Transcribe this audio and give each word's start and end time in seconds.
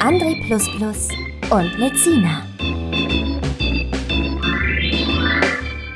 André 0.00 0.36
und 1.50 1.78
Lezina. 1.78 2.44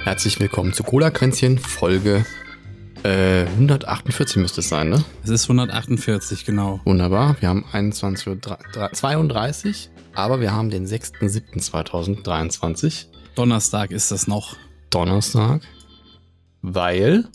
Herzlich 0.04 0.40
willkommen 0.40 0.72
zu 0.72 0.82
Cola 0.82 1.10
Kränzchen, 1.10 1.58
Folge 1.58 2.24
äh, 3.04 3.46
148 3.46 4.36
müsste 4.36 4.60
es 4.60 4.68
sein, 4.68 4.90
ne? 4.90 5.02
Es 5.24 5.30
ist 5.30 5.44
148, 5.44 6.44
genau. 6.44 6.80
Wunderbar. 6.84 7.36
Wir 7.40 7.48
haben 7.48 7.64
21.32 7.72 9.66
Uhr, 9.66 9.74
aber 10.14 10.40
wir 10.40 10.52
haben 10.52 10.70
den 10.70 10.86
6.7.2023. 10.86 13.06
Donnerstag 13.34 13.90
ist 13.90 14.12
das 14.12 14.28
noch. 14.28 14.54
Donnerstag. 14.90 15.62
Weil? 16.60 17.26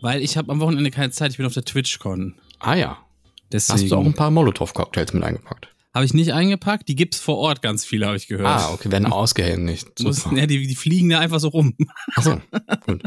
Weil 0.00 0.22
ich 0.22 0.38
habe 0.38 0.52
am 0.52 0.60
Wochenende 0.60 0.90
keine 0.90 1.10
Zeit, 1.10 1.32
ich 1.32 1.36
bin 1.36 1.44
auf 1.44 1.52
der 1.52 1.64
TwitchCon. 1.64 2.36
Ah 2.58 2.74
ja. 2.74 2.96
Deswegen. 3.52 3.80
Hast 3.80 3.90
du 3.90 3.96
auch 3.96 4.04
ein 4.04 4.14
paar 4.14 4.30
Molotow-Cocktails 4.30 5.12
mit 5.12 5.22
eingepackt? 5.22 5.68
Habe 5.92 6.04
ich 6.04 6.14
nicht 6.14 6.32
eingepackt. 6.32 6.88
Die 6.88 6.94
gibt's 6.94 7.18
vor 7.18 7.38
Ort 7.38 7.62
ganz 7.62 7.84
viele, 7.84 8.06
habe 8.06 8.16
ich 8.16 8.28
gehört. 8.28 8.46
Ah, 8.46 8.70
okay, 8.72 8.92
werden 8.92 9.06
ausgehändigt. 9.12 9.88
Muss, 10.00 10.24
ja, 10.24 10.46
die, 10.46 10.66
die 10.66 10.74
fliegen 10.76 11.08
da 11.08 11.18
einfach 11.18 11.40
so 11.40 11.48
rum. 11.48 11.74
Achso, 12.14 12.40
gut. 12.86 13.02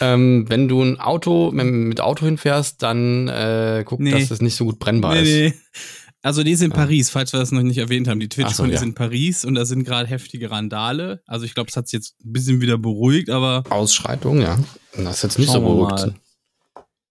ähm, 0.00 0.46
wenn 0.48 0.66
du 0.66 0.82
ein 0.82 0.98
Auto 0.98 1.50
mit 1.52 2.00
Auto 2.00 2.24
hinfährst, 2.24 2.82
dann 2.82 3.28
äh, 3.28 3.84
guck, 3.86 4.00
nee. 4.00 4.12
dass 4.12 4.30
es 4.30 4.40
nicht 4.40 4.56
so 4.56 4.64
gut 4.64 4.78
brennbar 4.78 5.14
nee, 5.14 5.48
ist. 5.48 5.54
Nee. 5.54 5.60
Also 6.22 6.42
die 6.42 6.52
ist 6.52 6.62
in 6.62 6.72
Paris, 6.72 7.10
falls 7.10 7.32
wir 7.34 7.38
das 7.38 7.52
noch 7.52 7.62
nicht 7.62 7.78
erwähnt 7.78 8.08
haben. 8.08 8.18
Die 8.18 8.28
TwitchCon 8.28 8.54
so, 8.54 8.64
ja. 8.64 8.72
ist 8.72 8.82
in 8.82 8.94
Paris 8.94 9.44
und 9.44 9.54
da 9.54 9.64
sind 9.64 9.84
gerade 9.84 10.08
heftige 10.08 10.50
Randale. 10.50 11.22
Also 11.26 11.44
ich 11.44 11.54
glaube, 11.54 11.68
es 11.68 11.76
hat 11.76 11.86
sich 11.86 11.98
jetzt 11.98 12.16
ein 12.24 12.32
bisschen 12.32 12.60
wieder 12.60 12.78
beruhigt, 12.78 13.28
aber. 13.28 13.62
Ausschreitung, 13.68 14.40
ja. 14.40 14.58
Das 14.96 15.18
ist 15.18 15.22
jetzt 15.22 15.38
nicht 15.38 15.52
so 15.52 15.60
beruhigt. 15.60 15.90
Mal. 15.92 16.14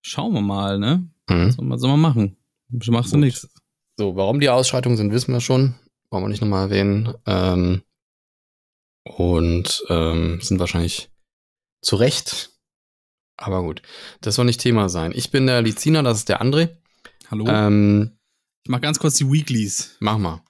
Schauen 0.02 0.33
wir 0.33 0.41
mal, 0.41 0.79
ne? 0.79 1.07
Mhm. 1.29 1.52
Soll, 1.52 1.66
man, 1.66 1.79
soll 1.79 1.91
man 1.91 2.02
machen. 2.02 2.38
Machst 2.69 3.13
du 3.13 3.17
nichts. 3.17 3.47
So, 3.97 4.16
warum 4.16 4.39
die 4.39 4.49
Ausschreitungen 4.49 4.97
sind, 4.97 5.11
wissen 5.11 5.33
wir 5.33 5.41
schon. 5.41 5.75
Wollen 6.09 6.23
wir 6.23 6.30
nicht 6.30 6.41
nochmal 6.41 6.66
erwähnen. 6.66 7.13
Ähm, 7.25 7.83
und 9.03 9.83
ähm, 9.89 10.39
sind 10.41 10.59
wahrscheinlich 10.59 11.09
zu 11.81 11.95
Recht. 11.95 12.52
Aber 13.38 13.61
gut, 13.61 13.81
das 14.22 14.35
soll 14.35 14.45
nicht 14.45 14.61
Thema 14.61 14.89
sein. 14.89 15.11
Ich 15.16 15.30
bin 15.31 15.45
der 15.45 15.61
Lizina, 15.61 16.02
das 16.02 16.19
ist 16.19 16.30
der 16.30 16.41
André. 16.41 16.77
Hallo. 17.30 17.45
Ähm, 17.47 18.17
ich 18.63 18.69
mach 18.69 18.81
ganz 18.81 19.00
kurz 19.00 19.16
die 19.16 19.31
Weeklies. 19.31 19.95
Mach 20.00 20.17
mal. 20.17 20.41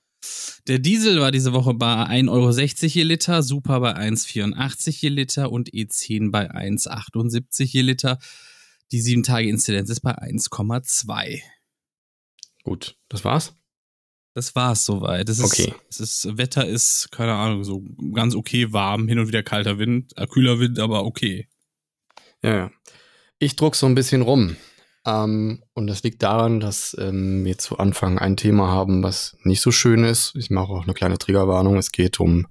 Der 0.67 0.79
Diesel 0.79 1.19
war 1.19 1.31
diese 1.31 1.53
Woche 1.53 1.73
bei 1.73 2.05
1,60 2.05 2.29
Euro 2.29 2.51
je 2.51 3.03
Liter, 3.03 3.43
Super 3.43 3.79
bei 3.79 3.95
1,84 3.95 5.01
je 5.01 5.09
Liter 5.09 5.51
und 5.51 5.69
E10 5.69 6.31
bei 6.31 6.49
1,78 6.49 7.63
je 7.65 7.81
Liter. 7.81 8.17
Die 8.91 9.01
7-Tage-Inzidenz 9.01 9.89
ist 9.89 10.01
bei 10.01 10.17
1,2. 10.17 11.41
Gut, 12.65 12.97
das 13.09 13.23
war's? 13.23 13.53
Das 14.33 14.55
war's 14.55 14.85
soweit. 14.85 15.29
Das 15.29 15.39
okay. 15.39 15.73
Ist, 15.87 15.99
das 15.99 16.37
Wetter 16.37 16.67
ist, 16.67 17.09
keine 17.11 17.33
Ahnung, 17.33 17.63
so 17.63 17.83
ganz 18.13 18.35
okay 18.35 18.73
warm, 18.73 19.07
hin 19.07 19.19
und 19.19 19.27
wieder 19.27 19.43
kalter 19.43 19.77
Wind, 19.77 20.11
äh, 20.17 20.25
kühler 20.25 20.59
Wind, 20.59 20.79
aber 20.79 21.05
okay. 21.05 21.47
Ja, 22.41 22.55
ja. 22.55 22.71
Ich 23.37 23.55
druck 23.55 23.75
so 23.75 23.85
ein 23.85 23.93
bisschen 23.93 24.23
rum. 24.23 24.57
Ähm, 25.05 25.63
und 25.73 25.85
das 25.85 26.01
liegt 26.01 26.23
daran, 26.23 26.59
dass 26.59 26.97
ähm, 26.99 27.45
wir 27.45 27.59
zu 27.59 27.77
Anfang 27.77 28.17
ein 28.17 28.35
Thema 28.35 28.67
haben, 28.67 29.03
was 29.03 29.37
nicht 29.43 29.61
so 29.61 29.71
schön 29.71 30.03
ist. 30.03 30.33
Ich 30.35 30.49
mache 30.49 30.73
auch 30.73 30.83
eine 30.83 30.95
kleine 30.95 31.19
Triggerwarnung. 31.19 31.77
Es 31.77 31.91
geht 31.91 32.19
um 32.19 32.47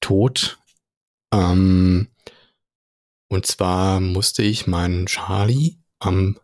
Tod. 0.00 0.58
Ähm, 1.32 2.08
und 3.28 3.46
zwar 3.46 4.00
musste 4.00 4.42
ich 4.42 4.66
meinen 4.66 5.06
Charlie 5.06 5.76
am, 6.00 6.36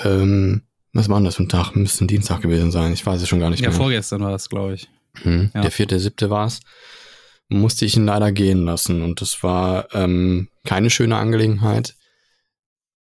ähm, 0.00 0.65
was 0.96 1.08
war 1.08 1.18
denn 1.18 1.24
das 1.24 1.36
für 1.36 1.42
ein 1.42 1.48
Tag? 1.48 1.74
Müsste 1.76 2.04
ein 2.04 2.08
Dienstag 2.08 2.42
gewesen 2.42 2.70
sein. 2.70 2.92
Ich 2.92 3.04
weiß 3.04 3.20
es 3.20 3.28
schon 3.28 3.40
gar 3.40 3.50
nicht 3.50 3.60
ja, 3.60 3.68
mehr. 3.68 3.76
Ja, 3.76 3.82
vorgestern 3.82 4.22
war 4.22 4.30
das, 4.30 4.48
glaube 4.48 4.74
ich. 4.74 4.88
Hm, 5.22 5.50
ja. 5.54 5.62
Der 5.62 5.70
vierte, 5.70 5.98
siebte 5.98 6.30
war 6.30 6.46
es. 6.46 6.60
Musste 7.48 7.84
ich 7.84 7.96
ihn 7.96 8.06
leider 8.06 8.32
gehen 8.32 8.64
lassen. 8.64 9.02
Und 9.02 9.20
das 9.20 9.42
war 9.42 9.94
ähm, 9.94 10.48
keine 10.64 10.90
schöne 10.90 11.16
Angelegenheit. 11.16 11.94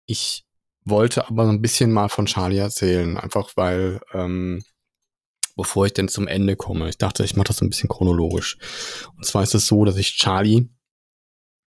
Ich 0.06 0.44
wollte 0.84 1.28
aber 1.28 1.48
ein 1.48 1.62
bisschen 1.62 1.92
mal 1.92 2.08
von 2.08 2.26
Charlie 2.26 2.58
erzählen, 2.58 3.16
einfach 3.16 3.52
weil, 3.56 4.00
ähm, 4.12 4.62
bevor 5.56 5.86
ich 5.86 5.94
denn 5.94 6.08
zum 6.08 6.26
Ende 6.26 6.56
komme, 6.56 6.88
ich 6.88 6.98
dachte, 6.98 7.24
ich 7.24 7.36
mache 7.36 7.48
das 7.48 7.62
ein 7.62 7.70
bisschen 7.70 7.88
chronologisch. 7.88 8.58
Und 9.16 9.24
zwar 9.24 9.42
ist 9.42 9.54
es 9.54 9.66
so, 9.66 9.84
dass 9.84 9.96
ich 9.96 10.16
Charlie 10.16 10.68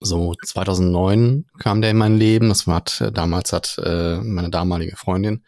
so 0.01 0.33
2009 0.45 1.45
kam 1.59 1.81
der 1.81 1.91
in 1.91 1.97
mein 1.97 2.17
Leben. 2.17 2.49
Das 2.49 2.67
war 2.67 2.83
damals 3.11 3.51
hat 3.51 3.77
äh, 3.83 4.17
meine 4.17 4.49
damalige 4.49 4.95
Freundin 4.95 5.43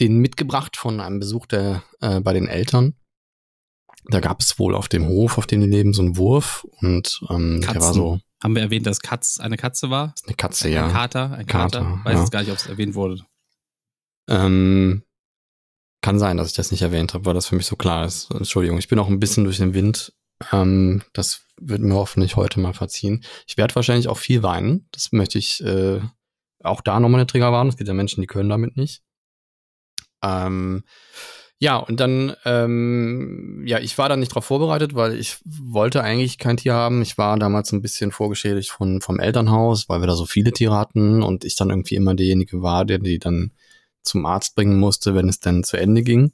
den 0.00 0.18
mitgebracht 0.18 0.76
von 0.76 1.00
einem 1.00 1.20
Besuch 1.20 1.46
der 1.46 1.82
äh, 2.00 2.20
bei 2.20 2.32
den 2.32 2.46
Eltern. 2.46 2.94
Da 4.10 4.20
gab 4.20 4.40
es 4.40 4.58
wohl 4.58 4.74
auf 4.74 4.88
dem 4.88 5.06
Hof, 5.06 5.38
auf 5.38 5.46
dem 5.46 5.60
die 5.60 5.66
leben, 5.66 5.92
so 5.92 6.02
einen 6.02 6.16
Wurf 6.16 6.66
und 6.80 7.20
ähm, 7.28 7.60
der 7.60 7.80
war 7.80 7.92
so 7.92 8.20
haben 8.42 8.54
wir 8.54 8.62
erwähnt, 8.62 8.86
dass 8.86 9.00
Katz 9.00 9.40
eine 9.40 9.56
Katze 9.56 9.90
war? 9.90 10.14
Eine 10.24 10.36
Katze, 10.36 10.68
ja. 10.68 10.86
Ein 10.86 10.92
Kater, 10.92 11.32
ein 11.32 11.46
Kater. 11.46 11.80
Kater 11.80 12.04
Weiß 12.04 12.14
ja. 12.14 12.20
jetzt 12.20 12.30
gar 12.30 12.40
nicht, 12.40 12.50
ob 12.50 12.58
es 12.58 12.66
erwähnt 12.66 12.94
wurde. 12.94 13.24
Ähm, 14.28 15.02
kann 16.02 16.18
sein, 16.18 16.36
dass 16.36 16.48
ich 16.48 16.54
das 16.54 16.70
nicht 16.70 16.82
erwähnt 16.82 17.14
habe, 17.14 17.24
weil 17.24 17.34
das 17.34 17.46
für 17.46 17.56
mich 17.56 17.66
so 17.66 17.74
klar 17.74 18.04
ist. 18.04 18.30
Entschuldigung, 18.30 18.78
ich 18.78 18.88
bin 18.88 18.98
auch 18.98 19.08
ein 19.08 19.18
bisschen 19.18 19.44
durch 19.44 19.56
den 19.56 19.74
Wind. 19.74 20.12
Ähm, 20.52 21.02
das 21.12 21.42
wird 21.60 21.80
mir 21.80 21.94
hoffentlich 21.94 22.36
heute 22.36 22.60
mal 22.60 22.74
verziehen. 22.74 23.24
Ich 23.48 23.56
werde 23.56 23.74
wahrscheinlich 23.74 24.06
auch 24.06 24.18
viel 24.18 24.44
weinen. 24.44 24.86
Das 24.92 25.10
möchte 25.10 25.38
ich 25.38 25.60
äh, 25.64 26.00
auch 26.62 26.80
da 26.80 27.00
nochmal 27.00 27.20
eine 27.20 27.26
Trigger 27.26 27.50
warnen. 27.50 27.70
Es 27.70 27.76
gibt 27.76 27.88
ja 27.88 27.94
Menschen, 27.94 28.20
die 28.20 28.28
können 28.28 28.48
damit 28.48 28.76
nicht. 28.76 29.02
Ähm, 30.22 30.84
ja, 31.60 31.76
und 31.76 31.98
dann, 31.98 32.36
ähm, 32.44 33.64
ja, 33.66 33.80
ich 33.80 33.98
war 33.98 34.08
da 34.08 34.16
nicht 34.16 34.32
drauf 34.34 34.44
vorbereitet, 34.44 34.94
weil 34.94 35.18
ich 35.18 35.38
wollte 35.44 36.02
eigentlich 36.04 36.38
kein 36.38 36.56
Tier 36.56 36.74
haben. 36.74 37.02
Ich 37.02 37.18
war 37.18 37.36
damals 37.36 37.72
ein 37.72 37.82
bisschen 37.82 38.12
vorgeschädigt 38.12 38.70
von, 38.70 39.00
vom 39.00 39.18
Elternhaus, 39.18 39.88
weil 39.88 40.00
wir 40.00 40.06
da 40.06 40.14
so 40.14 40.24
viele 40.24 40.52
Tiere 40.52 40.76
hatten 40.76 41.22
und 41.22 41.44
ich 41.44 41.56
dann 41.56 41.70
irgendwie 41.70 41.96
immer 41.96 42.14
derjenige 42.14 42.62
war, 42.62 42.84
der 42.84 42.98
die 42.98 43.18
dann 43.18 43.52
zum 44.02 44.24
Arzt 44.24 44.54
bringen 44.54 44.78
musste, 44.78 45.14
wenn 45.16 45.28
es 45.28 45.40
dann 45.40 45.64
zu 45.64 45.76
Ende 45.76 46.02
ging. 46.02 46.32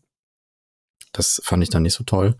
Das 1.13 1.41
fand 1.43 1.63
ich 1.63 1.71
dann 1.71 1.85
nicht 1.85 1.95
so 1.95 2.05
toll 2.05 2.37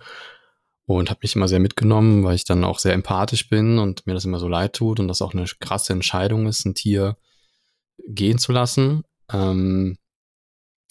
und 0.87 1.09
habe 1.09 1.21
mich 1.23 1.35
immer 1.37 1.49
sehr 1.49 1.61
mitgenommen, 1.61 2.25
weil 2.25 2.35
ich 2.35 2.45
dann 2.45 2.65
auch 2.65 2.79
sehr 2.79 2.93
empathisch 2.93 3.49
bin 3.49 3.79
und 3.79 4.07
mir 4.07 4.15
das 4.15 4.25
immer 4.25 4.39
so 4.39 4.49
leid 4.49 4.75
tut 4.75 5.01
und 5.01 5.09
das 5.09 5.23
auch 5.23 5.33
eine 5.33 5.47
krasse 5.61 5.93
Entscheidung 5.93 6.47
ist, 6.47 6.67
ein 6.67 6.75
Tier 6.75 7.17
gehen 8.07 8.39
zu 8.39 8.53
lassen. 8.53 9.05
Ähm, 9.33 9.97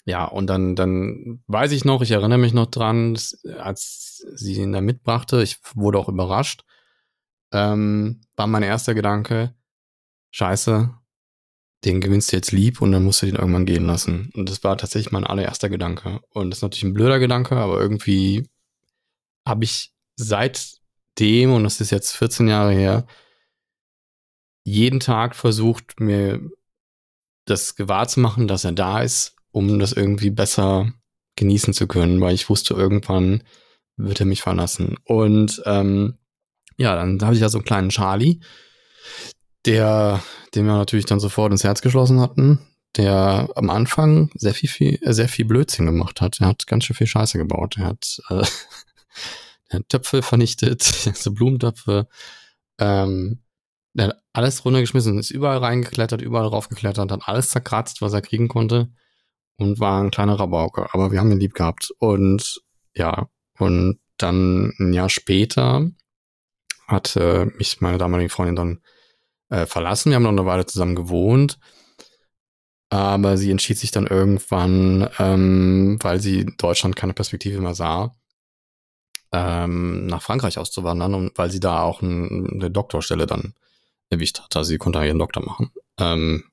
ja, 0.06 0.24
und 0.26 0.48
dann, 0.48 0.76
dann 0.76 1.42
weiß 1.46 1.72
ich 1.72 1.84
noch, 1.84 2.02
ich 2.02 2.10
erinnere 2.10 2.38
mich 2.38 2.52
noch 2.52 2.66
dran, 2.66 3.18
als 3.58 4.26
sie 4.34 4.54
ihn 4.54 4.72
da 4.72 4.80
mitbrachte, 4.80 5.42
ich 5.42 5.58
wurde 5.74 5.98
auch 5.98 6.08
überrascht, 6.08 6.64
ähm, 7.52 8.20
war 8.36 8.46
mein 8.46 8.62
erster 8.62 8.94
Gedanke, 8.94 9.54
scheiße, 10.30 10.94
den 11.84 12.00
gewinnst 12.00 12.32
du 12.32 12.36
jetzt 12.36 12.52
lieb 12.52 12.82
und 12.82 12.92
dann 12.92 13.04
musst 13.04 13.22
du 13.22 13.26
den 13.26 13.36
irgendwann 13.36 13.66
gehen 13.66 13.86
lassen. 13.86 14.30
Und 14.34 14.50
das 14.50 14.62
war 14.62 14.76
tatsächlich 14.76 15.12
mein 15.12 15.24
allererster 15.26 15.68
Gedanke. 15.68 16.20
Und 16.30 16.50
das 16.50 16.58
ist 16.58 16.62
natürlich 16.62 16.84
ein 16.84 16.94
blöder 16.94 17.18
Gedanke, 17.18 17.56
aber 17.56 17.80
irgendwie 17.80 18.48
habe 19.46 19.64
ich 19.64 19.92
seitdem, 20.16 21.52
und 21.52 21.64
das 21.64 21.80
ist 21.80 21.90
jetzt 21.90 22.12
14 22.12 22.48
Jahre 22.48 22.72
her, 22.72 23.06
jeden 24.64 25.00
Tag 25.00 25.36
versucht, 25.36 26.00
mir 26.00 26.40
das 27.46 27.76
gewahr 27.76 28.08
zu 28.08 28.20
machen, 28.20 28.48
dass 28.48 28.64
er 28.64 28.72
da 28.72 29.02
ist 29.02 29.34
um 29.54 29.78
das 29.78 29.92
irgendwie 29.92 30.30
besser 30.30 30.92
genießen 31.36 31.72
zu 31.74 31.86
können, 31.86 32.20
weil 32.20 32.34
ich 32.34 32.48
wusste, 32.50 32.74
irgendwann 32.74 33.44
wird 33.96 34.18
er 34.18 34.26
mich 34.26 34.42
verlassen. 34.42 34.96
Und 35.04 35.62
ähm, 35.64 36.18
ja, 36.76 36.96
dann 36.96 37.22
habe 37.22 37.34
ich 37.34 37.40
ja 37.40 37.48
so 37.48 37.58
einen 37.58 37.64
kleinen 37.64 37.90
Charlie, 37.90 38.40
der, 39.64 40.20
den 40.54 40.66
wir 40.66 40.74
natürlich 40.74 41.06
dann 41.06 41.20
sofort 41.20 41.52
ins 41.52 41.62
Herz 41.62 41.82
geschlossen 41.82 42.20
hatten, 42.20 42.58
der 42.96 43.48
am 43.54 43.70
Anfang 43.70 44.30
sehr 44.34 44.54
viel, 44.54 44.68
viel 44.68 44.98
äh, 45.02 45.12
sehr 45.12 45.28
viel 45.28 45.44
Blödsinn 45.44 45.86
gemacht 45.86 46.20
hat. 46.20 46.40
Er 46.40 46.48
hat 46.48 46.66
ganz 46.66 46.84
schön 46.84 46.96
viel 46.96 47.06
Scheiße 47.06 47.38
gebaut. 47.38 47.76
Er 47.78 47.86
hat, 47.86 48.18
äh, 48.30 48.42
er 49.68 49.78
hat 49.78 49.88
Töpfe 49.88 50.22
vernichtet, 50.22 50.82
so 51.14 51.32
Blumentöpfe, 51.32 52.08
ähm, 52.80 53.40
er 53.96 54.08
hat 54.08 54.22
alles 54.32 54.64
runtergeschmissen, 54.64 55.16
ist 55.16 55.30
überall 55.30 55.58
reingeklettert, 55.58 56.22
überall 56.22 56.48
raufgeklettert, 56.48 57.12
hat 57.12 57.28
alles 57.28 57.50
zerkratzt, 57.50 58.02
was 58.02 58.12
er 58.12 58.22
kriegen 58.22 58.48
konnte. 58.48 58.90
Und 59.56 59.80
war 59.80 60.02
ein 60.02 60.10
kleiner 60.10 60.38
Rabauker, 60.38 60.88
aber 60.92 61.12
wir 61.12 61.20
haben 61.20 61.32
ihn 61.32 61.40
lieb 61.40 61.54
gehabt. 61.54 61.92
Und 61.98 62.60
ja, 62.94 63.28
und 63.58 64.00
dann 64.16 64.72
ein 64.78 64.92
Jahr 64.92 65.08
später 65.10 65.90
hat 66.86 67.16
äh, 67.16 67.46
mich 67.46 67.80
meine 67.80 67.98
damalige 67.98 68.30
Freundin 68.30 68.56
dann 68.56 68.80
äh, 69.48 69.66
verlassen. 69.66 70.10
Wir 70.10 70.16
haben 70.16 70.22
noch 70.22 70.30
eine 70.30 70.46
Weile 70.46 70.66
zusammen 70.66 70.94
gewohnt. 70.94 71.58
Aber 72.90 73.36
sie 73.36 73.50
entschied 73.50 73.78
sich 73.78 73.90
dann 73.90 74.06
irgendwann, 74.06 75.08
ähm, 75.18 75.98
weil 76.00 76.20
sie 76.20 76.46
Deutschland 76.58 76.94
keine 76.94 77.14
Perspektive 77.14 77.60
mehr 77.60 77.74
sah, 77.74 78.14
ähm, 79.32 80.06
nach 80.06 80.22
Frankreich 80.22 80.58
auszuwandern 80.58 81.14
und 81.14 81.36
weil 81.36 81.50
sie 81.50 81.60
da 81.60 81.82
auch 81.82 82.02
ein, 82.02 82.48
eine 82.52 82.70
Doktorstelle 82.70 83.26
dann 83.26 83.54
erwischt 84.10 84.40
hat. 84.40 84.54
Also 84.54 84.68
sie 84.68 84.78
konnte 84.78 85.04
ihren 85.04 85.18
Doktor 85.18 85.44
machen. 85.44 85.72
Ähm, 85.98 86.44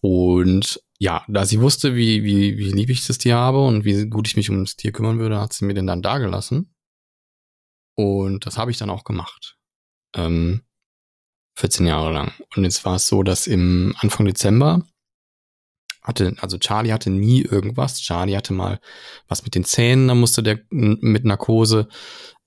und 0.00 0.80
ja, 1.02 1.24
da 1.26 1.44
sie 1.44 1.60
wusste, 1.60 1.96
wie, 1.96 2.22
wie, 2.22 2.58
wie 2.58 2.70
lieb 2.70 2.88
ich 2.88 3.04
das 3.04 3.18
Tier 3.18 3.34
habe 3.34 3.60
und 3.64 3.84
wie 3.84 4.08
gut 4.08 4.28
ich 4.28 4.36
mich 4.36 4.50
um 4.50 4.60
das 4.60 4.76
Tier 4.76 4.92
kümmern 4.92 5.18
würde, 5.18 5.40
hat 5.40 5.52
sie 5.52 5.64
mir 5.64 5.74
den 5.74 5.88
dann 5.88 6.00
dagelassen. 6.00 6.72
Und 7.96 8.46
das 8.46 8.56
habe 8.56 8.70
ich 8.70 8.78
dann 8.78 8.88
auch 8.88 9.02
gemacht. 9.02 9.58
Ähm, 10.14 10.62
14 11.58 11.86
Jahre 11.86 12.12
lang. 12.12 12.32
Und 12.54 12.62
jetzt 12.62 12.84
war 12.84 12.94
es 12.94 13.08
so, 13.08 13.24
dass 13.24 13.48
im 13.48 13.96
Anfang 13.98 14.26
Dezember 14.26 14.86
hatte, 16.02 16.36
also 16.38 16.56
Charlie 16.58 16.92
hatte 16.92 17.10
nie 17.10 17.42
irgendwas. 17.42 18.00
Charlie 18.00 18.36
hatte 18.36 18.52
mal 18.52 18.78
was 19.26 19.42
mit 19.42 19.56
den 19.56 19.64
Zähnen, 19.64 20.06
da 20.06 20.14
musste 20.14 20.44
der 20.44 20.60
mit 20.70 21.24
Narkose 21.24 21.88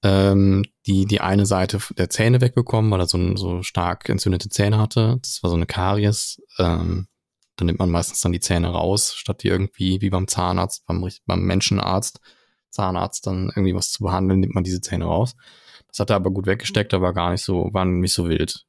ähm, 0.02 0.64
die, 0.88 1.06
die 1.06 1.20
eine 1.20 1.46
Seite 1.46 1.80
der 1.98 2.10
Zähne 2.10 2.40
wegbekommen, 2.40 2.90
weil 2.90 3.02
er 3.02 3.08
so, 3.08 3.36
so 3.36 3.64
stark 3.64 4.08
entzündete 4.08 4.48
Zähne 4.48 4.78
hatte. 4.78 5.18
Das 5.22 5.44
war 5.44 5.50
so 5.50 5.58
eine 5.58 5.66
Karies. 5.66 6.42
Ähm, 6.58 7.08
dann 7.56 7.68
nimmt 7.68 7.80
man 7.80 7.90
meistens 7.90 8.22
dann 8.22 8.32
die 8.32 8.40
Zähne 8.40 8.70
raus, 8.70 9.14
statt 9.16 9.44
die 9.44 9.48
irgendwie 9.48 10.02
wie 10.02 10.10
beim 10.10 10.28
Zahnarzt, 10.28 10.86
beim, 10.86 11.08
beim 11.26 11.42
Menschenarzt, 11.42 12.20
Zahnarzt 12.70 13.26
dann 13.28 13.52
irgendwie 13.56 13.76
was 13.76 13.92
zu 13.92 14.04
behandeln, 14.04 14.42
nimmt 14.42 14.56
man 14.56 14.64
diese 14.64 14.82
Zähne 14.82 15.06
raus. 15.06 15.36
Das 15.88 16.00
hat 16.00 16.10
er 16.10 16.18
aber 16.18 16.32
gut 16.32 16.46
weggesteckt, 16.46 16.94
aber 16.94 17.14
gar 17.14 17.32
nicht 17.32 17.44
so, 17.44 17.70
war 17.74 17.86
nicht 17.86 18.14
so 18.14 18.28
wild. 18.28 18.66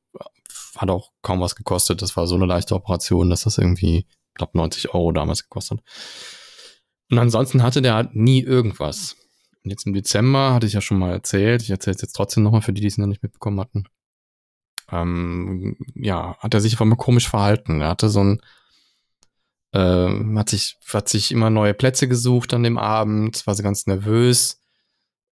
Hat 0.76 0.90
auch 0.90 1.10
kaum 1.22 1.40
was 1.40 1.56
gekostet. 1.56 2.02
Das 2.02 2.16
war 2.16 2.26
so 2.26 2.36
eine 2.36 2.46
leichte 2.46 2.74
Operation, 2.74 3.30
dass 3.30 3.42
das 3.42 3.58
irgendwie 3.58 4.06
glaube 4.34 4.56
90 4.56 4.94
Euro 4.94 5.12
damals 5.12 5.42
gekostet. 5.42 5.80
Und 7.10 7.18
ansonsten 7.18 7.62
hatte 7.62 7.82
der 7.82 7.94
halt 7.94 8.14
nie 8.14 8.42
irgendwas. 8.42 9.16
Und 9.64 9.70
jetzt 9.70 9.86
im 9.86 9.94
Dezember 9.94 10.54
hatte 10.54 10.66
ich 10.66 10.74
ja 10.74 10.80
schon 10.80 10.98
mal 10.98 11.12
erzählt, 11.12 11.62
ich 11.62 11.70
erzähle 11.70 11.96
es 11.96 12.02
jetzt 12.02 12.12
trotzdem 12.12 12.42
nochmal 12.42 12.62
für 12.62 12.72
die, 12.72 12.80
die 12.80 12.86
es 12.86 12.98
noch 12.98 13.06
nicht 13.06 13.22
mitbekommen 13.22 13.60
hatten. 13.60 13.84
Ähm, 14.90 15.76
ja, 15.94 16.36
hat 16.38 16.54
er 16.54 16.60
sich 16.60 16.74
einfach 16.74 16.84
mal 16.84 16.96
komisch 16.96 17.28
verhalten. 17.28 17.80
Er 17.80 17.88
hatte 17.88 18.08
so 18.08 18.22
ein, 18.22 18.40
äh, 19.72 20.08
hat 20.36 20.48
sich, 20.48 20.76
hat 20.92 21.08
sich 21.08 21.32
immer 21.32 21.50
neue 21.50 21.74
Plätze 21.74 22.08
gesucht 22.08 22.54
an 22.54 22.62
dem 22.62 22.78
Abend, 22.78 23.46
war 23.46 23.54
so 23.54 23.62
ganz 23.62 23.86
nervös. 23.86 24.60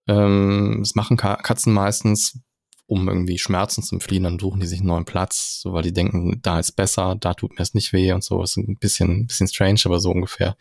Ähm, 0.07 0.79
das 0.81 0.95
machen 0.95 1.17
Katzen 1.17 1.73
meistens, 1.73 2.41
um 2.87 3.09
irgendwie 3.09 3.39
Schmerzen 3.39 3.83
zu 3.83 3.99
fliehen, 4.01 4.25
dann 4.25 4.39
suchen 4.39 4.61
die 4.61 4.67
sich 4.67 4.81
einen 4.81 4.89
neuen 4.89 5.05
Platz, 5.05 5.61
so 5.61 5.73
weil 5.73 5.83
die 5.83 5.93
denken, 5.93 6.41
da 6.43 6.59
ist 6.59 6.73
besser, 6.73 7.17
da 7.19 7.35
tut 7.35 7.53
mir 7.53 7.63
es 7.63 7.75
nicht 7.75 7.93
weh 7.93 8.13
und 8.13 8.23
so. 8.23 8.43
Ist 8.43 8.57
ein 8.57 8.77
bisschen, 8.79 9.27
bisschen 9.27 9.49
strange, 9.49 9.81
aber 9.85 10.01
so 10.01 10.11
ungefähr. 10.11 10.57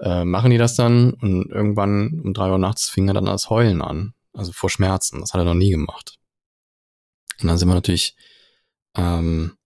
Äh, 0.00 0.24
machen 0.24 0.50
die 0.50 0.58
das 0.58 0.76
dann 0.76 1.12
und 1.14 1.50
irgendwann 1.50 2.20
um 2.24 2.32
drei 2.32 2.50
Uhr 2.50 2.58
nachts 2.58 2.88
fing 2.88 3.08
er 3.08 3.14
dann 3.14 3.26
das 3.26 3.50
Heulen 3.50 3.82
an. 3.82 4.14
Also 4.32 4.52
vor 4.52 4.70
Schmerzen. 4.70 5.20
Das 5.20 5.34
hat 5.34 5.40
er 5.40 5.44
noch 5.44 5.54
nie 5.54 5.70
gemacht. 5.70 6.18
Und 7.40 7.48
dann 7.48 7.58
sind 7.58 7.68
wir 7.68 7.74
natürlich 7.74 8.14
ähm, 8.94 9.56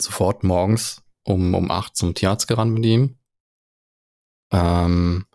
sofort 0.00 0.44
morgens 0.44 1.03
um, 1.24 1.54
um 1.54 1.70
acht 1.70 1.96
zum 1.96 2.14
Tierarzt 2.14 2.48
gerannt 2.48 2.72
mit 2.72 2.84
ihm. 2.84 3.18
Ähm, 4.52 5.26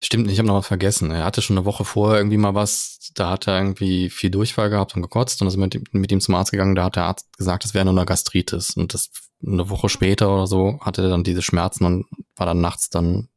Stimmt 0.00 0.26
nicht, 0.26 0.34
ich 0.34 0.38
habe 0.38 0.46
noch 0.46 0.58
was 0.58 0.66
vergessen. 0.68 1.10
Er 1.10 1.24
hatte 1.24 1.42
schon 1.42 1.58
eine 1.58 1.66
Woche 1.66 1.84
vorher 1.84 2.18
irgendwie 2.18 2.36
mal 2.36 2.54
was, 2.54 3.10
da 3.14 3.30
hat 3.30 3.48
er 3.48 3.58
irgendwie 3.58 4.10
viel 4.10 4.30
Durchfall 4.30 4.70
gehabt 4.70 4.94
und 4.94 5.02
gekotzt 5.02 5.42
und 5.42 5.50
sind 5.50 5.74
wir 5.74 5.82
mit 5.90 6.12
ihm 6.12 6.20
zum 6.20 6.36
Arzt 6.36 6.52
gegangen, 6.52 6.76
da 6.76 6.84
hat 6.84 6.94
der 6.94 7.04
Arzt 7.04 7.36
gesagt, 7.36 7.64
es 7.64 7.74
wäre 7.74 7.84
nur 7.84 7.94
eine 7.94 8.06
Gastritis. 8.06 8.76
Und 8.76 8.94
das 8.94 9.10
eine 9.44 9.68
Woche 9.70 9.88
später 9.88 10.32
oder 10.32 10.46
so 10.46 10.78
hatte 10.82 11.02
er 11.02 11.08
dann 11.08 11.24
diese 11.24 11.42
Schmerzen 11.42 11.84
und 11.84 12.06
war 12.36 12.46
dann 12.46 12.60
nachts 12.60 12.90
dann 12.90 13.28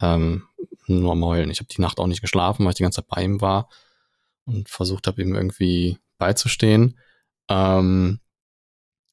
ähm, 0.00 0.42
nur 0.88 1.12
am 1.12 1.24
Heulen. 1.24 1.50
Ich 1.50 1.60
habe 1.60 1.68
die 1.68 1.80
Nacht 1.80 2.00
auch 2.00 2.08
nicht 2.08 2.20
geschlafen, 2.20 2.64
weil 2.64 2.70
ich 2.70 2.76
die 2.76 2.82
ganze 2.82 3.02
Zeit 3.02 3.08
bei 3.08 3.22
ihm 3.22 3.40
war 3.40 3.68
und 4.44 4.68
versucht 4.68 5.06
habe, 5.06 5.22
ihm 5.22 5.36
irgendwie 5.36 5.98
beizustehen. 6.18 6.98
Ähm, 7.48 8.18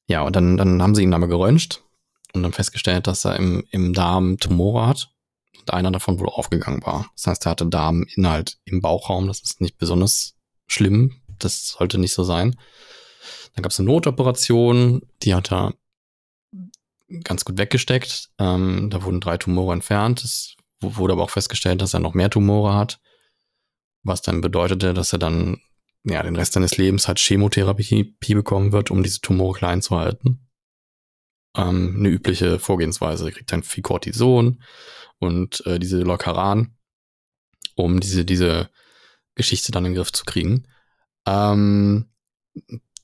ja, 0.06 0.22
und 0.22 0.36
dann, 0.36 0.56
dann 0.56 0.82
haben 0.82 0.94
sie 0.94 1.02
ihn 1.02 1.14
aber 1.14 1.28
geröntgt 1.28 1.82
und 2.32 2.42
dann 2.42 2.52
festgestellt, 2.52 3.06
dass 3.06 3.24
er 3.24 3.36
im, 3.36 3.64
im 3.70 3.92
Darm 3.92 4.38
Tumore 4.38 4.86
hat 4.86 5.10
und 5.58 5.72
einer 5.72 5.90
davon 5.90 6.18
wohl 6.18 6.28
aufgegangen 6.28 6.84
war. 6.84 7.10
Das 7.14 7.26
heißt, 7.26 7.46
er 7.46 7.50
hatte 7.50 7.66
Darminhalt 7.66 8.58
im 8.64 8.80
Bauchraum. 8.80 9.26
Das 9.28 9.40
ist 9.40 9.60
nicht 9.60 9.78
besonders 9.78 10.34
schlimm. 10.66 11.20
Das 11.38 11.68
sollte 11.68 11.98
nicht 11.98 12.12
so 12.12 12.24
sein. 12.24 12.56
Dann 13.54 13.62
gab 13.62 13.72
es 13.72 13.78
eine 13.78 13.88
Notoperation, 13.88 15.02
die 15.22 15.34
hat 15.34 15.52
er 15.52 15.74
ganz 17.22 17.44
gut 17.44 17.56
weggesteckt. 17.56 18.30
Ähm, 18.38 18.90
da 18.90 19.02
wurden 19.04 19.20
drei 19.20 19.38
Tumore 19.38 19.72
entfernt. 19.72 20.24
Es 20.24 20.56
wurde 20.80 21.12
aber 21.12 21.22
auch 21.22 21.30
festgestellt, 21.30 21.80
dass 21.80 21.94
er 21.94 22.00
noch 22.00 22.14
mehr 22.14 22.30
Tumore 22.30 22.74
hat, 22.74 23.00
was 24.02 24.22
dann 24.22 24.40
bedeutete, 24.40 24.92
dass 24.92 25.12
er 25.12 25.18
dann 25.18 25.60
ja 26.04 26.22
den 26.22 26.36
Rest 26.36 26.52
seines 26.52 26.76
Lebens 26.76 27.08
halt 27.08 27.18
Chemotherapie 27.18 28.14
bekommen 28.34 28.72
wird, 28.72 28.90
um 28.90 29.02
diese 29.02 29.20
Tumore 29.20 29.58
klein 29.58 29.82
zu 29.82 29.96
halten. 29.96 30.46
Ähm, 31.56 31.96
eine 31.98 32.08
übliche 32.08 32.58
Vorgehensweise. 32.58 33.24
Er 33.26 33.32
kriegt 33.32 33.52
dann 33.52 33.62
viel 33.62 33.82
Cortison 33.82 34.62
und 35.18 35.64
äh, 35.66 35.78
diese 35.78 36.02
Lockeran, 36.02 36.76
um 37.74 38.00
diese, 38.00 38.24
diese 38.24 38.70
Geschichte 39.34 39.72
dann 39.72 39.84
in 39.84 39.92
den 39.92 39.96
Griff 39.96 40.12
zu 40.12 40.24
kriegen. 40.24 40.66
Ähm, 41.26 42.10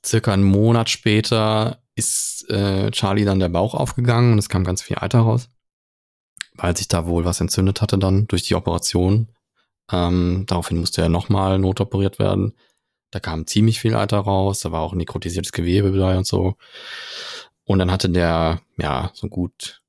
circa 0.04 0.32
einen 0.32 0.44
Monat 0.44 0.90
später 0.90 1.82
ist 1.94 2.48
äh, 2.50 2.90
Charlie 2.90 3.24
dann 3.24 3.40
der 3.40 3.48
Bauch 3.48 3.74
aufgegangen 3.74 4.32
und 4.32 4.38
es 4.38 4.48
kam 4.48 4.64
ganz 4.64 4.82
viel 4.82 4.96
Alter 4.96 5.20
raus, 5.20 5.48
weil 6.54 6.76
sich 6.76 6.88
da 6.88 7.06
wohl 7.06 7.24
was 7.24 7.40
entzündet 7.40 7.80
hatte 7.80 7.98
dann 7.98 8.26
durch 8.26 8.42
die 8.42 8.54
Operation. 8.54 9.32
Ähm, 9.92 10.44
daraufhin 10.46 10.78
musste 10.78 11.02
er 11.02 11.08
nochmal 11.08 11.58
notoperiert 11.58 12.18
werden. 12.18 12.54
Da 13.10 13.20
kam 13.20 13.46
ziemlich 13.46 13.80
viel 13.80 13.94
Alter 13.94 14.18
raus, 14.18 14.60
da 14.60 14.72
war 14.72 14.80
auch 14.82 14.94
nekrotisiertes 14.94 15.52
Gewebe 15.52 15.92
dabei 15.92 16.16
und 16.16 16.26
so. 16.26 16.56
Und 17.64 17.78
dann 17.78 17.90
hatte 17.90 18.08
der, 18.10 18.60
ja, 18.78 19.10
so 19.14 19.28
gut 19.28 19.80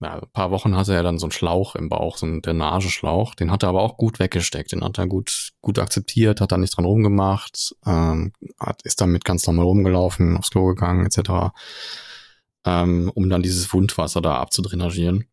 ja, 0.00 0.16
ein 0.18 0.30
paar 0.32 0.50
Wochen 0.50 0.76
hatte 0.76 0.94
er 0.94 1.02
dann 1.02 1.18
so 1.18 1.26
einen 1.26 1.32
Schlauch 1.32 1.74
im 1.74 1.88
Bauch, 1.88 2.18
so 2.18 2.26
einen 2.26 2.42
Drainageschlauch. 2.42 3.34
Den 3.34 3.50
hat 3.50 3.62
er 3.62 3.70
aber 3.70 3.82
auch 3.82 3.96
gut 3.96 4.18
weggesteckt. 4.18 4.72
Den 4.72 4.84
hat 4.84 4.98
er 4.98 5.06
gut, 5.06 5.52
gut 5.62 5.78
akzeptiert, 5.78 6.40
hat 6.40 6.52
da 6.52 6.58
nicht 6.58 6.76
dran 6.76 6.84
rumgemacht, 6.84 7.74
ähm, 7.86 8.32
hat, 8.58 8.82
ist 8.82 9.00
damit 9.00 9.24
ganz 9.24 9.46
normal 9.46 9.64
rumgelaufen, 9.64 10.36
aufs 10.36 10.50
Klo 10.50 10.66
gegangen, 10.66 11.06
etc. 11.06 11.54
Ähm, 12.66 13.10
um 13.14 13.30
dann 13.30 13.42
dieses 13.42 13.72
Wundwasser 13.72 14.20
da 14.20 14.36
abzudrainagieren. 14.36 15.24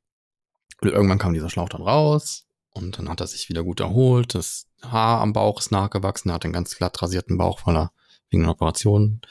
Und 0.82 0.90
irgendwann 0.90 1.20
kam 1.20 1.34
dieser 1.34 1.50
Schlauch 1.50 1.70
dann 1.70 1.82
raus 1.82 2.46
und 2.74 2.98
dann 2.98 3.10
hat 3.10 3.22
er 3.22 3.28
sich 3.28 3.50
wieder 3.50 3.64
gut 3.64 3.80
erholt. 3.80 4.36
Das 4.36 4.68
Haar 4.82 5.22
am 5.22 5.34
Bauch 5.34 5.60
ist 5.60 5.72
nachgewachsen. 5.72 6.30
Er 6.30 6.36
hat 6.36 6.44
einen 6.44 6.54
ganz 6.54 6.76
glatt 6.76 7.02
rasierten 7.02 7.38
Bauch, 7.38 7.62
weil 7.66 7.78
er 7.78 7.92
wegen 8.30 8.44
einer 8.44 8.52
Operation 8.52 9.22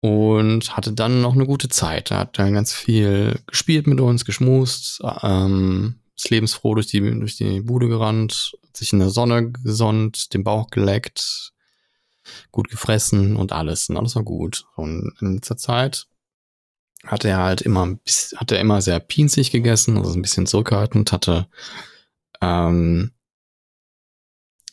und 0.00 0.76
hatte 0.76 0.92
dann 0.92 1.20
noch 1.20 1.34
eine 1.34 1.46
gute 1.46 1.68
Zeit. 1.68 2.10
Er 2.10 2.18
hat 2.18 2.38
dann 2.38 2.52
ganz 2.52 2.72
viel 2.72 3.40
gespielt 3.46 3.86
mit 3.86 4.00
uns, 4.00 4.24
geschmust, 4.24 5.00
ähm, 5.22 6.00
ist 6.16 6.30
lebensfroh 6.30 6.74
durch 6.74 6.86
die, 6.86 7.00
durch 7.00 7.36
die 7.36 7.60
Bude 7.60 7.88
gerannt, 7.88 8.56
sich 8.72 8.92
in 8.92 9.00
der 9.00 9.10
Sonne 9.10 9.50
gesonnt, 9.50 10.32
den 10.34 10.44
Bauch 10.44 10.70
geleckt, 10.70 11.52
gut 12.50 12.70
gefressen 12.70 13.36
und 13.36 13.52
alles. 13.52 13.88
Und 13.88 13.96
alles 13.96 14.16
war 14.16 14.22
gut. 14.22 14.66
Und 14.76 15.12
in 15.20 15.34
letzter 15.34 15.56
Zeit 15.56 16.06
hat 17.04 17.24
er 17.24 17.38
halt 17.38 17.62
immer, 17.62 17.98
hat 18.36 18.52
er 18.52 18.60
immer 18.60 18.82
sehr 18.82 19.00
pinzig 19.00 19.50
gegessen, 19.50 19.96
also 19.98 20.14
ein 20.14 20.22
bisschen 20.22 20.46
zurückhaltend, 20.46 21.12
hatte, 21.12 21.48
ähm, 22.40 23.12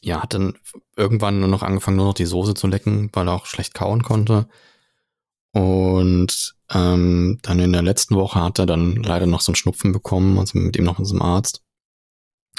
ja, 0.02 0.22
hat 0.22 0.34
dann 0.34 0.60
irgendwann 0.98 1.40
nur 1.40 1.48
noch 1.50 1.64
angefangen, 1.64 1.98
nur 1.98 2.08
noch 2.08 2.14
die 2.14 2.26
Soße 2.26 2.54
zu 2.56 2.68
lecken, 2.68 3.10
weil 3.14 3.28
er 3.28 3.34
auch 3.34 3.46
schlecht 3.46 3.74
kauen 3.74 4.04
konnte. 4.04 4.48
Und 5.54 6.56
ähm, 6.72 7.40
dann 7.42 7.60
in 7.60 7.72
der 7.72 7.84
letzten 7.84 8.16
Woche 8.16 8.42
hat 8.42 8.60
er 8.60 8.66
dann 8.66 8.96
leider 8.98 9.28
noch 9.28 9.42
so 9.42 9.52
einen 9.52 9.56
Schnupfen 9.56 9.94
bekommen, 9.94 10.38
also 10.40 10.58
mit 10.58 10.76
ihm 10.76 10.84
noch 10.84 11.02
zum 11.02 11.22
Arzt. 11.22 11.64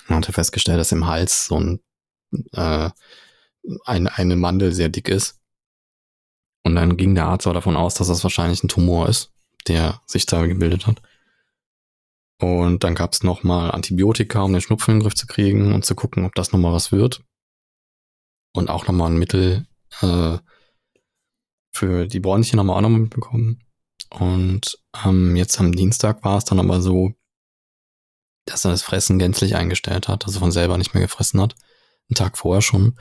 Und 0.09 0.17
hat 0.17 0.29
er 0.29 0.33
festgestellt, 0.33 0.79
dass 0.79 0.93
im 0.93 1.07
Hals 1.07 1.47
so 1.47 1.61
ein, 1.61 1.81
äh, 2.53 2.91
eine, 3.85 4.17
eine 4.17 4.37
Mandel 4.37 4.73
sehr 4.73 4.89
dick 4.89 5.09
ist. 5.09 5.41
Und 6.63 6.77
dann 6.77 6.97
ging 6.97 7.15
der 7.15 7.27
Arzt 7.27 7.47
auch 7.47 7.53
davon 7.53 7.77
aus, 7.77 7.95
dass 7.95 8.09
das 8.09 8.23
wahrscheinlich 8.25 8.63
ein 8.65 8.69
Tumor 8.69 9.09
ist, 9.09 9.33
der 9.69 10.01
sich 10.07 10.25
da 10.25 10.47
gebildet 10.47 10.87
hat. 10.87 11.03
Und 12.41 12.85
dann 12.85 12.95
gab 12.95 13.13
es 13.13 13.23
nochmal 13.23 13.71
Antibiotika, 13.71 14.43
um 14.43 14.53
den 14.53 14.61
Schnupfen 14.61 14.93
in 14.93 14.99
den 14.99 15.03
Griff 15.05 15.15
zu 15.15 15.27
kriegen 15.27 15.73
und 15.73 15.85
zu 15.85 15.95
gucken, 15.95 16.25
ob 16.25 16.35
das 16.35 16.53
nochmal 16.53 16.73
was 16.73 16.93
wird. 16.93 17.23
Und 18.53 18.71
auch 18.71 18.87
nochmal 18.87 19.11
ein 19.11 19.19
Mittel, 19.19 19.67
äh, 20.01 20.39
für 21.73 22.07
die 22.07 22.21
Bräunchen 22.21 22.59
haben 22.59 22.67
wir 22.67 22.77
auch 22.77 22.81
noch 22.81 22.89
mitbekommen. 22.89 23.65
Und 24.11 24.79
ähm, 25.05 25.35
jetzt 25.35 25.59
am 25.59 25.73
Dienstag 25.73 26.25
war 26.25 26.39
es 26.39 26.45
dann 26.45 26.61
aber 26.61 26.81
so, 26.81 27.13
dass 28.47 28.65
er 28.65 28.71
das 28.71 28.83
Fressen 28.83 29.19
gänzlich 29.19 29.57
eingestellt 29.57 30.09
hat, 30.09 30.27
also 30.27 30.39
von 30.39 30.53
selber 30.53 30.79
nicht 30.79 30.95
mehr 30.95 31.03
gefressen 31.03 31.41
hat. 31.41 31.57
Einen 32.09 32.17
Tag 32.17 32.39
vorher 32.39 32.63
schon. 32.63 32.97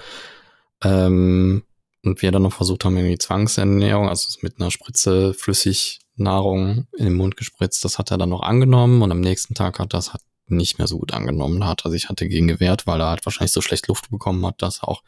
Ähm, 0.84 1.63
und 2.03 2.22
wir 2.22 2.31
dann 2.31 2.43
noch 2.43 2.53
versucht 2.53 2.86
haben, 2.86 2.98
irgendwie 2.98 3.17
Zwangsernährung, 3.17 4.10
also 4.10 4.38
mit 4.41 4.60
einer 4.60 4.72
Spritze 4.72 5.33
Flüssignahrung 5.33 6.88
in 6.98 7.05
den 7.05 7.13
Mund 7.15 7.38
gespritzt. 7.38 7.83
Das 7.86 7.98
hat 7.98 8.12
er 8.12 8.17
dann 8.17 8.29
noch 8.29 8.41
angenommen 8.41 9.01
und 9.01 9.12
am 9.12 9.22
nächsten 9.22 9.55
Tag 9.55 9.79
hat 9.79 9.93
das 9.93 10.13
hat 10.13 10.22
nicht 10.48 10.77
mehr 10.77 10.88
so 10.88 11.00
gut 11.00 11.13
angenommen. 11.13 11.62
Da 11.62 11.67
hat 11.67 11.86
er 11.86 11.91
sich 11.91 12.10
hatte 12.10 12.27
gegen 12.27 12.48
gewehrt, 12.48 12.86
weil 12.86 13.00
er 13.00 13.07
halt 13.10 13.25
wahrscheinlich 13.25 13.53
so 13.53 13.62
schlecht 13.62 13.88
Luft 13.88 14.12
bekommen 14.12 14.45
hat, 14.45 14.62
dass 14.62 14.83
er 14.83 14.89
auch 14.89 15.03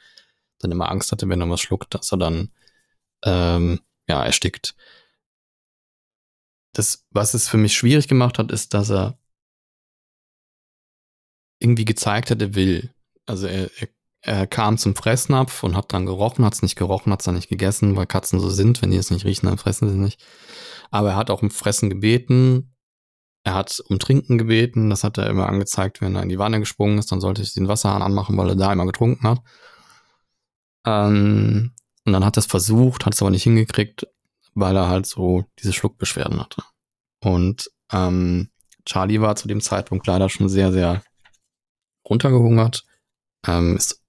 dann 0.59 0.71
immer 0.71 0.89
Angst 0.89 1.11
hatte, 1.11 1.27
wenn 1.27 1.41
er 1.41 1.49
was 1.49 1.61
schluckt, 1.61 1.93
dass 1.93 2.11
er 2.11 2.17
dann 2.17 2.49
ähm, 3.23 3.81
ja 4.07 4.23
erstickt. 4.23 4.75
Das, 6.73 7.05
was 7.11 7.33
es 7.33 7.47
für 7.49 7.57
mich 7.57 7.75
schwierig 7.75 8.07
gemacht 8.07 8.39
hat, 8.39 8.51
ist, 8.51 8.73
dass 8.73 8.89
er 8.89 9.17
irgendwie 11.59 11.85
gezeigt 11.85 12.31
hat, 12.31 12.41
er 12.41 12.55
will. 12.55 12.93
Also 13.25 13.47
er, 13.47 13.69
er 13.79 13.89
er 14.25 14.47
kam 14.47 14.77
zum 14.77 14.95
Fressnapf 14.95 15.63
und 15.63 15.75
hat 15.75 15.91
dran 15.91 16.07
gerochen, 16.07 16.45
hat 16.45 16.55
es 16.55 16.63
nicht 16.63 16.75
gerochen, 16.75 17.11
hat 17.11 17.21
es 17.21 17.25
dann 17.25 17.35
nicht 17.35 17.49
gegessen, 17.49 17.95
weil 17.95 18.07
Katzen 18.07 18.39
so 18.39 18.49
sind, 18.49 18.81
wenn 18.81 18.89
die 18.89 18.97
es 18.97 19.11
nicht 19.11 19.23
riechen, 19.23 19.47
dann 19.47 19.59
fressen 19.59 19.87
sie 19.87 19.97
nicht. 19.97 20.19
Aber 20.89 21.11
er 21.11 21.15
hat 21.15 21.29
auch 21.29 21.43
um 21.43 21.51
Fressen 21.51 21.89
gebeten, 21.91 22.75
er 23.43 23.53
hat 23.53 23.79
um 23.87 23.99
Trinken 23.99 24.39
gebeten, 24.39 24.89
das 24.89 25.03
hat 25.03 25.19
er 25.19 25.29
immer 25.29 25.47
angezeigt, 25.47 26.01
wenn 26.01 26.15
er 26.15 26.23
in 26.23 26.29
die 26.29 26.39
Wanne 26.39 26.59
gesprungen 26.59 26.97
ist, 26.97 27.11
dann 27.11 27.21
sollte 27.21 27.43
ich 27.43 27.53
den 27.53 27.67
Wasserhahn 27.67 28.01
anmachen, 28.01 28.35
weil 28.35 28.49
er 28.49 28.55
da 28.55 28.73
immer 28.73 28.87
getrunken 28.87 29.27
hat. 29.27 29.41
Ähm, 30.87 31.73
und 32.05 32.13
dann 32.13 32.25
hat 32.25 32.37
er 32.37 32.39
es 32.39 32.47
versucht, 32.47 33.05
hat 33.05 33.13
es 33.13 33.21
aber 33.21 33.29
nicht 33.29 33.43
hingekriegt, 33.43 34.07
weil 34.55 34.75
er 34.75 34.89
halt 34.89 35.05
so 35.05 35.45
diese 35.59 35.73
Schluckbeschwerden 35.73 36.39
hatte. 36.39 36.63
Und 37.23 37.69
ähm, 37.91 38.49
Charlie 38.85 39.21
war 39.21 39.35
zu 39.35 39.47
dem 39.47 39.61
Zeitpunkt 39.61 40.07
leider 40.07 40.29
schon 40.29 40.49
sehr, 40.49 40.71
sehr 40.71 41.03
runtergehungert, 42.09 42.85
ähm, 43.47 43.75
ist 43.75 44.04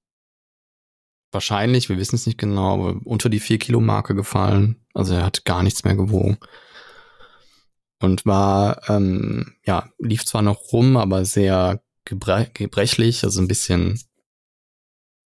wahrscheinlich, 1.37 1.89
wir 1.89 1.99
wissen 1.99 2.17
es 2.17 2.27
nicht 2.27 2.39
genau, 2.39 2.75
aber 2.75 3.01
unter 3.05 3.29
die 3.29 3.41
4-Kilo-Marke 3.41 4.15
gefallen. 4.15 4.85
Also 4.95 5.15
er 5.15 5.25
hat 5.25 5.45
gar 5.45 5.63
nichts 5.63 5.85
mehr 5.85 5.95
gewogen. 5.95 6.39
Und 8.01 8.27
war, 8.27 8.89
ähm, 8.89 9.55
ja, 9.65 9.91
lief 9.99 10.25
zwar 10.25 10.43
noch 10.43 10.73
rum, 10.73 10.97
aber 10.97 11.25
sehr 11.25 11.83
gebre 12.05 12.51
gebrechlich, 12.53 13.25
also 13.25 13.41
ein 13.41 13.49
bisschen, 13.49 14.01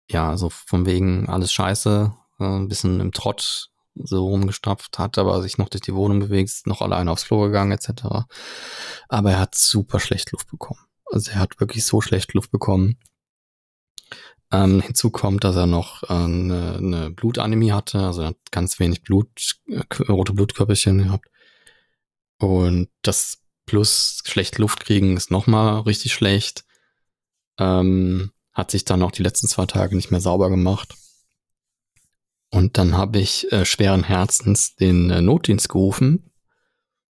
ja, 0.10 0.38
so 0.38 0.50
von 0.50 0.86
wegen 0.86 1.28
alles 1.28 1.52
scheiße, 1.52 2.14
äh, 2.40 2.44
ein 2.44 2.68
bisschen 2.68 3.00
im 3.00 3.12
Trott 3.12 3.70
so 3.96 4.28
rumgestapft, 4.28 5.00
hat 5.00 5.18
aber 5.18 5.42
sich 5.42 5.58
noch 5.58 5.70
durch 5.70 5.82
die 5.82 5.96
Wohnung 5.96 6.20
bewegt, 6.20 6.52
noch 6.66 6.82
alleine 6.82 7.12
aufs 7.12 7.26
Klo 7.26 7.42
gegangen, 7.42 7.72
etc. 7.72 8.26
Aber 9.10 9.32
er 9.32 9.40
hat 9.40 9.56
super 9.56 10.00
schlecht 10.00 10.32
Luft 10.32 10.50
bekommen. 10.50 10.82
Also 11.12 11.32
er 11.32 11.40
hat 11.40 11.60
wirklich 11.60 11.86
so 11.86 12.02
schlecht 12.02 12.34
Luft 12.34 12.52
bekommen. 12.52 12.98
Ähm, 14.52 14.82
hinzu 14.82 15.10
kommt, 15.10 15.44
dass 15.44 15.56
er 15.56 15.66
noch 15.66 16.04
äh, 16.04 16.14
eine, 16.14 16.76
eine 16.78 17.12
Blutanämie 17.12 17.72
hatte, 17.72 18.00
also 18.00 18.22
er 18.22 18.28
hat 18.30 18.38
ganz 18.52 18.80
wenig 18.80 19.02
Blut, 19.02 19.58
äh, 19.68 19.82
rote 20.04 20.34
Blutkörperchen 20.34 21.00
gehabt. 21.00 21.28
Und 22.38 22.90
das 23.02 23.40
plus 23.66 24.22
schlecht 24.26 24.58
Luft 24.58 24.82
kriegen 24.82 25.18
ist 25.18 25.32
nochmal 25.32 25.82
richtig 25.82 26.14
schlecht. 26.14 26.66
Ähm, 27.58 28.32
hat 28.54 28.72
sich 28.72 28.86
dann 28.86 29.02
auch 29.02 29.12
die 29.12 29.24
letzten 29.24 29.48
zwei 29.48 29.66
Tage 29.66 29.96
nicht 29.96 30.12
mehr 30.12 30.22
sauber 30.22 30.50
gemacht. 30.50 30.96
Und 32.52 32.78
dann 32.78 32.96
habe 32.96 33.20
ich 33.20 33.52
äh, 33.52 33.66
schweren 33.66 34.04
Herzens 34.04 34.76
den 34.76 35.10
äh, 35.10 35.22
Notdienst 35.22 35.68
gerufen, 35.70 36.32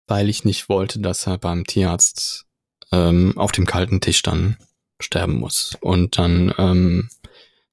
weil 0.08 0.30
ich 0.30 0.44
nicht 0.44 0.68
wollte, 0.68 1.00
dass 1.00 1.28
er 1.28 1.38
beim 1.38 1.66
Tierarzt 1.66 2.46
ähm, 2.92 3.38
auf 3.38 3.52
dem 3.52 3.66
kalten 3.66 4.02
Tisch 4.02 4.22
dann 4.22 4.58
sterben 5.00 5.36
muss. 5.40 5.78
Und 5.80 6.18
dann 6.18 6.54
ähm, 6.58 7.10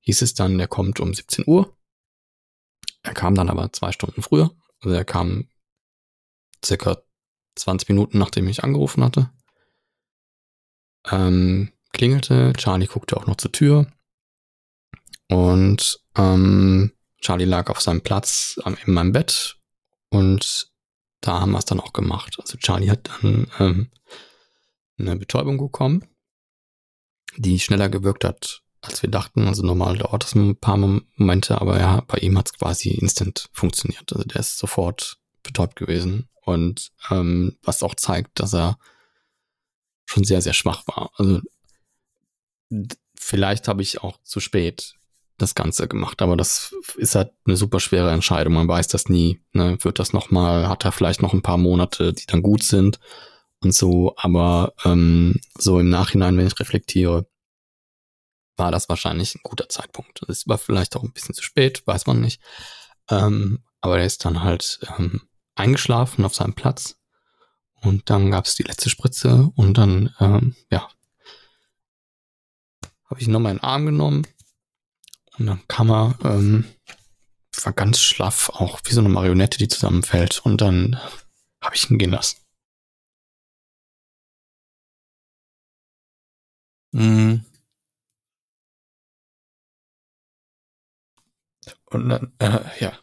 hieß 0.07 0.23
es 0.23 0.35
dann, 0.35 0.57
der 0.57 0.69
kommt 0.69 1.01
um 1.01 1.13
17 1.13 1.45
Uhr. 1.47 1.77
Er 3.03 3.15
kam 3.15 3.35
dann 3.35 3.51
aber 3.51 3.73
zwei 3.73 3.93
Stunden 3.93 4.23
früher. 4.23 4.51
Also 4.81 4.95
er 4.95 5.05
kam 5.05 5.49
circa 6.65 7.03
20 7.57 7.89
Minuten, 7.89 8.19
nachdem 8.19 8.49
ich 8.49 8.63
angerufen 8.63 9.03
hatte. 9.03 9.31
Ähm, 11.11 11.73
klingelte, 11.93 12.53
Charlie 12.57 12.87
guckte 12.87 13.17
auch 13.17 13.27
noch 13.27 13.37
zur 13.37 13.53
Tür. 13.53 13.87
Und 15.29 16.01
ähm, 16.17 16.93
Charlie 17.21 17.45
lag 17.45 17.69
auf 17.69 17.81
seinem 17.81 18.03
Platz 18.03 18.61
in 18.65 18.93
meinem 18.93 19.13
Bett 19.13 19.59
und 20.11 20.71
da 21.21 21.41
haben 21.41 21.51
wir 21.53 21.59
es 21.59 21.65
dann 21.65 21.81
auch 21.81 21.93
gemacht. 21.93 22.37
Also 22.39 22.57
Charlie 22.59 22.91
hat 22.91 23.11
dann 23.23 23.51
ähm, 23.59 23.91
eine 24.99 25.17
Betäubung 25.17 25.59
bekommen, 25.59 26.05
die 27.37 27.59
schneller 27.59 27.89
gewirkt 27.89 28.25
hat 28.25 28.63
als 28.89 29.03
wir 29.03 29.11
dachten. 29.11 29.47
Also 29.47 29.63
normal 29.63 29.99
dauert 29.99 30.25
das 30.25 30.35
ein 30.35 30.57
paar 30.57 30.77
Momente, 30.77 31.61
aber 31.61 31.79
ja, 31.79 32.03
bei 32.07 32.19
ihm 32.19 32.37
hat 32.39 32.49
es 32.49 32.59
quasi 32.59 32.91
instant 32.91 33.49
funktioniert. 33.53 34.13
Also 34.13 34.25
der 34.25 34.41
ist 34.41 34.59
sofort 34.59 35.19
betäubt 35.43 35.77
gewesen. 35.77 36.29
Und 36.45 36.93
ähm, 37.11 37.57
was 37.63 37.83
auch 37.83 37.95
zeigt, 37.95 38.39
dass 38.41 38.55
er 38.55 38.79
schon 40.05 40.25
sehr, 40.25 40.41
sehr 40.41 40.53
schwach 40.53 40.85
war. 40.87 41.11
Also 41.17 41.41
vielleicht 43.17 43.69
habe 43.69 43.83
ich 43.83 44.03
auch 44.03 44.19
zu 44.23 44.41
spät 44.41 44.95
das 45.39 45.55
Ganze 45.55 45.87
gemacht, 45.89 46.23
aber 46.23 46.37
das 46.37 46.75
ist 46.97 47.15
halt 47.15 47.33
eine 47.45 47.57
super 47.57 47.81
schwere 47.81 48.11
Entscheidung. 48.11 48.55
Man 48.55 48.69
weiß 48.69 48.89
das 48.89 49.09
nie. 49.09 49.41
Ne? 49.53 49.77
Wird 49.83 49.99
das 49.99 50.13
nochmal, 50.13 50.69
hat 50.69 50.85
er 50.85 50.93
vielleicht 50.93 51.21
noch 51.21 51.35
ein 51.35 51.43
paar 51.43 51.59
Monate, 51.59 52.13
die 52.13 52.27
dann 52.27 52.43
gut 52.43 52.63
sind 52.63 53.01
und 53.61 53.75
so, 53.75 54.15
aber 54.17 54.75
ähm, 54.85 55.41
so 55.59 55.79
im 55.79 55.89
Nachhinein, 55.89 56.37
wenn 56.37 56.47
ich 56.47 56.59
reflektiere, 56.61 57.27
war 58.57 58.71
das 58.71 58.89
wahrscheinlich 58.89 59.35
ein 59.35 59.43
guter 59.43 59.69
Zeitpunkt. 59.69 60.23
Es 60.29 60.47
war 60.49 60.59
vielleicht 60.59 60.97
auch 60.97 61.03
ein 61.03 61.13
bisschen 61.13 61.35
zu 61.35 61.43
spät, 61.43 61.87
weiß 61.87 62.07
man 62.07 62.21
nicht. 62.21 62.41
Ähm, 63.11 63.63
aber 63.81 63.99
er 63.99 64.07
ist 64.07 64.25
dann 64.25 64.43
halt 64.43 64.81
ähm, 64.99 65.23
eingeschlafen 65.55 66.25
auf 66.25 66.35
seinem 66.35 66.55
Platz. 66.55 66.97
Und 67.83 68.11
dann 68.11 68.31
gab 68.31 68.47
es 68.47 68.55
die 68.55 68.63
letzte 68.63 68.91
Spritze 68.91 69.51
und 69.55 69.79
dann, 69.79 70.15
ähm, 70.19 70.57
ja, 70.71 70.89
habe 73.09 73.21
ich 73.21 73.27
ihn 73.27 73.33
nochmal 73.33 73.53
in 73.53 73.59
den 73.59 73.65
Arm 73.65 73.87
genommen. 73.87 74.27
Und 75.39 75.47
dann 75.47 75.69
kam 75.69 75.91
er, 75.91 76.19
ähm, 76.25 76.65
war 77.63 77.73
ganz 77.73 78.01
schlaff, 78.01 78.51
auch 78.51 78.81
wie 78.85 78.93
so 78.93 79.01
eine 79.01 79.09
Marionette, 79.09 79.59
die 79.59 79.69
zusammenfällt. 79.69 80.41
Und 80.45 80.61
dann 80.61 80.99
habe 81.61 81.77
ich 81.77 81.91
ihn 81.91 81.99
gehen 81.99 82.11
lassen. 82.11 82.39
Mhm. 86.93 87.45
Und 91.87 92.09
dann, 92.09 92.33
äh, 92.39 92.61
ja. 92.81 92.99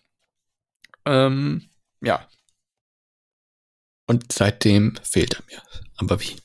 Ähm, 1.06 1.70
ja. 2.02 2.28
Und 4.06 4.32
seitdem 4.32 4.96
fehlt 5.02 5.36
er 5.36 5.44
mir. 5.46 5.62
Aber 5.98 6.20
wie? 6.22 6.36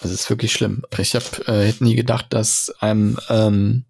Das 0.00 0.10
ist 0.10 0.28
wirklich 0.30 0.52
schlimm. 0.52 0.84
Ich 0.98 1.14
hab, 1.14 1.48
äh, 1.48 1.66
hätte 1.66 1.84
nie 1.84 1.94
gedacht, 1.94 2.26
dass 2.30 2.70
einem 2.80 3.18
ähm, 3.28 3.84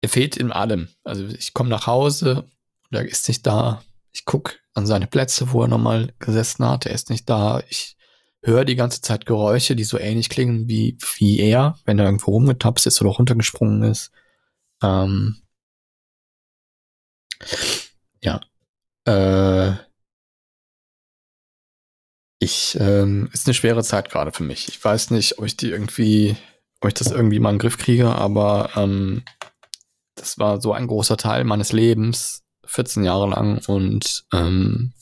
er 0.00 0.08
fehlt 0.08 0.36
in 0.36 0.52
allem. 0.52 0.88
Also 1.04 1.26
ich 1.26 1.52
komme 1.52 1.68
nach 1.68 1.86
Hause 1.86 2.48
und 2.90 2.96
er 2.96 3.04
ist 3.04 3.28
nicht 3.28 3.46
da. 3.46 3.82
Ich 4.12 4.24
guck 4.24 4.58
an 4.72 4.86
seine 4.86 5.06
Plätze, 5.06 5.52
wo 5.52 5.62
er 5.62 5.68
nochmal 5.68 6.14
gesessen 6.18 6.64
hat. 6.64 6.86
Er 6.86 6.92
ist 6.92 7.10
nicht 7.10 7.28
da. 7.28 7.62
Ich 7.68 7.96
höre 8.42 8.64
die 8.64 8.76
ganze 8.76 9.00
Zeit 9.00 9.26
Geräusche, 9.26 9.74
die 9.74 9.84
so 9.84 9.98
ähnlich 9.98 10.28
klingen 10.28 10.68
wie, 10.68 10.96
wie 11.16 11.40
er, 11.40 11.78
wenn 11.84 11.98
er 11.98 12.04
irgendwo 12.04 12.30
rumgetapst 12.30 12.86
ist 12.86 13.00
oder 13.00 13.10
runtergesprungen 13.10 13.82
ist. 13.82 14.12
Ähm, 14.82 15.42
ja. 18.20 18.40
Äh, 19.06 19.76
ich, 22.38 22.76
ähm, 22.80 23.28
ist 23.32 23.46
eine 23.46 23.54
schwere 23.54 23.82
Zeit 23.82 24.10
gerade 24.10 24.32
für 24.32 24.42
mich. 24.42 24.68
Ich 24.68 24.82
weiß 24.82 25.10
nicht, 25.10 25.38
ob 25.38 25.46
ich 25.46 25.56
die 25.56 25.70
irgendwie, 25.70 26.36
ob 26.80 26.88
ich 26.88 26.94
das 26.94 27.10
irgendwie 27.10 27.38
mal 27.38 27.50
in 27.50 27.56
den 27.56 27.60
Griff 27.60 27.78
kriege, 27.78 28.08
aber 28.10 28.70
ähm, 28.76 29.24
das 30.16 30.38
war 30.38 30.60
so 30.60 30.72
ein 30.72 30.86
großer 30.86 31.16
Teil 31.16 31.44
meines 31.44 31.72
Lebens, 31.72 32.44
14 32.66 33.04
Jahre 33.04 33.28
lang 33.28 33.64
und 33.66 34.26
ähm, 34.32 34.92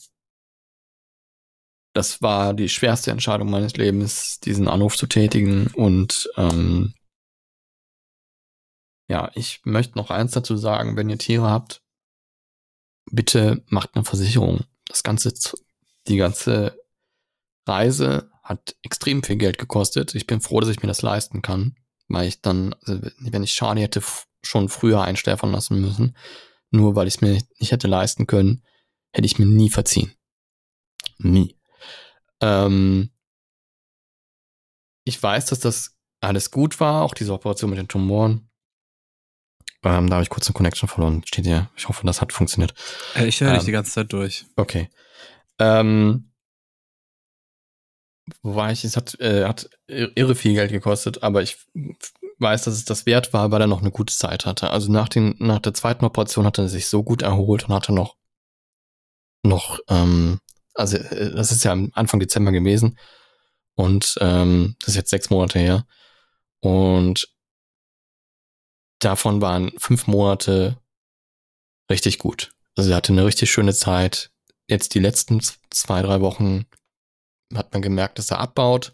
das 1.93 2.21
war 2.21 2.53
die 2.53 2.69
schwerste 2.69 3.11
Entscheidung 3.11 3.49
meines 3.49 3.77
Lebens, 3.77 4.39
diesen 4.41 4.67
Anruf 4.67 4.97
zu 4.97 5.07
tätigen 5.07 5.67
und 5.67 6.29
ähm, 6.35 6.93
ja, 9.07 9.31
ich 9.35 9.61
möchte 9.65 9.97
noch 9.97 10.09
eins 10.09 10.31
dazu 10.31 10.57
sagen, 10.57 10.97
wenn 10.97 11.09
ihr 11.09 11.17
Tiere 11.17 11.49
habt, 11.49 11.84
bitte 13.11 13.63
macht 13.67 13.91
eine 13.95 14.05
Versicherung. 14.05 14.61
Das 14.87 15.03
ganze, 15.03 15.33
die 16.07 16.17
ganze 16.17 16.79
Reise 17.67 18.29
hat 18.43 18.75
extrem 18.83 19.23
viel 19.23 19.37
Geld 19.37 19.57
gekostet. 19.57 20.13
Ich 20.15 20.27
bin 20.27 20.41
froh, 20.41 20.59
dass 20.59 20.69
ich 20.69 20.81
mir 20.81 20.87
das 20.87 21.01
leisten 21.01 21.41
kann, 21.41 21.75
weil 22.07 22.27
ich 22.27 22.41
dann, 22.41 22.75
also 22.83 23.01
wenn 23.19 23.43
ich 23.43 23.53
Charlie 23.55 23.81
hätte 23.81 24.03
schon 24.43 24.69
früher 24.69 25.01
einsterben 25.01 25.51
lassen 25.51 25.81
müssen, 25.81 26.15
nur 26.69 26.95
weil 26.95 27.07
ich 27.07 27.15
es 27.15 27.21
mir 27.21 27.41
nicht 27.59 27.71
hätte 27.71 27.87
leisten 27.87 28.27
können, 28.27 28.63
hätte 29.11 29.25
ich 29.25 29.39
mir 29.39 29.45
nie 29.45 29.69
verziehen. 29.69 30.13
Nie. 31.17 31.57
Ähm, 32.41 33.11
ich 35.05 35.21
weiß, 35.21 35.47
dass 35.47 35.59
das 35.59 35.97
alles 36.19 36.51
gut 36.51 36.79
war, 36.79 37.03
auch 37.03 37.13
diese 37.13 37.33
Operation 37.33 37.69
mit 37.69 37.79
den 37.79 37.87
Tumoren. 37.87 38.49
Ähm, 39.85 40.09
da 40.09 40.15
habe 40.15 40.23
ich 40.23 40.29
kurz 40.29 40.47
eine 40.47 40.53
Connection 40.53 40.89
verloren. 40.89 41.21
Steht 41.25 41.45
hier. 41.45 41.69
Ich 41.77 41.87
hoffe, 41.87 42.05
das 42.05 42.19
hat 42.19 42.33
funktioniert. 42.33 42.73
Äh, 43.15 43.27
ich 43.27 43.39
höre 43.39 43.51
dich 43.51 43.59
Ähm, 43.59 43.65
die 43.65 43.71
ganze 43.71 43.91
Zeit 43.91 44.11
durch. 44.11 44.45
Okay. 44.55 44.89
Ähm, 45.59 46.31
wo 48.41 48.55
war 48.55 48.71
ich? 48.71 48.83
Es 48.83 48.97
hat, 48.97 49.19
äh, 49.19 49.45
hat 49.45 49.69
irre 49.87 50.33
viel 50.33 50.55
Geld 50.55 50.71
gekostet, 50.71 51.21
aber 51.21 51.43
ich 51.43 51.57
weiß, 52.39 52.63
dass 52.63 52.73
es 52.73 52.85
das 52.85 53.05
wert 53.05 53.31
war, 53.31 53.51
weil 53.51 53.61
er 53.61 53.67
noch 53.67 53.81
eine 53.81 53.91
gute 53.91 54.13
Zeit 54.13 54.47
hatte. 54.47 54.71
Also 54.71 54.91
nach, 54.91 55.07
den, 55.07 55.35
nach 55.37 55.59
der 55.59 55.75
zweiten 55.75 56.03
Operation 56.03 56.45
hat 56.45 56.57
er 56.57 56.67
sich 56.67 56.87
so 56.87 57.03
gut 57.03 57.21
erholt 57.21 57.65
und 57.65 57.73
hatte 57.75 57.93
noch, 57.93 58.15
noch, 59.43 59.79
ähm, 59.87 60.39
also 60.73 60.97
äh, 60.97 61.31
das 61.35 61.51
ist 61.51 61.63
ja 61.63 61.77
Anfang 61.93 62.19
Dezember 62.19 62.51
gewesen 62.51 62.97
und 63.75 64.15
ähm, 64.19 64.75
das 64.79 64.89
ist 64.89 64.95
jetzt 64.95 65.11
sechs 65.11 65.29
Monate 65.29 65.59
her. 65.59 65.85
Und 66.61 67.34
davon 68.99 69.41
waren 69.41 69.71
fünf 69.77 70.07
Monate 70.07 70.77
richtig 71.89 72.19
gut. 72.19 72.51
Also 72.75 72.89
er 72.89 72.97
hatte 72.97 73.13
eine 73.13 73.25
richtig 73.25 73.51
schöne 73.51 73.73
Zeit. 73.73 74.31
Jetzt 74.67 74.93
die 74.95 74.99
letzten 74.99 75.41
zwei, 75.69 76.01
drei 76.01 76.21
Wochen 76.21 76.65
hat 77.53 77.71
man 77.73 77.81
gemerkt, 77.81 78.17
dass 78.17 78.31
er 78.31 78.39
abbaut. 78.39 78.91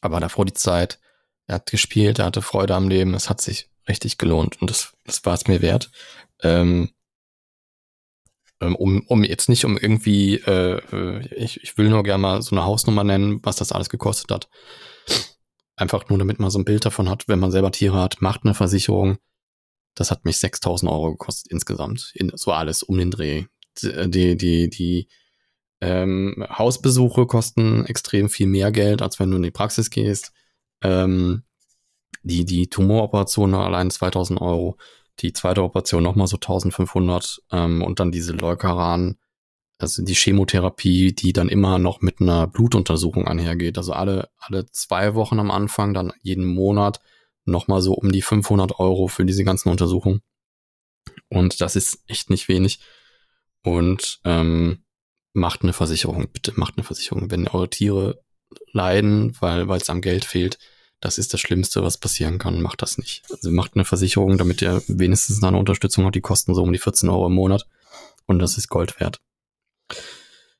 Aber 0.00 0.20
davor 0.20 0.44
die 0.44 0.52
Zeit, 0.52 1.00
er 1.46 1.56
hat 1.56 1.70
gespielt, 1.70 2.18
er 2.18 2.26
hatte 2.26 2.42
Freude 2.42 2.74
am 2.74 2.88
Leben, 2.88 3.14
es 3.14 3.30
hat 3.30 3.40
sich 3.40 3.70
richtig 3.88 4.18
gelohnt 4.18 4.60
und 4.60 4.70
das, 4.70 4.94
das 5.04 5.24
war 5.24 5.34
es 5.34 5.46
mir 5.46 5.62
wert. 5.62 5.90
Ähm, 6.42 6.90
ähm, 8.60 8.76
um, 8.76 9.02
um 9.06 9.24
jetzt 9.24 9.48
nicht 9.48 9.64
um 9.64 9.76
irgendwie, 9.76 10.36
äh, 10.36 10.78
äh, 10.92 11.26
ich, 11.34 11.62
ich 11.62 11.76
will 11.76 11.88
nur 11.88 12.02
gerne 12.02 12.20
mal 12.20 12.42
so 12.42 12.54
eine 12.54 12.64
Hausnummer 12.64 13.04
nennen, 13.04 13.40
was 13.42 13.56
das 13.56 13.72
alles 13.72 13.88
gekostet 13.88 14.30
hat. 14.30 14.48
Einfach 15.76 16.08
nur, 16.08 16.18
damit 16.18 16.38
man 16.38 16.50
so 16.50 16.58
ein 16.58 16.64
Bild 16.64 16.84
davon 16.84 17.08
hat, 17.08 17.26
wenn 17.26 17.40
man 17.40 17.50
selber 17.50 17.72
Tiere 17.72 18.00
hat, 18.00 18.20
macht 18.20 18.44
eine 18.44 18.54
Versicherung. 18.54 19.18
Das 19.94 20.10
hat 20.10 20.24
mich 20.24 20.38
6000 20.38 20.90
Euro 20.90 21.12
gekostet 21.12 21.50
insgesamt. 21.50 22.12
In, 22.14 22.32
so 22.34 22.52
alles 22.52 22.82
um 22.82 22.98
den 22.98 23.10
Dreh. 23.10 23.44
Die, 23.82 24.10
die, 24.10 24.36
die, 24.36 24.70
die 24.70 25.08
ähm, 25.80 26.44
Hausbesuche 26.48 27.26
kosten 27.26 27.84
extrem 27.86 28.28
viel 28.28 28.46
mehr 28.46 28.70
Geld, 28.70 29.02
als 29.02 29.18
wenn 29.18 29.30
du 29.30 29.36
in 29.36 29.42
die 29.42 29.50
Praxis 29.50 29.90
gehst. 29.90 30.32
Ähm, 30.82 31.42
die, 32.22 32.44
die 32.44 32.68
Tumoroperation 32.68 33.54
allein 33.54 33.90
2000 33.90 34.40
Euro. 34.40 34.76
Die 35.20 35.32
zweite 35.32 35.62
Operation 35.62 36.02
nochmal 36.02 36.26
so 36.26 36.36
1500. 36.36 37.42
Ähm, 37.50 37.82
und 37.82 38.00
dann 38.00 38.12
diese 38.12 38.32
Leukaran, 38.32 39.16
also 39.78 40.02
die 40.02 40.14
Chemotherapie, 40.14 41.12
die 41.12 41.32
dann 41.32 41.48
immer 41.48 41.78
noch 41.78 42.00
mit 42.00 42.20
einer 42.20 42.46
Blutuntersuchung 42.46 43.26
einhergeht. 43.26 43.76
Also 43.76 43.92
alle, 43.92 44.28
alle 44.38 44.66
zwei 44.70 45.14
Wochen 45.14 45.38
am 45.40 45.50
Anfang, 45.50 45.94
dann 45.94 46.12
jeden 46.22 46.46
Monat 46.46 47.00
nochmal 47.44 47.82
so 47.82 47.94
um 47.94 48.12
die 48.12 48.22
500 48.22 48.78
Euro 48.78 49.08
für 49.08 49.24
diese 49.24 49.44
ganzen 49.44 49.68
Untersuchungen. 49.68 50.22
Und 51.28 51.60
das 51.60 51.76
ist 51.76 51.98
echt 52.06 52.30
nicht 52.30 52.48
wenig. 52.48 52.80
Und 53.62 54.20
ähm, 54.24 54.84
macht 55.32 55.62
eine 55.62 55.72
Versicherung, 55.72 56.28
bitte 56.32 56.52
macht 56.56 56.76
eine 56.76 56.84
Versicherung. 56.84 57.30
Wenn 57.30 57.48
eure 57.48 57.68
Tiere 57.68 58.22
leiden, 58.72 59.36
weil 59.40 59.68
es 59.72 59.90
am 59.90 60.00
Geld 60.00 60.24
fehlt, 60.24 60.58
das 61.00 61.18
ist 61.18 61.34
das 61.34 61.40
Schlimmste, 61.40 61.82
was 61.82 61.98
passieren 61.98 62.38
kann. 62.38 62.62
Macht 62.62 62.80
das 62.80 62.96
nicht. 62.96 63.24
Also 63.30 63.50
macht 63.50 63.72
eine 63.74 63.84
Versicherung, 63.84 64.38
damit 64.38 64.62
ihr 64.62 64.82
wenigstens 64.86 65.42
eine 65.42 65.58
Unterstützung 65.58 66.04
habt. 66.04 66.14
Die 66.14 66.20
kosten 66.20 66.54
so 66.54 66.62
um 66.62 66.72
die 66.72 66.78
14 66.78 67.08
Euro 67.10 67.26
im 67.26 67.34
Monat. 67.34 67.66
Und 68.26 68.38
das 68.38 68.56
ist 68.56 68.68
Gold 68.68 68.98
wert. 69.00 69.20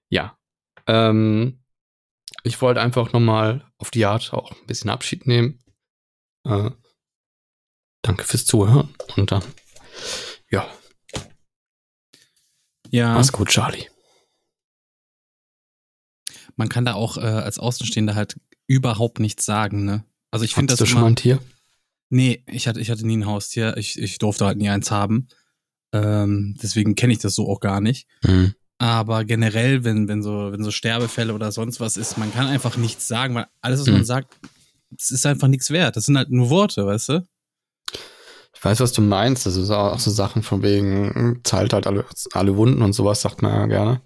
Ja. 0.09 0.39
Ähm, 0.87 1.63
ich 2.43 2.61
wollte 2.61 2.81
einfach 2.81 3.13
nochmal 3.13 3.71
auf 3.79 3.91
die 3.91 4.05
Art 4.05 4.33
auch 4.33 4.51
ein 4.53 4.67
bisschen 4.67 4.91
Abschied 4.91 5.27
nehmen. 5.27 5.63
Äh, 6.45 6.71
danke 8.03 8.25
fürs 8.25 8.45
Zuhören. 8.45 8.95
Und 9.17 9.33
dann, 9.33 9.43
ja, 10.51 10.69
Ja, 12.91 13.15
mach's 13.15 13.33
gut, 13.33 13.49
Charlie. 13.49 13.89
man 16.57 16.69
kann 16.69 16.85
da 16.85 16.95
auch 16.95 17.17
äh, 17.17 17.21
als 17.23 17.59
Außenstehender 17.59 18.15
halt 18.15 18.39
überhaupt 18.67 19.19
nichts 19.21 19.45
sagen, 19.45 19.85
ne? 19.85 20.05
Also 20.31 20.45
ich 20.45 20.55
finde 20.55 20.73
das 20.73 20.79
du 20.79 20.87
schon 20.87 21.01
mal 21.01 21.07
ein 21.09 21.17
Tier? 21.17 21.41
Nee, 22.11 22.45
ich 22.47 22.69
hatte, 22.69 22.81
ich 22.81 22.91
hatte 22.91 23.07
nie 23.07 23.17
ein 23.17 23.27
Haustier. 23.27 23.77
Ich, 23.77 23.99
ich 23.99 24.19
durfte 24.19 24.45
halt 24.47 24.59
nie 24.59 24.69
eins 24.69 24.91
haben. 24.91 25.29
Ähm, 25.93 26.57
deswegen 26.63 26.95
kenne 26.95 27.13
ich 27.13 27.19
das 27.21 27.35
so 27.35 27.49
auch 27.49 27.61
gar 27.61 27.81
nicht. 27.81 28.09
Mhm. 28.23 28.55
Aber 28.79 29.25
generell, 29.25 29.85
wenn, 29.85 30.09
wenn, 30.09 30.23
so, 30.23 30.51
wenn 30.53 30.63
so 30.65 30.71
Sterbefälle 30.71 31.33
oder 31.35 31.53
sonst 31.53 31.81
was 31.81 31.97
ist, 31.97 32.19
man 32.19 32.33
kann 32.33 32.47
einfach 32.47 32.77
nichts 32.77 33.07
sagen, 33.09 33.35
weil 33.35 33.47
alles, 33.61 33.81
was 33.81 33.87
Mhm. 33.87 33.93
man 33.95 34.05
sagt, 34.05 34.35
es 34.99 35.11
ist 35.11 35.27
einfach 35.27 35.49
nichts 35.49 35.71
wert. 35.71 35.97
Das 35.97 36.05
sind 36.05 36.17
halt 36.17 36.31
nur 36.31 36.51
Worte, 36.51 36.85
weißt 36.87 37.09
du? 37.11 37.27
Ich 38.57 38.65
weiß, 38.65 38.81
was 38.81 38.93
du 38.93 39.03
meinst. 39.03 39.47
Das 39.47 39.57
ist 39.57 39.71
auch 39.71 39.99
so 39.99 40.11
Sachen 40.11 40.43
von 40.43 40.63
wegen, 40.63 41.15
hm, 41.15 41.41
zahlt 41.45 41.73
halt 41.73 41.87
alle, 41.87 42.05
alle 42.33 42.57
Wunden 42.57 42.83
und 42.83 42.93
sowas, 42.95 43.21
sagt 43.23 43.43
man 43.43 43.53
ja 43.53 43.67
gerne. 43.67 44.01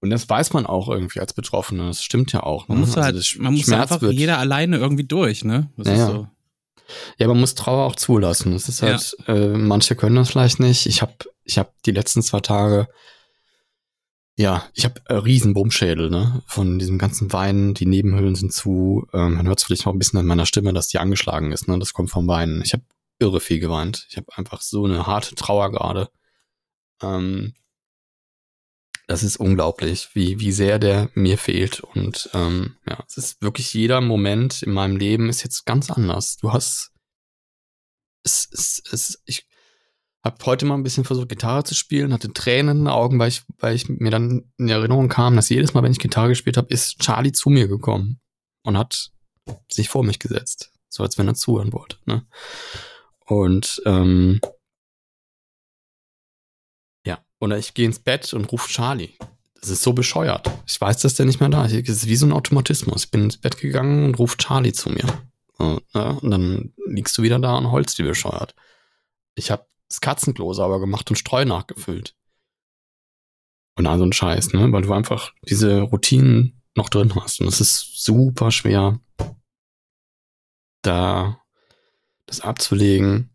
Und 0.00 0.10
das 0.10 0.28
weiß 0.28 0.52
man 0.54 0.64
auch 0.66 0.88
irgendwie 0.88 1.20
als 1.20 1.34
Betroffener. 1.34 1.88
Das 1.88 2.02
stimmt 2.02 2.32
ja 2.32 2.42
auch. 2.42 2.68
Man 2.68 2.78
ne? 2.78 2.86
muss 2.86 2.96
Also 2.96 3.02
halt, 3.18 3.36
man 3.40 3.54
muss 3.54 3.68
einfach 3.70 4.00
wird- 4.00 4.14
jeder 4.14 4.38
alleine 4.38 4.78
irgendwie 4.78 5.04
durch, 5.04 5.44
ne? 5.44 5.70
Das 5.76 5.86
Ja, 5.88 5.92
ist 5.92 5.98
ja. 5.98 6.06
so. 6.06 6.28
Ja, 7.18 7.28
man 7.28 7.38
muss 7.38 7.54
Trauer 7.54 7.84
auch 7.86 7.96
zulassen. 7.96 8.52
Das 8.52 8.68
ist 8.68 8.82
halt, 8.82 9.16
äh, 9.26 9.48
manche 9.48 9.94
können 9.96 10.16
das 10.16 10.30
vielleicht 10.30 10.58
nicht. 10.60 10.86
Ich 10.86 11.02
habe 11.02 11.12
ich 11.44 11.58
hab 11.58 11.80
die 11.82 11.92
letzten 11.92 12.22
zwei 12.22 12.40
Tage, 12.40 12.88
ja, 14.40 14.66
ich 14.72 14.86
habe 14.86 15.02
äh, 15.04 15.14
riesen 15.14 15.52
Bummschädel, 15.52 16.08
ne? 16.08 16.42
Von 16.46 16.78
diesem 16.78 16.96
ganzen 16.96 17.30
Weinen, 17.30 17.74
die 17.74 17.84
Nebenhöhlen 17.84 18.34
sind 18.34 18.54
zu. 18.54 19.06
Ähm, 19.12 19.34
man 19.34 19.46
hört 19.46 19.58
es 19.58 19.64
vielleicht 19.64 19.84
noch 19.84 19.92
ein 19.92 19.98
bisschen 19.98 20.18
an 20.18 20.24
meiner 20.24 20.46
Stimme, 20.46 20.72
dass 20.72 20.88
die 20.88 20.98
angeschlagen 20.98 21.52
ist, 21.52 21.68
ne? 21.68 21.78
Das 21.78 21.92
kommt 21.92 22.10
vom 22.10 22.26
Weinen. 22.26 22.62
Ich 22.62 22.72
habe 22.72 22.82
irre 23.18 23.40
viel 23.40 23.60
geweint. 23.60 24.06
Ich 24.08 24.16
habe 24.16 24.26
einfach 24.36 24.62
so 24.62 24.86
eine 24.86 25.06
harte 25.06 25.34
Trauer 25.34 25.70
gerade. 25.70 26.08
Ähm, 27.02 27.52
das 29.08 29.22
ist 29.22 29.36
unglaublich, 29.36 30.08
wie, 30.14 30.40
wie 30.40 30.52
sehr 30.52 30.78
der 30.78 31.10
mir 31.12 31.36
fehlt. 31.36 31.80
Und 31.80 32.30
ähm, 32.32 32.76
ja, 32.88 33.04
es 33.06 33.18
ist 33.18 33.42
wirklich 33.42 33.74
jeder 33.74 34.00
Moment 34.00 34.62
in 34.62 34.72
meinem 34.72 34.96
Leben 34.96 35.28
ist 35.28 35.42
jetzt 35.42 35.66
ganz 35.66 35.90
anders. 35.90 36.38
Du 36.38 36.50
hast 36.50 36.92
es, 38.22 38.48
es, 38.52 38.82
es 38.90 39.22
ich 39.26 39.49
habe 40.22 40.36
heute 40.44 40.66
mal 40.66 40.74
ein 40.74 40.82
bisschen 40.82 41.04
versucht, 41.04 41.28
Gitarre 41.28 41.64
zu 41.64 41.74
spielen, 41.74 42.12
hatte 42.12 42.32
Tränen 42.32 42.78
in 42.78 42.84
den 42.84 42.88
Augen, 42.88 43.18
weil 43.18 43.28
ich, 43.28 43.42
weil 43.58 43.74
ich 43.74 43.88
mir 43.88 44.10
dann 44.10 44.52
in 44.58 44.68
Erinnerung 44.68 45.08
kam, 45.08 45.36
dass 45.36 45.48
jedes 45.48 45.72
Mal, 45.72 45.82
wenn 45.82 45.92
ich 45.92 45.98
Gitarre 45.98 46.28
gespielt 46.28 46.56
habe, 46.56 46.72
ist 46.72 46.98
Charlie 47.00 47.32
zu 47.32 47.48
mir 47.48 47.68
gekommen 47.68 48.20
und 48.62 48.76
hat 48.76 49.10
sich 49.70 49.88
vor 49.88 50.04
mich 50.04 50.18
gesetzt. 50.18 50.72
So 50.88 51.02
als 51.02 51.16
wenn 51.16 51.28
er 51.28 51.34
zuhören 51.34 51.72
wollte. 51.72 51.96
Ne? 52.04 52.26
Und 53.24 53.80
ähm, 53.86 54.40
ja, 57.06 57.24
oder 57.38 57.56
ich 57.58 57.74
gehe 57.74 57.86
ins 57.86 58.00
Bett 58.00 58.34
und 58.34 58.50
rufe 58.52 58.68
Charlie. 58.68 59.14
Das 59.60 59.70
ist 59.70 59.82
so 59.82 59.92
bescheuert. 59.92 60.50
Ich 60.66 60.80
weiß, 60.80 61.00
dass 61.00 61.14
der 61.14 61.26
nicht 61.26 61.40
mehr 61.40 61.48
da 61.48 61.64
ist. 61.64 61.72
Es 61.72 61.88
ist 61.88 62.06
wie 62.08 62.16
so 62.16 62.26
ein 62.26 62.32
Automatismus. 62.32 63.04
Ich 63.04 63.10
bin 63.10 63.24
ins 63.24 63.36
Bett 63.36 63.58
gegangen 63.58 64.04
und 64.04 64.18
rufe 64.18 64.36
Charlie 64.38 64.72
zu 64.72 64.90
mir. 64.90 65.06
So, 65.58 65.80
ne? 65.94 66.18
Und 66.20 66.30
dann 66.30 66.74
liegst 66.86 67.16
du 67.16 67.22
wieder 67.22 67.38
da 67.38 67.56
und 67.56 67.70
holst 67.70 67.98
wie 67.98 68.02
bescheuert. 68.02 68.54
Ich 69.34 69.50
habe 69.50 69.66
das 69.90 70.00
Katzenklo 70.00 70.52
sauber 70.54 70.80
gemacht 70.80 71.10
und 71.10 71.16
Streu 71.16 71.44
nachgefüllt. 71.44 72.16
Und 73.76 73.86
all 73.86 73.98
so 73.98 74.04
ein 74.04 74.12
Scheiß, 74.12 74.52
ne? 74.52 74.72
Weil 74.72 74.82
du 74.82 74.92
einfach 74.92 75.34
diese 75.42 75.82
Routinen 75.82 76.62
noch 76.76 76.88
drin 76.88 77.14
hast. 77.14 77.40
Und 77.40 77.48
es 77.48 77.60
ist 77.60 78.02
super 78.02 78.50
schwer, 78.50 79.00
da 80.82 81.42
das 82.26 82.40
abzulegen. 82.40 83.34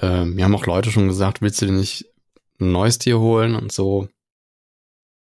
Ähm, 0.00 0.34
mir 0.34 0.44
haben 0.44 0.54
auch 0.54 0.66
Leute 0.66 0.90
schon 0.90 1.08
gesagt, 1.08 1.42
willst 1.42 1.60
du 1.60 1.66
dir 1.66 1.72
nicht 1.72 2.06
ein 2.60 2.70
neues 2.70 2.98
Tier 2.98 3.18
holen 3.18 3.56
und 3.56 3.72
so? 3.72 4.08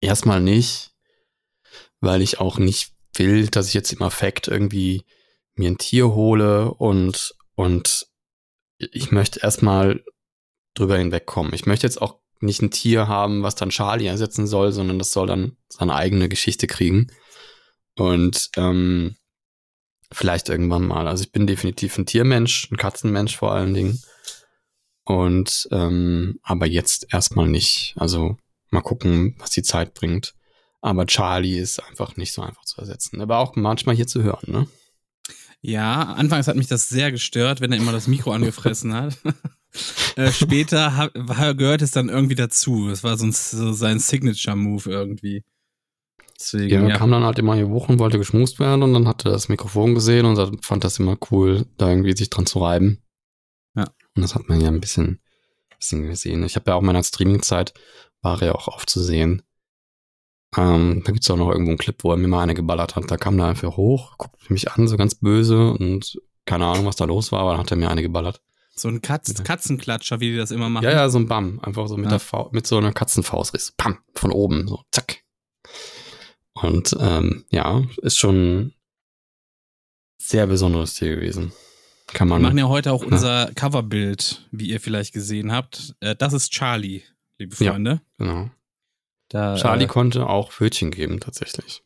Erstmal 0.02 0.40
nicht, 0.40 0.96
weil 2.00 2.22
ich 2.22 2.40
auch 2.40 2.58
nicht 2.58 2.94
will, 3.16 3.48
dass 3.48 3.68
ich 3.68 3.74
jetzt 3.74 3.92
im 3.92 4.02
Affekt 4.02 4.48
irgendwie 4.48 5.04
mir 5.56 5.70
ein 5.70 5.78
Tier 5.78 6.10
hole 6.10 6.74
und, 6.74 7.36
und 7.56 8.08
ich 8.78 9.12
möchte 9.12 9.42
erstmal 9.42 10.04
drüber 10.74 10.98
hinwegkommen. 10.98 11.54
Ich 11.54 11.66
möchte 11.66 11.88
jetzt 11.88 12.02
auch 12.02 12.20
nicht 12.42 12.62
ein 12.62 12.72
Tier 12.72 13.08
haben, 13.08 13.44
was 13.44 13.56
dann 13.56 13.70
Charlie 13.70 14.08
ersetzen 14.08 14.48
soll, 14.48 14.72
sondern 14.72 15.00
das 15.00 15.12
soll 15.12 15.28
dann 15.28 15.58
seine 15.68 15.96
eigene 15.96 16.30
Geschichte 16.30 16.68
kriegen. 16.68 17.08
Und 17.96 18.50
ähm, 18.56 19.16
vielleicht 20.12 20.50
irgendwann 20.50 20.88
mal. 20.88 21.08
Also 21.08 21.24
ich 21.24 21.32
bin 21.32 21.48
definitiv 21.48 21.98
ein 21.98 22.06
Tiermensch, 22.06 22.70
ein 22.72 22.78
Katzenmensch 22.78 23.36
vor 23.36 23.52
allen 23.52 23.74
Dingen. 23.74 24.02
Und 25.04 25.68
ähm, 25.72 26.40
aber 26.44 26.66
jetzt 26.66 27.08
erstmal 27.12 27.48
nicht. 27.48 27.94
Also 27.98 28.38
mal 28.70 28.82
gucken, 28.82 29.36
was 29.40 29.50
die 29.50 29.64
Zeit 29.64 29.94
bringt. 29.94 30.34
Aber 30.82 31.06
Charlie 31.06 31.58
ist 31.58 31.84
einfach 31.84 32.16
nicht 32.16 32.32
so 32.32 32.42
einfach 32.42 32.64
zu 32.64 32.80
ersetzen. 32.80 33.20
Aber 33.22 33.40
auch 33.40 33.56
manchmal 33.56 33.96
hier 33.96 34.08
zu 34.08 34.24
hören, 34.24 34.52
ne? 34.52 34.68
Ja, 35.62 36.04
anfangs 36.14 36.48
hat 36.48 36.56
mich 36.56 36.68
das 36.68 36.88
sehr 36.88 37.12
gestört, 37.12 37.60
wenn 37.60 37.74
er 37.74 37.80
immer 37.80 37.92
das 37.92 38.08
Mikro 38.08 38.32
angefressen 38.32 38.94
hat. 38.94 39.18
äh, 40.16 40.32
später 40.32 40.98
hab, 40.98 41.12
war, 41.16 41.54
gehört 41.54 41.82
es 41.82 41.92
dann 41.92 42.10
irgendwie 42.10 42.36
dazu. 42.36 42.90
Es 42.90 43.04
war 43.04 43.18
so, 43.18 43.26
ein, 43.26 43.32
so 43.32 43.72
sein 43.74 44.00
Signature-Move 44.00 44.90
irgendwie. 44.90 45.44
Deswegen, 46.40 46.70
Ja, 46.70 46.88
ja. 46.88 46.98
kam 46.98 47.12
dann 47.12 47.24
halt 47.24 47.38
immer 47.38 47.56
hier 47.56 47.68
hoch 47.68 47.90
und 47.90 48.00
wollte 48.00 48.18
geschmust 48.18 48.60
werden 48.60 48.82
und 48.84 48.94
dann 48.94 49.08
hat 49.08 49.26
er 49.26 49.32
das 49.32 49.50
Mikrofon 49.50 49.94
gesehen 49.94 50.26
und 50.26 50.66
fand 50.66 50.84
das 50.84 50.98
immer 51.00 51.18
cool, 51.32 51.66
da 51.78 51.90
irgendwie 51.90 52.16
sich 52.16 52.30
dran 52.30 52.46
zu 52.46 52.60
reiben. 52.60 53.04
Ja. 53.76 53.86
Und 54.16 54.22
das 54.22 54.36
hat 54.36 54.48
man 54.48 54.62
ja 54.62 54.70
ein 54.70 54.80
bisschen, 54.80 55.20
bisschen 55.78 56.08
gesehen. 56.08 56.44
Ich 56.44 56.56
habe 56.56 56.72
ja 56.72 56.76
auch 56.76 56.80
in 56.80 56.86
meiner 56.86 57.04
Streaming-Zeit, 57.04 57.74
war 58.22 58.42
er 58.42 58.48
ja 58.48 58.56
auch 58.56 58.70
oft 58.70 58.90
zu 58.90 59.02
sehen. 59.02 59.44
Ähm, 60.58 61.04
da 61.06 61.12
gibt's 61.12 61.30
auch 61.30 61.38
noch 61.38 61.52
irgendwo 61.52 61.72
einen 61.72 61.78
Clip, 61.78 61.96
wo 62.04 62.12
er 62.12 62.18
mir 62.18 62.28
mal 62.28 62.42
eine 62.42 62.56
geballert 62.56 62.96
hat. 62.96 63.12
Da 63.12 63.18
kam 63.18 63.38
er 63.40 63.48
einfach 63.48 63.78
hoch, 63.78 64.18
guckte 64.18 64.52
mich 64.52 64.72
an, 64.72 64.88
so 64.88 64.98
ganz 64.98 65.16
böse 65.16 65.72
und 65.72 66.20
keine 66.46 66.66
Ahnung, 66.66 66.86
was 66.86 66.96
da 66.96 67.06
los 67.06 67.32
war, 67.32 67.42
aber 67.42 67.52
dann 67.52 67.60
hat 67.60 67.72
er 67.72 67.78
mir 67.78 67.92
eine 67.92 68.02
geballert. 68.02 68.42
So 68.82 68.88
ein 68.88 69.02
Katz 69.02 69.34
Ja. 69.38 69.44
Katzenklatscher, 69.44 70.20
wie 70.20 70.32
die 70.32 70.38
das 70.38 70.52
immer 70.52 70.70
machen. 70.70 70.84
Ja, 70.86 70.92
ja, 70.92 71.10
so 71.10 71.20
ein 71.20 71.28
Bam. 71.28 71.60
Einfach 71.62 71.88
so 71.88 71.96
mit, 71.98 72.06
Ja. 72.06 72.12
der 72.12 72.20
Fau 72.20 72.50
mit 72.52 72.66
so 72.68 72.78
einer 72.78 72.92
Katzenfaust. 72.94 73.76
Pam, 73.78 73.98
von 74.16 74.32
oben, 74.32 74.68
so 74.68 74.82
zack. 74.92 75.24
Und 76.54 76.96
ähm, 77.00 77.46
ja, 77.52 77.84
ist 78.02 78.18
schon 78.18 78.74
sehr 80.18 80.48
besonderes 80.48 80.94
Tier 80.96 81.16
gewesen. 81.16 81.54
Kann 82.08 82.28
Wir 82.28 82.34
man. 82.36 82.42
machen 82.42 82.58
ja 82.58 82.68
heute 82.68 82.92
auch 82.92 83.04
Ja. 83.04 83.10
unser 83.12 83.52
Coverbild, 83.56 84.48
wie 84.52 84.70
ihr 84.70 84.82
vielleicht 84.82 85.14
gesehen 85.14 85.52
habt. 85.52 85.96
Äh, 86.00 86.16
Das 86.16 86.34
ist 86.34 86.52
Charlie, 86.52 87.04
liebe 87.38 87.56
Ja. 87.64 87.72
Freunde. 87.74 88.02
genau. 88.18 88.50
Da, 89.30 89.56
Charlie 89.56 89.86
äh, 89.86 89.88
konnte 89.88 90.28
auch 90.28 90.52
Pfötchen 90.52 90.90
geben, 90.90 91.20
tatsächlich. 91.20 91.84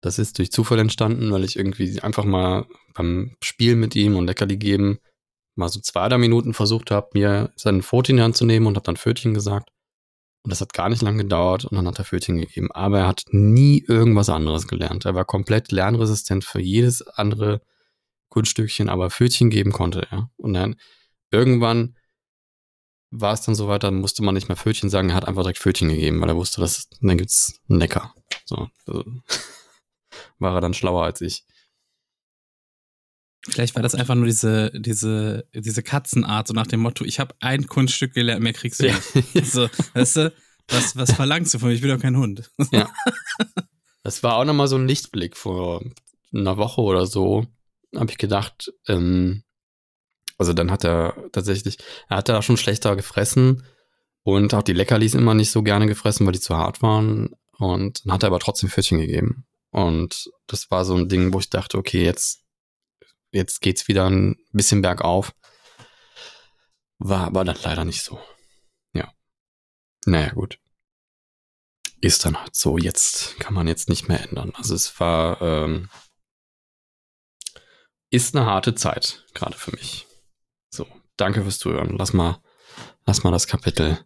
Das 0.00 0.20
ist 0.20 0.38
durch 0.38 0.52
Zufall 0.52 0.78
entstanden, 0.78 1.32
weil 1.32 1.42
ich 1.42 1.56
irgendwie 1.56 2.00
einfach 2.00 2.24
mal 2.24 2.64
beim 2.94 3.36
Spiel 3.42 3.74
mit 3.74 3.96
ihm 3.96 4.14
und 4.14 4.26
Leckerli 4.26 4.56
geben 4.56 5.00
mal 5.58 5.68
so 5.68 5.80
zwei, 5.80 6.08
drei 6.08 6.18
Minuten 6.18 6.54
versucht 6.54 6.90
habe, 6.90 7.10
mir 7.14 7.52
seinen 7.56 7.82
Pfoten 7.82 8.12
in 8.12 8.16
die 8.18 8.22
Hand 8.22 8.36
zu 8.36 8.46
nehmen 8.46 8.66
und 8.66 8.76
habe 8.76 8.84
dann 8.84 8.96
Pfötchen 8.96 9.34
gesagt. 9.34 9.70
Und 10.42 10.50
das 10.50 10.60
hat 10.60 10.72
gar 10.72 10.88
nicht 10.88 11.02
lang 11.02 11.18
gedauert 11.18 11.64
und 11.64 11.76
dann 11.76 11.86
hat 11.86 11.98
er 11.98 12.04
Pfötchen 12.04 12.38
gegeben. 12.38 12.70
Aber 12.72 13.00
er 13.00 13.06
hat 13.08 13.24
nie 13.30 13.84
irgendwas 13.86 14.30
anderes 14.30 14.68
gelernt. 14.68 15.04
Er 15.04 15.14
war 15.14 15.24
komplett 15.24 15.72
lernresistent 15.72 16.44
für 16.44 16.60
jedes 16.60 17.06
andere 17.06 17.60
Kunststückchen, 18.30 18.88
aber 18.88 19.10
Pfötchen 19.10 19.50
geben 19.50 19.72
konnte 19.72 20.06
er. 20.10 20.30
Und 20.36 20.54
dann 20.54 20.76
irgendwann 21.30 21.96
war 23.10 23.32
es 23.32 23.42
dann 23.42 23.54
so 23.54 23.68
weit, 23.68 23.82
dann 23.82 24.00
musste 24.00 24.22
man 24.22 24.34
nicht 24.34 24.48
mehr 24.48 24.56
Pfötchen 24.56 24.90
sagen, 24.90 25.10
er 25.10 25.16
hat 25.16 25.26
einfach 25.26 25.42
direkt 25.42 25.58
Pfötchen 25.58 25.88
gegeben, 25.88 26.20
weil 26.20 26.28
er 26.28 26.36
wusste, 26.36 26.60
dass 26.60 26.88
dann 27.00 27.18
gibt's 27.18 27.60
einen 27.68 27.80
Lecker. 27.80 28.14
So, 28.44 28.68
also 28.86 29.04
war 30.38 30.54
er 30.54 30.60
dann 30.60 30.74
schlauer 30.74 31.04
als 31.04 31.20
ich. 31.20 31.44
Vielleicht 33.48 33.74
war 33.74 33.82
das 33.82 33.94
einfach 33.94 34.14
nur 34.14 34.26
diese, 34.26 34.70
diese, 34.74 35.46
diese 35.54 35.82
Katzenart, 35.82 36.48
so 36.48 36.54
nach 36.54 36.66
dem 36.66 36.80
Motto, 36.80 37.04
ich 37.04 37.18
habe 37.18 37.34
ein 37.40 37.66
Kunststück 37.66 38.14
gelernt, 38.14 38.42
mehr 38.42 38.52
kriegst 38.52 38.80
du 38.80 38.86
nicht. 38.86 39.46
So, 39.46 39.68
weißt 39.94 40.16
du, 40.16 40.32
was, 40.68 40.96
was 40.96 41.12
verlangst 41.12 41.54
du 41.54 41.58
von 41.58 41.68
mir? 41.68 41.74
Ich 41.74 41.80
bin 41.80 41.90
doch 41.90 42.00
kein 42.00 42.16
Hund. 42.16 42.50
Das 44.02 44.22
war 44.22 44.36
auch 44.36 44.44
nochmal 44.44 44.68
so 44.68 44.76
ein 44.76 44.86
Lichtblick 44.86 45.36
vor 45.36 45.82
einer 46.32 46.56
Woche 46.56 46.80
oder 46.80 47.06
so. 47.06 47.46
Habe 47.94 48.10
ich 48.10 48.18
gedacht, 48.18 48.72
ähm, 48.86 49.42
also 50.38 50.52
dann 50.52 50.70
hat 50.70 50.84
er 50.84 51.14
tatsächlich, 51.32 51.78
er 52.08 52.18
hat 52.18 52.28
da 52.28 52.40
schon 52.42 52.56
schlechter 52.56 52.96
gefressen 52.96 53.64
und 54.22 54.54
auch 54.54 54.62
die 54.62 54.72
Leckerlis 54.72 55.14
immer 55.14 55.34
nicht 55.34 55.50
so 55.50 55.62
gerne 55.62 55.86
gefressen, 55.86 56.26
weil 56.26 56.32
die 56.32 56.40
zu 56.40 56.56
hart 56.56 56.80
waren. 56.80 57.30
Und 57.58 58.04
dann 58.04 58.12
hat 58.14 58.22
er 58.22 58.28
aber 58.28 58.38
trotzdem 58.38 58.70
Pfötchen 58.70 58.98
gegeben. 58.98 59.46
Und 59.70 60.30
das 60.46 60.70
war 60.70 60.84
so 60.84 60.94
ein 60.94 61.08
Ding, 61.08 61.32
wo 61.32 61.40
ich 61.40 61.50
dachte, 61.50 61.76
okay, 61.76 62.04
jetzt, 62.04 62.44
jetzt 63.32 63.60
geht's 63.60 63.88
wieder 63.88 64.08
ein 64.08 64.36
bisschen 64.52 64.82
bergauf. 64.82 65.32
War 66.98 67.26
aber 67.26 67.44
dann 67.44 67.58
leider 67.62 67.84
nicht 67.84 68.02
so. 68.02 68.20
Ja. 68.92 69.12
Naja, 70.06 70.30
gut 70.30 70.58
ist 72.00 72.24
dann 72.24 72.40
halt 72.40 72.54
so, 72.54 72.78
jetzt 72.78 73.38
kann 73.40 73.54
man 73.54 73.66
jetzt 73.66 73.88
nicht 73.88 74.08
mehr 74.08 74.22
ändern. 74.22 74.52
Also 74.54 74.74
es 74.74 74.98
war, 75.00 75.40
ähm, 75.42 75.88
ist 78.10 78.36
eine 78.36 78.46
harte 78.46 78.74
Zeit, 78.74 79.24
gerade 79.34 79.56
für 79.56 79.72
mich. 79.72 80.06
So, 80.70 80.86
danke 81.16 81.42
fürs 81.42 81.58
Zuhören. 81.58 81.96
Lass 81.96 82.12
mal, 82.12 82.40
lass 83.04 83.24
mal 83.24 83.30
das 83.30 83.46
Kapitel 83.46 83.98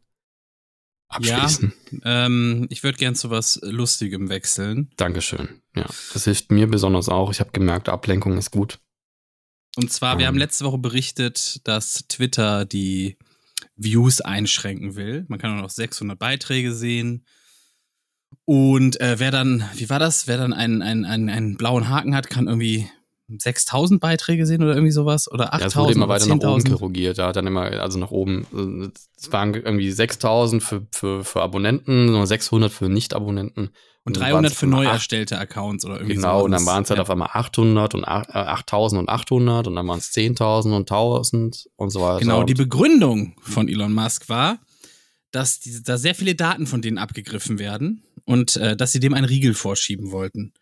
abschließen. 1.09 1.75
Ähm, 2.05 2.67
ich 2.71 2.83
würde 2.83 2.99
gern 2.99 3.15
zu 3.15 3.31
was 3.31 3.61
Lustigem 3.63 4.31
wechseln. 4.31 4.91
Dankeschön. 4.97 5.63
Ja, 5.77 5.87
das 6.15 6.25
hilft 6.25 6.51
mir 6.51 6.67
besonders 6.67 7.09
auch. 7.09 7.31
Ich 7.31 7.41
habe 7.41 7.53
gemerkt, 7.53 7.89
Ablenkung 7.89 8.39
ist 8.39 8.51
gut. 8.51 8.81
Und 9.77 9.91
zwar, 9.93 10.19
wir 10.19 10.25
Ähm. 10.25 10.29
haben 10.29 10.39
letzte 10.39 10.65
Woche 10.65 10.79
berichtet, 10.79 11.61
dass 11.65 12.05
Twitter 12.09 12.65
die 12.65 13.17
Views 13.77 14.21
einschränken 14.21 14.97
will. 14.97 15.25
Man 15.29 15.39
kann 15.39 15.53
nur 15.55 15.63
noch 15.63 15.71
600 15.71 16.19
Beiträge 16.19 16.75
sehen. 16.75 17.25
Und 18.45 19.01
äh, 19.01 19.19
wer 19.19 19.31
dann, 19.31 19.65
wie 19.75 19.89
war 19.89 19.99
das? 19.99 20.27
Wer 20.27 20.37
dann 20.39 20.53
einen, 20.53 20.83
einen, 20.83 21.05
einen, 21.05 21.29
einen 21.29 21.57
blauen 21.57 21.89
Haken 21.89 22.15
hat, 22.15 22.29
kann 22.29 22.49
irgendwie 22.49 22.89
6000 23.29 24.01
Beiträge 24.01 24.47
sehen 24.47 24.63
oder 24.63 24.75
irgendwie 24.75 24.93
sowas? 24.93 25.31
Oder 25.31 25.45
Ja, 25.45 25.67
es 25.67 25.77
wurde 25.77 25.91
8000 25.91 25.97
immer 25.97 26.09
weiter 26.09 26.27
nach 26.27 26.37
oben 26.37 26.63
10.000? 26.63 26.79
korrigiert. 26.79 27.19
Da 27.19 27.29
hat 27.29 27.37
dann 27.37 27.47
immer, 27.47 27.63
also 27.63 27.99
nach 27.99 28.11
oben, 28.11 28.47
äh, 28.53 28.91
es 29.19 29.33
waren 29.33 29.55
irgendwie 29.55 29.91
6000 29.91 30.63
für, 30.63 30.87
für, 30.91 31.25
für 31.25 31.41
Abonnenten, 31.43 32.07
nur 32.07 32.27
600 32.27 32.71
für 32.73 32.89
Nicht-Abonnenten. 32.89 33.71
Und 34.05 34.17
dann 34.17 34.23
300 34.25 34.43
waren's 34.51 34.59
für 34.59 34.67
neu 34.67 34.85
erstellte 34.85 35.39
Accounts 35.39 35.85
oder 35.85 35.95
irgendwie 35.97 36.15
Genau, 36.17 36.41
sowas. 36.41 36.45
und 36.45 36.51
dann 36.53 36.67
waren 36.67 36.83
es 36.83 36.91
halt 36.91 36.99
Ja. 36.99 37.03
auf 37.03 37.11
einmal 37.11 37.29
800 37.33 37.95
und 37.95 38.05
ach- 38.05 38.29
äh, 38.29 38.33
8000 38.39 38.99
und 39.01 39.09
800 39.09 39.69
und 39.69 39.77
dann 39.77 39.87
waren 39.87 39.99
es 39.99 40.11
10.000 40.13 40.75
und 40.75 40.89
1000 40.91 41.69
und 41.77 41.91
so 41.91 42.01
weiter. 42.01 42.19
Genau, 42.21 42.43
die 42.43 42.55
Begründung 42.55 43.37
von 43.43 43.69
Elon 43.69 43.93
Musk 43.93 44.29
war, 44.29 44.59
dass 45.31 45.61
die, 45.61 45.83
da 45.83 45.97
sehr 45.99 46.15
viele 46.17 46.35
Daten 46.35 46.67
von 46.67 46.83
denen 46.83 46.99
abgegriffen 46.99 47.59
werden 47.61 48.03
und 48.25 48.57
äh, 48.57 48.77
dass 48.77 48.91
sie 48.93 49.01
dem 49.01 49.15
einen 49.15 49.25
Riegel 49.25 49.55
vorschieben 49.55 50.11
wollten. 50.11 50.53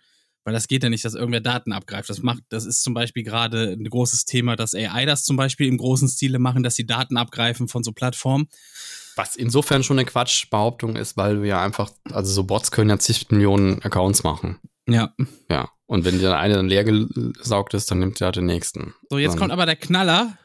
Weil 0.45 0.55
das 0.55 0.69
geht 0.69 0.83
ja 0.83 0.89
nicht, 0.89 1.05
dass 1.05 1.15
irgendwer 1.15 1.41
Daten 1.41 1.73
abgreift. 1.73 2.09
Das 2.09 2.23
macht, 2.23 2.43
das 2.49 2.65
ist 2.65 2.83
zum 2.83 2.95
Beispiel 2.95 3.23
gerade 3.25 3.73
ein 3.73 3.85
großes 3.85 4.25
Thema, 4.25 4.57
dass 4.57 4.75
AI 4.75 5.05
das 5.07 5.25
zum 5.25 5.37
Beispiel 5.37 5.67
im 5.67 5.77
großen 5.77 6.09
Stile 6.09 6.39
machen, 6.39 6.63
dass 6.63 6.77
sie 6.77 6.87
Daten 6.87 7.17
abgreifen 7.19 7.69
von 7.69 7.83
so 7.85 7.93
Plattformen. 7.93 8.49
Was 9.21 9.37
insofern 9.37 9.83
schon 9.83 9.99
eine 9.99 10.07
Quatschbehauptung 10.07 10.97
ist, 10.97 11.17
weil 11.17 11.37
du 11.37 11.47
ja 11.47 11.63
einfach, 11.63 11.91
also 12.11 12.33
so 12.33 12.45
Bots 12.45 12.71
können 12.71 12.89
ja 12.89 12.99
zig 12.99 13.31
Millionen 13.31 13.83
Accounts 13.83 14.23
machen. 14.23 14.59
Ja. 14.89 15.15
Ja. 15.51 15.71
Und 15.87 16.05
wenn 16.05 16.21
der 16.21 16.39
eine 16.39 16.55
dann 16.55 16.69
leer 16.69 16.85
gesaugt 16.85 17.75
ist, 17.75 17.91
dann 17.91 17.99
nimmt 17.99 18.19
der 18.21 18.33
den 18.33 18.47
nächsten. 18.47 18.95
So, 19.11 19.19
jetzt 19.19 19.33
Dann- 19.33 19.41
kommt 19.41 19.53
aber 19.53 19.67
der 19.67 19.77
Knaller. 19.77 20.39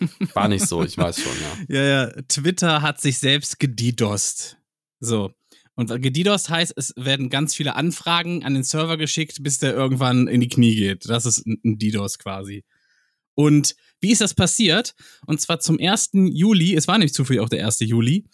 War 0.34 0.48
nicht 0.48 0.66
so, 0.66 0.82
ich 0.82 0.98
weiß 0.98 1.22
schon, 1.22 1.32
ja. 1.68 1.80
Ja, 1.80 1.84
ja, 2.06 2.22
Twitter 2.28 2.82
hat 2.82 3.00
sich 3.00 3.18
selbst 3.18 3.58
gedidost. 3.58 4.58
So. 5.00 5.30
Und 5.74 5.88
gedidost 6.02 6.50
heißt, 6.50 6.74
es 6.76 6.92
werden 6.96 7.30
ganz 7.30 7.54
viele 7.54 7.76
Anfragen 7.76 8.44
an 8.44 8.54
den 8.54 8.64
Server 8.64 8.96
geschickt, 8.96 9.42
bis 9.42 9.58
der 9.58 9.72
irgendwann 9.74 10.26
in 10.28 10.40
die 10.40 10.48
Knie 10.48 10.74
geht. 10.74 11.08
Das 11.08 11.24
ist 11.24 11.46
ein 11.46 11.58
ein 11.64 11.78
DDoS 11.78 12.18
quasi. 12.18 12.64
Und 13.34 13.76
wie 14.00 14.10
ist 14.12 14.20
das 14.20 14.34
passiert? 14.34 14.94
Und 15.26 15.40
zwar 15.40 15.60
zum 15.60 15.78
1. 15.80 16.10
Juli, 16.12 16.74
es 16.74 16.88
war 16.88 16.98
nicht 16.98 17.14
zufällig 17.14 17.40
auch 17.40 17.48
der 17.48 17.64
1. 17.64 17.80
Juli, 17.80 18.24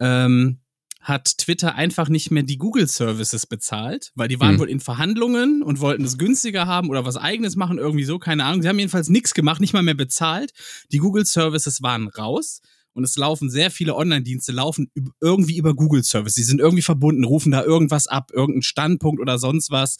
ähm, 0.00 0.58
hat 1.00 1.36
Twitter 1.38 1.74
einfach 1.74 2.08
nicht 2.08 2.30
mehr 2.30 2.44
die 2.44 2.58
Google 2.58 2.86
Services 2.86 3.46
bezahlt, 3.46 4.12
weil 4.14 4.28
die 4.28 4.38
waren 4.38 4.52
Hm. 4.52 4.60
wohl 4.60 4.70
in 4.70 4.78
Verhandlungen 4.78 5.62
und 5.62 5.80
wollten 5.80 6.04
es 6.04 6.16
günstiger 6.16 6.66
haben 6.66 6.90
oder 6.90 7.04
was 7.04 7.16
eigenes 7.16 7.56
machen, 7.56 7.78
irgendwie 7.78 8.04
so, 8.04 8.20
keine 8.20 8.44
Ahnung. 8.44 8.62
Sie 8.62 8.68
haben 8.68 8.78
jedenfalls 8.78 9.08
nichts 9.08 9.34
gemacht, 9.34 9.60
nicht 9.60 9.72
mal 9.72 9.82
mehr 9.82 9.94
bezahlt. 9.94 10.52
Die 10.92 10.98
Google 10.98 11.24
Services 11.26 11.82
waren 11.82 12.06
raus 12.06 12.60
und 12.92 13.02
es 13.02 13.16
laufen 13.16 13.50
sehr 13.50 13.72
viele 13.72 13.96
Online-Dienste, 13.96 14.52
laufen 14.52 14.92
irgendwie 15.20 15.56
über 15.56 15.74
Google 15.74 16.04
Services. 16.04 16.36
Die 16.36 16.44
sind 16.44 16.60
irgendwie 16.60 16.82
verbunden, 16.82 17.24
rufen 17.24 17.50
da 17.50 17.64
irgendwas 17.64 18.06
ab, 18.06 18.30
irgendeinen 18.32 18.62
Standpunkt 18.62 19.20
oder 19.20 19.38
sonst 19.38 19.70
was. 19.72 19.96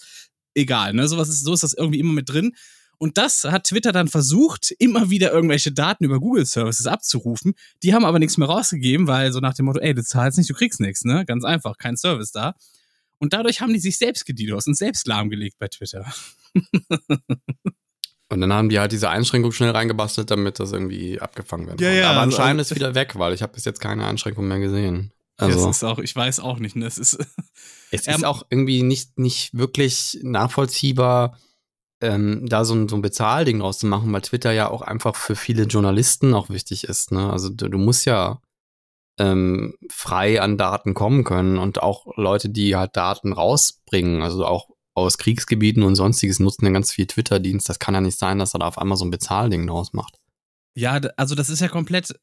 Egal, 0.54 0.92
ne? 0.92 1.08
Sowas 1.08 1.28
ist, 1.28 1.42
so 1.42 1.52
ist 1.52 1.64
das 1.64 1.72
irgendwie 1.74 1.98
immer 1.98 2.12
mit 2.12 2.28
drin. 2.28 2.54
Und 3.02 3.18
das 3.18 3.42
hat 3.42 3.64
Twitter 3.64 3.90
dann 3.90 4.06
versucht, 4.06 4.70
immer 4.78 5.10
wieder 5.10 5.32
irgendwelche 5.32 5.72
Daten 5.72 6.04
über 6.04 6.20
Google 6.20 6.46
Services 6.46 6.86
abzurufen. 6.86 7.54
Die 7.82 7.94
haben 7.94 8.04
aber 8.04 8.20
nichts 8.20 8.38
mehr 8.38 8.46
rausgegeben, 8.46 9.08
weil 9.08 9.32
so 9.32 9.40
nach 9.40 9.54
dem 9.54 9.64
Motto, 9.64 9.80
ey, 9.80 9.92
du 9.92 10.04
zahlst 10.04 10.38
nicht, 10.38 10.48
du 10.48 10.54
kriegst 10.54 10.78
nichts, 10.78 11.04
ne? 11.04 11.24
Ganz 11.24 11.42
einfach, 11.42 11.78
kein 11.78 11.96
Service 11.96 12.30
da. 12.30 12.54
Und 13.18 13.32
dadurch 13.32 13.60
haben 13.60 13.72
die 13.72 13.80
sich 13.80 13.98
selbst 13.98 14.24
gedidos 14.24 14.68
und 14.68 14.76
selbst 14.76 15.08
lahmgelegt 15.08 15.58
bei 15.58 15.66
Twitter. 15.66 16.06
Und 18.28 18.40
dann 18.40 18.52
haben 18.52 18.68
die 18.68 18.78
halt 18.78 18.92
diese 18.92 19.10
Einschränkung 19.10 19.50
schnell 19.50 19.72
reingebastelt, 19.72 20.30
damit 20.30 20.60
das 20.60 20.70
irgendwie 20.70 21.20
abgefangen 21.20 21.66
werden 21.66 21.84
Ja, 21.84 21.90
ja, 21.90 22.10
Aber 22.10 22.20
also- 22.20 22.36
anscheinend 22.36 22.60
ist 22.60 22.70
es 22.70 22.76
wieder 22.76 22.94
weg, 22.94 23.18
weil 23.18 23.34
ich 23.34 23.42
habe 23.42 23.52
bis 23.52 23.64
jetzt 23.64 23.80
keine 23.80 24.06
Einschränkung 24.06 24.46
mehr 24.46 24.60
gesehen. 24.60 25.10
Also, 25.38 25.66
das 25.66 25.78
ist 25.78 25.84
auch, 25.84 25.98
ich 25.98 26.14
weiß 26.14 26.38
auch 26.38 26.60
nicht, 26.60 26.76
ne? 26.76 26.86
Es 26.86 26.98
ist, 26.98 27.18
es 27.90 28.06
ähm, 28.06 28.14
ist 28.14 28.24
auch 28.24 28.46
irgendwie 28.48 28.84
nicht, 28.84 29.18
nicht 29.18 29.58
wirklich 29.58 30.20
nachvollziehbar, 30.22 31.36
ähm, 32.02 32.46
da 32.48 32.64
so 32.64 32.74
ein, 32.74 32.88
so 32.88 32.96
ein 32.96 33.02
Bezahlding 33.02 33.60
draus 33.60 33.78
zu 33.78 33.86
machen, 33.86 34.12
weil 34.12 34.20
Twitter 34.22 34.52
ja 34.52 34.68
auch 34.68 34.82
einfach 34.82 35.16
für 35.16 35.36
viele 35.36 35.64
Journalisten 35.64 36.34
auch 36.34 36.50
wichtig 36.50 36.84
ist. 36.84 37.12
Ne? 37.12 37.30
Also 37.30 37.48
du, 37.48 37.68
du 37.68 37.78
musst 37.78 38.04
ja 38.04 38.40
ähm, 39.18 39.74
frei 39.90 40.40
an 40.40 40.58
Daten 40.58 40.94
kommen 40.94 41.24
können 41.24 41.58
und 41.58 41.82
auch 41.82 42.06
Leute, 42.16 42.48
die 42.48 42.76
halt 42.76 42.96
Daten 42.96 43.32
rausbringen, 43.32 44.22
also 44.22 44.44
auch 44.46 44.68
aus 44.94 45.16
Kriegsgebieten 45.16 45.82
und 45.82 45.94
sonstiges 45.94 46.38
nutzen 46.38 46.66
ja 46.66 46.70
ganz 46.72 46.92
viel 46.92 47.06
Twitter-Dienst. 47.06 47.68
Das 47.68 47.78
kann 47.78 47.94
ja 47.94 48.00
nicht 48.00 48.18
sein, 48.18 48.38
dass 48.38 48.54
er 48.54 48.60
da 48.60 48.66
auf 48.66 48.78
einmal 48.78 48.98
so 48.98 49.04
ein 49.04 49.10
Bezahlding 49.10 49.66
draus 49.66 49.92
macht. 49.92 50.18
Ja, 50.74 51.00
also 51.16 51.34
das 51.34 51.50
ist 51.50 51.60
ja 51.60 51.68
komplett 51.68 52.14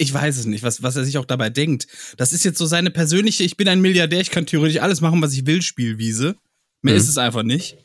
Ich 0.00 0.14
weiß 0.14 0.38
es 0.38 0.46
nicht, 0.46 0.62
was, 0.62 0.82
was 0.82 0.94
er 0.96 1.04
sich 1.04 1.18
auch 1.18 1.24
dabei 1.24 1.50
denkt. 1.50 1.88
Das 2.16 2.32
ist 2.32 2.44
jetzt 2.44 2.58
so 2.58 2.66
seine 2.66 2.90
persönliche, 2.90 3.42
ich 3.42 3.56
bin 3.56 3.68
ein 3.68 3.80
Milliardär, 3.80 4.20
ich 4.20 4.30
kann 4.30 4.46
theoretisch 4.46 4.80
alles 4.80 5.00
machen, 5.00 5.20
was 5.20 5.32
ich 5.34 5.46
will, 5.46 5.60
Spielwiese. 5.62 6.36
Mehr 6.82 6.94
Mhm. 6.94 7.00
ist 7.00 7.08
es 7.08 7.18
einfach 7.18 7.42
nicht. 7.42 7.76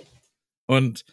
Und 0.73 1.03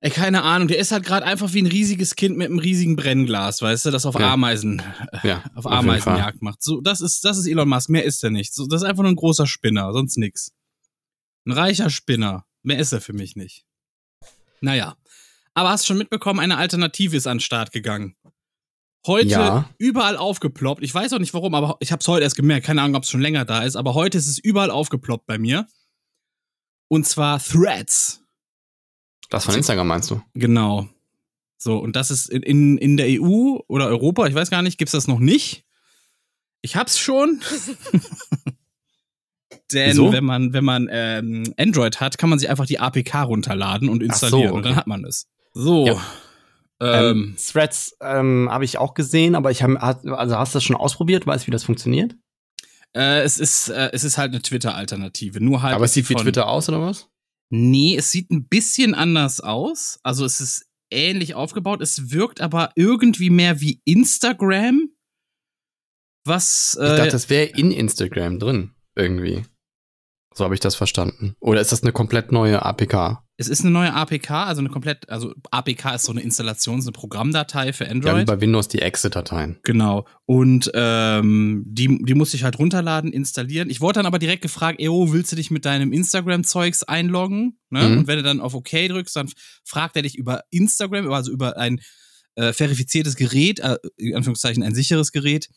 ey, 0.00 0.10
keine 0.10 0.42
Ahnung, 0.42 0.68
der 0.68 0.78
ist 0.78 0.92
halt 0.92 1.04
gerade 1.04 1.24
einfach 1.26 1.52
wie 1.54 1.62
ein 1.62 1.66
riesiges 1.66 2.16
Kind 2.16 2.36
mit 2.36 2.48
einem 2.48 2.58
riesigen 2.58 2.96
Brennglas, 2.96 3.62
weißt 3.62 3.86
du, 3.86 3.90
das 3.90 4.04
auf 4.06 4.18
Ja. 4.18 4.32
Ameisen, 4.32 4.82
Ja, 5.22 5.44
auf 5.54 5.64
Fall. 5.64 5.72
Ameisenjagd 5.78 6.42
macht. 6.42 6.62
So, 6.62 6.80
das 6.80 7.00
ist, 7.00 7.24
das 7.24 7.38
ist 7.38 7.46
Elon 7.46 7.68
Musk, 7.68 7.88
mehr 7.88 8.04
ist 8.04 8.22
er 8.24 8.30
nicht. 8.30 8.52
So, 8.54 8.66
das 8.66 8.82
ist 8.82 8.88
einfach 8.88 9.02
nur 9.02 9.12
ein 9.12 9.16
großer 9.16 9.46
Spinner, 9.46 9.92
sonst 9.92 10.16
nix. 10.18 10.52
Ein 11.46 11.52
reicher 11.52 11.90
Spinner. 11.90 12.44
Mehr 12.62 12.78
ist 12.78 12.92
er 12.92 13.00
für 13.00 13.12
mich 13.12 13.34
nicht. 13.36 13.64
Naja. 14.60 14.96
Aber 15.54 15.70
hast 15.70 15.86
schon 15.86 15.98
mitbekommen, 15.98 16.40
eine 16.40 16.56
Alternative 16.56 17.16
ist 17.16 17.26
an 17.26 17.36
den 17.38 17.40
Start 17.42 17.72
gegangen. 17.72 18.16
Heute 19.06 19.28
Ja. 19.30 19.68
überall 19.78 20.16
aufgeploppt. 20.16 20.82
Ich 20.82 20.94
weiß 20.94 21.12
auch 21.12 21.18
nicht 21.18 21.34
warum, 21.34 21.54
aber 21.56 21.76
ich 21.80 21.90
habe 21.90 22.00
es 22.00 22.06
heute 22.08 22.22
erst 22.22 22.36
gemerkt. 22.36 22.64
Keine 22.66 22.80
Ahnung, 22.82 22.94
ob 22.96 23.02
es 23.02 23.10
schon 23.10 23.20
länger 23.20 23.44
da 23.44 23.62
ist, 23.64 23.74
aber 23.76 23.94
heute 23.94 24.16
ist 24.16 24.28
es 24.28 24.38
überall 24.38 24.70
aufgeploppt 24.70 25.26
bei 25.26 25.38
mir. 25.38 25.66
Und 26.88 27.06
zwar 27.06 27.40
Threads. 27.42 28.21
Das 29.32 29.44
von 29.44 29.54
Instagram 29.54 29.86
meinst 29.86 30.10
du? 30.10 30.20
Genau. 30.34 30.88
So, 31.56 31.78
und 31.78 31.96
das 31.96 32.10
ist 32.10 32.28
in, 32.28 32.76
in, 32.76 32.96
der 32.96 33.06
EU 33.08 33.58
oder 33.68 33.86
Europa, 33.86 34.26
ich 34.26 34.34
weiß 34.34 34.50
gar 34.50 34.62
nicht, 34.62 34.78
gibt's 34.78 34.92
das 34.92 35.06
noch 35.08 35.20
nicht. 35.20 35.64
Ich 36.60 36.76
hab's 36.76 36.98
schon. 36.98 37.40
Denn 39.72 39.90
Wieso? 39.90 40.12
wenn 40.12 40.24
man, 40.24 40.52
wenn 40.52 40.64
man 40.64 40.88
ähm, 40.90 41.54
Android 41.56 42.00
hat, 42.00 42.18
kann 42.18 42.28
man 42.30 42.38
sich 42.38 42.50
einfach 42.50 42.66
die 42.66 42.78
APK 42.78 43.22
runterladen 43.22 43.88
und 43.88 44.02
Ach 44.02 44.14
so, 44.14 44.26
installieren. 44.26 44.52
Und 44.52 44.60
okay. 44.60 44.68
dann 44.68 44.76
hat 44.76 44.86
man 44.86 45.04
es. 45.04 45.28
So. 45.54 45.86
Ja. 45.86 46.02
Ähm, 46.80 47.32
Ähm, 47.32 47.36
Threads 47.38 47.96
ähm, 48.00 48.48
habe 48.50 48.64
ich 48.64 48.76
auch 48.76 48.94
gesehen, 48.94 49.34
aber 49.34 49.50
ich 49.50 49.62
habe, 49.62 49.80
also 49.80 50.36
hast 50.36 50.54
du 50.54 50.56
das 50.56 50.64
schon 50.64 50.76
ausprobiert? 50.76 51.26
Weißt 51.26 51.44
du, 51.44 51.46
wie 51.46 51.52
das 51.52 51.64
funktioniert? 51.64 52.16
äh, 52.94 53.22
es, 53.22 53.38
ist, 53.38 53.68
äh, 53.68 53.90
es 53.92 54.04
ist 54.04 54.18
halt 54.18 54.32
eine 54.32 54.42
Twitter-Alternative. 54.42 55.40
Nur 55.40 55.62
halt. 55.62 55.74
aber 55.74 55.84
es 55.84 55.94
sieht 55.94 56.08
wie 56.10 56.14
Twitter 56.14 56.48
aus, 56.48 56.68
oder 56.68 56.80
was? 56.80 57.08
Nee, 57.54 57.96
es 57.96 58.10
sieht 58.10 58.30
ein 58.30 58.48
bisschen 58.48 58.94
anders 58.94 59.40
aus. 59.40 60.00
Also 60.02 60.24
es 60.24 60.40
ist 60.40 60.66
ähnlich 60.90 61.34
aufgebaut. 61.34 61.82
Es 61.82 62.10
wirkt 62.10 62.40
aber 62.40 62.70
irgendwie 62.76 63.28
mehr 63.28 63.60
wie 63.60 63.82
Instagram. 63.84 64.88
Was. 66.24 66.78
Ich 66.80 66.86
Äh, 66.88 66.96
dachte, 66.96 67.10
das 67.10 67.28
wäre 67.28 67.46
in 67.46 67.70
Instagram 67.70 68.38
drin, 68.38 68.74
irgendwie. 68.96 69.44
So 70.34 70.44
habe 70.44 70.54
ich 70.54 70.60
das 70.60 70.76
verstanden. 70.76 71.34
Oder 71.40 71.60
ist 71.60 71.72
das 71.72 71.82
eine 71.82 71.92
komplett 71.92 72.32
neue 72.32 72.62
APK? 72.64 73.21
Es 73.38 73.48
ist 73.48 73.62
eine 73.62 73.70
neue 73.70 73.92
APK, 73.92 74.30
also 74.30 74.60
eine 74.60 74.68
komplett, 74.68 75.08
also 75.08 75.32
APK 75.50 75.94
ist 75.94 76.04
so 76.04 76.12
eine 76.12 76.20
Installation, 76.20 76.80
so 76.82 76.88
eine 76.88 76.92
Programmdatei 76.92 77.72
für 77.72 77.84
Ja, 77.84 77.90
wie 77.90 77.94
Android. 77.94 78.26
bei 78.26 78.40
Windows 78.40 78.68
die 78.68 78.80
Exit-Dateien. 78.80 79.58
genau. 79.62 80.06
Und 80.26 80.70
ähm, 80.74 81.64
die, 81.66 81.98
die 82.04 82.14
musste 82.14 82.36
ich 82.36 82.44
halt 82.44 82.58
runterladen, 82.58 83.12
installieren. 83.12 83.70
Ich 83.70 83.80
wurde 83.80 83.94
dann 83.94 84.06
aber 84.06 84.18
direkt 84.18 84.42
gefragt, 84.42 84.80
ey, 84.80 84.88
oh, 84.88 85.12
willst 85.12 85.32
du 85.32 85.36
dich 85.36 85.50
mit 85.50 85.64
deinem 85.64 85.92
Instagram-Zeugs 85.92 86.82
einloggen? 86.84 87.58
Ne? 87.70 87.88
Mhm. 87.88 87.98
Und 87.98 88.06
wenn 88.06 88.16
du 88.18 88.22
dann 88.22 88.40
auf 88.40 88.54
OK 88.54 88.70
drückst, 88.70 89.16
dann 89.16 89.30
fragt 89.64 89.96
er 89.96 90.02
dich 90.02 90.16
über 90.16 90.42
Instagram, 90.50 91.10
also 91.10 91.32
über 91.32 91.56
ein 91.56 91.80
äh, 92.34 92.52
verifiziertes 92.52 93.16
Gerät, 93.16 93.60
äh, 93.60 93.76
in 93.96 94.14
Anführungszeichen 94.14 94.62
ein 94.62 94.74
sicheres 94.74 95.12
Gerät. 95.12 95.48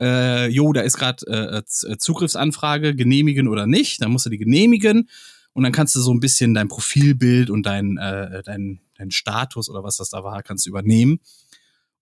Äh, 0.00 0.48
jo, 0.48 0.72
da 0.72 0.82
ist 0.82 0.96
gerade 0.96 1.26
äh, 1.26 1.62
Zugriffsanfrage, 1.98 2.94
genehmigen 2.94 3.48
oder 3.48 3.66
nicht. 3.66 4.00
Dann 4.02 4.12
musst 4.12 4.26
du 4.26 4.30
die 4.30 4.38
genehmigen 4.38 5.08
und 5.52 5.62
dann 5.62 5.72
kannst 5.72 5.94
du 5.94 6.00
so 6.00 6.12
ein 6.12 6.20
bisschen 6.20 6.54
dein 6.54 6.68
Profilbild 6.68 7.50
und 7.50 7.64
dein, 7.64 7.98
äh, 7.98 8.42
dein, 8.42 8.80
dein 8.94 9.10
Status 9.10 9.68
oder 9.68 9.82
was 9.82 9.96
das 9.96 10.10
da 10.10 10.24
war, 10.24 10.42
kannst 10.42 10.66
du 10.66 10.70
übernehmen. 10.70 11.20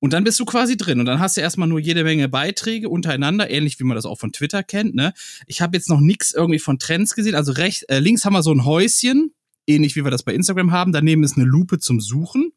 Und 0.00 0.14
dann 0.14 0.24
bist 0.24 0.40
du 0.40 0.46
quasi 0.46 0.76
drin. 0.76 0.98
Und 0.98 1.06
dann 1.06 1.20
hast 1.20 1.36
du 1.36 1.42
erstmal 1.42 1.68
nur 1.68 1.78
jede 1.78 2.04
Menge 2.04 2.28
Beiträge 2.28 2.88
untereinander, 2.88 3.50
ähnlich 3.50 3.78
wie 3.78 3.84
man 3.84 3.96
das 3.96 4.06
auch 4.06 4.18
von 4.18 4.32
Twitter 4.32 4.62
kennt. 4.62 4.94
Ne? 4.94 5.12
Ich 5.46 5.60
habe 5.60 5.76
jetzt 5.76 5.90
noch 5.90 6.00
nichts 6.00 6.32
irgendwie 6.32 6.58
von 6.58 6.78
Trends 6.78 7.14
gesehen. 7.14 7.34
Also 7.34 7.52
rechts, 7.52 7.82
äh, 7.82 7.98
links 7.98 8.24
haben 8.24 8.32
wir 8.32 8.42
so 8.42 8.52
ein 8.52 8.64
Häuschen, 8.64 9.34
ähnlich 9.66 9.96
wie 9.96 10.04
wir 10.04 10.10
das 10.10 10.22
bei 10.22 10.32
Instagram 10.32 10.72
haben. 10.72 10.92
Daneben 10.92 11.22
ist 11.22 11.36
eine 11.36 11.44
Lupe 11.44 11.78
zum 11.78 12.00
Suchen. 12.00 12.52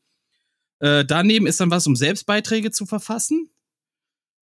Äh, 0.80 1.04
daneben 1.06 1.46
ist 1.46 1.60
dann 1.60 1.70
was, 1.70 1.86
um 1.86 1.98
Selbstbeiträge 1.98 2.72
zu 2.72 2.86
verfassen. 2.86 3.50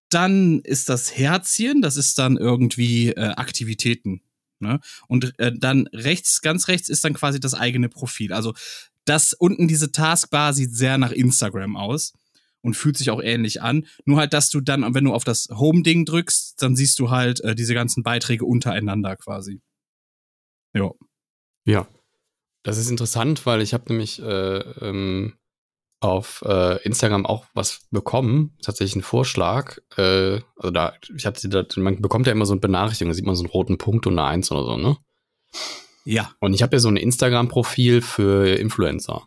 Dann 0.08 0.60
ist 0.60 0.88
das 0.88 1.16
Herzchen, 1.16 1.82
das 1.82 1.96
ist 1.96 2.18
dann 2.18 2.36
irgendwie 2.36 3.08
äh, 3.08 3.30
Aktivitäten. 3.30 4.20
Ne? 4.64 4.80
Und 5.06 5.38
äh, 5.38 5.52
dann 5.56 5.86
rechts, 5.92 6.40
ganz 6.40 6.66
rechts 6.68 6.88
ist 6.88 7.04
dann 7.04 7.14
quasi 7.14 7.38
das 7.38 7.54
eigene 7.54 7.88
Profil. 7.88 8.32
Also 8.32 8.54
das 9.04 9.32
unten, 9.32 9.68
diese 9.68 9.92
Taskbar 9.92 10.52
sieht 10.52 10.74
sehr 10.74 10.98
nach 10.98 11.12
Instagram 11.12 11.76
aus 11.76 12.12
und 12.62 12.74
fühlt 12.74 12.96
sich 12.96 13.10
auch 13.10 13.22
ähnlich 13.22 13.62
an. 13.62 13.86
Nur 14.06 14.18
halt, 14.18 14.32
dass 14.32 14.50
du 14.50 14.60
dann, 14.60 14.94
wenn 14.94 15.04
du 15.04 15.12
auf 15.12 15.24
das 15.24 15.48
Home-Ding 15.50 16.06
drückst, 16.06 16.60
dann 16.62 16.74
siehst 16.74 16.98
du 16.98 17.10
halt 17.10 17.40
äh, 17.42 17.54
diese 17.54 17.74
ganzen 17.74 18.02
Beiträge 18.02 18.46
untereinander 18.46 19.16
quasi. 19.16 19.60
Ja. 20.74 20.90
Ja. 21.66 21.86
Das 22.62 22.78
ist 22.78 22.90
interessant, 22.90 23.44
weil 23.44 23.60
ich 23.60 23.74
habe 23.74 23.84
nämlich 23.88 24.20
äh, 24.22 24.58
ähm, 24.58 25.34
auf 26.04 26.42
äh, 26.46 26.82
Instagram 26.82 27.24
auch 27.24 27.46
was 27.54 27.86
bekommen, 27.90 28.56
tatsächlich 28.62 28.94
einen 28.96 29.02
Vorschlag. 29.02 29.78
Äh, 29.96 30.40
also 30.56 30.70
da, 30.70 30.92
ich 31.16 31.24
hatte 31.24 31.48
da, 31.48 31.64
man 31.76 32.02
bekommt 32.02 32.26
ja 32.26 32.32
immer 32.32 32.44
so 32.44 32.52
eine 32.52 32.60
Benachrichtigung, 32.60 33.10
da 33.10 33.14
sieht 33.14 33.24
man 33.24 33.34
so 33.34 33.42
einen 33.42 33.50
roten 33.50 33.78
Punkt 33.78 34.06
und 34.06 34.18
eine 34.18 34.28
Eins 34.28 34.52
oder 34.52 34.64
so, 34.64 34.76
ne? 34.76 34.98
Ja. 36.04 36.30
Und 36.40 36.52
ich 36.52 36.62
habe 36.62 36.76
ja 36.76 36.80
so 36.80 36.88
ein 36.88 36.98
Instagram-Profil 36.98 38.02
für 38.02 38.46
Influencer. 38.46 39.26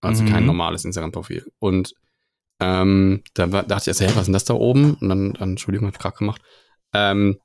Also 0.00 0.22
Mhm. 0.22 0.28
kein 0.28 0.46
normales 0.46 0.86
Instagram-Profil. 0.86 1.52
Und 1.58 1.92
ähm, 2.60 3.22
da 3.34 3.52
war, 3.52 3.62
dachte 3.64 3.82
ich 3.82 3.88
erst, 3.88 4.00
hey, 4.00 4.08
was 4.08 4.22
ist 4.22 4.26
denn 4.26 4.32
das 4.32 4.46
da 4.46 4.54
oben? 4.54 4.94
Und 4.94 5.08
dann, 5.10 5.34
dann 5.34 5.50
Entschuldigung, 5.50 5.86
hab 5.86 5.94
ich 5.94 6.00
gerade 6.00 6.16
gemacht. 6.16 6.40
Ähm, 6.94 7.38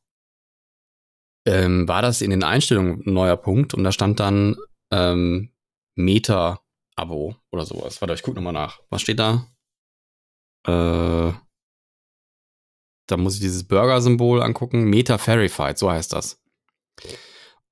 ähm, 1.46 1.90
war 1.90 2.02
das 2.02 2.22
in 2.22 2.30
den 2.30 2.44
Einstellungen 2.44 3.04
ein 3.06 3.14
neuer 3.14 3.38
Punkt 3.38 3.74
und 3.74 3.84
da 3.84 3.92
stand 3.92 4.22
dann 4.22 4.56
ähm, 4.92 5.52
Meta-Abo 6.98 7.36
oder 7.52 7.66
sowas. 7.66 8.02
Warte, 8.02 8.14
ich 8.14 8.24
guck 8.24 8.36
nochmal 8.36 8.54
nach. 8.54 8.80
Was 8.90 9.02
steht 9.02 9.20
da? 9.20 9.48
Äh, 10.68 11.34
da 13.08 13.18
muss 13.18 13.36
ich 13.36 13.42
dieses 13.42 13.68
Burger-Symbol 13.68 14.42
angucken. 14.42 14.86
Meta-Verified, 14.86 15.78
so 15.78 15.92
heißt 15.92 16.14
das. 16.14 16.42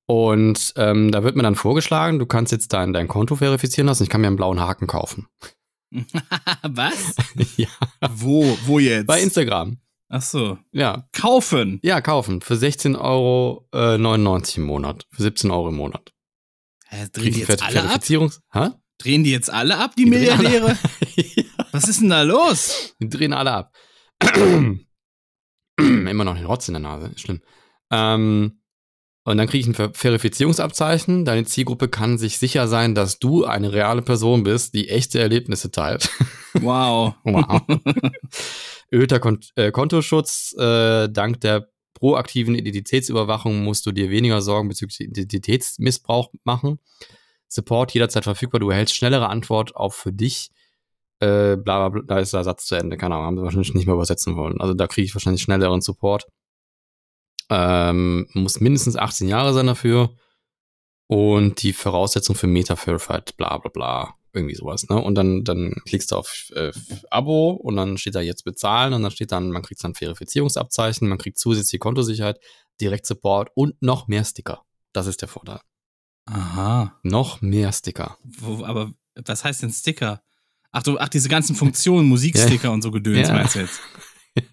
Und 0.05 0.73
ähm, 0.75 1.11
da 1.11 1.23
wird 1.23 1.35
mir 1.35 1.43
dann 1.43 1.55
vorgeschlagen, 1.55 2.19
du 2.19 2.25
kannst 2.25 2.51
jetzt 2.51 2.73
dein, 2.73 2.93
dein 2.93 3.07
Konto 3.07 3.35
verifizieren 3.37 3.87
lassen. 3.87 4.03
Ich 4.03 4.09
kann 4.09 4.21
mir 4.21 4.27
einen 4.27 4.35
blauen 4.35 4.59
Haken 4.59 4.85
kaufen. 4.87 5.27
Was? 6.61 7.15
ja. 7.57 7.69
Wo? 8.09 8.57
Wo 8.65 8.79
jetzt? 8.79 9.07
Bei 9.07 9.21
Instagram. 9.21 9.77
Ach 10.09 10.21
so. 10.21 10.59
Ja. 10.71 11.07
Kaufen. 11.13 11.79
Ja, 11.81 12.01
kaufen. 12.01 12.41
Für 12.41 12.55
16,99 12.55 12.99
Euro 12.99 13.67
äh, 13.73 13.97
99 13.97 14.57
im 14.57 14.63
Monat. 14.65 15.07
Für 15.11 15.23
17 15.23 15.49
Euro 15.49 15.69
im 15.69 15.75
Monat. 15.75 16.13
Hä, 16.87 17.07
drehen 17.11 17.33
die 17.33 17.39
jetzt 17.39 17.61
Ver- 17.61 17.65
alle 17.67 17.79
ab? 17.79 17.85
Verifizierungs... 17.87 18.41
Drehen 19.03 19.23
die 19.25 19.31
jetzt 19.31 19.51
alle 19.51 19.77
ab, 19.77 19.95
die, 19.97 20.05
Die 20.05 20.09
Milliardäre? 20.09 20.77
Was 21.71 21.89
ist 21.89 21.99
denn 21.99 22.09
da 22.09 22.21
los? 22.21 22.95
Die 22.99 23.09
drehen 23.09 23.33
alle 23.33 23.51
ab. 23.51 23.75
Immer 25.77 26.23
noch 26.23 26.37
den 26.37 26.45
Rotz 26.45 26.69
in 26.69 26.75
der 26.75 26.81
Nase. 26.81 27.11
Schlimm. 27.17 27.41
Ähm, 27.91 28.61
und 29.25 29.37
dann 29.37 29.47
kriege 29.47 29.59
ich 29.59 29.67
ein 29.67 29.73
Ver 29.73 29.91
Verifizierungsabzeichen. 29.93 31.25
Deine 31.25 31.43
Zielgruppe 31.43 31.89
kann 31.89 32.17
sich 32.17 32.37
sicher 32.37 32.69
sein, 32.69 32.95
dass 32.95 33.19
du 33.19 33.43
eine 33.43 33.73
reale 33.73 34.01
Person 34.01 34.43
bist, 34.43 34.73
die 34.73 34.87
echte 34.87 35.19
Erlebnisse 35.19 35.71
teilt. 35.71 36.09
Wow. 36.61 37.15
Wow. 37.23 37.63
Erhöhter 38.91 39.19
Kon 39.19 39.39
äh, 39.55 39.71
Kontoschutz. 39.71 40.53
Äh, 40.55 41.09
dank 41.09 41.41
der 41.41 41.67
proaktiven 41.95 42.53
Identitätsüberwachung 42.53 43.63
musst 43.63 43.87
du 43.87 43.91
dir 43.91 44.11
weniger 44.11 44.39
Sorgen 44.39 44.67
bezüglich 44.67 44.99
Identitätsmissbrauch 44.99 46.31
machen. 46.43 46.77
Support 47.53 47.93
jederzeit 47.93 48.23
verfügbar. 48.23 48.59
Du 48.59 48.69
erhältst 48.69 48.95
schnellere 48.95 49.29
Antwort 49.29 49.75
auf 49.75 49.95
für 49.95 50.11
dich. 50.11 50.49
Äh, 51.19 51.55
bla, 51.57 51.87
bla, 51.87 51.89
bla, 51.89 52.01
da 52.01 52.19
ist 52.19 52.33
der 52.33 52.43
Satz 52.43 52.65
zu 52.65 52.75
Ende. 52.75 52.97
Keine 52.97 53.15
Ahnung, 53.15 53.27
haben 53.27 53.37
sie 53.37 53.43
wahrscheinlich 53.43 53.73
nicht 53.73 53.85
mehr 53.85 53.95
übersetzen 53.95 54.35
wollen. 54.35 54.59
Also 54.59 54.73
da 54.73 54.87
kriege 54.87 55.05
ich 55.05 55.15
wahrscheinlich 55.15 55.43
schnelleren 55.43 55.81
Support. 55.81 56.25
Ähm, 57.49 58.27
muss 58.33 58.59
mindestens 58.59 58.95
18 58.95 59.27
Jahre 59.27 59.53
sein 59.53 59.67
dafür. 59.67 60.15
Und 61.07 61.61
die 61.61 61.73
Voraussetzung 61.73 62.35
für 62.35 62.47
Meta-Verified, 62.47 63.37
bla 63.37 63.57
bla 63.57 63.69
bla. 63.69 64.15
Irgendwie 64.35 64.55
sowas, 64.55 64.89
ne? 64.89 64.99
Und 64.99 65.13
dann, 65.13 65.43
dann 65.43 65.75
klickst 65.85 66.11
du 66.11 66.15
auf 66.15 66.51
äh, 66.55 66.71
Abo 67.11 67.51
und 67.51 67.75
dann 67.75 67.99
steht 67.99 68.15
da 68.15 68.21
jetzt 68.21 68.43
bezahlen 68.43 68.93
und 68.93 69.03
dann 69.03 69.11
steht 69.11 69.31
dann, 69.31 69.51
man 69.51 69.61
kriegt 69.61 69.83
dann 69.83 69.93
Verifizierungsabzeichen, 69.93 71.07
man 71.07 71.19
kriegt 71.19 71.37
zusätzliche 71.37 71.77
Kontosicherheit, 71.77 72.39
Direkt-Support 72.81 73.51
und 73.53 73.79
noch 73.79 74.07
mehr 74.07 74.25
Sticker. 74.25 74.63
Das 74.91 75.05
ist 75.05 75.21
der 75.21 75.27
Vorteil. 75.27 75.59
Aha. 76.25 76.99
Noch 77.03 77.41
mehr 77.41 77.71
Sticker. 77.71 78.17
Wo, 78.23 78.63
aber 78.65 78.91
was 79.25 79.43
heißt 79.43 79.63
denn 79.63 79.71
Sticker? 79.71 80.21
Ach, 80.71 80.83
du, 80.83 80.97
ach 80.97 81.09
diese 81.09 81.29
ganzen 81.29 81.55
Funktionen, 81.55 82.07
Musiksticker 82.07 82.71
und 82.73 82.81
so 82.81 82.91
Gedöns 82.91 83.27
Ja. 83.27 83.33
meinst 83.35 83.55
du 83.55 83.59
jetzt? 83.59 83.79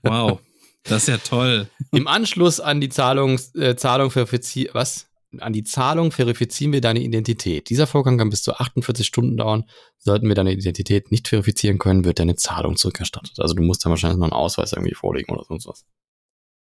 Wow. 0.03 0.41
Das 0.85 1.03
ist 1.03 1.09
ja 1.09 1.19
toll. 1.19 1.69
Im 1.93 2.07
Anschluss 2.09 2.61
an 2.61 2.81
die 2.81 2.89
Zahlung, 2.89 3.39
äh, 3.55 3.77
Zahlung 3.77 4.11
verifiziert, 4.11 4.75
was? 4.75 5.07
an 5.39 5.53
die 5.53 5.63
Zahlung 5.63 6.11
verifizieren 6.11 6.73
wir 6.73 6.81
deine 6.81 7.01
Identität. 7.01 7.71
Dieser 7.71 7.87
Vorgang 7.87 8.19
kann 8.19 8.31
bis 8.31 8.43
zu 8.43 8.53
48 8.57 9.07
Stunden 9.07 9.37
dauern. 9.37 9.63
Sollten 9.97 10.27
wir 10.27 10.35
deine 10.35 10.53
Identität 10.53 11.13
nicht 11.13 11.29
verifizieren 11.29 11.79
können, 11.79 12.05
wird 12.05 12.19
deine 12.19 12.35
Zahlung 12.35 12.77
zurückerstattet. 12.77 13.39
Also 13.39 13.55
du 13.55 13.63
musst 13.63 13.85
dann 13.85 13.91
wahrscheinlich 13.91 14.19
noch 14.19 14.25
einen 14.27 14.33
Ausweis 14.33 14.73
irgendwie 14.73 14.95
vorlegen 14.97 15.33
oder 15.33 15.45
sonst 15.45 15.67
was. 15.69 15.85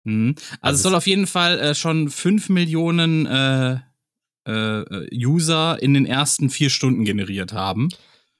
Mhm. 0.05 0.35
Also, 0.37 0.59
Also 0.61 0.77
es 0.77 0.83
soll 0.83 0.95
auf 0.97 1.07
jeden 1.07 1.27
Fall 1.27 1.59
äh, 1.59 1.75
schon 1.75 2.11
5 2.11 2.51
Millionen 2.51 3.25
äh, 3.25 3.79
äh, 4.49 5.07
User 5.15 5.81
in 5.83 5.95
den 5.95 6.07
ersten 6.07 6.51
vier 6.51 6.71
Stunden 6.71 7.05
generiert 7.05 7.53
haben. 7.53 7.89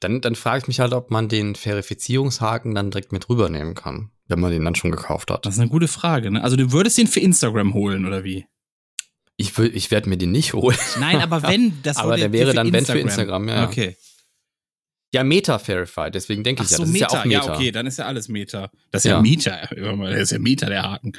Dann, 0.01 0.21
dann 0.21 0.35
frage 0.37 0.63
ich 0.63 0.69
mich 0.69 0.81
halt, 0.81 0.93
ob 0.93 1.11
man 1.11 1.29
den 1.29 1.55
Verifizierungshaken 1.57 2.75
dann 2.75 2.91
direkt 2.91 3.13
mit 3.13 3.29
rübernehmen 3.29 3.75
kann, 3.75 4.11
wenn 4.29 4.39
man 4.41 4.53
den 4.53 4.65
dann 4.65 4.75
schon 4.77 4.91
gekauft 4.93 5.31
hat. 5.31 5.45
Das 5.45 5.55
ist 5.55 5.61
eine 5.61 5.71
gute 5.71 5.89
Frage, 5.89 6.31
ne? 6.31 6.43
Also 6.45 6.57
du 6.57 6.71
würdest 6.73 6.99
den 6.99 7.09
für 7.09 7.21
Instagram 7.21 7.75
holen, 7.75 8.07
oder 8.07 8.23
wie? 8.25 8.47
Ich, 9.37 9.57
will- 9.59 9.71
ich 9.75 9.91
werde 9.91 10.09
mir 10.09 10.17
den 10.17 10.31
nicht 10.33 10.53
holen. 10.53 10.77
Nein, 11.01 11.21
aber 11.21 11.43
wenn, 11.43 11.79
das 11.83 11.97
Aber 11.97 12.17
der 12.17 12.33
wäre 12.33 12.55
dann, 12.55 12.73
wenn, 12.73 12.87
für 12.87 12.99
Instagram, 12.99 13.49
ja, 13.49 13.55
ja. 13.57 13.67
Okay. 13.67 13.97
Ja, 15.13 15.25
Meta-Verified, 15.25 16.15
deswegen 16.15 16.45
denke 16.45 16.61
Ach 16.63 16.67
ich 16.67 16.71
ja. 16.73 16.77
so, 16.77 16.83
Das 16.85 16.93
Meta. 16.93 17.07
ist 17.07 17.13
ja 17.15 17.21
auch 17.21 17.25
Meta. 17.25 17.47
Ja, 17.47 17.55
okay, 17.55 17.71
dann 17.73 17.87
ist 17.87 17.99
ja 17.99 18.05
alles 18.07 18.29
Meta. 18.29 18.71
Das 18.91 19.05
ist 19.05 19.11
ja, 19.11 19.17
Ja. 19.17 19.23
Meta. 19.23 19.69
Das 19.75 20.21
ist 20.21 20.33
ja 20.33 20.39
Meta, 20.39 20.67
der 20.67 20.83
Haken. 20.83 21.13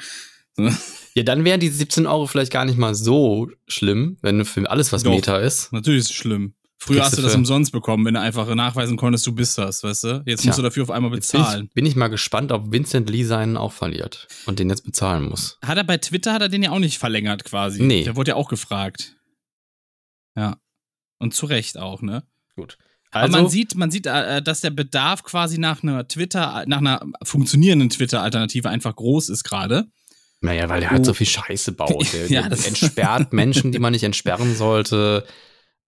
Ja, 1.16 1.24
dann 1.24 1.44
wären 1.44 1.60
die 1.60 1.70
17 1.70 2.06
Euro 2.06 2.28
vielleicht 2.28 2.52
gar 2.52 2.66
nicht 2.66 2.78
mal 2.78 2.94
so 2.94 3.50
schlimm, 3.68 4.18
wenn 4.22 4.38
du 4.38 4.46
für 4.46 4.70
alles, 4.70 4.94
was 4.94 5.02
Doch. 5.02 5.12
Meta 5.12 5.38
ist. 5.38 5.74
Natürlich 5.74 6.02
ist 6.02 6.12
es 6.12 6.16
schlimm. 6.16 6.54
Früher 6.78 7.04
hast 7.04 7.18
du 7.18 7.22
das 7.24 7.36
umsonst 7.36 7.72
bekommen, 7.74 8.06
wenn 8.06 8.14
du 8.14 8.22
einfach 8.22 8.54
nachweisen 8.56 8.96
konntest, 8.96 9.26
du 9.28 9.34
bist 9.34 9.58
das, 9.58 9.84
weißt 9.84 10.04
du? 10.04 10.24
Jetzt 10.28 10.46
musst 10.46 10.60
du 10.60 10.62
dafür 10.62 10.84
auf 10.84 10.92
einmal 10.92 11.14
Jetzt 11.14 11.32
bin 11.32 11.42
bezahlen. 11.42 11.66
ich, 11.66 11.74
bin 11.74 11.86
ich 11.88 11.96
mal 11.98 12.08
gespannt, 12.08 12.52
ob 12.54 12.72
Vincent 12.72 13.10
Lee 13.10 13.24
seinen 13.26 13.58
auch 13.58 13.74
verliert 13.74 14.28
und 14.46 14.60
den 14.60 14.70
jetzt 14.70 14.86
bezahlen 14.86 15.28
muss. 15.28 15.58
Hat 15.66 15.78
er 15.78 15.84
bei 15.84 15.98
Twitter, 15.98 16.32
hat 16.32 16.42
er 16.44 16.48
den 16.48 16.64
ja 16.64 16.70
auch 16.72 16.80
nicht 16.80 17.00
verlängert 17.00 17.44
quasi. 17.44 17.82
Nee. 17.84 18.04
Der 18.04 18.16
wurde 18.16 18.30
ja 18.30 18.36
auch 18.36 18.48
gefragt. 18.48 19.18
Ja. 20.38 20.58
Und 21.18 21.34
zu 21.34 21.48
Recht 21.48 21.78
auch, 21.78 22.02
ne? 22.02 22.24
Gut. 22.56 22.78
Aber 23.12 23.24
Also, 23.26 23.38
man 23.38 23.50
sieht, 23.50 23.76
man 23.76 23.92
sieht, 23.92 24.06
äh, 24.06 24.42
dass 24.42 24.62
der 24.62 24.70
Bedarf 24.70 25.24
quasi 25.24 25.58
nach 25.58 25.84
einer 25.84 26.08
Twitter, 26.08 26.64
nach 26.68 26.78
einer 26.78 27.02
funktionierenden 27.24 27.90
Twitter-Alternative 27.90 28.70
einfach 28.70 28.96
groß 28.96 29.30
ist 29.30 29.44
gerade. 29.44 29.88
Naja, 30.42 30.70
weil 30.70 30.80
der 30.82 30.92
halt 30.92 31.02
Oh. 31.02 31.06
so 31.06 31.14
viel 31.14 31.28
Scheiße 31.28 31.74
baut. 31.74 32.08
Der, 32.14 32.28
Ja, 32.28 32.42
der 32.42 32.50
das- 32.52 32.66
entsperrt 32.68 33.34
Menschen, 33.34 33.72
die 33.72 33.80
man 33.80 33.92
nicht 33.94 34.04
entsperren 34.04 34.56
sollte. 34.56 35.26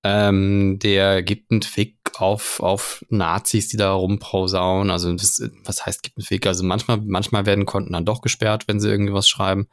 Ähm, 0.03 0.79
der 0.79 1.21
gibt 1.21 1.51
einen 1.51 1.61
Fick 1.61 1.97
auf, 2.17 2.59
auf 2.59 3.05
Nazis, 3.09 3.67
die 3.67 3.77
da 3.77 3.93
rumprosaunen. 3.93 4.89
Also, 4.89 5.13
das, 5.13 5.41
was 5.63 5.85
heißt 5.85 6.01
gibt 6.01 6.17
einen 6.17 6.25
Fick? 6.25 6.47
Also, 6.47 6.63
manchmal, 6.63 6.97
manchmal 6.97 7.45
werden 7.45 7.67
Konten 7.67 7.93
dann 7.93 8.05
doch 8.05 8.21
gesperrt, 8.21 8.63
wenn 8.67 8.79
sie 8.79 8.89
irgendwie 8.89 9.13
was 9.13 9.29
schreiben. 9.29 9.67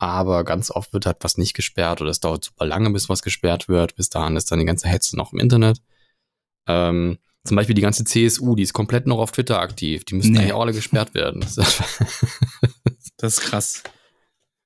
Aber 0.00 0.44
ganz 0.44 0.70
oft 0.70 0.92
wird 0.92 1.06
halt 1.06 1.16
was 1.22 1.38
nicht 1.38 1.54
gesperrt 1.54 2.00
oder 2.00 2.10
es 2.10 2.20
dauert 2.20 2.44
super 2.44 2.66
lange, 2.66 2.90
bis 2.90 3.08
was 3.08 3.20
gesperrt 3.22 3.68
wird. 3.68 3.96
Bis 3.96 4.08
dahin 4.10 4.36
ist 4.36 4.50
dann 4.52 4.60
die 4.60 4.64
ganze 4.64 4.86
Hetze 4.86 5.16
noch 5.16 5.32
im 5.32 5.40
Internet. 5.40 5.80
Ähm, 6.68 7.18
zum 7.44 7.56
Beispiel 7.56 7.74
die 7.74 7.82
ganze 7.82 8.04
CSU, 8.04 8.54
die 8.54 8.62
ist 8.62 8.74
komplett 8.74 9.08
noch 9.08 9.18
auf 9.18 9.32
Twitter 9.32 9.58
aktiv. 9.58 10.04
Die 10.04 10.14
müssten 10.14 10.32
Nee. 10.34 10.38
eigentlich 10.40 10.54
alle 10.54 10.72
gesperrt 10.72 11.14
werden. 11.14 11.44
Das 13.20 13.38
ist 13.38 13.40
krass. 13.40 13.82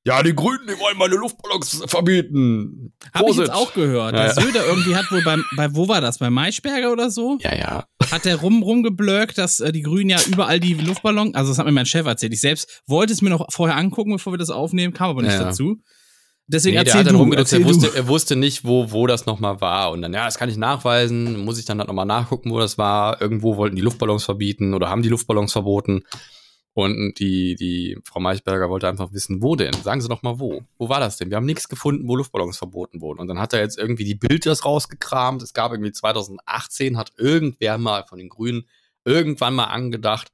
Ja, 0.05 0.23
die 0.23 0.35
Grünen, 0.35 0.67
die 0.67 0.79
wollen 0.81 0.99
meine 0.99 1.15
Luftballons 1.15 1.85
verbieten. 1.87 2.93
Habe 3.15 3.31
ich 3.31 3.37
jetzt 3.37 3.53
auch 3.53 3.73
gehört. 3.73 4.15
Ja, 4.15 4.25
der. 4.25 4.35
Söder 4.35 4.67
irgendwie 4.67 4.97
hat 4.97 5.11
wohl 5.13 5.23
beim, 5.23 5.45
bei, 5.57 5.73
wo 5.75 5.87
war 5.87 6.01
das? 6.01 6.19
Bei 6.19 6.29
Maischberger 6.29 6.91
oder 6.91 7.11
so? 7.11 7.39
Ja, 7.41 7.55
ja. 7.55 7.85
Hat 8.11 8.25
der 8.25 8.37
rum, 8.37 8.63
rumgeblöckt, 8.65 9.39
dass 9.39 9.61
äh, 9.61 9.71
die 9.71 9.83
Grünen 9.83 10.11
ja 10.11 10.19
überall 10.27 10.59
die 10.59 10.75
Luftballons, 10.75 11.35
also 11.35 11.53
das 11.53 11.59
hat 11.59 11.67
mir 11.67 11.73
mein 11.73 11.87
Chef 11.87 12.05
erzählt. 12.05 12.33
Ich 12.33 12.41
selbst 12.41 12.83
wollte 12.87 13.13
es 13.13 13.23
mir 13.23 13.31
noch 13.31 13.47
vorher 13.51 13.77
angucken, 13.77 14.13
bevor 14.13 14.33
wir 14.33 14.39
das 14.39 14.51
aufnehmen, 14.51 14.93
kam 14.93 15.11
aber 15.11 15.23
nicht 15.23 15.35
Ja, 15.35 15.45
dazu. 15.45 15.77
Deswegen 16.49 16.77
Nee, 16.77 16.85
der 16.85 16.95
erzähl 16.95 17.13
hat 17.13 17.21
dann 17.21 17.33
erzähl 17.33 17.61
er 17.61 17.67
wusste, 17.67 17.91
er 17.95 18.09
wusste 18.09 18.37
nicht, 18.37 18.65
wo, 18.65 18.91
wo 18.91 19.07
das 19.07 19.27
nochmal 19.27 19.61
war. 19.61 19.93
Und 19.93 20.03
dann, 20.03 20.13
ja, 20.13 20.25
das 20.25 20.37
kann 20.37 20.49
ich 20.49 20.57
nachweisen, 20.57 21.45
muss 21.45 21.59
ich 21.59 21.65
dann 21.65 21.79
halt 21.79 21.87
nochmal 21.89 22.07
nachgucken, 22.07 22.51
wo 22.51 22.59
das 22.59 22.77
war. 22.77 23.21
Irgendwo 23.23 23.57
wollten 23.57 23.77
die 23.77 23.83
Luftballons 23.83 24.25
verbieten 24.25 24.75
oder 24.75 24.91
haben 24.91 25.03
die 25.03 25.09
Luftballons 25.09 25.53
verboten. 25.53 26.03
Und 26.75 27.19
die, 27.19 27.55
die 27.55 27.99
Frau 28.05 28.19
Maichberger 28.19 28.71
wollte 28.71 28.89
einfach 28.89 29.13
wissen, 29.13 29.43
wo 29.43 29.57
denn? 29.57 29.75
Sagen 29.83 30.01
Sie 30.01 30.09
doch 30.09 30.23
mal 30.23 30.39
wo. 30.41 30.63
Wo 30.79 30.89
war 30.89 31.01
das 31.01 31.19
denn? 31.19 31.29
Wir 31.29 31.37
haben 31.37 31.45
nichts 31.45 31.69
gefunden, 31.69 32.09
wo 32.09 32.17
Luftballons 32.17 32.57
verboten 32.57 33.03
wurden. 33.03 33.21
Und 33.21 33.29
dann 33.29 33.39
hat 33.39 33.53
er 33.53 33.61
jetzt 33.61 33.77
irgendwie 33.79 34.05
die 34.05 34.15
Bild 34.15 34.47
das 34.47 34.65
rausgekramt. 34.65 35.43
Es 35.43 35.53
gab 35.53 35.73
irgendwie 35.73 35.93
2018, 35.93 36.97
hat 36.97 37.13
irgendwer 37.19 37.77
mal 37.77 38.05
von 38.07 38.19
den 38.19 38.31
Grünen 38.31 38.67
irgendwann 39.05 39.55
mal 39.55 39.65
angedacht, 39.65 40.33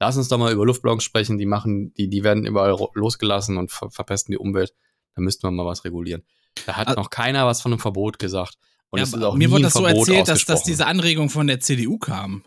lass 0.00 0.16
uns 0.16 0.28
doch 0.28 0.38
mal 0.38 0.52
über 0.52 0.66
Luftballons 0.66 1.04
sprechen. 1.04 1.38
Die 1.38 1.46
machen, 1.46 1.92
die, 1.94 2.08
die 2.08 2.24
werden 2.24 2.44
überall 2.44 2.76
losgelassen 2.94 3.56
und 3.56 3.70
ver 3.70 3.90
verpesten 3.90 4.32
die 4.32 4.38
Umwelt. 4.38 4.74
Da 5.14 5.22
müssten 5.22 5.46
wir 5.46 5.50
mal 5.52 5.66
was 5.66 5.84
regulieren. 5.84 6.22
Da 6.66 6.74
hat 6.74 6.88
Ah. 6.88 6.94
noch 6.94 7.10
keiner 7.10 7.46
was 7.46 7.62
von 7.62 7.72
einem 7.72 7.78
Verbot 7.80 8.18
gesagt. 8.18 8.58
Und 8.90 8.98
Ja, 9.00 9.34
mir 9.34 9.50
wurde 9.50 9.64
das 9.64 9.74
so 9.74 9.84
erzählt, 9.84 10.26
dass, 10.26 10.44
dass 10.44 10.64
diese 10.64 10.86
Anregung 10.86 11.28
von 11.30 11.46
der 11.46 11.60
CDU 11.60 11.98
kam. 11.98 12.42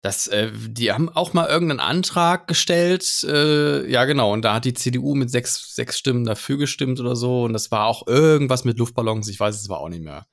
Das, 0.00 0.28
äh, 0.28 0.52
die 0.54 0.92
haben 0.92 1.08
auch 1.08 1.32
mal 1.32 1.48
irgendeinen 1.48 1.80
Antrag 1.80 2.46
gestellt, 2.46 3.24
äh, 3.24 3.90
ja 3.90 4.04
genau, 4.04 4.32
und 4.32 4.42
da 4.42 4.54
hat 4.54 4.64
die 4.64 4.74
CDU 4.74 5.16
mit 5.16 5.28
sechs, 5.28 5.74
sechs 5.74 5.98
Stimmen 5.98 6.24
dafür 6.24 6.56
gestimmt 6.56 7.00
oder 7.00 7.16
so, 7.16 7.44
und 7.44 7.52
das 7.52 7.72
war 7.72 7.86
auch 7.86 8.06
irgendwas 8.06 8.64
mit 8.64 8.78
Luftballons, 8.78 9.28
ich 9.28 9.40
weiß 9.40 9.56
es 9.56 9.68
aber 9.68 9.80
auch 9.80 9.88
nicht 9.88 10.04
mehr. 10.04 10.26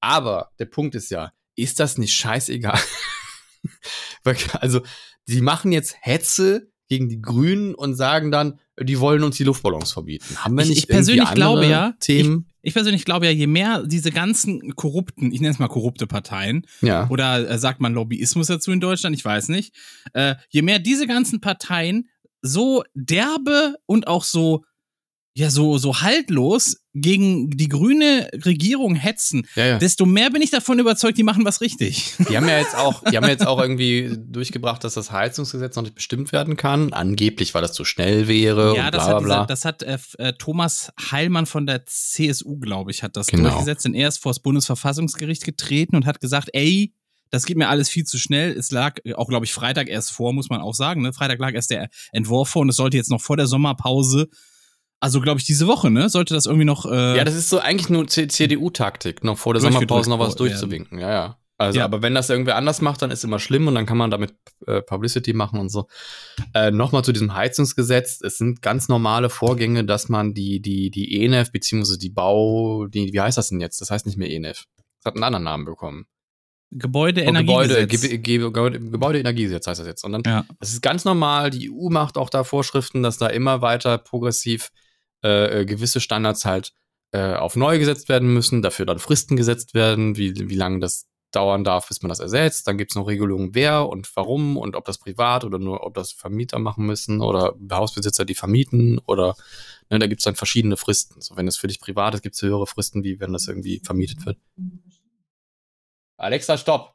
Aber 0.00 0.50
der 0.58 0.66
Punkt 0.66 0.96
ist 0.96 1.10
ja, 1.10 1.32
ist 1.54 1.80
das 1.80 1.98
nicht 1.98 2.14
scheißegal? 2.14 2.78
Also, 4.60 4.82
die 5.26 5.40
machen 5.40 5.72
jetzt 5.72 5.96
Hetze 6.00 6.70
gegen 6.88 7.08
die 7.08 7.20
Grünen 7.20 7.74
und 7.74 7.94
sagen 7.94 8.30
dann, 8.30 8.60
die 8.80 8.98
wollen 9.00 9.22
uns 9.22 9.36
die 9.36 9.44
Luftballons 9.44 9.92
verbieten. 9.92 10.36
Haben 10.36 10.56
wir 10.56 10.62
Ich- 10.64 10.68
nicht 10.70 10.78
ich 10.80 10.88
persönlich 10.88 11.30
glaube 11.32 11.66
ja, 11.66 11.94
Themen? 12.00 12.46
Ich 12.62 12.72
persönlich 12.72 13.04
glaube 13.04 13.26
ja, 13.26 13.32
je 13.32 13.46
mehr 13.46 13.82
diese 13.86 14.10
ganzen 14.10 14.74
korrupten, 14.74 15.32
ich 15.32 15.40
nenne 15.40 15.52
es 15.52 15.58
mal 15.58 15.68
korrupte 15.68 16.06
Parteien, 16.06 16.66
ja. 16.80 17.08
oder 17.10 17.48
äh, 17.48 17.58
sagt 17.58 17.80
man 17.80 17.92
Lobbyismus 17.92 18.46
dazu 18.46 18.72
in 18.72 18.80
Deutschland, 18.80 19.14
ich 19.14 19.24
weiß 19.24 19.48
nicht, 19.48 19.74
äh, 20.14 20.34
je 20.48 20.62
mehr 20.62 20.78
diese 20.78 21.06
ganzen 21.06 21.40
Parteien 21.40 22.08
so 22.40 22.82
derbe 22.94 23.74
und 23.86 24.06
auch 24.08 24.24
so, 24.24 24.64
ja, 25.36 25.50
so, 25.50 25.78
so 25.78 26.00
haltlos 26.00 26.76
gegen 26.94 27.50
die 27.50 27.68
grüne 27.68 28.30
Regierung 28.44 28.94
hetzen, 28.94 29.48
ja, 29.56 29.66
ja. 29.66 29.78
desto 29.78 30.06
mehr 30.06 30.30
bin 30.30 30.42
ich 30.42 30.50
davon 30.50 30.78
überzeugt, 30.78 31.18
die 31.18 31.24
machen 31.24 31.44
was 31.44 31.60
richtig. 31.60 32.14
Die 32.28 32.36
haben 32.36 32.48
ja 32.48 32.58
jetzt 32.58 32.76
auch, 32.76 33.02
die 33.02 33.16
haben 33.16 33.24
ja 33.24 33.30
jetzt 33.30 33.44
auch 33.44 33.60
irgendwie 33.60 34.16
durchgebracht, 34.16 34.84
dass 34.84 34.94
das 34.94 35.10
Heizungsgesetz 35.10 35.74
noch 35.74 35.82
nicht 35.82 35.96
bestimmt 35.96 36.30
werden 36.30 36.56
kann. 36.56 36.92
Angeblich, 36.92 37.52
weil 37.52 37.62
das 37.62 37.72
zu 37.72 37.84
schnell 37.84 38.28
wäre 38.28 38.76
ja, 38.76 38.86
und 38.86 38.94
das 38.94 39.06
bla 39.06 39.06
bla 39.06 39.14
hat, 39.16 39.22
bla. 39.24 39.34
dieser, 39.34 39.46
das 39.46 39.64
hat 39.64 39.82
äh, 39.82 39.98
äh, 40.18 40.32
Thomas 40.34 40.92
Heilmann 41.10 41.46
von 41.46 41.66
der 41.66 41.84
CSU, 41.84 42.58
glaube 42.58 42.92
ich, 42.92 43.02
hat 43.02 43.16
das 43.16 43.26
Genau. 43.26 43.48
durchgesetzt. 43.48 43.84
Denn 43.86 43.94
er 43.94 44.06
ist 44.08 44.18
vor 44.18 44.30
das 44.30 44.38
Bundesverfassungsgericht 44.40 45.42
getreten 45.44 45.96
und 45.96 46.06
hat 46.06 46.20
gesagt, 46.20 46.50
ey, 46.52 46.94
das 47.30 47.44
geht 47.46 47.56
mir 47.56 47.68
alles 47.68 47.88
viel 47.88 48.04
zu 48.04 48.18
schnell. 48.18 48.52
Es 48.52 48.70
lag 48.70 48.98
äh, 49.04 49.14
auch, 49.14 49.28
glaube 49.28 49.46
ich, 49.46 49.52
Freitag 49.52 49.88
erst 49.88 50.12
vor, 50.12 50.32
muss 50.32 50.48
man 50.48 50.60
auch 50.60 50.74
sagen. 50.74 51.02
Ne? 51.02 51.12
Freitag 51.12 51.40
lag 51.40 51.54
erst 51.54 51.70
der 51.70 51.88
Entwurf 52.12 52.50
vor 52.50 52.62
und 52.62 52.68
es 52.68 52.76
sollte 52.76 52.96
jetzt 52.96 53.10
noch 53.10 53.20
vor 53.20 53.36
der 53.36 53.48
Sommerpause, 53.48 54.28
also 55.00 55.20
glaube 55.20 55.40
ich 55.40 55.46
diese 55.46 55.66
Woche, 55.66 55.90
ne, 55.90 56.08
sollte 56.08 56.34
das 56.34 56.46
irgendwie 56.46 56.64
noch. 56.64 56.86
Äh, 56.86 57.16
ja, 57.16 57.24
das 57.24 57.34
ist 57.34 57.50
so 57.50 57.58
eigentlich 57.58 57.88
nur 57.90 58.06
CDU-Taktik, 58.06 59.24
noch 59.24 59.38
vor 59.38 59.54
der 59.54 59.60
Sommerpause 59.62 60.10
noch 60.10 60.18
was 60.18 60.36
durchzuwinken. 60.36 60.98
Ja, 60.98 61.10
ja. 61.10 61.38
Also, 61.56 61.78
Ja. 61.78 61.84
aber 61.84 62.02
wenn 62.02 62.14
das 62.14 62.30
irgendwer 62.30 62.56
anders 62.56 62.80
macht, 62.80 63.00
dann 63.02 63.12
ist 63.12 63.22
immer 63.22 63.38
schlimm 63.38 63.68
und 63.68 63.76
dann 63.76 63.86
kann 63.86 63.96
man 63.96 64.10
damit 64.10 64.34
äh, 64.66 64.82
Publicity 64.82 65.34
machen 65.34 65.60
und 65.60 65.68
so. 65.68 65.86
Äh, 66.52 66.72
Nochmal 66.72 67.04
zu 67.04 67.12
diesem 67.12 67.32
Heizungsgesetz. 67.34 68.20
Es 68.22 68.38
sind 68.38 68.60
ganz 68.60 68.88
normale 68.88 69.30
Vorgänge, 69.30 69.84
dass 69.84 70.08
man 70.08 70.34
die, 70.34 70.60
die, 70.60 70.90
die 70.90 71.22
ENEF, 71.22 71.52
beziehungsweise 71.52 71.98
die 71.98 72.10
Bau, 72.10 72.86
die, 72.88 73.12
wie 73.12 73.20
heißt 73.20 73.38
das 73.38 73.50
denn 73.50 73.60
jetzt? 73.60 73.80
Das 73.80 73.90
heißt 73.92 74.04
nicht 74.04 74.18
mehr 74.18 74.30
ENEF. 74.30 74.64
Das 75.02 75.10
hat 75.12 75.14
einen 75.14 75.22
anderen 75.24 75.44
Namen 75.44 75.64
bekommen. 75.64 76.06
Oh, 76.72 76.78
Gebäude, 76.78 77.24
Gebäudeenergiegesetz. 77.24 78.00
Ge 78.00 78.18
Ge 78.18 78.38
Gebäude, 78.38 78.80
Gebäudeenergiegesetz 78.80 79.66
heißt 79.68 79.78
das 79.78 79.86
jetzt. 79.86 80.02
Und 80.04 80.10
dann, 80.10 80.22
Ja. 80.26 80.44
das 80.58 80.72
ist 80.72 80.82
ganz 80.82 81.04
normal. 81.04 81.50
Die 81.50 81.70
EU 81.70 81.88
macht 81.88 82.18
auch 82.18 82.30
da 82.30 82.42
Vorschriften, 82.42 83.04
dass 83.04 83.16
da 83.16 83.28
immer 83.28 83.62
weiter 83.62 83.96
progressiv 83.98 84.70
äh, 85.24 85.62
äh, 85.62 85.64
gewisse 85.64 86.00
Standards 86.00 86.44
halt 86.44 86.74
äh, 87.12 87.34
auf 87.34 87.56
neu 87.56 87.78
gesetzt 87.78 88.08
werden 88.10 88.32
müssen, 88.32 88.60
dafür 88.60 88.84
dann 88.84 88.98
Fristen 88.98 89.36
gesetzt 89.36 89.72
werden, 89.72 90.16
wie, 90.16 90.50
wie 90.50 90.54
lange 90.54 90.80
das 90.80 91.08
dauern 91.32 91.64
darf, 91.64 91.88
bis 91.88 92.02
man 92.02 92.10
das 92.10 92.20
ersetzt. 92.20 92.68
Dann 92.68 92.78
gibt 92.78 92.92
es 92.92 92.94
noch 92.94 93.08
Regelungen, 93.08 93.54
wer 93.54 93.88
und 93.88 94.14
warum 94.16 94.56
und 94.56 94.76
ob 94.76 94.84
das 94.84 94.98
privat 94.98 95.44
oder 95.44 95.58
nur, 95.58 95.84
ob 95.84 95.94
das 95.94 96.12
Vermieter 96.12 96.58
machen 96.58 96.86
müssen 96.86 97.20
oder 97.20 97.54
Hausbesitzer, 97.72 98.24
die 98.24 98.34
vermieten 98.34 99.00
oder 99.06 99.34
ne, 99.90 99.98
da 99.98 100.06
gibt 100.06 100.20
es 100.20 100.24
dann 100.24 100.36
verschiedene 100.36 100.76
Fristen. 100.76 101.20
So, 101.20 101.36
wenn 101.36 101.48
es 101.48 101.56
für 101.56 101.66
dich 101.66 101.80
privat 101.80 102.14
ist, 102.14 102.22
gibt 102.22 102.36
es 102.36 102.42
höhere 102.42 102.66
Fristen, 102.66 103.02
wie 103.02 103.18
wenn 103.18 103.32
das 103.32 103.48
irgendwie 103.48 103.80
vermietet 103.82 104.26
wird. 104.26 104.38
Alexa, 106.16 106.56
stopp! 106.58 106.93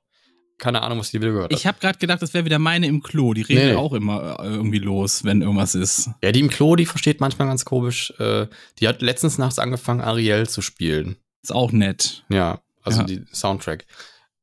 Keine 0.59 0.81
Ahnung, 0.83 0.99
was 0.99 1.09
die 1.11 1.19
wieder 1.21 1.31
gehört 1.31 1.51
hat. 1.51 1.59
Ich 1.59 1.65
habe 1.65 1.79
gerade 1.79 1.97
gedacht, 1.97 2.21
das 2.21 2.33
wäre 2.33 2.45
wieder 2.45 2.59
meine 2.59 2.85
im 2.85 3.01
Klo. 3.01 3.33
Die 3.33 3.41
reden 3.41 3.69
Nee, 3.69 3.75
auch 3.75 3.93
immer 3.93 4.39
äh, 4.39 4.45
irgendwie 4.47 4.79
los, 4.79 5.23
wenn 5.23 5.41
irgendwas 5.41 5.73
ist. 5.73 6.09
Ja, 6.21 6.31
die 6.31 6.41
im 6.41 6.49
Klo, 6.49 6.75
die 6.75 6.85
versteht 6.85 7.19
manchmal 7.21 7.47
ganz 7.47 7.65
komisch. 7.65 8.13
Äh, 8.19 8.47
die 8.79 8.87
hat 8.87 9.01
letztens 9.01 9.37
nachts 9.37 9.57
angefangen, 9.57 10.01
Ariel 10.01 10.47
zu 10.47 10.61
spielen. 10.61 11.15
Ist 11.41 11.53
auch 11.55 11.71
nett. 11.71 12.23
Ja, 12.29 12.59
also 12.83 12.99
Ja. 12.99 13.05
die 13.07 13.23
Soundtrack. 13.33 13.85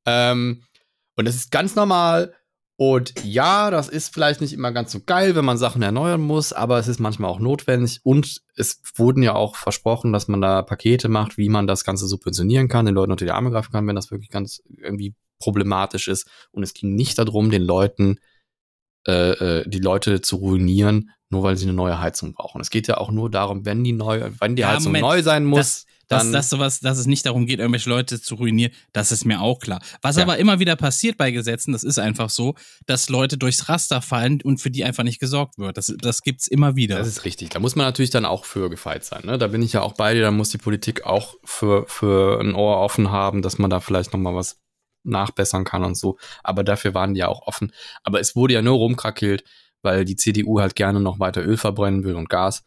Ähm, 0.06 0.62
und 1.16 1.24
das 1.26 1.34
ist 1.36 1.50
ganz 1.50 1.74
normal. 1.76 2.34
Und 2.78 3.14
ja, 3.24 3.70
das 3.70 3.88
ist 3.88 4.12
vielleicht 4.12 4.42
nicht 4.42 4.52
immer 4.52 4.70
ganz 4.70 4.92
so 4.92 5.00
geil, 5.00 5.34
wenn 5.34 5.46
man 5.46 5.56
Sachen 5.56 5.80
erneuern 5.80 6.20
muss, 6.20 6.52
aber 6.52 6.78
es 6.78 6.88
ist 6.88 7.00
manchmal 7.00 7.30
auch 7.30 7.38
notwendig. 7.38 8.00
Und 8.02 8.42
es 8.54 8.82
wurden 8.96 9.22
ja 9.22 9.34
auch 9.34 9.56
versprochen, 9.56 10.12
dass 10.12 10.28
man 10.28 10.42
da 10.42 10.60
Pakete 10.60 11.08
macht, 11.08 11.38
wie 11.38 11.48
man 11.48 11.66
das 11.66 11.84
Ganze 11.84 12.06
subventionieren 12.06 12.68
kann, 12.68 12.84
den 12.84 12.94
Leuten 12.94 13.12
unter 13.12 13.24
die 13.24 13.30
Arme 13.30 13.50
greifen 13.50 13.72
kann, 13.72 13.86
wenn 13.86 13.96
das 13.96 14.10
wirklich 14.10 14.28
ganz 14.28 14.62
irgendwie 14.76 15.14
problematisch 15.38 16.08
ist. 16.08 16.26
Und 16.50 16.62
es 16.62 16.74
ging 16.74 16.94
nicht 16.94 17.18
darum, 17.18 17.50
den 17.50 17.62
Leuten, 17.62 18.18
äh, 19.06 19.60
äh, 19.60 19.68
die 19.68 19.78
Leute 19.78 20.20
zu 20.20 20.36
ruinieren, 20.36 21.10
nur 21.28 21.42
weil 21.42 21.56
sie 21.56 21.64
eine 21.66 21.72
neue 21.74 22.00
Heizung 22.00 22.32
brauchen. 22.34 22.60
Es 22.60 22.70
geht 22.70 22.86
ja 22.88 22.98
auch 22.98 23.10
nur 23.10 23.30
darum, 23.30 23.64
wenn 23.64 23.82
die 23.84 23.92
neu, 23.92 24.30
wenn 24.40 24.56
die 24.56 24.62
Ja, 24.62 24.70
Heizung 24.72 24.86
Moment. 24.92 25.02
neu 25.02 25.22
sein 25.22 25.44
muss, 25.44 25.84
dass, 26.08 26.22
dann 26.22 26.32
dass, 26.32 26.48
sowas, 26.50 26.78
dass 26.78 26.98
es 26.98 27.06
nicht 27.06 27.26
darum 27.26 27.46
geht, 27.46 27.58
irgendwelche 27.58 27.90
Leute 27.90 28.20
zu 28.20 28.36
ruinieren, 28.36 28.70
das 28.92 29.10
ist 29.10 29.24
mir 29.24 29.40
auch 29.40 29.58
klar. 29.58 29.80
Was 30.02 30.16
Ja. 30.16 30.22
aber 30.22 30.38
immer 30.38 30.60
wieder 30.60 30.76
passiert 30.76 31.16
bei 31.16 31.32
Gesetzen, 31.32 31.72
das 31.72 31.82
ist 31.82 31.98
einfach 31.98 32.30
so, 32.30 32.54
dass 32.86 33.08
Leute 33.08 33.36
durchs 33.38 33.68
Raster 33.68 34.00
fallen 34.02 34.40
und 34.42 34.58
für 34.60 34.70
die 34.70 34.84
einfach 34.84 35.02
nicht 35.02 35.18
gesorgt 35.18 35.58
wird. 35.58 35.76
Das, 35.76 35.92
das 35.98 36.22
gibt's 36.22 36.46
immer 36.46 36.76
wieder. 36.76 36.96
Das 36.98 37.08
ist 37.08 37.24
richtig. 37.24 37.48
Da 37.48 37.58
muss 37.58 37.74
man 37.74 37.86
natürlich 37.86 38.10
dann 38.10 38.24
auch 38.24 38.44
für 38.44 38.70
gefeit 38.70 39.04
sein. 39.04 39.22
Ne? 39.24 39.36
Da 39.36 39.48
bin 39.48 39.62
ich 39.62 39.72
ja 39.72 39.82
auch 39.82 39.94
bei 39.94 40.14
dir. 40.14 40.22
Da 40.22 40.30
muss 40.30 40.50
die 40.50 40.58
Politik 40.58 41.04
auch 41.04 41.34
für, 41.44 41.86
für 41.88 42.40
ein 42.40 42.54
Ohr 42.54 42.76
offen 42.78 43.10
haben, 43.10 43.42
dass 43.42 43.58
man 43.58 43.68
da 43.70 43.80
vielleicht 43.80 44.12
noch 44.12 44.20
mal 44.20 44.34
was 44.34 44.60
nachbessern 45.06 45.64
kann 45.64 45.84
und 45.84 45.96
so. 45.96 46.18
Aber 46.42 46.64
dafür 46.64 46.94
waren 46.94 47.14
die 47.14 47.20
ja 47.20 47.28
auch 47.28 47.46
offen. 47.46 47.72
Aber 48.02 48.20
es 48.20 48.36
wurde 48.36 48.54
ja 48.54 48.62
nur 48.62 48.76
rumkrackelt, 48.76 49.44
weil 49.82 50.04
die 50.04 50.16
CDU 50.16 50.60
halt 50.60 50.74
gerne 50.74 51.00
noch 51.00 51.20
weiter 51.20 51.44
Öl 51.44 51.56
verbrennen 51.56 52.04
will 52.04 52.14
und 52.14 52.28
Gas. 52.28 52.64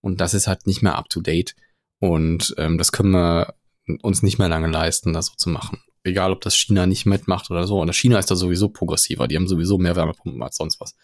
Und 0.00 0.20
das 0.20 0.34
ist 0.34 0.46
halt 0.46 0.66
nicht 0.66 0.82
mehr 0.82 0.96
up 0.96 1.08
to 1.08 1.20
date. 1.20 1.54
Und 2.00 2.54
ähm, 2.58 2.78
das 2.78 2.92
können 2.92 3.12
wir 3.12 3.54
uns 4.02 4.22
nicht 4.22 4.38
mehr 4.38 4.48
lange 4.48 4.68
leisten, 4.68 5.12
das 5.12 5.26
so 5.26 5.34
zu 5.36 5.50
machen. 5.50 5.80
Egal, 6.04 6.32
ob 6.32 6.40
das 6.40 6.56
China 6.56 6.86
nicht 6.86 7.06
mitmacht 7.06 7.50
oder 7.50 7.66
so. 7.66 7.80
Und 7.80 7.94
China 7.94 8.18
ist 8.18 8.30
da 8.30 8.34
sowieso 8.34 8.68
progressiver. 8.68 9.28
Die 9.28 9.36
haben 9.36 9.46
sowieso 9.46 9.78
mehr 9.78 9.94
Wärmepumpen 9.94 10.42
als 10.42 10.56
sonst 10.56 10.80
was. 10.80 10.96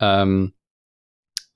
Ähm, 0.00 0.52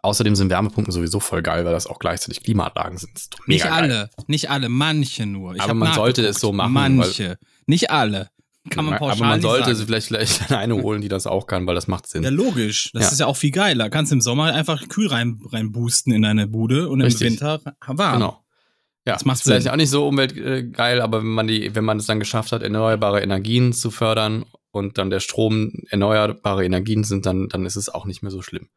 außerdem 0.03 0.37
sind 0.37 0.51
Wärmepumpen 0.51 0.93
sowieso 0.93 1.18
voll 1.18 1.43
geil, 1.43 1.64
weil 1.64 1.72
das 1.72 1.89
auch 1.89 1.99
gleichzeitig 1.99 2.45
Klimaanlagen 2.45 2.97
sind. 2.97 3.12
Nicht 3.47 3.64
mega 3.64 3.64
geil. 3.64 3.72
alle, 3.72 4.11
nicht 4.29 4.51
alle, 4.51 4.68
manche 4.68 5.27
nur. 5.27 5.57
Ich 5.57 5.62
Aber 5.62 5.74
man 5.74 5.93
sollte 5.95 6.24
es 6.24 6.39
so 6.39 6.53
machen, 6.53 6.72
Manche, 6.72 7.39
nicht 7.66 7.91
alle. 7.91 8.31
Kann 8.71 8.85
man 8.85 8.99
pauschal 8.99 9.17
Aber 9.19 9.27
man 9.27 9.41
sollte 9.41 9.75
sagen. 9.75 9.87
vielleicht, 9.87 10.07
vielleicht 10.09 10.51
eine 10.53 10.75
holen, 10.83 11.01
die 11.01 11.09
das 11.09 11.27
auch 11.27 11.47
kann, 11.47 11.67
weil 11.67 11.75
das 11.75 11.87
macht 11.89 12.07
Sinn. 12.07 12.23
Ja, 12.23 12.31
logisch. 12.31 12.91
Das 12.93 13.05
Ja. 13.05 13.09
ist 13.11 13.21
ja 13.21 13.27
auch 13.27 13.37
viel 13.37 13.51
geiler. 13.53 13.91
Kannst 13.91 14.12
im 14.12 14.21
Sommer 14.21 14.53
einfach 14.55 14.89
kühl 14.89 15.09
rein, 15.09 15.41
rein 15.53 15.73
boosten 15.73 16.12
in 16.12 16.23
deine 16.23 16.47
Bude 16.47 16.89
und 16.89 17.01
Richtig. 17.01 17.27
im 17.27 17.33
Winter 17.35 17.61
warm. 17.87 18.14
Genau. 18.14 18.43
Ja, 19.07 19.12
Das 19.14 19.25
macht 19.25 19.37
ist 19.37 19.43
vielleicht 19.45 19.62
Sinn. 19.64 19.73
auch 19.73 19.77
nicht 19.77 19.91
so 19.91 20.09
umweltgeil, 20.09 21.01
aber 21.01 21.21
wenn 21.21 21.27
man 21.29 21.47
die, 21.47 21.75
wenn 21.77 21.85
man 21.85 21.99
es 21.99 22.07
dann 22.07 22.19
geschafft 22.19 22.51
hat, 22.53 22.62
erneuerbare 22.62 23.21
Energien 23.23 23.73
zu 23.73 23.93
fördern 23.93 24.45
und 24.73 24.99
dann 24.99 25.11
der 25.11 25.21
Strom 25.21 25.73
erneuerbare 25.91 26.64
Energien 26.64 27.05
sind, 27.05 27.25
dann, 27.25 27.49
dann 27.49 27.64
ist 27.67 27.77
es 27.77 27.89
auch 27.89 28.05
nicht 28.05 28.23
mehr 28.23 28.33
so 28.33 28.43
schlimm. 28.43 28.69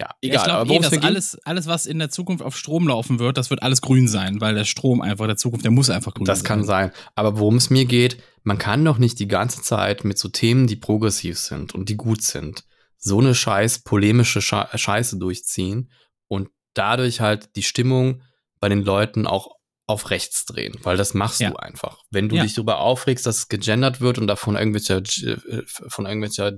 Ja, 0.00 0.08
Ja, 0.08 0.14
egal. 0.20 0.36
ich 0.38 0.44
glaube 0.44 0.74
eh, 0.74 0.78
dass 0.78 1.02
alles, 1.02 1.38
alles, 1.44 1.66
was 1.66 1.86
in 1.86 1.98
der 1.98 2.10
Zukunft 2.10 2.44
auf 2.44 2.56
Strom 2.56 2.88
laufen 2.88 3.18
wird, 3.18 3.38
das 3.38 3.48
wird 3.50 3.62
alles 3.62 3.80
grün 3.80 4.08
sein, 4.08 4.40
weil 4.40 4.54
der 4.54 4.64
Strom 4.64 5.00
einfach 5.00 5.26
der 5.26 5.36
Zukunft, 5.36 5.64
der 5.64 5.72
muss 5.72 5.88
einfach 5.88 6.12
grün 6.14 6.26
Das 6.26 6.40
sein. 6.40 6.46
kann 6.46 6.64
sein. 6.64 6.92
Aber 7.14 7.38
worum 7.38 7.56
es 7.56 7.70
mir 7.70 7.86
geht, 7.86 8.22
man 8.42 8.58
kann 8.58 8.84
doch 8.84 8.98
nicht 8.98 9.18
die 9.18 9.28
ganze 9.28 9.62
Zeit 9.62 10.04
mit 10.04 10.18
so 10.18 10.28
Themen, 10.28 10.66
die 10.66 10.76
progressiv 10.76 11.38
sind 11.38 11.74
und 11.74 11.88
die 11.88 11.96
gut 11.96 12.22
sind, 12.22 12.64
so 12.98 13.20
eine 13.20 13.34
scheiß 13.34 13.80
polemische 13.84 14.42
Sche 14.42 14.68
Scheiße 14.74 15.18
durchziehen 15.18 15.90
und 16.28 16.48
dadurch 16.74 17.20
halt 17.20 17.56
die 17.56 17.62
Stimmung 17.62 18.20
bei 18.60 18.68
den 18.68 18.82
Leuten 18.82 19.26
auch 19.26 19.56
auf 19.86 20.10
rechts 20.10 20.44
drehen, 20.44 20.74
weil 20.82 20.96
das 20.96 21.14
machst 21.14 21.40
Ja. 21.40 21.50
du 21.50 21.56
einfach. 21.56 22.02
Wenn 22.10 22.28
du 22.28 22.36
Ja. 22.36 22.42
dich 22.42 22.54
darüber 22.54 22.80
aufregst, 22.80 23.24
dass 23.24 23.38
es 23.38 23.48
gegendert 23.48 24.00
wird 24.00 24.18
und 24.18 24.26
davon 24.26 24.56
irgendwelcher, 24.56 24.96
äh, 24.98 25.62
von 25.66 26.04
irgendwelcher 26.06 26.52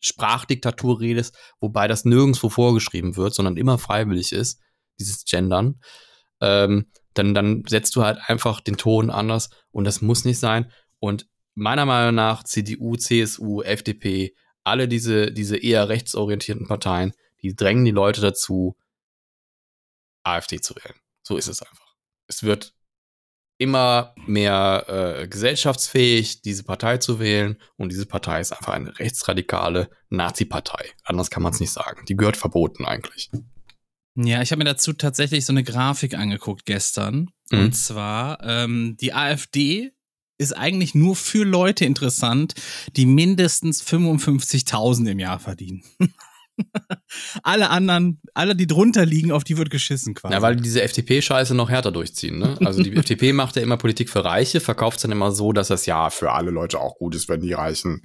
Sprachdiktatur 0.00 1.00
redest, 1.00 1.36
wobei 1.60 1.88
das 1.88 2.04
nirgendwo 2.04 2.48
vorgeschrieben 2.48 3.16
wird, 3.16 3.34
sondern 3.34 3.56
immer 3.56 3.78
freiwillig 3.78 4.32
ist, 4.32 4.60
dieses 4.98 5.24
Gendern, 5.24 5.80
ähm, 6.40 6.90
dann, 7.14 7.34
dann 7.34 7.64
setzt 7.66 7.96
du 7.96 8.04
halt 8.04 8.18
einfach 8.26 8.60
den 8.60 8.76
Ton 8.76 9.10
anders 9.10 9.50
und 9.70 9.84
das 9.84 10.00
muss 10.00 10.24
nicht 10.24 10.38
sein. 10.38 10.70
Und 10.98 11.28
meiner 11.54 11.86
Meinung 11.86 12.14
nach 12.14 12.44
CDU, 12.44 12.96
CSU, 12.96 13.62
FDP, 13.62 14.34
alle 14.64 14.86
diese, 14.86 15.32
diese 15.32 15.56
eher 15.56 15.88
rechtsorientierten 15.88 16.68
Parteien, 16.68 17.12
die 17.42 17.54
drängen 17.54 17.84
die 17.84 17.90
Leute 17.90 18.20
dazu, 18.20 18.76
AfD 20.22 20.60
zu 20.60 20.74
wählen. 20.76 20.94
So 21.22 21.36
ist 21.36 21.48
es 21.48 21.62
einfach. 21.62 21.94
Es 22.26 22.42
wird 22.42 22.74
immer 23.58 24.14
mehr 24.26 24.84
äh, 24.88 25.28
gesellschaftsfähig, 25.28 26.42
diese 26.42 26.62
Partei 26.62 26.98
zu 26.98 27.18
wählen. 27.18 27.56
Und 27.76 27.90
diese 27.90 28.06
Partei 28.06 28.40
ist 28.40 28.52
einfach 28.52 28.72
eine 28.72 28.98
rechtsradikale 28.98 29.90
Nazi-Partei. 30.10 30.92
Anders 31.04 31.30
kann 31.30 31.42
man 31.42 31.52
es 31.52 31.60
nicht 31.60 31.72
sagen. 31.72 32.04
Die 32.06 32.16
gehört 32.16 32.36
verboten 32.36 32.84
eigentlich. 32.84 33.30
Ja, 34.14 34.42
ich 34.42 34.50
habe 34.52 34.58
mir 34.58 34.64
dazu 34.64 34.92
tatsächlich 34.92 35.44
so 35.44 35.52
eine 35.52 35.64
Grafik 35.64 36.14
angeguckt 36.14 36.66
gestern. 36.66 37.30
Mhm. 37.50 37.58
Und 37.58 37.72
zwar, 37.76 38.42
ähm, 38.44 38.96
die 39.00 39.12
AfD 39.12 39.92
ist 40.38 40.56
eigentlich 40.56 40.94
nur 40.94 41.16
für 41.16 41.44
Leute 41.44 41.84
interessant, 41.84 42.54
die 42.96 43.06
mindestens 43.06 43.82
55.000 43.82 45.10
im 45.10 45.18
Jahr 45.18 45.40
verdienen. 45.40 45.82
alle 47.42 47.70
anderen, 47.70 48.20
alle, 48.34 48.56
die 48.56 48.66
drunter 48.66 49.06
liegen, 49.06 49.32
auf 49.32 49.44
die 49.44 49.56
wird 49.56 49.70
geschissen 49.70 50.14
quasi. 50.14 50.34
Ja, 50.34 50.42
weil 50.42 50.56
die 50.56 50.62
diese 50.62 50.82
FDP-Scheiße 50.82 51.54
noch 51.54 51.70
härter 51.70 51.92
durchziehen. 51.92 52.38
Ne? 52.38 52.56
Also 52.64 52.82
die 52.82 52.92
FDP 52.96 53.32
macht 53.32 53.56
ja 53.56 53.62
immer 53.62 53.76
Politik 53.76 54.10
für 54.10 54.24
Reiche, 54.24 54.60
verkauft 54.60 54.96
es 54.98 55.02
dann 55.02 55.12
immer 55.12 55.32
so, 55.32 55.52
dass 55.52 55.68
das 55.68 55.86
ja 55.86 56.10
für 56.10 56.32
alle 56.32 56.50
Leute 56.50 56.80
auch 56.80 56.96
gut 56.96 57.14
ist, 57.14 57.28
wenn 57.28 57.40
die 57.40 57.52
Reichen 57.52 58.02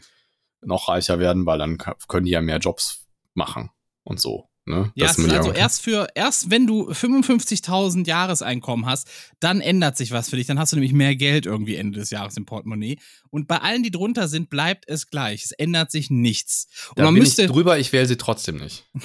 noch 0.61 0.87
reicher 0.87 1.19
werden, 1.19 1.45
weil 1.45 1.59
dann 1.59 1.77
können 2.07 2.25
die 2.25 2.31
ja 2.31 2.41
mehr 2.41 2.59
Jobs 2.59 3.05
machen 3.33 3.69
und 4.03 4.19
so. 4.19 4.49
Ne? 4.65 4.91
Ja, 4.95 5.07
Das 5.07 5.19
also 5.19 5.51
erst 5.51 5.81
für, 5.81 6.07
erst 6.15 6.49
wenn 6.49 6.65
du 6.65 6.89
55.000 6.89 8.07
Jahreseinkommen 8.07 8.85
hast, 8.85 9.09
dann 9.41 9.59
ändert 9.59 9.97
sich 9.97 10.11
was 10.11 10.29
für 10.29 10.37
dich. 10.37 10.47
Dann 10.47 10.57
hast 10.57 10.71
du 10.71 10.77
nämlich 10.77 10.93
mehr 10.93 11.15
Geld 11.15 11.45
irgendwie 11.45 11.75
Ende 11.75 11.99
des 11.99 12.11
Jahres 12.11 12.37
im 12.37 12.45
Portemonnaie. 12.45 12.97
Und 13.29 13.47
bei 13.47 13.57
allen, 13.57 13.83
die 13.83 13.91
drunter 13.91 14.29
sind, 14.29 14.49
bleibt 14.49 14.87
es 14.87 15.09
gleich. 15.09 15.43
Es 15.43 15.51
ändert 15.51 15.91
sich 15.91 16.09
nichts. 16.09 16.67
Und 16.89 16.99
da 16.99 17.05
man 17.05 17.13
bin 17.13 17.23
müsste. 17.23 17.43
ich 17.43 17.51
drüber, 17.51 17.77
ich 17.77 17.91
wähle 17.91 18.05
sie 18.07 18.17
trotzdem 18.17 18.57
nicht. 18.57 18.89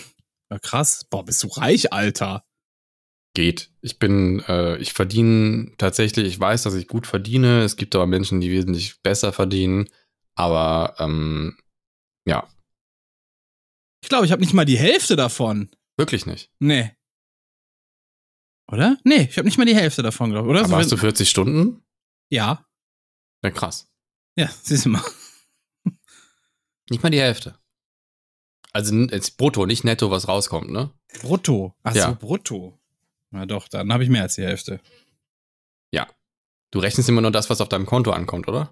Ja, 0.51 0.59
krass. 0.59 1.05
Boah, 1.11 1.27
bist 1.27 1.43
du 1.43 1.49
reich, 1.49 1.93
Alter. 1.93 2.43
Geht. 3.35 3.71
Ich 3.83 3.99
bin, 3.99 4.41
äh, 4.49 4.79
ich 4.79 4.95
verdiene 4.95 5.73
tatsächlich, 5.77 6.27
ich 6.27 6.41
weiß, 6.41 6.63
dass 6.63 6.73
ich 6.73 6.89
gut 6.89 7.07
verdiene. 7.07 7.65
Es 7.65 7.77
gibt 7.77 7.95
aber 7.95 8.07
Menschen, 8.07 8.41
die 8.41 8.51
wesentlich 8.51 9.03
besser 9.03 9.35
verdienen. 9.35 9.91
Aber 10.35 10.95
ähm, 11.01 11.59
ja, 12.25 12.49
Ich 14.03 14.09
glaube, 14.09 14.27
ich 14.27 14.33
habe 14.33 14.41
nicht 14.43 14.55
mal 14.55 14.65
die 14.65 14.79
Hälfte 14.79 15.17
davon. 15.17 15.71
wirklich 15.97 16.27
nicht. 16.27 16.51
Nee. 16.61 16.93
Oder? 18.71 18.99
Nee, 19.05 19.27
ich 19.31 19.37
habe 19.39 19.47
nicht 19.49 19.59
mal 19.59 19.65
die 19.65 19.75
Hälfte 19.75 20.03
davon, 20.03 20.31
glaube 20.31 20.47
ich. 20.47 20.51
Oder? 20.51 20.61
Aber 20.61 20.69
So, 20.69 20.77
hast 20.77 20.93
du 20.93 20.97
wenn- 20.97 21.01
40 21.01 21.29
Stunden? 21.31 21.83
ja. 22.31 22.65
Ja, 23.43 23.51
krass. 23.53 23.89
Ja, 24.37 24.49
siehst 24.63 24.85
du 24.85 24.89
mal. 24.91 25.03
Nicht 26.91 27.03
mal 27.03 27.11
die 27.11 27.21
Hälfte. 27.21 27.57
Also 28.73 28.95
jetzt 28.95 29.37
brutto, 29.37 29.65
nicht 29.67 29.85
netto, 29.85 30.11
was 30.11 30.27
rauskommt, 30.29 30.71
ne? 30.71 30.93
Brutto. 31.21 31.75
Ach 31.85 31.95
Ja. 31.95 32.09
so, 32.09 32.15
brutto. 32.17 32.81
Na 33.31 33.47
doch, 33.47 33.69
dann 33.69 33.93
habe 33.93 34.03
ich 34.05 34.11
mehr 34.11 34.23
als 34.23 34.35
die 34.37 34.43
Hälfte. 34.43 34.81
Du 36.71 36.81
rechnest 36.81 37.09
immer 37.09 37.23
nur 37.23 37.31
das, 37.31 37.49
was 37.49 37.61
auf 37.63 37.69
deinem 37.71 37.87
Konto 37.87 38.11
ankommt, 38.11 38.47
oder? 38.47 38.71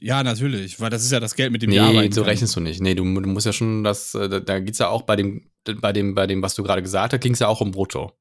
Ja, 0.00 0.22
natürlich, 0.22 0.80
weil 0.80 0.88
das 0.88 1.04
ist 1.04 1.12
ja 1.12 1.20
das 1.20 1.34
Geld, 1.34 1.52
mit 1.52 1.60
dem 1.60 1.68
Nee, 1.70 1.78
arbeiten 1.80 2.12
so 2.12 2.22
kann. 2.22 2.30
rechnest 2.30 2.56
du 2.56 2.60
nicht. 2.60 2.80
Nee, 2.80 2.94
du, 2.94 3.04
du 3.04 3.28
musst 3.28 3.44
ja 3.44 3.52
schon 3.52 3.84
das, 3.84 4.14
äh, 4.14 4.28
da, 4.28 4.40
da 4.40 4.58
geht's 4.58 4.78
ja 4.78 4.88
auch 4.88 5.02
bei 5.02 5.16
dem, 5.16 5.50
bei 5.80 5.92
dem, 5.92 6.14
bei 6.14 6.26
dem, 6.26 6.40
was 6.42 6.54
du 6.54 6.62
gerade 6.62 6.80
gesagt 6.82 7.12
hast, 7.12 7.20
ging's 7.20 7.40
ja 7.40 7.48
auch 7.48 7.60
um 7.60 7.72
Brutto. 7.72 8.12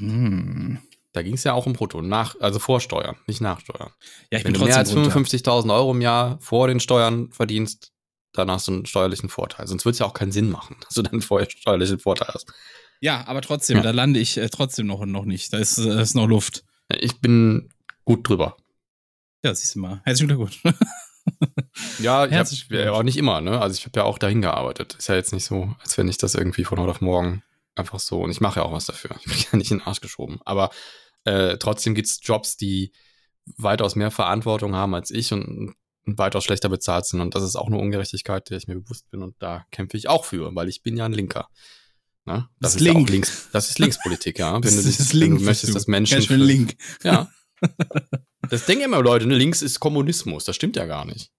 Hm. 0.00 0.78
Da 1.12 1.22
ging's 1.22 1.44
ja 1.44 1.52
auch 1.52 1.66
um 1.66 1.74
Brutto, 1.74 2.00
nach, 2.00 2.36
also 2.40 2.58
vor 2.58 2.80
Steuern, 2.80 3.16
nicht 3.26 3.40
nach 3.40 3.60
Steuern. 3.60 3.90
Ja, 4.30 4.38
ich 4.38 4.44
Wenn 4.44 4.52
bin 4.54 4.60
du 4.62 4.66
mehr 4.66 4.78
als 4.78 4.94
runter. 4.94 5.10
55.000 5.10 5.74
Euro 5.74 5.90
im 5.90 6.00
Jahr 6.00 6.38
vor 6.40 6.68
den 6.68 6.80
Steuern 6.80 7.30
verdienst, 7.32 7.92
dann 8.32 8.50
hast 8.50 8.68
du 8.68 8.72
einen 8.72 8.86
steuerlichen 8.86 9.28
Vorteil. 9.28 9.66
Sonst 9.66 9.84
wird's 9.84 9.98
ja 9.98 10.06
auch 10.06 10.14
keinen 10.14 10.32
Sinn 10.32 10.50
machen, 10.50 10.76
dass 10.84 10.94
du 10.94 11.02
dann 11.02 11.20
vorher 11.20 11.50
steuerlichen 11.50 11.98
Vorteil 11.98 12.28
hast. 12.32 12.50
Ja, 13.00 13.26
aber 13.26 13.42
trotzdem, 13.42 13.78
Ja. 13.78 13.82
da 13.82 13.90
lande 13.90 14.20
ich 14.20 14.38
äh, 14.38 14.48
trotzdem 14.48 14.86
noch, 14.86 15.04
noch 15.04 15.24
nicht. 15.24 15.52
Da 15.52 15.58
ist, 15.58 15.76
äh, 15.78 16.00
ist 16.00 16.14
noch 16.14 16.26
Luft. 16.28 16.64
Ich 17.00 17.20
bin 17.20 17.68
gut 18.04 18.28
drüber. 18.28 18.56
Ja, 19.44 19.54
siehst 19.54 19.74
du 19.74 19.80
mal. 19.80 20.00
Herzlichen 20.04 20.28
Glückwunsch. 20.28 20.62
Ja, 22.00 22.26
ich 22.26 22.32
Herzlichen 22.32 22.76
hab, 22.76 22.84
ja, 22.84 22.92
auch 22.92 23.02
nicht 23.02 23.16
immer, 23.16 23.40
ne? 23.40 23.60
Also 23.60 23.76
ich 23.76 23.84
habe 23.84 24.00
ja 24.00 24.04
auch 24.04 24.18
dahin 24.18 24.42
gearbeitet. 24.42 24.94
Ist 24.94 25.08
ja 25.08 25.14
jetzt 25.14 25.32
nicht 25.32 25.44
so, 25.44 25.74
als 25.80 25.96
wenn 25.96 26.08
ich 26.08 26.18
das 26.18 26.34
irgendwie 26.34 26.64
von 26.64 26.78
heute 26.78 26.90
auf 26.90 27.00
morgen 27.00 27.42
einfach 27.74 28.00
so. 28.00 28.20
Und 28.22 28.30
ich 28.30 28.40
mache 28.40 28.60
ja 28.60 28.66
auch 28.66 28.72
was 28.72 28.86
dafür. 28.86 29.16
Ich 29.20 29.26
bin 29.26 29.36
ja 29.52 29.58
nicht 29.58 29.70
in 29.70 29.78
den 29.78 29.86
Arsch 29.86 30.00
geschoben. 30.00 30.40
Aber 30.44 30.70
äh, 31.24 31.56
trotzdem 31.58 31.94
gibt's 31.94 32.20
Jobs, 32.22 32.56
die 32.56 32.92
weitaus 33.56 33.96
mehr 33.96 34.10
Verantwortung 34.10 34.74
haben 34.74 34.94
als 34.94 35.10
ich 35.10 35.32
und, 35.32 35.74
und 36.06 36.18
weitaus 36.18 36.44
schlechter 36.44 36.68
bezahlt 36.68 37.06
sind. 37.06 37.20
Und 37.20 37.34
das 37.34 37.42
ist 37.42 37.56
auch 37.56 37.66
eine 37.66 37.78
Ungerechtigkeit, 37.78 38.50
der 38.50 38.58
ich 38.58 38.68
mir 38.68 38.80
bewusst 38.80 39.10
bin. 39.10 39.22
Und 39.22 39.36
da 39.38 39.64
kämpfe 39.70 39.96
ich 39.96 40.08
auch 40.08 40.24
für, 40.24 40.54
weil 40.54 40.68
ich 40.68 40.82
bin 40.82 40.96
ja 40.96 41.04
ein 41.04 41.12
Linker. 41.12 41.48
Ne? 42.24 42.48
Das 42.60 42.72
Das, 42.74 42.80
ist 42.80 42.86
ja 42.86 42.92
Link. 42.92 43.10
links. 43.10 43.48
Das 43.52 43.68
ist 43.70 43.78
Linkspolitik, 43.78 44.38
ja. 44.38 44.54
Wenn 44.54 44.62
Das 44.62 44.76
du, 44.76 44.82
dich, 44.82 44.98
ist 45.00 45.12
Link, 45.12 45.38
du 45.38 45.44
möchtest, 45.44 45.70
du. 45.70 45.74
dass 45.74 45.86
Menschen. 45.86 46.14
Ganz 46.14 46.26
schön 46.26 46.40
Link. 46.40 46.76
Ja. 47.02 47.30
Das 48.50 48.66
denken 48.66 48.84
immer 48.84 49.00
Leute, 49.02 49.26
ne? 49.26 49.36
Links 49.36 49.62
ist 49.62 49.78
Kommunismus. 49.80 50.44
Das 50.44 50.56
stimmt 50.56 50.76
ja 50.76 50.84
gar 50.86 51.04
nicht. 51.04 51.30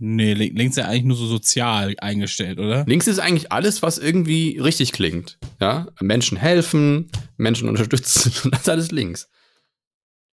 Nee, 0.00 0.34
lin- 0.34 0.54
links 0.54 0.76
ist 0.76 0.82
ja 0.84 0.88
eigentlich 0.88 1.04
nur 1.04 1.16
so 1.16 1.26
sozial 1.26 1.96
eingestellt, 1.98 2.60
oder? 2.60 2.84
Links 2.86 3.08
ist 3.08 3.18
eigentlich 3.18 3.50
alles, 3.50 3.82
was 3.82 3.98
irgendwie 3.98 4.56
richtig 4.58 4.92
klingt. 4.92 5.38
Ja? 5.60 5.88
Menschen 6.00 6.36
helfen, 6.38 7.10
Menschen 7.36 7.68
unterstützen, 7.68 8.32
das 8.52 8.60
ist 8.60 8.68
alles 8.68 8.90
links. 8.92 9.28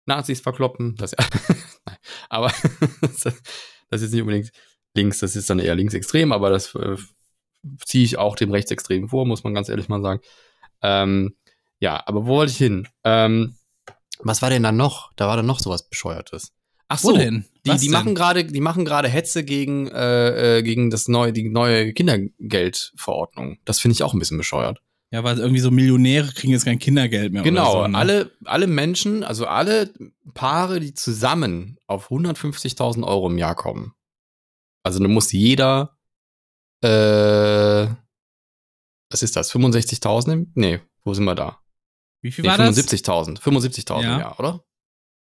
Nazis 0.06 0.40
verkloppen, 0.40 0.96
das 0.96 1.14
Nein, 1.86 1.98
aber 2.30 2.54
das 3.02 3.26
ist 3.26 4.02
jetzt 4.02 4.12
nicht 4.14 4.22
unbedingt 4.22 4.52
links, 4.96 5.20
das 5.20 5.36
ist 5.36 5.50
dann 5.50 5.60
eher 5.60 5.76
linksextrem, 5.76 6.32
aber 6.32 6.50
das 6.50 6.74
äh, 6.76 6.96
ziehe 7.86 8.06
ich 8.06 8.18
auch 8.18 8.36
dem 8.36 8.52
Rechtsextremen 8.52 9.10
vor, 9.10 9.26
muss 9.26 9.44
man 9.44 9.54
ganz 9.54 9.70
ehrlich 9.70 9.90
mal 9.90 10.02
sagen. 10.02 10.22
Ähm, 10.82 11.36
ja, 11.80 12.02
aber 12.06 12.26
wo 12.26 12.36
wollte 12.36 12.52
ich 12.52 12.58
hin? 12.58 12.88
Ähm, 13.04 13.56
was 14.20 14.42
war 14.42 14.50
denn 14.50 14.64
da 14.64 14.72
noch? 14.72 15.12
Da 15.16 15.28
war 15.28 15.38
da 15.38 15.44
noch 15.44 15.60
sowas 15.60 15.90
Bescheuertes. 15.90 16.54
Ach 16.88 17.00
so, 17.00 17.16
denn? 17.16 17.46
die, 17.66 17.72
die 17.72 17.86
denn? 17.86 17.92
machen 17.92 18.16
gerade, 18.16 18.46
die 18.46 18.62
machen 18.62 18.84
gerade 18.84 19.08
Hetze 19.08 19.44
gegen, 19.44 19.88
äh, 19.88 20.58
äh, 20.58 20.64
gegen 20.64 20.90
das 20.90 21.08
neue, 21.08 21.32
die 21.32 21.48
neue 21.50 21.94
Kindergeldverordnung. 21.94 23.60
Das 23.64 23.80
finde 23.80 23.94
ich 23.94 24.04
auch 24.04 24.14
ein 24.14 24.20
bisschen 24.20 24.38
bescheuert. 24.38 24.82
Ja, 25.12 25.24
weil 25.24 25.40
irgendwie 25.40 25.60
so 25.60 25.72
Millionäre 25.72 26.32
kriegen 26.34 26.54
jetzt 26.54 26.66
kein 26.66 26.80
Kindergeld 26.80 27.34
mehr. 27.34 27.44
Genau, 27.44 27.84
so, 27.84 27.88
ne? 27.88 27.98
alle, 27.98 28.32
alle 28.46 28.68
Menschen, 28.68 29.24
also 29.24 29.46
alle 29.46 29.92
Paare, 30.34 30.80
die 30.80 30.94
zusammen 30.94 31.78
auf 31.88 32.12
150.000 32.12 33.04
Euro 33.04 33.28
im 33.28 33.38
Jahr 33.38 33.56
kommen. 33.56 33.94
Also 34.84 35.00
dann 35.00 35.12
muss 35.12 35.32
jeder, 35.32 35.98
äh, 36.82 37.88
was 39.12 39.24
ist 39.24 39.36
das, 39.36 39.52
65.000? 39.52 40.32
im- 40.34 40.52
Nee, 40.56 40.80
wo 41.04 41.14
sind 41.14 41.26
wir 41.26 41.36
da? 41.36 41.60
Wie 42.22 42.32
viel 42.32 42.44
Nee, 42.44 42.50
war 42.52 42.58
das? 42.58 42.76
75.000. 42.78 43.40
75.000 43.40 44.04
Ja. 44.04 44.20
Jahr, 44.20 44.40
oder? 44.40 44.64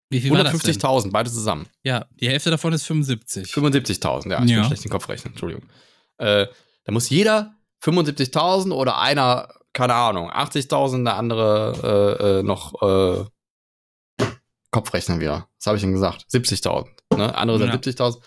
Wie 0.10 0.22
viel 0.22 0.32
war 0.32 0.44
das 0.44 0.52
denn? 0.52 0.60
150.000, 0.76 1.12
beide 1.12 1.30
zusammen. 1.32 1.68
Ja, 1.84 2.06
die 2.12 2.30
Hälfte 2.30 2.52
davon 2.52 2.74
ist 2.74 2.84
75. 2.84 3.52
75.000, 3.52 4.32
ja, 4.32 4.44
ich 4.44 4.50
Ja. 4.52 4.58
bin 4.60 4.66
schlecht 4.66 4.84
den 4.84 4.92
Kopf 4.92 5.10
rechnen, 5.10 5.34
Entschuldigung. 5.34 5.68
Äh, 6.18 6.48
da 6.84 6.92
muss 6.92 7.10
jeder 7.10 7.56
75.000 7.84 8.72
oder 8.72 9.00
einer, 9.00 9.50
keine 9.74 9.96
Ahnung, 9.96 10.30
80.000, 10.32 11.04
der 11.06 11.16
andere 11.18 12.18
äh, 12.22 12.40
äh, 12.40 12.44
noch 12.44 12.82
äh, 12.82 13.26
Kopfrechnen 14.72 15.20
wieder. 15.20 15.48
Was 15.58 15.68
habe 15.68 15.78
ich 15.78 15.82
denn 15.84 15.94
gesagt? 15.94 16.26
70.000. 16.32 16.88
Ne? 17.18 17.34
Andere 17.36 17.58
sind 17.60 17.68
Ja. 17.70 17.74
70.000. 17.76 18.22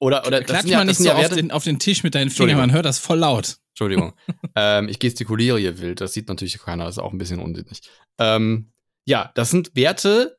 Oder, 0.00 0.26
oder 0.26 0.40
das 0.40 0.46
Klatsch 0.46 0.62
sind 0.62 0.70
ja, 0.70 0.78
mal 0.78 0.86
das 0.86 0.98
nicht 1.00 1.10
sind 1.10 1.18
so 1.18 1.26
auf 1.26 1.34
den, 1.34 1.50
auf 1.50 1.64
den 1.64 1.78
Tisch 1.78 2.04
mit 2.04 2.14
deinen 2.14 2.30
Fingern, 2.30 2.56
man 2.56 2.72
hört 2.72 2.84
das 2.84 2.98
voll 2.98 3.18
laut. 3.18 3.58
Entschuldigung. 3.70 4.14
ähm, 4.56 4.88
ich 4.88 4.98
gestikuliere 4.98 5.58
hier 5.58 5.78
wild. 5.78 6.00
Das 6.00 6.12
sieht 6.12 6.28
natürlich 6.28 6.58
keiner. 6.58 6.84
Das 6.84 6.96
ist 6.96 7.02
auch 7.02 7.12
ein 7.12 7.18
bisschen 7.18 7.40
unsinnig. 7.40 7.80
Ähm, 8.18 8.72
ja, 9.04 9.32
das 9.34 9.50
sind 9.50 9.74
Werte, 9.74 10.38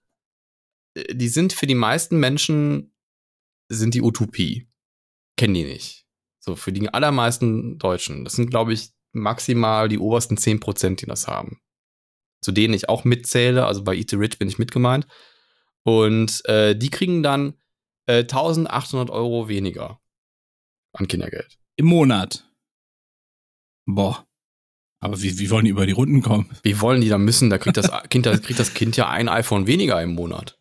äh, 0.94 1.14
die 1.14 1.28
sind 1.28 1.54
für 1.54 1.68
die 1.68 1.76
meisten 1.76 2.20
Menschen 2.20 2.94
sind 3.70 3.94
die 3.94 4.02
Utopie. 4.02 4.68
Kennen 5.38 5.54
die 5.54 5.64
nicht. 5.64 6.06
So, 6.40 6.56
für 6.56 6.72
die 6.72 6.88
allermeisten 6.90 7.78
Deutschen. 7.78 8.24
Das 8.24 8.34
sind, 8.34 8.50
glaube 8.50 8.74
ich, 8.74 8.90
maximal 9.12 9.90
die 9.90 10.00
obersten 10.00 10.38
10%, 10.38 10.96
die 10.96 11.06
das 11.06 11.28
haben. 11.28 11.60
Zu 12.42 12.52
denen 12.52 12.74
ich 12.74 12.90
auch 12.90 13.04
mitzähle. 13.04 13.66
Also 13.66 13.84
bei 13.84 13.96
Eat 13.96 14.10
the 14.10 14.16
Rich 14.16 14.40
bin 14.40 14.48
ich 14.48 14.60
mitgemeint. 14.60 15.08
Und 15.84 16.44
äh, 16.46 16.76
die 16.76 16.90
kriegen 16.90 17.24
dann 17.24 17.54
äh, 18.10 18.22
1800 18.22 19.10
Euro 19.12 19.48
weniger 19.48 20.00
an 20.94 21.08
Kindergeld. 21.08 21.60
Im 21.76 21.86
Monat. 21.86 22.50
Boah. 23.86 24.26
Aber 25.02 25.22
wie, 25.22 25.38
wie 25.40 25.50
wollen 25.50 25.66
die 25.66 25.72
über 25.72 25.86
die 25.86 25.94
Runden 25.94 26.22
kommen? 26.22 26.50
Wie 26.64 26.82
wollen 26.82 27.02
die 27.02 27.10
da 27.10 27.18
müssen? 27.18 27.50
Da 27.50 27.58
kriegt 27.58 27.78
das 27.78 27.90
Kind, 28.10 28.26
da 28.26 28.38
kriegt 28.38 28.60
das 28.60 28.74
Kind 28.74 28.98
ja 28.98 29.08
ein 29.10 29.30
iPhone 29.30 29.68
weniger 29.68 30.02
im 30.02 30.14
Monat 30.16 30.58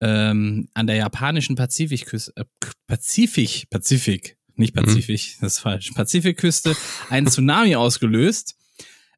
ähm, 0.00 0.70
an 0.72 0.86
der 0.86 0.96
japanischen 0.96 1.56
Pazifikküste, 1.56 2.32
äh, 2.36 2.46
Pazifik, 2.86 3.68
Pazifik, 3.68 4.38
nicht 4.56 4.74
Mhm. 4.74 4.80
Pazifik, 4.80 5.36
das 5.42 5.56
ist 5.56 5.58
falsch, 5.58 5.90
Pazifikküste, 5.90 6.74
einen 7.10 7.26
Tsunami 7.26 7.76
ausgelöst, 7.76 8.56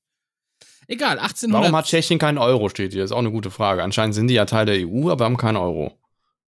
Egal, 0.88 1.20
1800. 1.20 1.62
Warum 1.62 1.76
hat 1.78 1.86
Tschechien 1.86 2.20
keinen 2.20 2.38
Euro, 2.38 2.70
steht 2.70 2.94
hier? 2.94 3.04
ist 3.04 3.12
auch 3.12 3.20
eine 3.20 3.32
gute 3.32 3.52
Frage. 3.52 3.84
Anscheinend 3.84 4.16
sind 4.16 4.28
die 4.28 4.34
ja 4.34 4.46
Teil 4.46 4.66
der 4.66 4.76
EU, 4.88 5.10
aber 5.10 5.26
haben 5.26 5.38
keinen 5.38 5.58
Euro. 5.58 5.98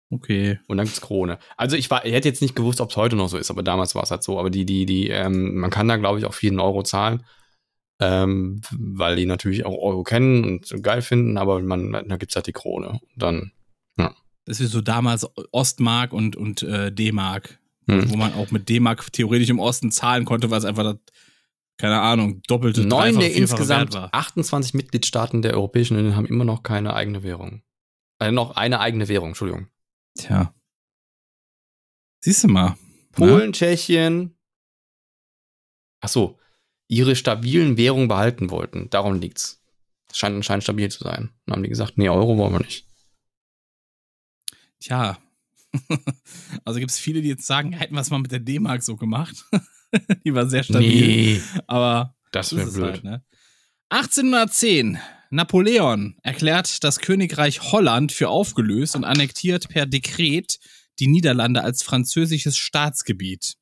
Okay. 0.10 0.60
Und 0.68 0.78
dann 0.78 0.86
gibt's 0.86 1.02
Krone. 1.02 1.40
Also 1.58 1.76
ich, 1.76 1.90
war, 1.90 2.06
ich 2.06 2.14
hätte 2.14 2.28
jetzt 2.28 2.42
nicht 2.42 2.56
gewusst, 2.56 2.82
ob 2.82 2.92
es 2.92 2.98
heute 2.98 3.16
noch 3.16 3.30
so 3.30 3.38
ist, 3.38 3.50
aber 3.50 3.64
damals 3.64 3.96
war 3.96 4.04
es 4.04 4.12
halt 4.12 4.24
so. 4.24 4.40
Aber 4.40 4.50
die, 4.50 4.66
die, 4.66 4.86
die, 4.86 5.10
ähm, 5.10 5.56
man 5.56 5.72
kann 5.72 5.88
da, 5.88 5.98
glaube 5.98 6.20
ich, 6.20 6.26
auch 6.26 6.40
jeden 6.40 6.60
Euro 6.60 6.84
zahlen. 6.84 7.26
Ähm, 8.00 8.62
weil 8.72 9.16
die 9.16 9.26
natürlich 9.26 9.66
auch 9.66 9.78
Euro 9.78 10.04
kennen 10.04 10.44
und 10.44 10.84
geil 10.84 11.02
finden, 11.02 11.38
aber 11.38 11.62
man, 11.62 11.92
da 11.92 12.18
gibt's 12.18 12.36
halt 12.36 12.48
die 12.48 12.52
Krone. 12.52 12.90
Und 12.90 13.02
dann, 13.16 13.52
ja. 13.98 14.14
Das 14.46 14.60
ist 14.60 14.72
so 14.72 14.82
damals 14.82 15.28
Ostmark 15.52 16.12
und, 16.12 16.36
und 16.36 16.64
äh, 16.64 16.92
D-Mark, 16.92 17.60
Hm. 17.88 18.10
wo 18.10 18.16
man 18.16 18.34
auch 18.34 18.52
mit 18.52 18.70
D-Mark 18.70 19.12
theoretisch 19.12 19.50
im 19.50 19.60
Osten 19.60 19.92
zahlen 19.92 20.26
konnte, 20.26 20.50
weil 20.50 20.60
es 20.60 20.66
einfach, 20.66 20.84
das, 20.84 20.98
keine 21.78 22.00
Ahnung, 22.00 22.42
doppelte, 22.48 22.86
Neun 22.86 23.20
der 23.20 23.34
insgesamt 23.34 23.94
Wert 23.94 24.04
war. 24.04 24.10
28 24.14 24.74
Mitgliedstaaten 24.74 25.42
der 25.42 25.54
Europäischen 25.54 25.98
Union 25.98 26.16
haben 26.16 26.26
immer 26.26 26.46
noch 26.46 26.64
keine 26.64 26.94
eigene 26.94 27.24
Währung. 27.24 27.62
Äh, 28.20 28.32
noch 28.32 28.56
eine 28.56 28.80
eigene 28.80 29.08
Währung, 29.08 29.30
Entschuldigung. 29.30 29.68
Tja. 30.18 30.54
Siehst 32.20 32.44
du 32.44 32.48
mal. 32.48 32.70
ne? 32.70 32.78
Polen, 33.12 33.54
Tschechien. 33.54 34.38
Ach 36.02 36.10
so, 36.10 36.40
ihre 36.88 37.16
stabilen 37.16 37.78
Währungen 37.78 38.08
behalten 38.08 38.50
wollten. 38.50 38.90
Darum 38.90 39.16
liegt's. 39.16 39.62
Das 40.08 40.18
scheint 40.18 40.36
anscheinend 40.36 40.64
stabil 40.64 40.90
zu 40.90 41.04
sein. 41.04 41.34
Dann 41.46 41.56
haben 41.56 41.64
die 41.64 41.70
gesagt, 41.70 41.98
nee, 41.98 42.10
Euro 42.10 42.38
wollen 42.38 42.54
wir 42.54 42.60
nicht. 42.60 42.88
Tja. 44.80 45.18
also 46.66 46.80
gibt 46.80 46.92
es 46.92 47.00
viele, 47.00 47.22
die 47.22 47.30
jetzt 47.30 47.48
sagen, 47.48 47.74
hätten 47.74 47.96
wir 47.96 48.02
es 48.02 48.10
mal 48.10 48.20
mit 48.20 48.32
der 48.32 48.40
D-Mark 48.40 48.84
so 48.84 48.96
gemacht. 48.96 49.46
die 50.26 50.34
war 50.34 50.48
sehr 50.48 50.64
stabil. 50.64 51.42
Aber 51.68 52.16
das 52.32 52.52
wäre 52.56 52.64
ist 52.64 52.70
es 52.70 52.76
blöd. 52.76 52.92
halt, 52.92 53.04
ne? 53.04 53.26
1810. 53.90 55.00
Napoleon 55.34 56.16
erklärt 56.22 56.84
das 56.84 57.00
Königreich 57.00 57.72
Holland 57.72 58.12
für 58.12 58.30
aufgelöst 58.30 58.96
und 58.96 59.04
annektiert 59.04 59.68
per 59.68 59.88
Dekret 59.88 60.60
die 61.00 61.08
Niederlande 61.08 61.64
als 61.64 61.82
französisches 61.82 62.56
Staatsgebiet. 62.56 63.56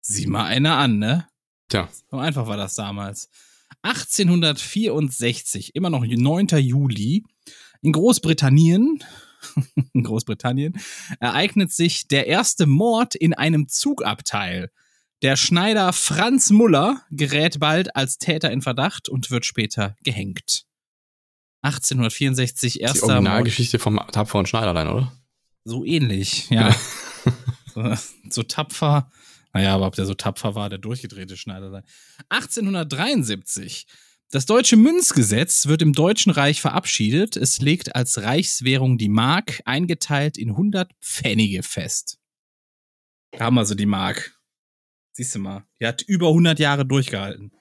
Sieh 0.00 0.28
mal 0.28 0.44
einer 0.44 0.76
an, 0.76 1.00
ne? 1.00 1.26
Tja, 1.68 1.88
So 2.12 2.18
einfach 2.18 2.46
war 2.46 2.56
das 2.56 2.74
damals. 2.74 3.28
1864, 3.82 5.74
immer 5.74 5.90
noch 5.90 6.06
9. 6.06 6.46
Juli, 6.58 7.24
in 7.82 7.90
Großbritannien, 7.90 9.02
in 9.92 10.04
Großbritannien, 10.04 10.80
ereignet 11.18 11.72
sich 11.72 12.06
der 12.06 12.28
erste 12.28 12.66
Mord 12.66 13.16
in 13.16 13.34
einem 13.34 13.66
Zugabteil. 13.66 14.70
Der 15.22 15.34
Schneider 15.34 15.92
Franz 15.92 16.50
Muller 16.50 17.02
gerät 17.10 17.58
bald 17.58 17.96
als 17.96 18.18
Täter 18.18 18.52
in 18.52 18.62
Verdacht 18.62 19.08
und 19.08 19.32
wird 19.32 19.44
später 19.44 19.96
gehängt. 20.04 20.67
1864, 21.62 22.74
die 22.74 22.80
erster 22.80 23.06
Mord. 23.06 23.12
Originalgeschichte 23.16 23.78
vom 23.78 23.96
tapferen 24.12 24.46
Schneiderlein, 24.46 24.88
oder? 24.88 25.12
So 25.64 25.84
ähnlich, 25.84 26.48
ja. 26.50 26.74
so, 27.74 27.94
so 28.30 28.42
tapfer. 28.42 29.10
Naja, 29.52 29.74
aber 29.74 29.86
ob 29.86 29.94
der 29.94 30.06
so 30.06 30.14
tapfer 30.14 30.54
war, 30.54 30.68
der 30.68 30.78
durchgedrehte 30.78 31.36
Schneider 31.36 31.70
sei. 31.70 31.82
1873. 32.28 33.86
Das 34.30 34.44
deutsche 34.44 34.76
Münzgesetz 34.76 35.66
wird 35.66 35.80
im 35.80 35.94
Deutschen 35.94 36.30
Reich 36.30 36.60
verabschiedet. 36.60 37.36
Es 37.36 37.60
legt 37.60 37.96
als 37.96 38.22
Reichswährung 38.22 38.98
die 38.98 39.08
Mark, 39.08 39.62
eingeteilt 39.64 40.36
in 40.36 40.50
100 40.50 40.92
Pfennige 41.00 41.62
fest. 41.62 42.18
Da 43.32 43.46
haben 43.46 43.54
wir 43.54 43.64
so 43.64 43.74
die 43.74 43.86
Mark. 43.86 44.38
Siehst 45.12 45.34
du 45.34 45.38
mal. 45.38 45.64
Die 45.80 45.86
hat 45.86 46.02
über 46.02 46.28
100 46.28 46.58
Jahre 46.58 46.84
durchgehalten. 46.84 47.52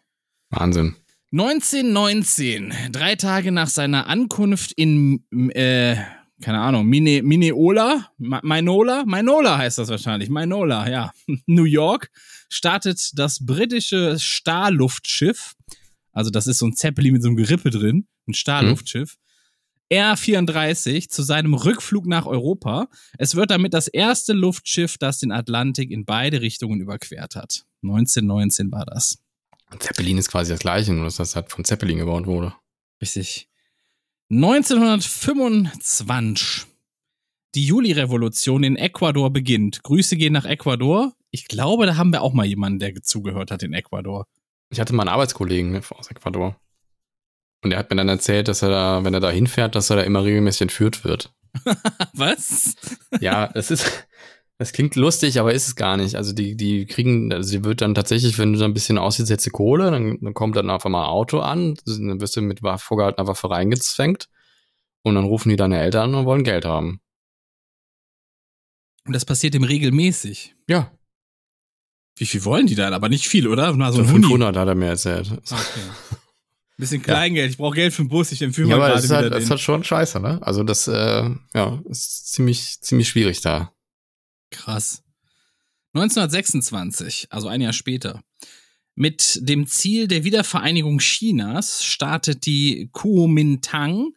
Wahnsinn. 0.49 0.95
1919, 1.31 2.73
drei 2.91 3.15
Tage 3.15 3.51
nach 3.51 3.67
seiner 3.67 4.07
Ankunft 4.07 4.71
in, 4.71 5.25
äh, 5.49 5.97
keine 6.41 6.59
Ahnung, 6.59 6.85
Mine, 6.85 7.21
Mineola, 7.21 8.11
Minola, 8.17 9.03
Minola 9.05 9.57
heißt 9.57 9.77
das 9.77 9.89
wahrscheinlich, 9.89 10.29
Minola, 10.29 10.89
ja, 10.89 11.11
New 11.45 11.65
York, 11.65 12.09
startet 12.49 13.11
das 13.15 13.45
britische 13.45 14.17
Starluftschiff, 14.17 15.55
also 16.13 16.31
das 16.31 16.47
ist 16.47 16.59
so 16.59 16.67
ein 16.67 16.75
Zeppelin 16.75 17.13
mit 17.13 17.23
so 17.23 17.27
einem 17.27 17.37
Gerippe 17.37 17.71
drin, 17.71 18.07
ein 18.27 18.33
Starluftschiff, 18.33 19.17
R-34 19.89 21.09
zu 21.09 21.23
seinem 21.23 21.53
Rückflug 21.53 22.07
nach 22.07 22.25
Europa. 22.25 22.87
Es 23.17 23.35
wird 23.35 23.51
damit 23.51 23.73
das 23.73 23.87
erste 23.87 24.33
Luftschiff, 24.33 24.97
das 24.97 25.19
den 25.19 25.31
Atlantik 25.31 25.91
in 25.91 26.05
beide 26.05 26.41
Richtungen 26.41 26.81
überquert 26.81 27.35
hat. 27.35 27.65
1919 27.83 28.71
war 28.71 28.85
das. 28.85 29.19
Zeppelin 29.79 30.17
ist 30.17 30.31
quasi 30.31 30.51
das 30.51 30.59
gleiche, 30.59 30.93
nur 30.93 31.05
dass 31.05 31.17
das 31.17 31.35
halt 31.35 31.51
von 31.51 31.65
Zeppelin 31.65 31.97
gebaut 31.97 32.25
wurde. 32.25 32.53
Richtig. 33.01 33.49
1925. 34.29 36.65
Die 37.55 37.65
Juli-Revolution 37.65 38.63
in 38.63 38.75
Ecuador 38.75 39.31
beginnt. 39.31 39.83
Grüße 39.83 40.17
gehen 40.17 40.33
nach 40.33 40.45
Ecuador. 40.45 41.13
Ich 41.31 41.47
glaube, 41.47 41.85
da 41.85 41.97
haben 41.97 42.11
wir 42.11 42.21
auch 42.21 42.33
mal 42.33 42.45
jemanden, 42.45 42.79
der 42.79 42.93
zugehört 43.03 43.51
hat 43.51 43.63
in 43.63 43.73
Ecuador. 43.73 44.27
Ich 44.69 44.79
hatte 44.79 44.93
mal 44.93 45.03
einen 45.03 45.09
Arbeitskollegen 45.09 45.81
aus 45.91 46.11
Ecuador. 46.11 46.59
Und 47.63 47.71
der 47.71 47.79
hat 47.79 47.89
mir 47.89 47.95
dann 47.95 48.09
erzählt, 48.09 48.47
dass 48.47 48.61
er 48.61 48.69
da, 48.69 49.03
wenn 49.03 49.13
er 49.13 49.19
da 49.19 49.31
hinfährt, 49.31 49.75
dass 49.75 49.89
er 49.89 49.97
da 49.97 50.03
immer 50.03 50.23
regelmäßig 50.23 50.61
entführt 50.63 51.03
wird. 51.03 51.33
Was? 52.13 52.75
Ja, 53.19 53.47
das 53.47 53.71
ist, 53.71 54.07
das 54.59 54.71
klingt 54.73 54.95
lustig, 54.95 55.39
aber 55.39 55.53
ist 55.53 55.67
es 55.67 55.75
gar 55.75 55.97
nicht. 55.97 56.15
Also 56.15 56.33
die, 56.33 56.55
die 56.55 56.85
kriegen, 56.87 57.31
also 57.31 57.47
sie 57.47 57.63
wird 57.63 57.81
dann 57.81 57.93
tatsächlich, 57.93 58.37
wenn 58.39 58.53
du 58.53 58.59
da 58.59 58.65
ein 58.65 58.73
bisschen 58.73 58.97
aussiehst, 58.97 59.29
jetzt 59.29 59.45
die 59.45 59.51
Kohle, 59.51 59.91
dann, 59.91 60.17
dann 60.19 60.33
kommt 60.33 60.55
dann 60.55 60.69
einfach 60.69 60.89
mal 60.89 61.03
ein 61.03 61.09
Auto 61.09 61.39
an, 61.39 61.75
dann 61.85 62.19
wirst 62.19 62.35
du 62.35 62.41
mit 62.41 62.61
vorgehaltener 62.77 63.27
Waffe 63.27 63.49
reingezwängt 63.49 64.29
und 65.03 65.15
dann 65.15 65.25
rufen 65.25 65.49
die 65.49 65.55
deine 65.55 65.79
Eltern 65.79 66.09
an 66.09 66.15
und 66.15 66.25
wollen 66.25 66.43
Geld 66.43 66.65
haben. 66.65 67.01
Und 69.05 69.13
das 69.13 69.25
passiert 69.25 69.55
ihm 69.55 69.63
regelmäßig. 69.63 70.55
Ja, 70.67 70.91
Wie 72.17 72.25
viel 72.25 72.43
wollen 72.43 72.65
die 72.67 72.75
dann? 72.75 72.93
Aber 72.93 73.09
nicht 73.09 73.27
viel, 73.27 73.47
oder? 73.47 73.71
Nur 73.73 73.91
so 73.91 73.97
so 73.97 74.01
ein 74.01 74.11
Huni. 74.11 74.23
500 74.23 74.57
hat 74.57 74.67
er 74.67 74.75
mir 74.75 74.87
erzählt. 74.87 75.31
Okay. 75.31 76.17
Bisschen 76.77 77.01
Kleingeld. 77.01 77.51
Ich 77.51 77.57
brauche 77.57 77.75
Geld 77.75 77.93
für 77.93 78.03
den 78.03 78.09
Bus. 78.09 78.31
Ich 78.31 78.41
empfehle 78.41 78.67
Ja, 78.69 78.77
mal 78.77 78.91
aber 78.91 78.93
gerade 78.93 79.01
das 79.01 79.05
ist, 79.05 79.11
halt, 79.15 79.33
das 79.33 79.43
ist 79.43 79.49
halt 79.49 79.59
schon 79.61 79.83
scheiße, 79.83 80.19
ne? 80.19 80.39
Also 80.41 80.63
das, 80.63 80.87
äh, 80.87 81.29
ja, 81.53 81.81
ist 81.89 82.31
ziemlich, 82.33 82.81
ziemlich 82.81 83.07
schwierig 83.07 83.41
da. 83.41 83.71
Krass. 84.49 85.03
1926, 85.93 87.27
also 87.31 87.47
ein 87.47 87.61
Jahr 87.61 87.73
später. 87.73 88.23
Mit 88.95 89.39
dem 89.41 89.67
Ziel 89.67 90.07
der 90.07 90.23
Wiedervereinigung 90.23 90.99
Chinas 90.99 91.83
startet 91.83 92.45
die 92.45 92.89
Kuomintang 92.91 94.13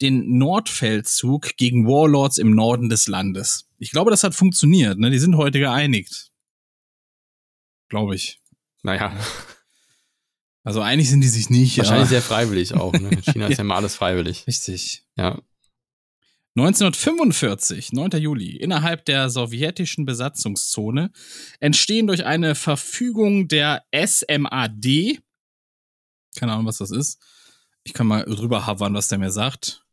den 0.00 0.38
Nordfeldzug 0.38 1.56
gegen 1.56 1.86
Warlords 1.86 2.38
im 2.38 2.50
Norden 2.50 2.88
des 2.88 3.06
Landes. 3.06 3.68
Ich 3.78 3.90
glaube, 3.92 4.10
das 4.10 4.24
hat 4.24 4.34
funktioniert. 4.34 4.98
Ne? 4.98 5.10
Die 5.10 5.18
sind 5.20 5.36
heute 5.36 5.58
geeinigt. 5.60 6.30
Glaube 7.88 8.16
ich. 8.16 8.40
Naja, 8.82 9.16
Also 10.64 10.80
einig 10.80 11.08
sind 11.10 11.20
die 11.20 11.28
sich 11.28 11.48
nicht. 11.50 11.78
wahrscheinlich 11.78 12.00
aber- 12.02 12.08
sehr 12.10 12.22
freiwillig 12.22 12.74
auch. 12.74 12.92
Ne? 12.92 13.08
In 13.10 13.22
China 13.22 13.46
ist 13.46 13.58
ja 13.58 13.62
immer 13.64 13.76
alles 13.76 13.94
freiwillig. 13.94 14.46
Richtig. 14.46 15.04
Ja. 15.16 15.40
1945, 16.56 17.92
9. 17.92 18.10
Juli, 18.20 18.56
innerhalb 18.56 19.04
der 19.06 19.28
sowjetischen 19.28 20.04
Besatzungszone 20.04 21.10
entstehen 21.58 22.06
durch 22.06 22.24
eine 22.24 22.54
Verfügung 22.54 23.48
der 23.48 23.84
SMAD, 23.92 25.20
keine 26.38 26.52
Ahnung, 26.52 26.66
was 26.66 26.78
das 26.78 26.90
ist. 26.90 27.20
Ich 27.82 27.92
kann 27.92 28.06
mal 28.06 28.24
drüber 28.24 28.66
havern, 28.66 28.94
was 28.94 29.08
der 29.08 29.18
mir 29.18 29.30
sagt. 29.30 29.83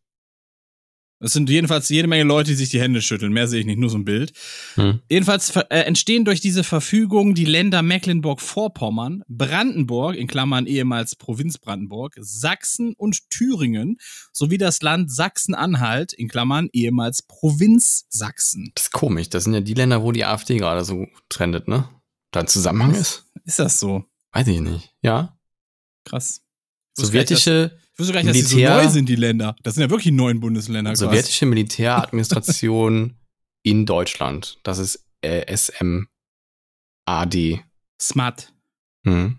Es 1.23 1.33
sind 1.33 1.49
jedenfalls 1.49 1.87
jede 1.89 2.07
Menge 2.07 2.23
Leute, 2.23 2.49
die 2.49 2.55
sich 2.55 2.69
die 2.69 2.81
Hände 2.81 3.01
schütteln. 3.01 3.31
Mehr 3.31 3.47
sehe 3.47 3.59
ich 3.59 3.65
nicht, 3.67 3.77
nur 3.77 3.91
so 3.91 3.97
ein 3.97 4.05
Bild. 4.05 4.33
Hm. 4.73 5.01
Jedenfalls 5.07 5.55
äh, 5.55 5.81
entstehen 5.81 6.25
durch 6.25 6.41
diese 6.41 6.63
Verfügung 6.63 7.35
die 7.35 7.45
Länder 7.45 7.83
Mecklenburg-Vorpommern, 7.83 9.23
Brandenburg, 9.27 10.15
in 10.15 10.25
Klammern 10.25 10.65
ehemals 10.65 11.15
Provinz 11.15 11.59
Brandenburg, 11.59 12.15
Sachsen 12.19 12.95
und 12.97 13.29
Thüringen, 13.29 13.97
sowie 14.33 14.57
das 14.57 14.81
Land 14.81 15.11
Sachsen-Anhalt, 15.11 16.11
in 16.13 16.27
Klammern 16.27 16.69
ehemals 16.73 17.21
Provinz 17.21 18.05
Sachsen. 18.09 18.71
Das 18.73 18.85
ist 18.85 18.91
komisch. 18.91 19.29
Das 19.29 19.43
sind 19.43 19.53
ja 19.53 19.61
die 19.61 19.75
Länder, 19.75 20.01
wo 20.01 20.11
die 20.11 20.25
AfD 20.25 20.57
gerade 20.57 20.83
so 20.83 21.05
trendet, 21.29 21.67
ne? 21.67 21.87
Da 22.31 22.39
ein 22.39 22.47
Zusammenhang 22.47 22.95
ist? 22.95 23.27
Ist 23.45 23.59
das 23.59 23.79
so? 23.79 24.05
Weiß 24.31 24.47
ich 24.47 24.59
nicht. 24.59 24.93
Ja. 25.01 25.37
Krass. 26.05 26.41
Ich 27.90 27.90
wusste 28.01 28.13
gar 28.13 28.23
nicht, 28.23 28.33
nicht, 28.33 28.43
dass 28.43 28.49
die 28.51 28.55
so 28.55 28.61
Militär- 28.61 28.83
neu 28.83 28.89
sind, 28.89 29.07
die 29.09 29.15
Länder. 29.15 29.55
Das 29.63 29.75
sind 29.75 29.83
ja 29.83 29.89
wirklich 29.89 30.13
neun 30.13 30.39
Bundesländer. 30.39 30.95
sowjetische 30.95 31.45
Militäradministration 31.45 33.15
in 33.63 33.85
Deutschland. 33.85 34.59
Das 34.63 34.77
ist 34.79 35.05
äh, 35.21 35.55
SMAD. 35.55 36.07
Smart. 38.01 38.53
Hm. 39.05 39.37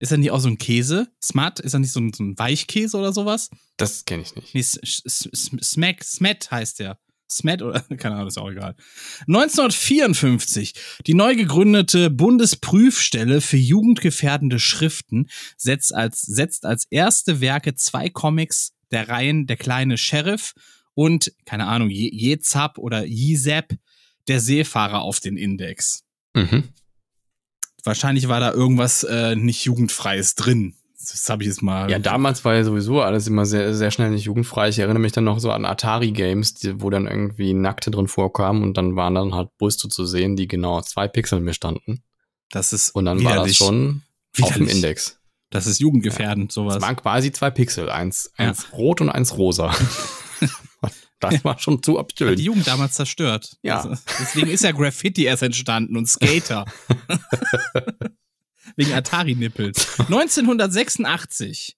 Ist 0.00 0.12
das 0.12 0.18
nicht 0.18 0.30
auch 0.30 0.38
so 0.40 0.48
ein 0.48 0.58
Käse? 0.58 1.08
Smart? 1.22 1.58
Ist 1.60 1.74
das 1.74 1.80
nicht 1.80 1.92
so 1.92 2.00
ein, 2.00 2.12
so 2.12 2.22
ein 2.22 2.38
Weichkäse 2.38 2.96
oder 2.96 3.12
sowas? 3.12 3.50
Das 3.76 4.04
kenne 4.04 4.22
ich 4.22 4.34
nicht. 4.36 4.54
Nee, 4.54 4.62
Smack, 4.62 6.04
Smet 6.04 6.50
heißt 6.50 6.78
der. 6.78 6.98
Smet 7.30 7.62
oder, 7.62 7.80
keine 7.98 8.14
Ahnung, 8.16 8.28
ist 8.28 8.38
auch 8.38 8.50
egal. 8.50 8.74
1954. 9.26 10.74
Die 11.06 11.14
neu 11.14 11.34
gegründete 11.36 12.10
Bundesprüfstelle 12.10 13.40
für 13.40 13.56
jugendgefährdende 13.56 14.58
Schriften 14.58 15.28
setzt 15.56 15.94
als, 15.94 16.22
setzt 16.22 16.64
als 16.64 16.86
erste 16.90 17.40
Werke 17.40 17.74
zwei 17.74 18.08
Comics 18.08 18.72
der 18.90 19.08
Reihen 19.08 19.46
Der 19.46 19.56
kleine 19.56 19.98
Sheriff 19.98 20.54
und, 20.94 21.32
keine 21.44 21.66
Ahnung, 21.66 21.90
Je- 21.90 22.10
Jezap 22.14 22.78
oder 22.78 23.04
Jizep, 23.04 23.76
der 24.26 24.40
Seefahrer 24.40 25.02
auf 25.02 25.20
den 25.20 25.36
Index. 25.36 26.04
Mhm. 26.34 26.64
Wahrscheinlich 27.84 28.28
war 28.28 28.40
da 28.40 28.52
irgendwas 28.52 29.04
äh, 29.04 29.36
nicht 29.36 29.64
jugendfreies 29.64 30.34
drin, 30.34 30.74
Das 31.00 31.28
habe 31.30 31.42
ich 31.44 31.48
jetzt 31.48 31.62
mal. 31.62 31.90
Ja, 31.90 31.98
damals 31.98 32.44
war 32.44 32.54
ja 32.56 32.64
sowieso 32.64 33.00
alles 33.02 33.26
immer 33.28 33.46
sehr, 33.46 33.72
sehr 33.74 33.90
schnell 33.90 34.10
nicht 34.10 34.24
jugendfrei. 34.24 34.68
Ich 34.68 34.78
erinnere 34.80 34.98
mich 34.98 35.12
dann 35.12 35.24
noch 35.24 35.38
so 35.38 35.52
an 35.52 35.64
Atari-Games, 35.64 36.54
wo 36.74 36.90
dann 36.90 37.06
irgendwie 37.06 37.54
Nackte 37.54 37.90
drin 37.90 38.08
vorkamen 38.08 38.62
und 38.62 38.76
dann 38.76 38.96
waren 38.96 39.14
dann 39.14 39.34
halt 39.34 39.56
Brüste 39.58 39.88
zu 39.88 40.04
sehen, 40.06 40.34
die 40.36 40.48
genau 40.48 40.80
zwei 40.82 41.06
Pixel 41.06 41.40
mir 41.40 41.54
standen. 41.54 42.02
Das 42.50 42.72
ist 42.72 42.90
Und 42.90 43.04
dann 43.04 43.22
war 43.24 43.36
das 43.36 43.54
schon 43.56 44.02
auf 44.40 44.52
dem. 44.54 44.66
Index. 44.68 45.18
Das 45.50 45.66
ist 45.66 45.78
jugendgefährdend, 45.78 46.50
Es 46.50 46.54
sowas. 46.56 46.82
waren 46.82 46.96
quasi 46.96 47.32
zwei 47.32 47.50
Pixel, 47.50 47.88
eins, 47.90 48.32
Ja. 48.36 48.48
eins 48.48 48.72
rot 48.72 49.00
und 49.00 49.08
eins 49.08 49.38
rosa. 49.38 49.74
das 51.20 51.42
war 51.44 51.58
schon 51.58 51.82
zu 51.82 51.98
Hat 51.98 52.10
die 52.18 52.24
absurd. 52.24 52.38
Jugend 52.40 52.66
damals 52.66 52.94
zerstört. 52.94 53.56
Ja. 53.62 53.82
Also, 53.82 53.96
deswegen 54.20 54.48
ist 54.48 54.64
ja 54.64 54.72
Graffiti 54.72 55.24
erst 55.24 55.42
entstanden 55.42 55.96
und 55.96 56.06
Skater. 56.06 56.64
Wegen 58.78 58.92
Atari-Nippels. 58.92 59.98
1986. 59.98 61.76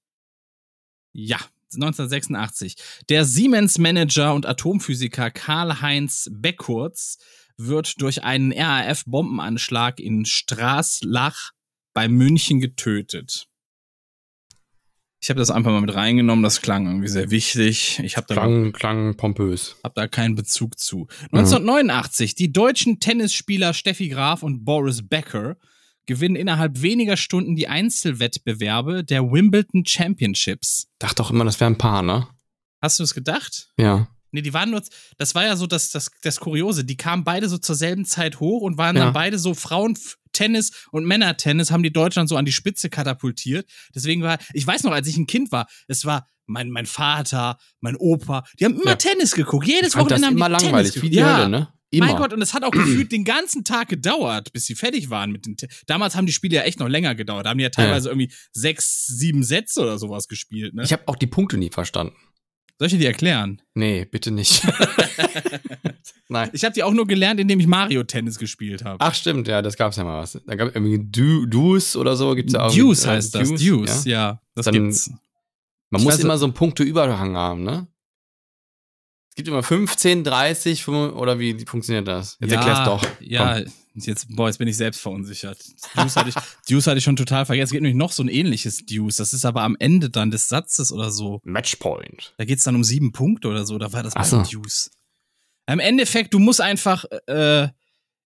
Ja, 1.15 1.39
1986. 1.73 2.77
Der 3.09 3.25
Siemens-Manager 3.25 4.35
und 4.35 4.45
Atomphysiker 4.45 5.31
Karl-Heinz 5.31 6.29
Beckurz 6.31 7.17
wird 7.57 8.03
durch 8.03 8.23
einen 8.23 8.53
RAF-Bombenanschlag 8.53 9.99
in 9.99 10.27
Straßlach 10.27 11.53
bei 11.95 12.07
München 12.07 12.61
getötet. 12.61 13.47
Ich 15.23 15.31
habe 15.31 15.41
das 15.41 15.51
einfach 15.51 15.71
mal 15.71 15.81
mit 15.81 15.95
reingenommen, 15.95 16.43
das 16.43 16.61
klang 16.61 16.87
irgendwie 16.87 17.09
sehr 17.09 17.31
wichtig. 17.31 17.99
Ich 18.03 18.19
habe 18.19 18.27
da 18.27 18.35
Klang, 18.35 18.73
klang 18.73 19.17
pompös. 19.17 19.77
hab 19.83 19.95
da 19.95 20.07
keinen 20.07 20.35
Bezug 20.35 20.79
zu. 20.79 21.09
1989, 21.33 22.35
die 22.35 22.53
deutschen 22.53 23.01
Tennisspieler 23.01 23.73
Steffi 23.73 24.11
Graf 24.11 24.43
und 24.43 24.67
Boris 24.67 25.09
Becker 25.09 25.57
gewinnen 26.11 26.35
innerhalb 26.37 26.83
weniger 26.83 27.17
Stunden 27.17 27.55
die 27.57 27.69
Einzelwettbewerbe 27.69 29.05
der 29.05 29.23
Wimbledon 29.31 29.85
Championships. 29.87 30.89
Dachte 30.99 31.17
doch 31.17 31.31
immer, 31.31 31.45
das 31.45 31.61
wäre 31.61 31.71
ein 31.71 31.79
Paar, 31.79 32.03
ne? 32.03 32.27
Hast 32.83 32.99
du 32.99 33.05
es 33.05 33.15
gedacht? 33.15 33.69
Ja. 33.79 34.09
Nee, 34.33 34.43
die 34.43 34.53
waren 34.55 34.71
nur, 34.71 34.83
das 35.19 35.35
war 35.35 35.45
ja 35.45 35.57
so 35.57 35.67
das, 35.67 35.91
das, 35.91 36.11
das 36.23 36.39
Kuriose. 36.41 36.85
Die 36.85 36.97
kamen 36.97 37.25
beide 37.25 37.49
so 37.49 37.59
zur 37.59 37.75
selben 37.75 38.05
Zeit 38.05 38.41
hoch 38.41 38.63
und 38.63 38.77
waren 38.79 38.97
Ja. 38.97 39.05
dann 39.05 39.13
beide 39.13 39.39
so 39.39 39.55
Frauentennis 39.55 40.71
und 40.93 41.05
Männertennis, 41.05 41.71
haben 41.71 41.83
die 41.83 41.93
Deutschland 41.93 42.29
so 42.29 42.37
an 42.37 42.45
die 42.45 42.53
Spitze 42.53 42.91
katapultiert. 42.91 43.69
Deswegen 43.95 44.23
war, 44.23 44.39
ich 44.53 44.67
weiß 44.67 44.85
noch, 44.85 44.93
als 44.93 45.09
ich 45.09 45.17
ein 45.17 45.27
Kind 45.27 45.53
war, 45.53 45.67
es 45.89 46.05
war 46.05 46.27
mein, 46.47 46.71
mein 46.71 46.87
Vater, 46.87 47.59
mein 47.81 47.97
Opa, 47.97 48.45
die 48.59 48.65
haben 48.65 48.75
immer 48.75 48.91
Ja. 48.91 48.97
Tennis 48.97 49.33
geguckt. 49.33 49.67
Jedes 49.67 49.97
Wochenende 49.97 50.27
haben 50.27 50.37
immer 50.37 50.47
die 50.49 50.65
langweilig, 50.65 50.93
Tennis 50.93 50.97
wie 50.97 51.11
geguckt. 51.11 51.15
die 51.15 51.19
ja. 51.19 51.37
Hölle, 51.39 51.49
ne? 51.49 51.69
Immer. 51.93 52.07
Mein 52.07 52.17
Gott, 52.17 52.33
und 52.33 52.41
es 52.41 52.55
hat 52.55 52.63
auch 52.63 52.71
gefühlt 52.71 53.11
den 53.11 53.25
ganzen 53.25 53.65
Tag 53.65 53.89
gedauert, 53.89 54.53
bis 54.53 54.67
sie 54.67 54.77
fertig 54.77 55.11
waren 55.11 55.33
mit 55.33 55.47
den. 55.47 55.57
Te 55.57 55.69
Damals 55.87 56.15
haben 56.15 56.27
die 56.27 56.33
Spiele 56.33 56.57
ja 56.57 56.63
echt 56.63 56.79
noch 56.79 56.89
länger 56.89 57.17
gedauert. 57.17 57.47
Da 57.47 57.51
haben 57.51 57.59
die 57.59 57.65
ja 57.65 57.71
teilweise 57.71 58.09
irgendwie 58.11 58.33
sechs, 58.53 59.07
sieben 59.07 59.43
Sätze 59.43 59.81
oder 59.81 59.99
sowas 59.99 60.29
gespielt. 60.29 60.75
Ne? 60.75 60.85
Ich 60.85 60.93
habe 60.93 61.03
auch 61.07 61.17
die 61.17 61.27
Punkte 61.27 61.59
nie 61.59 61.71
verstanden. 61.71 62.15
Soll 62.79 62.87
ich 62.87 62.93
dir 62.93 63.01
die 63.01 63.07
erklären? 63.07 63.61
Nee, 63.75 64.05
bitte 64.05 64.31
nicht. 64.31 64.63
Nein. 66.29 66.49
Ich 66.53 66.65
habe 66.65 66.73
die 66.73 66.85
auch 66.85 66.93
nur 66.93 67.07
gelernt, 67.09 67.41
indem 67.41 67.59
ich 67.59 67.67
Mario 67.67 68.05
Tennis 68.05 68.39
gespielt 68.39 68.85
habe. 68.85 68.99
Ach 69.01 69.15
stimmt, 69.15 69.49
ja, 69.49 69.61
das 69.61 69.77
gab's 69.77 69.97
ja 69.97 70.05
mal 70.05 70.23
was. 70.23 70.41
Da 70.47 70.55
gab 70.55 70.69
es 70.69 70.75
irgendwie 70.77 70.99
du 71.11 71.47
Deuce 71.47 71.97
oder 71.97 72.17
so, 72.17 72.35
gibt's 72.35 72.53
ja 72.53 72.63
auch. 72.63 72.75
Deuce 72.75 73.05
äh, 73.05 73.09
heißt 73.09 73.35
das. 73.35 73.49
Deuce, 73.49 73.61
Deuce, 73.61 74.05
ja. 74.05 74.13
ja. 74.13 74.43
das 74.55 74.67
Dann- 74.67 74.75
gibt's. 74.75 75.11
Man 75.91 76.01
Ich 76.01 76.05
muss 76.05 76.21
immer 76.21 76.39
so 76.39 76.45
einen 76.47 76.55
Punkteüberhang 76.55 77.37
haben, 77.37 77.65
ne? 77.65 77.89
Es 79.31 79.37
gibt 79.37 79.49
immer 79.49 79.63
15, 79.63 80.25
30, 80.25 80.85
5, 80.85 81.15
oder 81.15 81.39
wie 81.39 81.65
funktioniert 81.65 82.07
das? 82.09 82.37
Jetzt 82.41 82.53
erklär's 82.53 82.85
doch. 82.85 83.03
Ja, 83.21 83.61
jetzt, 83.95 84.35
boah, 84.35 84.49
jetzt 84.49 84.59
bin 84.59 84.69
ich 84.69 84.77
selbst 84.77 85.01
verunsichert. 85.01 85.59
Deuce 85.95 86.17
hatte, 86.17 86.31
ich, 86.31 86.35
Deuce 86.69 86.87
hatte 86.89 86.99
ich 86.99 87.05
schon 87.05 87.17
total 87.17 87.47
vergessen. 87.47 87.67
Es 87.67 87.71
gibt 87.71 87.83
nämlich 87.83 87.97
noch 87.97 88.13
so 88.13 88.23
ein 88.23 88.29
ähnliches 88.29 88.85
Deuce. 88.87 89.17
Das 89.17 89.33
ist 89.33 89.45
aber 89.45 89.63
am 89.63 89.77
Ende 89.79 90.11
dann 90.11 90.31
des 90.31 90.49
Satzes 90.49 90.93
oder 90.93 91.11
so. 91.11 91.41
Matchpoint. 91.45 92.35
Da 92.39 92.45
geht's 92.45 92.65
dann 92.65 92.75
um 92.75 92.85
sieben 92.85 93.13
Punkte 93.13 93.49
oder 93.49 93.65
so. 93.65 93.79
Da 93.79 93.93
war 93.93 94.03
das 94.03 94.15
beim 94.15 94.25
so. 94.25 94.43
Deuce. 94.43 94.91
Im 95.67 95.79
Endeffekt, 95.79 96.35
du 96.35 96.41
musst 96.41 96.61
einfach, 96.61 97.05
äh, 97.27 97.69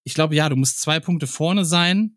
ich 0.05 0.14
glaube, 0.14 0.34
ja, 0.34 0.48
du 0.48 0.57
musst 0.57 0.80
zwei 0.80 1.00
Punkte 1.00 1.26
vorne 1.26 1.66
sein. 1.66 2.16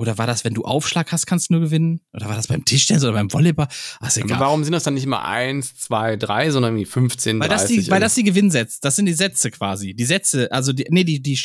Oder 0.00 0.16
war 0.16 0.26
das, 0.26 0.44
wenn 0.44 0.54
du 0.54 0.64
Aufschlag 0.64 1.12
hast, 1.12 1.26
kannst 1.26 1.50
du 1.50 1.52
nur 1.52 1.60
gewinnen? 1.60 2.00
Oder 2.14 2.26
war 2.26 2.34
das 2.34 2.46
beim 2.46 2.64
Tischtennis 2.64 3.04
oder 3.04 3.12
beim 3.12 3.30
Volleyball? 3.30 3.68
Ach, 3.68 4.08
ist 4.08 4.16
Aber 4.16 4.24
egal. 4.24 4.40
warum 4.40 4.64
sind 4.64 4.72
das 4.72 4.82
dann 4.82 4.94
nicht 4.94 5.04
immer 5.04 5.26
1, 5.26 5.76
2, 5.76 6.16
3, 6.16 6.50
sondern 6.52 6.72
irgendwie 6.72 6.90
15, 6.90 7.38
Weil 7.38 7.50
das, 7.50 7.66
30? 7.66 7.84
die, 7.84 7.90
weil 7.90 8.00
das 8.00 8.14
die 8.14 8.24
Gewinnsätze, 8.24 8.78
das 8.80 8.96
sind 8.96 9.04
die 9.04 9.12
Sätze 9.12 9.50
quasi. 9.50 9.92
Die 9.92 10.06
Sätze, 10.06 10.50
also 10.52 10.72
die, 10.72 10.86
nee, 10.88 11.04
die, 11.04 11.20
die, 11.20 11.38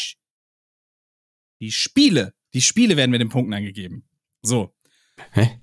die 1.59 1.71
Spiele, 1.71 2.33
die 2.53 2.61
Spiele 2.61 2.95
werden 2.95 3.11
mit 3.11 3.19
den 3.19 3.27
Punkten 3.27 3.53
angegeben. 3.53 4.07
So. 4.41 4.73
Hä? 5.31 5.59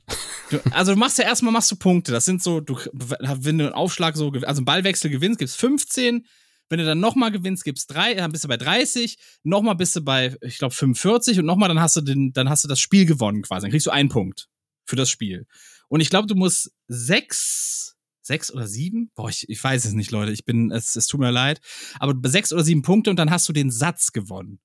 Du, 0.51 0.61
also 0.73 0.93
du 0.93 0.99
machst 0.99 1.17
ja 1.17 1.25
erstmal 1.25 1.51
machst 1.51 1.71
du 1.71 1.77
Punkte. 1.77 2.13
Das 2.13 2.27
sind 2.27 2.43
so, 2.43 2.61
du, 2.61 2.77
wenn 2.93 3.57
du 3.57 3.65
einen 3.65 3.73
Aufschlag 3.73 4.19
so, 4.19 4.31
also 4.33 4.59
einen 4.59 4.67
Ballwechsel 4.67 5.11
gewinnst, 5.11 5.39
gibt's 5.39 5.57
15. 5.57 6.27
Wenn 6.73 6.79
du 6.79 6.87
dann 6.87 7.01
nochmal 7.01 7.31
gewinnst, 7.31 7.65
gibt's 7.65 7.87
drei, 7.87 8.15
dann 8.15 8.33
bist 8.33 8.45
du 8.45 8.49
bei 8.49 8.57
30. 8.57 9.19
Nochmal 9.43 9.75
bist 9.75 9.95
du 9.95 10.01
bei, 10.01 10.39
ich 10.41 10.57
glaube, 10.57 10.75
45 10.75 11.39
und 11.39 11.45
nochmal, 11.45 11.69
dann 11.69 11.81
hast 11.81 11.97
du 11.97 12.01
den, 12.01 12.33
dann 12.33 12.49
hast 12.49 12.65
du 12.65 12.69
das 12.69 12.81
Spiel 12.81 13.05
gewonnen 13.05 13.43
quasi. 13.43 13.65
Dann 13.65 13.71
kriegst 13.73 13.87
du 13.87 13.91
einen 13.91 14.09
Punkt 14.09 14.49
für 14.87 14.97
das 14.97 15.11
Spiel. 15.11 15.47
Und 15.89 16.01
ich 16.01 16.09
glaube, 16.09 16.29
du 16.29 16.35
musst 16.35 16.73
sechs, 16.89 17.99
sechs 18.23 18.51
oder 18.51 18.67
sieben? 18.67 19.11
Boah, 19.15 19.29
ich, 19.29 19.47
ich 19.51 19.63
weiß 19.63 19.85
es 19.85 19.93
nicht, 19.93 20.13
Leute. 20.13 20.33
Ich 20.33 20.47
bin, 20.47 20.71
es, 20.71 20.97
es 20.97 21.07
tut 21.09 21.21
mir 21.21 21.31
leid. 21.31 21.61
Aber 21.99 22.15
sechs 22.27 22.55
oder 22.55 22.65
sieben 22.65 22.81
Punkte 22.81 23.11
und 23.11 23.17
dann 23.17 23.31
hast 23.31 23.47
du 23.51 23.53
den 23.53 23.71
Satz 23.71 24.13
gewonnen. 24.13 24.59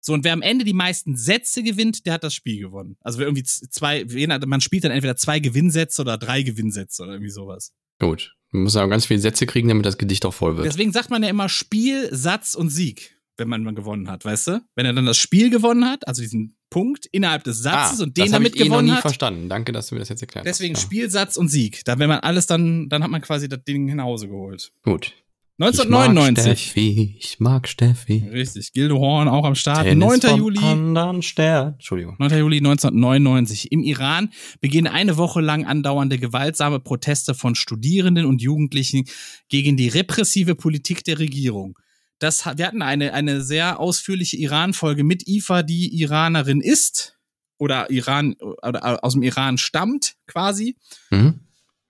So, 0.00 0.14
und 0.14 0.24
wer 0.24 0.32
am 0.32 0.42
Ende 0.42 0.64
die 0.64 0.72
meisten 0.72 1.16
Sätze 1.16 1.62
gewinnt, 1.62 2.04
der 2.04 2.14
hat 2.14 2.24
das 2.24 2.34
Spiel 2.34 2.58
gewonnen. 2.58 2.96
Also 2.98 3.20
wer 3.20 3.28
irgendwie 3.28 3.44
zwei, 3.44 4.04
man 4.44 4.60
spielt 4.60 4.82
dann 4.82 4.90
entweder 4.90 5.14
zwei 5.14 5.38
Gewinnsätze 5.38 6.02
oder 6.02 6.18
drei 6.18 6.42
Gewinnsätze 6.42 7.04
oder 7.04 7.12
irgendwie 7.12 7.30
sowas. 7.30 7.72
Gut. 8.00 8.34
Man 8.50 8.62
muss 8.62 8.74
ja 8.74 8.86
ganz 8.86 9.06
viele 9.06 9.20
Sätze 9.20 9.46
kriegen, 9.46 9.68
damit 9.68 9.84
das 9.86 9.98
Gedicht 9.98 10.24
auch 10.24 10.34
voll 10.34 10.56
wird. 10.56 10.66
Deswegen 10.66 10.92
sagt 10.92 11.10
man 11.10 11.22
ja 11.22 11.28
immer 11.28 11.48
Spiel, 11.48 12.08
Satz 12.12 12.54
und 12.54 12.70
Sieg, 12.70 13.16
wenn 13.36 13.48
man 13.48 13.74
gewonnen 13.74 14.08
hat, 14.10 14.24
weißt 14.24 14.46
du? 14.48 14.60
Wenn 14.74 14.86
er 14.86 14.92
dann 14.94 15.06
das 15.06 15.18
Spiel 15.18 15.50
gewonnen 15.50 15.84
hat, 15.84 16.08
also 16.08 16.22
diesen 16.22 16.56
Punkt 16.70 17.06
innerhalb 17.06 17.44
des 17.44 17.62
Satzes 17.62 18.00
und 18.00 18.16
den 18.16 18.22
Ah, 18.22 18.24
das 18.26 18.32
hab 18.34 18.38
damit 18.40 18.54
ich 18.54 18.60
eh 18.60 18.64
noch 18.64 18.70
gewonnen 18.70 18.88
nie 18.88 18.94
hat. 18.94 19.02
verstanden. 19.02 19.48
Danke, 19.48 19.72
dass 19.72 19.88
du 19.88 19.94
mir 19.94 20.00
das 20.00 20.08
jetzt 20.08 20.20
erklärt 20.22 20.46
Deswegen 20.46 20.74
hast. 20.74 20.82
Ja. 20.82 20.86
Spiel, 20.86 21.10
Satz 21.10 21.36
und 21.36 21.48
Sieg. 21.48 21.84
Da, 21.84 21.98
wenn 21.98 22.08
man 22.08 22.20
alles 22.20 22.46
dann, 22.46 22.88
dann 22.88 23.02
hat 23.02 23.10
man 23.10 23.20
quasi 23.22 23.48
das 23.48 23.62
Ding 23.64 23.94
nach 23.94 24.04
Hause 24.04 24.28
geholt. 24.28 24.72
Gut. 24.82 25.14
1999. 25.60 26.38
Ich 26.46 26.46
mag 26.46 26.56
Steffi, 26.56 27.16
ich 27.18 27.40
mag 27.40 27.68
Steffi. 27.68 28.28
Richtig. 28.32 28.72
Gildo 28.72 28.98
Horn 28.98 29.26
auch 29.26 29.44
am 29.44 29.56
Start. 29.56 29.82
Tennis 29.82 30.06
9. 30.06 30.20
vom 30.20 30.38
Juli. 30.38 30.58
Anderen 30.60 31.22
Stern. 31.22 31.72
Entschuldigung. 31.72 32.14
9. 32.20 32.38
Juli 32.38 32.58
1999. 32.58 33.72
Im 33.72 33.82
Iran 33.82 34.30
beginnen 34.60 34.86
eine 34.86 35.16
Woche 35.16 35.40
lang 35.40 35.66
andauernde 35.66 36.18
gewaltsame 36.18 36.78
Proteste 36.78 37.34
von 37.34 37.56
Studierenden 37.56 38.24
und 38.24 38.40
Jugendlichen 38.40 39.06
gegen 39.48 39.76
die 39.76 39.88
repressive 39.88 40.54
Politik 40.54 41.02
der 41.02 41.18
Regierung. 41.18 41.76
Das, 42.20 42.46
wir 42.46 42.64
hatten 42.64 42.82
eine, 42.82 43.12
eine 43.12 43.40
sehr 43.40 43.80
ausführliche 43.80 44.36
Iran-Folge 44.36 45.02
mit 45.02 45.26
Ifa, 45.26 45.64
die 45.64 46.00
Iranerin 46.00 46.60
ist 46.60 47.18
oder 47.58 47.90
Iran 47.90 48.36
oder 48.62 49.04
aus 49.04 49.14
dem 49.14 49.24
Iran 49.24 49.58
stammt 49.58 50.14
quasi. 50.28 50.76
Mhm. 51.10 51.37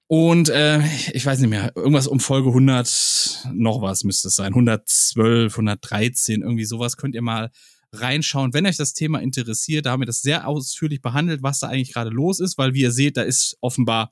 Und 0.08 0.48
äh, 0.48 0.82
ich 1.12 1.24
weiß 1.24 1.38
nicht 1.40 1.50
mehr, 1.50 1.72
irgendwas 1.76 2.06
um 2.06 2.18
Folge 2.18 2.48
100 2.48 3.48
noch 3.52 3.82
was 3.82 4.04
müsste 4.04 4.28
es 4.28 4.36
sein. 4.36 4.54
112, 4.54 5.52
113, 5.52 6.40
irgendwie 6.40 6.64
sowas 6.64 6.96
könnt 6.96 7.14
ihr 7.14 7.20
mal 7.20 7.50
reinschauen, 7.92 8.54
wenn 8.54 8.64
euch 8.66 8.78
das 8.78 8.94
Thema 8.94 9.20
interessiert. 9.20 9.84
Da 9.84 9.90
haben 9.92 10.00
wir 10.00 10.06
das 10.06 10.22
sehr 10.22 10.48
ausführlich 10.48 11.02
behandelt, 11.02 11.42
was 11.42 11.60
da 11.60 11.68
eigentlich 11.68 11.92
gerade 11.92 12.08
los 12.08 12.40
ist, 12.40 12.56
weil 12.56 12.72
wie 12.72 12.80
ihr 12.80 12.90
seht, 12.90 13.18
da 13.18 13.22
ist 13.22 13.58
offenbar 13.60 14.10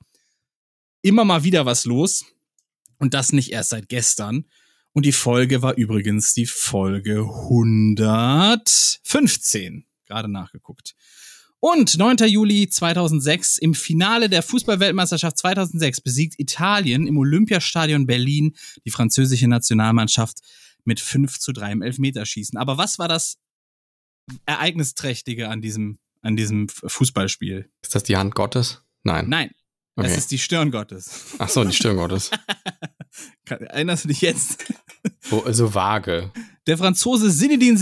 immer 1.01 1.25
mal 1.25 1.45
wieder 1.45 1.65
was 1.65 1.87
los. 1.87 2.27
Und 2.99 3.15
das 3.15 3.33
nicht 3.33 3.53
erst 3.53 3.71
seit 3.71 3.89
gestern. 3.89 4.45
Und 4.93 5.07
die 5.07 5.13
Folge 5.13 5.63
war 5.63 5.77
übrigens 5.77 6.35
die 6.35 6.47
Folge 6.47 7.21
115. 7.21 9.87
Gerade 10.07 10.29
nachgeguckt. 10.29 10.95
Und 11.69 11.99
9. 11.99 12.19
Juli 12.29 12.69
2006 12.69 13.59
im 13.59 13.75
Finale 13.75 14.29
der 14.29 14.45
Fußballweltmeisterschaft 14.45 15.37
2006 15.39 16.01
besiegt 16.01 16.39
Italien 16.39 17.09
im 17.09 17.19
Olympiastadion 17.19 18.07
Berlin 18.07 18.55
die 18.85 18.93
französische 18.93 19.49
Nationalmannschaft 19.49 20.39
mit 20.85 21.01
5 21.01 21.41
zu 21.41 21.51
3 21.53 21.73
im 21.73 21.83
Elfmeterschießen. 21.83 22.57
Aber 22.57 22.79
was 22.79 23.01
war 23.01 23.09
das 23.09 23.39
Ereignisträchtige 24.45 25.49
an 25.49 25.61
diesem, 25.61 25.99
an 26.23 26.37
diesem 26.37 26.69
Fußballspiel? 26.69 27.69
Ist 27.83 27.97
das 27.97 28.05
die 28.05 28.17
Hand 28.17 28.37
Gottes? 28.37 28.83
Nein. 29.03 29.29
Nein, 29.29 29.51
Okay. 29.97 30.09
es 30.09 30.19
ist 30.19 30.31
die 30.31 30.39
Stirn 30.39 30.71
Gottes. 30.71 31.35
Ach 31.39 31.49
so, 31.49 31.65
die 31.65 31.75
Stirn 31.75 31.97
Gottes. 31.97 32.31
Erinnerst 33.49 34.05
du 34.05 34.09
dich 34.09 34.21
jetzt? 34.21 34.67
So, 35.21 35.45
so 35.51 35.75
vage. 35.75 36.31
Der 36.69 36.79
Franzose 36.79 37.35
Zinedine 37.35 37.77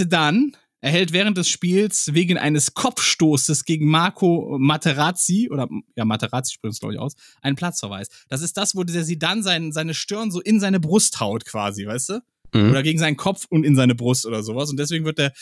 Zidane 0.85 0.93
erhält 0.93 1.13
während 1.13 1.39
des 1.39 1.49
Spiels 1.49 2.13
wegen 2.13 2.37
eines 2.39 2.75
Kopfstoßes 2.75 3.65
gegen 3.65 3.89
Marco 3.89 4.57
Materazzi, 4.59 5.49
oder 5.51 5.69
ja, 5.97 6.05
Materazzi 6.05 6.55
spricht 6.55 6.75
es, 6.75 6.81
glaube 6.81 6.95
ich, 6.95 7.01
aus, 7.01 7.15
einen 7.43 7.57
Platzverweis. 7.57 8.09
Das 8.29 8.43
ist 8.43 8.57
das, 8.57 8.75
wo 8.75 8.85
der 8.85 9.05
Zidane 9.05 9.43
sein, 9.43 9.73
seine 9.73 9.95
Stirn 9.95 10.31
so 10.31 10.41
in 10.41 10.61
seine 10.61 10.81
Brust 10.81 11.21
haut, 11.21 11.45
quasi, 11.45 11.87
weißt 11.87 12.09
du? 12.11 12.21
Mhm. 12.55 12.71
Oder 12.71 12.83
gegen 12.83 12.99
seinen 12.99 13.17
Kopf 13.17 13.47
und 13.49 13.65
in 13.65 13.75
seine 13.77 13.95
Brust 13.95 14.27
oder 14.27 14.43
sowas. 14.43 14.71
Und 14.71 14.79
deswegen 14.79 15.05
wird 15.05 15.19
er 15.19 15.33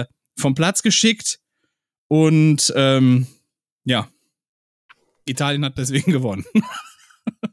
äh, 0.00 0.06
vom 0.38 0.54
Platz 0.54 0.82
geschickt 0.82 1.40
und 2.08 2.72
ähm, 2.76 3.26
ja, 3.84 4.08
Italien 5.26 5.64
hat 5.64 5.76
deswegen 5.78 6.12
gewonnen. 6.12 6.44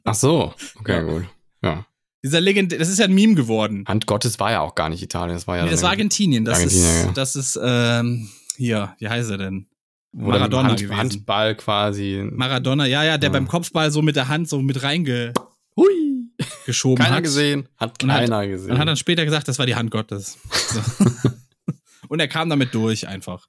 Ach 0.03 0.15
so, 0.15 0.53
okay, 0.75 0.93
Ja. 0.93 1.01
gut. 1.01 1.25
Ja. 1.63 1.85
Dieser 2.27 2.41
Legend, 2.41 2.73
das 2.73 2.89
ist 2.89 2.99
ja 2.99 3.05
ein 3.05 3.13
Meme 3.13 3.35
geworden. 3.35 3.85
Hand 3.87 4.05
Gottes 4.05 4.37
war 4.39 4.51
ja 4.51 4.59
auch 4.61 4.75
gar 4.75 4.89
nicht 4.89 5.01
Italien, 5.01 5.35
das 5.35 5.47
war 5.47 5.57
ja 5.57 5.63
Nee, 5.65 5.71
das 5.71 5.81
war 5.81 5.91
Argentinien. 5.91 6.43
Das 6.45 6.55
Argentinien, 6.55 6.85
ist, 6.89 7.05
ja. 7.05 7.11
das 7.13 7.35
ist, 7.35 7.59
ähm, 7.63 8.29
hier, 8.57 8.95
wie 8.99 9.07
heißt 9.07 9.31
er 9.31 9.37
denn? 9.37 9.67
Maradona 10.13 10.69
Hand, 10.69 10.79
gewesen. 10.79 10.97
Handball 10.97 11.55
quasi. 11.55 12.27
Maradona, 12.31 12.85
ja, 12.85 13.03
ja, 13.03 13.17
der 13.17 13.29
Ja. 13.29 13.33
beim 13.33 13.47
Kopfball 13.47 13.91
so 13.91 14.01
mit 14.01 14.15
der 14.15 14.27
Hand 14.27 14.49
so 14.49 14.61
mit 14.61 14.81
reingeschoben 14.83 15.33
Hui. 15.77 16.95
Keiner 16.95 17.15
hat. 17.17 17.23
gesehen, 17.23 17.69
hat 17.77 18.01
Und 18.03 18.11
hat- 18.11 18.19
keiner 18.21 18.47
gesehen. 18.47 18.71
Und 18.71 18.77
hat 18.79 18.87
dann 18.87 18.97
später 18.97 19.23
gesagt, 19.25 19.47
das 19.47 19.57
war 19.59 19.65
die 19.65 19.75
Hand 19.75 19.91
Gottes. 19.91 20.37
So. 20.69 20.81
und 22.09 22.19
er 22.19 22.27
kam 22.27 22.49
damit 22.49 22.73
durch 22.73 23.07
einfach. 23.07 23.47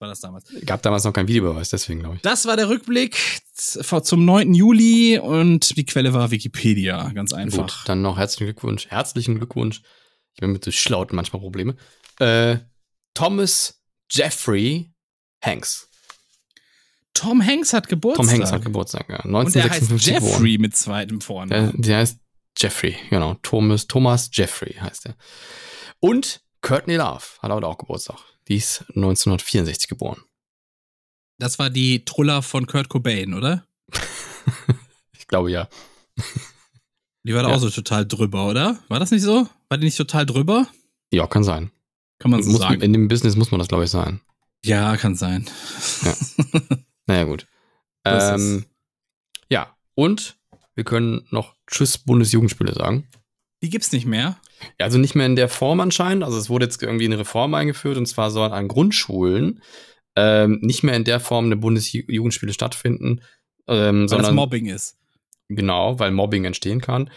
War 0.00 0.08
das 0.08 0.20
damals. 0.20 0.44
Gab 0.64 0.82
damals 0.82 1.02
noch 1.04 1.12
keinen 1.12 1.26
Videobeweis, 1.26 1.70
deswegen 1.70 2.00
glaube 2.00 2.16
ich. 2.16 2.22
Das 2.22 2.46
war 2.46 2.56
der 2.56 2.68
Rückblick 2.68 3.16
zum 3.54 4.24
9. 4.24 4.54
Juli 4.54 5.18
und 5.18 5.76
die 5.76 5.84
Quelle 5.84 6.12
war 6.12 6.30
Wikipedia, 6.30 7.10
ganz 7.10 7.32
einfach. 7.32 7.66
Gut, 7.66 7.82
dann 7.86 8.02
noch 8.02 8.16
herzlichen 8.16 8.44
Glückwunsch. 8.46 8.86
Herzlichen 8.88 9.36
Glückwunsch. 9.36 9.82
Ich 10.34 10.40
bin 10.40 10.52
mit 10.52 10.64
so 10.64 10.70
Schlauten 10.70 11.16
manchmal 11.16 11.40
Probleme. 11.40 11.74
Äh, 12.20 12.58
Thomas 13.14 13.82
Jeffrey 14.08 14.92
Hanks. 15.42 15.88
Tom 17.12 17.44
Hanks 17.44 17.72
hat 17.72 17.88
Geburtstag. 17.88 18.26
Tom 18.26 18.32
Hanks 18.32 18.52
hat 18.52 18.62
Geburtstag, 18.64 19.08
ja. 19.08 19.18
Und 19.24 19.52
der 19.52 19.64
heißt 19.64 19.82
1956. 19.90 20.12
Jeffrey 20.12 20.58
mit 20.58 20.76
zweitem 20.76 21.20
Vornamen. 21.20 21.72
Der, 21.72 21.82
der 21.82 21.98
heißt 21.98 22.20
Jeffrey, 22.56 22.96
genau. 23.10 23.34
Thomas, 23.42 23.88
Thomas 23.88 24.30
Jeffrey 24.32 24.74
heißt 24.74 25.06
er. 25.06 25.16
Und 25.98 26.40
Courtney 26.60 26.94
Love 26.94 27.24
hat 27.42 27.50
heute 27.50 27.66
auch 27.66 27.78
Geburtstag. 27.78 28.18
Die 28.48 28.56
ist 28.56 28.80
1964 28.88 29.88
geboren. 29.88 30.22
Das 31.38 31.58
war 31.58 31.70
die 31.70 32.04
Truller 32.04 32.42
von 32.42 32.66
Kurt 32.66 32.88
Cobain, 32.88 33.34
oder? 33.34 33.66
Ich 35.12 35.26
glaube 35.28 35.50
ja. 35.50 35.68
Die 37.24 37.34
war 37.34 37.42
da 37.42 37.50
Ja. 37.50 37.56
auch 37.56 37.60
so 37.60 37.68
total 37.68 38.06
drüber, 38.06 38.46
oder? 38.48 38.78
War 38.88 38.98
das 38.98 39.10
nicht 39.10 39.20
so? 39.20 39.46
War 39.68 39.76
die 39.76 39.84
nicht 39.84 39.98
total 39.98 40.24
drüber? 40.24 40.66
Ja, 41.12 41.26
kann 41.26 41.44
sein. 41.44 41.70
Kann 42.18 42.30
man 42.30 42.42
so 42.42 42.52
Muss, 42.52 42.62
sagen. 42.62 42.80
in 42.80 42.94
dem 42.94 43.08
Business 43.08 43.36
muss 43.36 43.50
man 43.50 43.58
das, 43.58 43.68
glaube 43.68 43.84
ich, 43.84 43.90
sein. 43.90 44.22
Ja, 44.64 44.96
kann 44.96 45.14
sein. 45.16 45.46
Naja, 47.06 47.24
gut. 47.24 47.46
Ähm, 48.06 48.64
ja, 49.50 49.76
und 49.94 50.38
wir 50.74 50.84
können 50.84 51.26
noch 51.30 51.54
Tschüss 51.66 51.98
Bundesjugendspiele 51.98 52.72
sagen. 52.72 53.06
Die 53.62 53.68
gibt's 53.68 53.92
nicht 53.92 54.06
mehr. 54.06 54.40
Ja, 54.78 54.86
also 54.86 54.98
nicht 54.98 55.14
mehr 55.14 55.26
in 55.26 55.36
der 55.36 55.48
Form 55.48 55.80
anscheinend. 55.80 56.24
Also 56.24 56.38
es 56.38 56.48
wurde 56.50 56.66
jetzt 56.66 56.82
irgendwie 56.82 57.04
eine 57.06 57.18
Reform 57.18 57.54
eingeführt 57.54 57.96
und 57.96 58.06
zwar 58.06 58.30
sollen 58.30 58.52
an 58.52 58.68
Grundschulen 58.68 59.60
ähm, 60.16 60.58
nicht 60.62 60.82
mehr 60.82 60.94
in 60.94 61.04
der 61.04 61.20
Form 61.20 61.46
eine 61.46 61.56
Bundesjugendspiele 61.56 62.52
stattfinden, 62.52 63.20
ähm, 63.68 64.00
Weil 64.00 64.02
das 64.02 64.10
sondern 64.10 64.34
Mobbing 64.34 64.66
ist. 64.66 64.96
genau, 65.48 65.98
weil 65.98 66.10
Mobbing 66.10 66.44
entstehen 66.44 66.80
kann. 66.80 67.10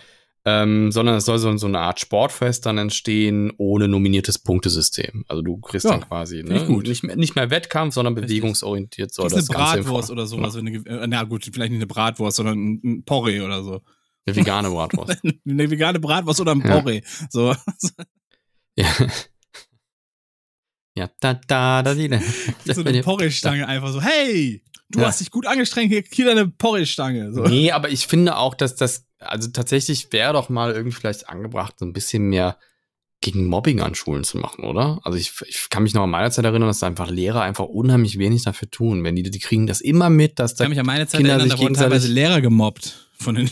Ähm, 0.44 0.92
sondern 0.92 1.16
es 1.18 1.26
soll 1.26 1.38
so, 1.38 1.56
so 1.58 1.68
eine 1.68 1.78
Art 1.78 2.00
Sportfest 2.00 2.66
dann 2.66 2.80
entstehen 2.80 3.54
ohne 3.58 3.88
nominiertes 3.88 4.40
Punktesystem. 4.40 5.24
Also 5.28 5.44
du 5.44 5.58
kriegst 5.58 5.86
Ja, 5.86 5.92
dann 5.92 6.02
quasi 6.02 6.42
ne? 6.42 6.68
Nicht, 6.68 7.04
mehr, 7.04 7.16
nicht 7.16 7.36
mehr 7.36 7.52
Wettkampf, 7.52 7.94
sondern 7.94 8.16
Richtig. 8.16 8.30
bewegungsorientiert 8.30 9.14
soll 9.14 9.30
Kriegst 9.30 9.38
das 9.50 9.56
eine 9.56 9.58
Ganze 9.66 9.84
Bratwurst 9.84 10.10
oder 10.10 10.26
sowas. 10.26 10.56
Wenn 10.56 10.66
du, 10.66 10.72
ge- 10.82 10.92
äh, 10.92 11.06
na 11.06 11.24
gut, 11.26 11.44
vielleicht 11.44 11.70
nicht 11.72 11.78
eine 11.78 11.86
Bratwurst, 11.86 12.38
sondern 12.38 12.58
ein, 12.58 12.82
ein 12.84 13.04
Porree 13.06 13.42
oder 13.42 13.62
so. 13.64 13.82
Eine 14.26 14.36
vegane 14.36 14.70
Bratwurst. 14.70 15.22
Eine 15.48 15.72
vegane 15.72 16.00
Bratwurst 16.00 16.40
oder 16.42 16.52
ein 16.52 16.62
Ja. 16.62 16.80
Porree. 16.80 17.02
So. 17.30 17.56
ja. 18.78 18.88
Ja, 20.98 21.10
da, 21.22 21.34
da, 21.48 21.82
da, 21.84 21.94
die, 21.96 22.10
da. 22.10 22.20
so 22.74 22.84
eine 22.84 23.02
Porree-Stange 23.02 23.66
einfach 23.68 23.92
so, 23.94 24.02
hey, 24.02 24.62
du 24.90 25.00
Ja. 25.00 25.08
hast 25.08 25.22
dich 25.22 25.32
gut 25.32 25.48
angestrengt, 25.48 25.92
hier, 25.92 26.04
hier 26.12 26.26
deine 26.26 26.48
Porree-Stange. 26.48 27.34
So. 27.34 27.44
Nee, 27.44 27.72
aber 27.72 27.90
ich 27.90 28.08
finde 28.08 28.36
auch, 28.36 28.54
dass 28.56 28.76
das, 28.76 29.06
also 29.20 29.50
tatsächlich 29.50 30.12
wäre 30.12 30.34
doch 30.34 30.50
mal 30.50 30.74
irgendwie 30.74 30.96
vielleicht 30.96 31.30
angebracht, 31.30 31.76
so 31.80 31.86
ein 31.86 31.94
bisschen 31.94 32.24
mehr 32.24 32.58
gegen 33.22 33.46
Mobbing 33.46 33.80
an 33.82 33.96
Schulen 33.96 34.24
zu 34.24 34.38
machen, 34.38 34.66
oder? 34.66 35.00
Also 35.04 35.18
ich, 35.18 35.32
ich 35.48 35.70
kann 35.70 35.84
mich 35.84 35.94
noch 35.94 36.04
an 36.04 36.10
meiner 36.10 36.32
Zeit 36.32 36.44
erinnern, 36.44 36.68
dass 36.68 36.84
einfach 36.84 37.10
Lehrer 37.10 37.42
einfach 37.42 37.66
unheimlich 37.66 38.18
wenig 38.18 38.44
dafür 38.44 38.70
tun. 38.70 39.04
Wenn 39.04 39.16
die, 39.16 39.24
die 39.24 39.40
kriegen 39.40 39.68
das 39.68 39.80
immer 39.80 40.10
mit, 40.10 40.40
dass 40.40 40.54
Ich 40.54 40.58
da 40.58 40.64
kann 40.66 40.72
mich 40.72 40.80
an 40.80 40.88
meine 40.88 41.08
Zeit 41.08 41.20
Kinder 41.20 41.34
erinnern, 41.36 41.50
da 41.50 41.60
wurden 41.60 41.76
teilweise 41.76 42.08
Lehrer 42.08 42.42
gemobbt 42.42 43.08
von 43.18 43.36
den, 43.36 43.50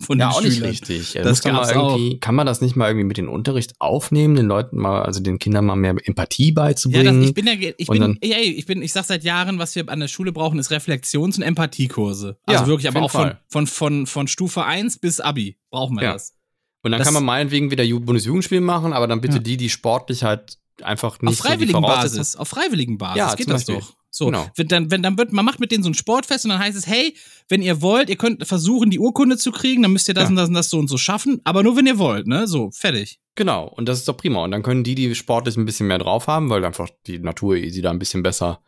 von 0.00 0.18
ja 0.18 0.30
auch 0.30 0.42
nicht 0.42 0.54
Schülern. 0.54 0.70
richtig. 0.70 1.12
Das 1.14 1.42
kann, 1.42 1.54
man 1.54 1.62
gab's 1.64 1.76
auch. 1.76 1.96
irgendwie, 1.96 2.20
kann 2.20 2.34
man 2.34 2.46
das 2.46 2.60
nicht 2.60 2.76
mal 2.76 2.88
irgendwie 2.88 3.06
mit 3.06 3.16
den 3.16 3.28
Unterricht 3.28 3.74
aufnehmen, 3.78 4.34
den 4.34 4.46
Leuten 4.46 4.76
mal, 4.78 5.02
also 5.02 5.20
den 5.20 5.38
Kindern 5.38 5.64
mal 5.66 5.76
mehr 5.76 5.94
Empathie 6.04 6.48
Ja, 6.48 6.54
beizubringen? 6.54 7.20
das, 7.20 7.28
ich 7.28 7.34
bin 7.34 7.46
ja, 7.46 7.52
ich 7.76 7.86
bin, 7.88 8.00
dann- 8.00 8.18
ey, 8.20 8.42
ich 8.50 8.66
bin, 8.66 8.82
ich 8.82 8.92
sag 8.92 9.04
seit 9.04 9.24
Jahren, 9.24 9.58
was 9.58 9.74
wir 9.76 9.88
an 9.88 10.00
der 10.00 10.08
Schule 10.08 10.32
brauchen, 10.32 10.58
ist 10.58 10.70
Reflexions- 10.70 11.36
und 11.36 11.42
Empathiekurse. 11.42 12.36
Also 12.46 12.62
Ja, 12.62 12.66
wirklich, 12.66 12.88
aber 12.88 13.02
auch 13.02 13.10
von, 13.10 13.32
von, 13.48 13.66
von, 13.66 14.06
von 14.06 14.28
Stufe 14.28 14.64
1 14.64 14.98
bis 14.98 15.20
Abi 15.20 15.56
brauchen 15.70 15.96
wir 15.96 16.02
Ja. 16.04 16.12
das. 16.14 16.34
Und 16.82 16.90
dann 16.90 16.98
das- 16.98 17.06
kann 17.06 17.14
man 17.14 17.24
meinetwegen 17.24 17.70
wieder 17.70 17.84
Ju- 17.84 18.00
Bundesjugendspiel 18.00 18.60
machen, 18.60 18.92
aber 18.92 19.06
dann 19.06 19.20
bitte 19.20 19.36
Ja. 19.36 19.42
die, 19.42 19.56
die 19.56 19.70
sportlich 19.70 20.22
halt 20.24 20.58
einfach 20.82 21.14
Auf 21.16 21.22
nicht 21.22 21.36
so 21.36 21.42
die 21.42 21.48
freiwilligen 21.48 21.80
Voraussetzungen- 21.80 22.18
Basis, 22.18 22.36
auf 22.36 22.48
freiwilligen 22.48 22.98
Basis 22.98 23.18
Ja, 23.18 23.34
geht 23.34 23.50
das 23.50 23.64
doch. 23.64 23.94
So, 24.10 24.26
Genau. 24.26 24.46
wenn 24.56 24.68
dann, 24.68 24.90
wenn 24.92 25.02
dann 25.02 25.18
wird, 25.18 25.32
man 25.32 25.44
macht 25.44 25.58
mit 25.58 25.72
denen 25.72 25.82
so 25.82 25.90
ein 25.90 25.94
Sportfest 25.94 26.44
und 26.44 26.50
dann 26.50 26.60
heißt 26.60 26.78
es, 26.78 26.86
hey, 26.86 27.16
wenn 27.48 27.62
ihr 27.62 27.82
wollt, 27.82 28.08
ihr 28.08 28.16
könnt 28.16 28.46
versuchen, 28.46 28.90
die 28.90 29.00
Urkunde 29.00 29.36
zu 29.36 29.50
kriegen, 29.50 29.82
dann 29.82 29.92
müsst 29.92 30.06
ihr 30.06 30.14
das 30.14 30.24
Ja. 30.24 30.28
und 30.30 30.36
das 30.36 30.48
und 30.48 30.54
das 30.54 30.70
so 30.70 30.78
und 30.78 30.86
so 30.88 30.96
schaffen, 30.98 31.40
aber 31.42 31.64
nur 31.64 31.76
wenn 31.76 31.86
ihr 31.86 31.98
wollt, 31.98 32.28
ne? 32.28 32.46
So, 32.46 32.70
fertig. 32.70 33.18
Genau, 33.34 33.66
und 33.66 33.88
das 33.88 33.98
ist 33.98 34.08
doch 34.08 34.16
prima. 34.16 34.44
Und 34.44 34.52
dann 34.52 34.62
können 34.62 34.84
die, 34.84 34.94
die 34.94 35.12
sportlich 35.16 35.56
ein 35.56 35.64
bisschen 35.64 35.88
mehr 35.88 35.98
drauf 35.98 36.28
haben, 36.28 36.48
weil 36.48 36.64
einfach 36.64 36.88
die 37.08 37.18
Natur 37.18 37.56
sie 37.56 37.82
da 37.82 37.90
ein 37.90 37.98
bisschen 37.98 38.22
besser 38.22 38.60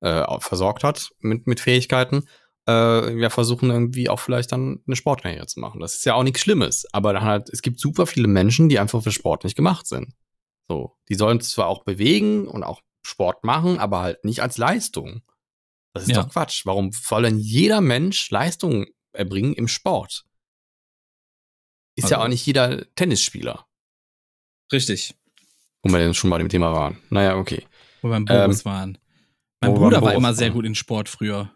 äh, 0.00 0.24
versorgt 0.40 0.82
hat 0.82 1.10
mit, 1.20 1.46
mit 1.46 1.60
Fähigkeiten, 1.60 2.24
äh, 2.68 3.20
ja, 3.20 3.30
versuchen 3.30 3.70
irgendwie 3.70 4.08
auch 4.08 4.18
vielleicht 4.20 4.50
dann 4.50 4.80
eine 4.86 4.96
Sportkarriere 4.96 5.46
zu 5.46 5.60
machen. 5.60 5.80
Das 5.80 5.94
ist 5.94 6.04
ja 6.06 6.14
auch 6.14 6.24
nichts 6.24 6.40
Schlimmes, 6.40 6.86
aber 6.92 7.20
halt, 7.20 7.48
es 7.50 7.62
gibt 7.62 7.78
super 7.78 8.06
viele 8.06 8.26
Menschen, 8.28 8.68
die 8.68 8.80
einfach 8.80 9.00
für 9.02 9.12
Sport 9.12 9.44
nicht 9.44 9.54
gemacht 9.56 9.86
sind. 9.86 10.08
So, 10.68 10.96
die 11.08 11.14
sollen 11.14 11.40
zwar 11.40 11.66
auch 11.66 11.84
bewegen 11.84 12.46
und 12.46 12.62
auch 12.62 12.82
Sport 13.02 13.42
machen, 13.44 13.78
aber 13.78 14.00
halt 14.00 14.24
nicht 14.24 14.40
als 14.42 14.58
Leistung. 14.58 15.22
Das 15.94 16.04
ist 16.04 16.10
Ja. 16.10 16.22
doch 16.22 16.30
Quatsch. 16.30 16.66
Warum 16.66 16.92
soll 16.92 17.22
denn 17.22 17.38
jeder 17.38 17.80
Mensch 17.80 18.30
Leistung 18.30 18.86
erbringen 19.12 19.54
im 19.54 19.66
Sport? 19.68 20.24
Ist 21.96 22.10
ja 22.10 22.18
Also- 22.18 22.24
auch 22.26 22.28
nicht 22.28 22.44
jeder 22.46 22.84
Tennisspieler. 22.94 23.66
Richtig. 24.72 25.14
Wo 25.82 25.90
wir 25.90 25.98
denn 25.98 26.14
schon 26.14 26.30
bei 26.30 26.38
dem 26.38 26.48
Thema 26.48 26.72
waren. 26.72 26.98
Naja, 27.10 27.36
okay. 27.36 27.66
Wo 28.02 28.08
wir 28.08 28.12
beim 28.12 28.26
Ähm, 28.28 28.44
Boris 28.44 28.64
waren. 28.64 28.98
Mein 29.60 29.74
Bruder 29.74 30.02
war 30.02 30.14
immer 30.14 30.34
sehr 30.34 30.50
gut 30.50 30.64
in 30.66 30.74
Sport 30.74 31.08
früher. 31.08 31.50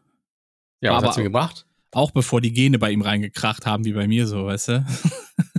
Ja, 0.80 0.92
Aber- 0.92 1.02
was 1.02 1.08
hat's 1.08 1.16
mir 1.18 1.22
gebracht? 1.24 1.66
Auch 1.92 2.10
bevor 2.10 2.40
die 2.40 2.52
Gene 2.52 2.78
bei 2.78 2.90
ihm 2.90 3.02
reingekracht 3.02 3.66
haben, 3.66 3.84
wie 3.84 3.92
bei 3.92 4.08
mir 4.08 4.26
so, 4.26 4.46
weißt 4.46 4.68
du? 4.68 4.86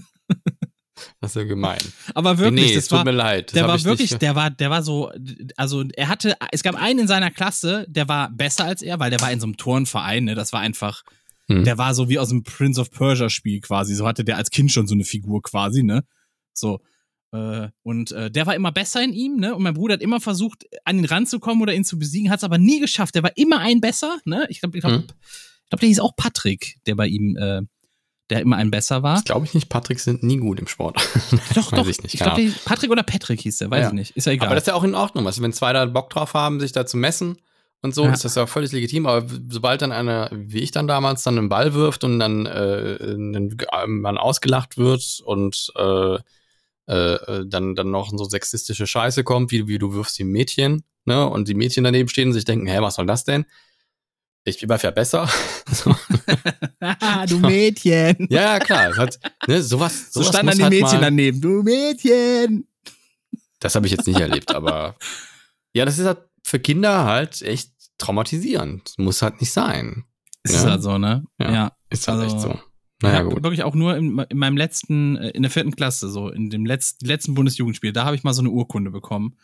Das 1.24 1.32
ist 1.32 1.36
ja 1.41 1.43
gemein. 1.45 1.80
Aber 2.15 2.38
wirklich, 2.38 2.65
nee, 2.67 2.76
das 2.76 2.84
es 2.84 2.89
tut 2.89 2.97
war, 2.97 3.05
mir 3.05 3.11
leid. 3.11 3.55
Der 3.55 3.65
war 3.65 3.78
ich 3.78 3.86
wirklich, 3.86 4.11
Nicht, 4.11 4.21
der 4.21 4.36
war, 4.36 4.49
der 4.51 4.69
war 4.69 4.84
so, 4.84 5.09
also 5.55 5.86
er 5.95 6.09
hatte, 6.09 6.36
es 6.51 6.63
gab 6.63 6.76
einen 6.76 6.99
in 6.99 7.07
seiner 7.07 7.32
Klasse, 7.32 7.86
der 7.88 8.09
war 8.09 8.30
besser 8.30 8.65
als 8.65 8.82
er, 8.82 8.99
weil 8.99 9.09
der 9.09 9.21
war 9.21 9.32
in 9.32 9.39
so 9.39 9.45
einem 9.45 9.55
Turnverein, 9.55 10.26
ne? 10.26 10.36
Das 10.36 10.51
war 10.51 10.59
einfach, 10.59 11.03
Hm. 11.47 11.63
der 11.63 11.78
war 11.78 11.93
so 11.93 12.09
wie 12.09 12.19
aus 12.19 12.28
dem 12.30 12.43
Prince 12.43 12.80
of 12.80 12.91
Persia 12.91 13.30
Spiel 13.30 13.61
quasi. 13.61 13.95
So 13.95 14.05
hatte 14.05 14.26
der 14.26 14.36
als 14.38 14.49
Kind 14.49 14.71
schon 14.71 14.86
so 14.86 14.95
eine 14.95 15.05
Figur 15.05 15.41
quasi, 15.41 15.82
ne? 15.84 16.03
So. 16.53 16.82
Äh, 17.32 17.69
und 17.84 18.11
äh, 18.11 18.30
der 18.30 18.45
war 18.45 18.55
immer 18.55 18.71
besser 18.74 19.01
in 19.01 19.13
ihm, 19.13 19.38
ne? 19.38 19.55
Und 19.55 19.63
mein 19.63 19.74
Bruder 19.74 19.93
hat 19.93 20.01
immer 20.01 20.19
versucht, 20.19 20.65
an 20.84 20.99
ihn 20.99 21.05
ranzukommen 21.05 21.61
oder 21.61 21.74
ihn 21.74 21.84
zu 21.86 21.97
besiegen, 21.97 22.30
hat 22.32 22.39
es 22.39 22.43
aber 22.43 22.57
nie 22.57 22.80
geschafft. 22.82 23.15
Der 23.15 23.24
war 23.24 23.32
immer 23.38 23.59
ein 23.59 23.80
besser, 23.82 24.19
ne? 24.26 24.45
Ich 24.49 24.59
glaube, 24.59 24.78
ich 24.78 24.82
glaube, 24.84 24.97
Hm. 24.97 25.03
ich 25.07 25.69
glaub, 25.69 25.80
der 25.80 25.88
hieß 25.89 25.99
auch 26.01 26.15
Patrick, 26.17 26.78
der 26.86 26.95
bei 26.95 27.07
ihm, 27.07 27.38
äh, 27.38 27.61
der 28.30 28.41
immer 28.41 28.55
ein 28.57 28.71
besser 28.71 29.03
war. 29.03 29.15
das 29.15 29.26
glaube 29.26 29.45
ich 29.45 29.53
nicht. 29.53 29.69
Patrick 29.69 29.99
sind 29.99 30.24
nie 30.24 30.38
gut 30.38 30.59
im 30.59 30.67
Sport. 30.67 30.97
Doch, 31.55 31.71
doch. 31.71 31.88
ich 31.88 32.01
nicht, 32.01 32.13
ich 32.15 32.19
glaube, 32.21 32.51
Patrick 32.65 32.89
oder 32.91 33.03
Patrick 33.03 33.41
hieß 33.41 33.57
der, 33.57 33.69
weiß 33.71 33.82
Ja. 33.82 33.88
ich 33.89 33.93
nicht. 33.93 34.11
Ist 34.17 34.26
ja 34.26 34.34
egal. 34.34 34.47
Aber 34.47 34.55
das 34.55 34.63
ist 34.63 34.67
ja 34.67 34.74
auch 34.76 34.84
in 34.84 34.95
Ordnung. 34.95 35.26
Also, 35.28 35.41
wenn 35.41 35.53
zwei 35.53 35.74
da 35.74 35.86
Bock 35.86 36.09
drauf 36.09 36.34
haben, 36.34 36.59
sich 36.59 36.71
da 36.71 36.86
zu 36.86 36.97
messen 36.97 37.38
und 37.82 37.93
so, 37.93 38.05
Ja. 38.05 38.11
ist 38.13 38.24
das 38.24 38.36
ja 38.36 38.45
völlig 38.47 38.71
legitim. 38.71 39.05
Aber 39.05 39.28
sobald 39.49 39.82
dann 39.82 39.91
einer, 39.91 40.30
wie 40.34 40.59
ich 40.59 40.71
dann 40.71 40.88
damals, 40.88 41.24
dann 41.24 41.38
einen 41.38 41.49
Ball 41.49 41.74
wirft 41.74 42.03
und 42.05 42.17
dann, 42.19 42.45
äh, 42.45 42.97
dann 42.99 43.55
man 43.88 44.17
ausgelacht 44.17 44.78
wird 44.78 45.21
und 45.26 45.71
äh, 45.78 46.17
äh, 46.86 47.45
dann, 47.45 47.76
dann 47.76 47.91
noch 47.91 48.09
so 48.09 48.24
sexistische 48.26 48.88
Scheiße 48.88 49.24
kommt, 49.24 49.51
wie, 49.51 49.67
wie 49.67 49.78
du 49.78 49.93
wirfst 49.93 50.17
die 50.19 50.24
Mädchen, 50.26 50.84
ne? 51.05 51.30
Und 51.30 51.47
die 51.47 51.53
Mädchen 51.53 51.84
daneben 51.84 52.09
stehen 52.09 52.30
und 52.30 52.34
sich 52.34 52.45
denken, 52.45 52.67
hä, 52.67 52.78
was 52.82 52.95
soll 52.95 53.05
das 53.05 53.24
denn? 53.26 53.45
Ich 54.46 54.60
bin 54.60 54.70
ja 54.82 54.91
besser. 54.91 55.30
so. 55.72 55.96
Du 57.30 57.39
Mädchen. 57.39 58.28
Ja, 58.30 58.60
klar. 58.60 58.96
Hat, 58.98 59.18
ne, 59.48 59.62
sowas, 59.62 60.12
So 60.12 60.22
sowas 60.22 60.36
standen 60.36 60.48
muss 60.48 60.58
dann 60.58 60.72
die 60.72 60.78
halt 60.78 60.84
Mädchen 60.84 61.02
daneben. 61.02 61.41
Du 61.41 61.64
Mädchen. 61.64 62.68
Das 63.60 63.76
habe 63.76 63.86
ich 63.86 63.94
jetzt 63.94 64.06
nicht 64.06 64.20
erlebt, 64.20 64.54
aber 64.54 64.96
ja, 65.74 65.86
das 65.86 65.98
ist 65.98 66.06
halt 66.06 66.20
für 66.44 66.60
Kinder 66.60 67.06
halt 67.06 67.41
echt 67.41 67.72
traumatisierend. 67.98 68.94
Muss 68.98 69.22
halt 69.22 69.39
nicht 69.39 69.54
sein. 69.54 70.04
Ist 70.44 70.56
Ja. 70.56 70.72
halt 70.72 70.84
so, 70.84 70.98
ne? 70.98 71.24
Ja. 71.39 71.52
Ja. 71.52 71.72
Ist 71.89 72.08
halt 72.10 72.20
Also, 72.20 72.36
echt 72.36 72.41
so. 72.44 72.52
Ich 72.52 72.60
Naja, 73.10 73.22
gut. 73.24 73.44
wirklich 73.44 73.64
auch 73.64 73.76
nur 73.76 73.96
in, 73.96 74.20
in 74.30 74.38
meinem 74.38 74.58
letzten, 74.58 75.16
äh, 75.18 75.30
in 75.30 75.41
der 75.44 75.52
vierten 75.52 75.72
Klasse, 75.76 76.10
so 76.10 76.30
in 76.30 76.50
dem 76.50 76.66
letzten, 76.66 77.06
letzten 77.06 77.34
Bundesjugendspiel, 77.34 77.94
da 77.94 78.04
habe 78.06 78.16
ich 78.18 78.24
mal 78.24 78.34
so 78.34 78.41
eine 78.41 78.50
Urkunde 78.50 78.91
bekommen. 78.91 79.38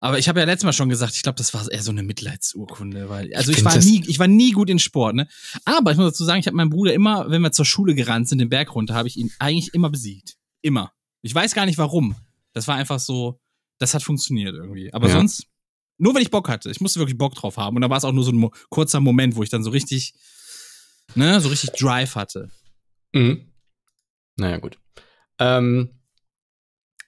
Aber 0.00 0.18
ich 0.18 0.28
habe 0.28 0.38
ja 0.40 0.46
letztes 0.46 0.64
Mal 0.64 0.72
schon 0.72 0.88
gesagt, 0.90 1.14
ich 1.16 1.22
glaube, 1.22 1.38
das 1.38 1.54
war 1.54 1.70
eher 1.70 1.82
so 1.82 1.90
eine 1.90 2.02
Mitleidsurkunde, 2.02 3.08
weil 3.08 3.34
also 3.34 3.50
ich, 3.50 3.58
find 3.58 3.66
war 3.66 3.78
nie, 3.78 4.04
ich 4.06 4.18
war 4.18 4.28
nie 4.28 4.52
gut 4.52 4.68
in 4.68 4.78
Sport, 4.78 5.14
ne? 5.16 5.26
Aber 5.64 5.90
ich 5.90 5.96
muss 5.96 6.12
dazu 6.12 6.24
sagen, 6.24 6.38
ich 6.40 6.46
habe 6.46 6.56
meinen 6.56 6.70
Bruder 6.70 6.92
immer, 6.92 7.30
wenn 7.30 7.40
wir 7.42 7.50
zur 7.52 7.64
Schule 7.64 7.94
gerannt 7.94 8.28
sind, 8.28 8.38
den 8.38 8.50
Berg 8.50 8.74
runter, 8.74 8.94
habe 8.94 9.08
ich 9.08 9.16
ihn 9.16 9.32
eigentlich 9.38 9.72
immer 9.74 9.88
besiegt, 9.90 10.36
immer. 10.60 10.92
Ich 11.22 11.34
weiß 11.34 11.54
gar 11.54 11.64
nicht 11.66 11.78
warum. 11.78 12.14
Das 12.52 12.68
war 12.68 12.76
einfach 12.76 13.00
so, 13.00 13.40
das 13.78 13.94
hat 13.94 14.02
funktioniert 14.02 14.54
irgendwie. 14.54 14.92
Aber 14.92 15.08
Ja. 15.08 15.14
sonst 15.14 15.46
nur 15.98 16.14
wenn 16.14 16.22
ich 16.22 16.30
Bock 16.30 16.48
hatte. 16.50 16.70
Ich 16.70 16.80
musste 16.82 17.00
wirklich 17.00 17.16
Bock 17.16 17.34
drauf 17.34 17.56
haben 17.56 17.76
und 17.76 17.82
da 17.82 17.88
war 17.88 17.96
es 17.96 18.04
auch 18.04 18.12
nur 18.12 18.24
so 18.24 18.30
ein 18.30 18.36
mo 18.36 18.52
kurzer 18.68 19.00
Moment, 19.00 19.34
wo 19.34 19.42
ich 19.42 19.48
dann 19.48 19.64
so 19.64 19.70
richtig, 19.70 20.12
ne, 21.14 21.40
so 21.40 21.48
richtig 21.48 21.70
Drive 21.70 22.14
hatte. 22.16 22.50
Mhm. 23.12 23.50
Naja, 24.36 24.58
gut. 24.58 24.78
Ähm, 25.38 25.95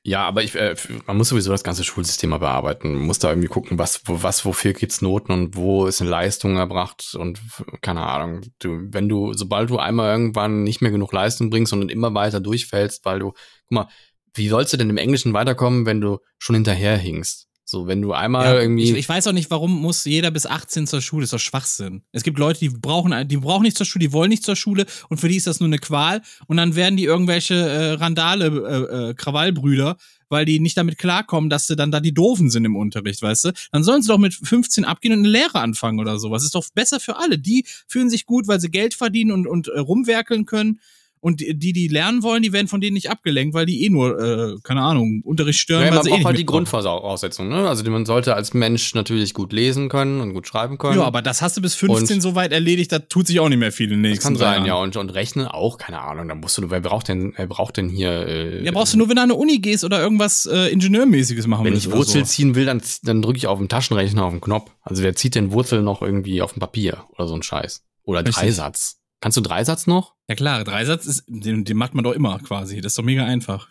ja, 0.08 0.26
aber 0.26 0.42
ich, 0.42 0.54
äh, 0.54 0.74
man 1.06 1.18
muss 1.18 1.28
sowieso 1.28 1.50
das 1.50 1.62
ganze 1.62 1.84
Schulsystem 1.84 2.30
bearbeiten. 2.30 2.94
Man 2.94 3.02
muss 3.02 3.18
da 3.18 3.28
irgendwie 3.28 3.48
gucken, 3.48 3.78
was, 3.78 4.00
wo, 4.06 4.22
was, 4.22 4.42
wofür 4.46 4.72
gibt's 4.72 5.02
Noten 5.02 5.32
und 5.32 5.54
wo 5.54 5.86
ist 5.86 6.00
eine 6.00 6.08
Leistung 6.08 6.56
erbracht 6.56 7.14
und 7.14 7.38
keine 7.82 8.06
Ahnung. 8.06 8.40
Du, 8.58 8.78
wenn 8.90 9.10
du, 9.10 9.34
sobald 9.34 9.68
du 9.68 9.78
einmal 9.78 10.10
irgendwann 10.10 10.62
nicht 10.62 10.80
mehr 10.80 10.90
genug 10.90 11.12
Leistung 11.12 11.50
bringst 11.50 11.74
und 11.74 11.90
immer 11.90 12.14
weiter 12.14 12.40
durchfällst, 12.40 13.04
weil 13.04 13.18
du, 13.18 13.32
guck 13.32 13.70
mal, 13.70 13.88
wie 14.32 14.48
sollst 14.48 14.72
du 14.72 14.78
denn 14.78 14.88
im 14.88 14.96
Englischen 14.96 15.34
weiterkommen, 15.34 15.84
wenn 15.84 16.00
du 16.00 16.20
schon 16.38 16.54
hinterherhingst? 16.54 17.47
So, 17.70 17.86
wenn 17.86 18.00
du 18.00 18.14
einmal 18.14 18.46
Ja, 18.46 18.60
irgendwie. 18.62 18.84
ich, 18.84 18.94
ich 18.94 19.06
weiß 19.06 19.26
auch 19.26 19.32
nicht, 19.32 19.50
warum 19.50 19.82
muss 19.82 20.02
jeder 20.06 20.30
bis 20.30 20.46
18 20.46 20.86
zur 20.86 21.02
Schule. 21.02 21.24
Das 21.24 21.28
ist 21.28 21.32
doch 21.34 21.38
Schwachsinn. 21.38 22.00
Es 22.12 22.22
gibt 22.22 22.38
Leute, 22.38 22.60
die 22.60 22.70
brauchen, 22.70 23.28
die 23.28 23.36
brauchen 23.36 23.64
nicht 23.64 23.76
zur 23.76 23.84
Schule, 23.84 24.06
die 24.06 24.12
wollen 24.14 24.30
nicht 24.30 24.42
zur 24.42 24.56
Schule 24.56 24.86
und 25.10 25.18
für 25.18 25.28
die 25.28 25.36
ist 25.36 25.46
das 25.46 25.60
nur 25.60 25.66
eine 25.66 25.78
Qual. 25.78 26.22
Und 26.46 26.56
dann 26.56 26.76
werden 26.76 26.96
die 26.96 27.04
irgendwelche 27.04 27.56
äh, 27.56 27.92
Randale, 27.92 28.46
äh, 28.46 29.10
äh, 29.10 29.14
Krawallbrüder, 29.14 29.98
weil 30.30 30.46
die 30.46 30.60
nicht 30.60 30.78
damit 30.78 30.96
klarkommen, 30.96 31.50
dass 31.50 31.66
sie 31.66 31.76
dann 31.76 31.90
da 31.90 32.00
die 32.00 32.14
Doofen 32.14 32.48
sind 32.48 32.64
im 32.64 32.74
Unterricht, 32.74 33.20
weißt 33.20 33.44
du? 33.44 33.52
Dann 33.70 33.84
sollen 33.84 34.00
sie 34.00 34.08
doch 34.08 34.16
mit 34.16 34.32
15 34.32 34.86
abgehen 34.86 35.12
und 35.12 35.18
eine 35.18 35.28
Lehre 35.28 35.60
anfangen 35.60 36.00
oder 36.00 36.18
sowas. 36.18 36.44
Ist 36.44 36.54
doch 36.54 36.64
besser 36.74 37.00
für 37.00 37.18
alle. 37.18 37.38
Die 37.38 37.66
fühlen 37.86 38.08
sich 38.08 38.24
gut, 38.24 38.48
weil 38.48 38.60
sie 38.60 38.70
Geld 38.70 38.94
verdienen 38.94 39.30
und, 39.30 39.46
und 39.46 39.68
äh, 39.68 39.78
rumwerkeln 39.78 40.46
können. 40.46 40.80
Und 41.20 41.40
die, 41.40 41.72
die, 41.72 41.88
lernen 41.88 42.22
wollen, 42.22 42.42
die 42.42 42.52
werden 42.52 42.68
von 42.68 42.80
denen 42.80 42.94
nicht 42.94 43.10
abgelenkt, 43.10 43.54
weil 43.54 43.66
die 43.66 43.84
eh 43.84 43.90
nur, 43.90 44.18
äh, 44.20 44.56
keine 44.62 44.82
Ahnung, 44.82 45.22
Unterricht 45.24 45.58
stören. 45.58 45.82
Ja, 45.84 45.90
man 45.90 45.98
eh 45.98 46.00
braucht 46.00 46.04
nicht 46.18 46.24
halt 46.26 46.36
die 46.36 46.40
mitkommen. 46.42 46.64
Grundvoraussetzungen, 46.66 47.50
ne? 47.50 47.68
Also 47.68 47.88
man 47.90 48.06
sollte 48.06 48.34
als 48.34 48.54
Mensch 48.54 48.94
natürlich 48.94 49.34
gut 49.34 49.52
lesen 49.52 49.88
können 49.88 50.20
und 50.20 50.34
gut 50.34 50.46
schreiben 50.46 50.78
können. 50.78 50.98
Ja, 50.98 51.04
aber 51.04 51.22
das 51.22 51.42
hast 51.42 51.56
du 51.56 51.60
bis 51.60 51.74
15 51.74 52.16
Und- 52.16 52.20
soweit 52.20 52.52
erledigt, 52.52 52.92
da 52.92 52.98
tut 52.98 53.26
sich 53.26 53.40
auch 53.40 53.48
nicht 53.48 53.58
mehr 53.58 53.72
viel 53.72 53.86
in 53.92 54.02
den 54.02 54.02
das 54.04 54.10
nächsten 54.12 54.24
kann 54.34 54.34
drei 54.38 54.54
sein, 54.56 54.62
ja. 54.62 54.68
Jahren. 54.74 54.84
Und, 54.84 54.96
und 54.96 55.10
rechnen 55.10 55.46
auch, 55.46 55.78
keine 55.78 56.00
Ahnung. 56.00 56.28
Da 56.28 56.34
musst 56.34 56.56
du, 56.58 56.70
wer 56.70 56.80
braucht 56.80 57.08
denn, 57.08 57.32
wer 57.36 57.46
braucht 57.46 57.76
denn 57.76 57.88
hier. 57.88 58.10
Äh, 58.26 58.64
Ja, 58.64 58.72
brauchst 58.72 58.94
du 58.94 58.98
nur, 58.98 59.08
wenn 59.08 59.16
du 59.16 59.22
an 59.22 59.30
eine 59.30 59.38
Uni 59.38 59.58
gehst 59.58 59.84
oder 59.84 60.00
irgendwas 60.00 60.46
äh, 60.46 60.68
Ingenieurmäßiges 60.68 61.46
machen 61.46 61.64
Wenn 61.64 61.72
willst. 61.72 61.86
ich 61.86 61.92
oder 61.92 61.98
Wurzel 61.98 62.24
so. 62.24 62.30
ziehen 62.30 62.54
will, 62.54 62.64
dann, 62.66 62.82
dann 63.02 63.22
drücke 63.22 63.38
ich 63.38 63.46
auf 63.46 63.58
dem 63.58 63.68
Taschenrechner 63.68 64.24
auf 64.24 64.32
den 64.32 64.40
Knopf. 64.40 64.70
Also 64.82 65.02
wer 65.02 65.14
zieht 65.16 65.34
denn 65.34 65.52
Wurzel 65.52 65.82
noch 65.82 66.02
irgendwie 66.02 66.42
auf 66.42 66.52
dem 66.52 66.60
Papier 66.60 67.04
oder 67.16 67.26
so 67.28 67.34
ein 67.34 67.42
Scheiß? 67.42 67.82
Oder 68.04 68.20
Richtig. 68.20 68.36
Dreisatz. 68.36 68.97
Kannst 69.20 69.36
du 69.36 69.40
Dreisatz 69.40 69.86
noch? 69.86 70.14
Ja 70.28 70.36
klar, 70.36 70.64
Dreisatz 70.64 71.06
ist, 71.06 71.24
den, 71.26 71.64
den 71.64 71.76
macht 71.76 71.94
man 71.94 72.04
doch 72.04 72.12
immer 72.12 72.38
quasi. 72.38 72.80
Das 72.80 72.92
ist 72.92 72.98
doch 72.98 73.04
mega 73.04 73.24
einfach. 73.24 73.68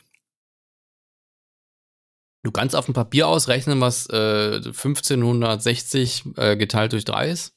Du 2.43 2.51
kannst 2.51 2.75
auf 2.75 2.85
dem 2.85 2.93
Papier 2.93 3.27
ausrechnen, 3.27 3.81
was 3.81 4.07
äh, 4.09 4.55
1560 4.55 6.23
äh, 6.37 6.55
geteilt 6.55 6.93
durch 6.93 7.05
3 7.05 7.29
ist? 7.29 7.55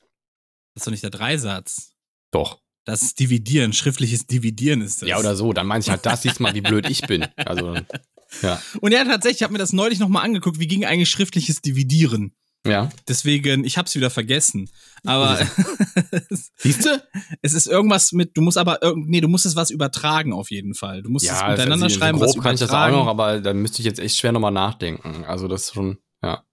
Das 0.75 0.83
ist 0.83 0.87
doch 0.87 0.91
nicht 0.91 1.03
der 1.03 1.11
Dreisatz. 1.11 1.95
Doch. 2.33 2.61
Das 2.85 3.03
ist 3.03 3.21
Dividieren, 3.21 3.73
schriftliches 3.73 4.27
Dividieren 4.27 4.81
ist 4.81 5.03
das. 5.03 5.09
Ja, 5.09 5.19
oder 5.19 5.37
so. 5.37 5.53
Dann 5.53 5.67
meine 5.67 5.83
ich 5.83 5.91
halt, 5.91 6.07
das 6.07 6.23
siehst 6.23 6.41
mal, 6.41 6.55
wie 6.55 6.61
blöd 6.61 6.89
ich 6.89 7.03
bin. 7.03 7.27
Also, 7.37 7.75
ja. 8.43 8.61
Und 8.81 8.93
ja, 8.93 9.05
tatsächlich, 9.05 9.41
ich 9.41 9.43
habe 9.43 9.53
mir 9.53 9.59
das 9.59 9.73
neulich 9.73 9.99
nochmal 9.99 10.25
angeguckt, 10.25 10.59
wie 10.59 10.67
ging 10.67 10.85
eigentlich 10.85 11.11
schriftliches 11.11 11.61
Dividieren. 11.61 12.35
Ja. 12.67 12.91
Deswegen, 13.09 13.65
ich 13.65 13.79
hab's 13.79 13.95
wieder 13.95 14.11
vergessen. 14.11 14.69
Aber 15.05 15.39
Siehst 16.59 16.85
du? 16.85 17.03
es 17.43 17.55
ist 17.55 17.67
irgendwas 17.67 18.13
mit, 18.13 18.37
du 18.37 18.43
musst 18.43 18.59
aber, 18.59 18.79
nee, 18.97 19.21
du 19.23 19.29
musst 19.29 19.47
es 19.47 19.57
was 19.57 19.71
übertragen 19.71 20.33
auf 20.35 20.51
jeden 20.51 20.75
Fall. 20.75 21.03
Du 21.03 21.09
musst 21.11 21.25
es 21.25 21.33
miteinander 21.33 21.87
also, 21.87 21.99
schreiben, 21.99 22.19
grob 22.19 22.37
was 22.37 22.43
kann 22.43 22.55
ich 22.55 22.61
das 22.61 22.69
auch 22.71 22.75
übertragen. 22.75 22.97
noch, 22.97 23.07
aber 23.07 23.41
da 23.41 23.55
müsste 23.55 23.81
ich 23.81 23.87
jetzt 23.87 23.99
echt 23.99 24.17
schwer 24.17 24.33
nochmal 24.33 24.53
nachdenken. 24.53 25.25
Also 25.25 25.49
das 25.49 25.63
ist 25.69 25.75
schon, 25.75 25.99
ja. 26.23 26.45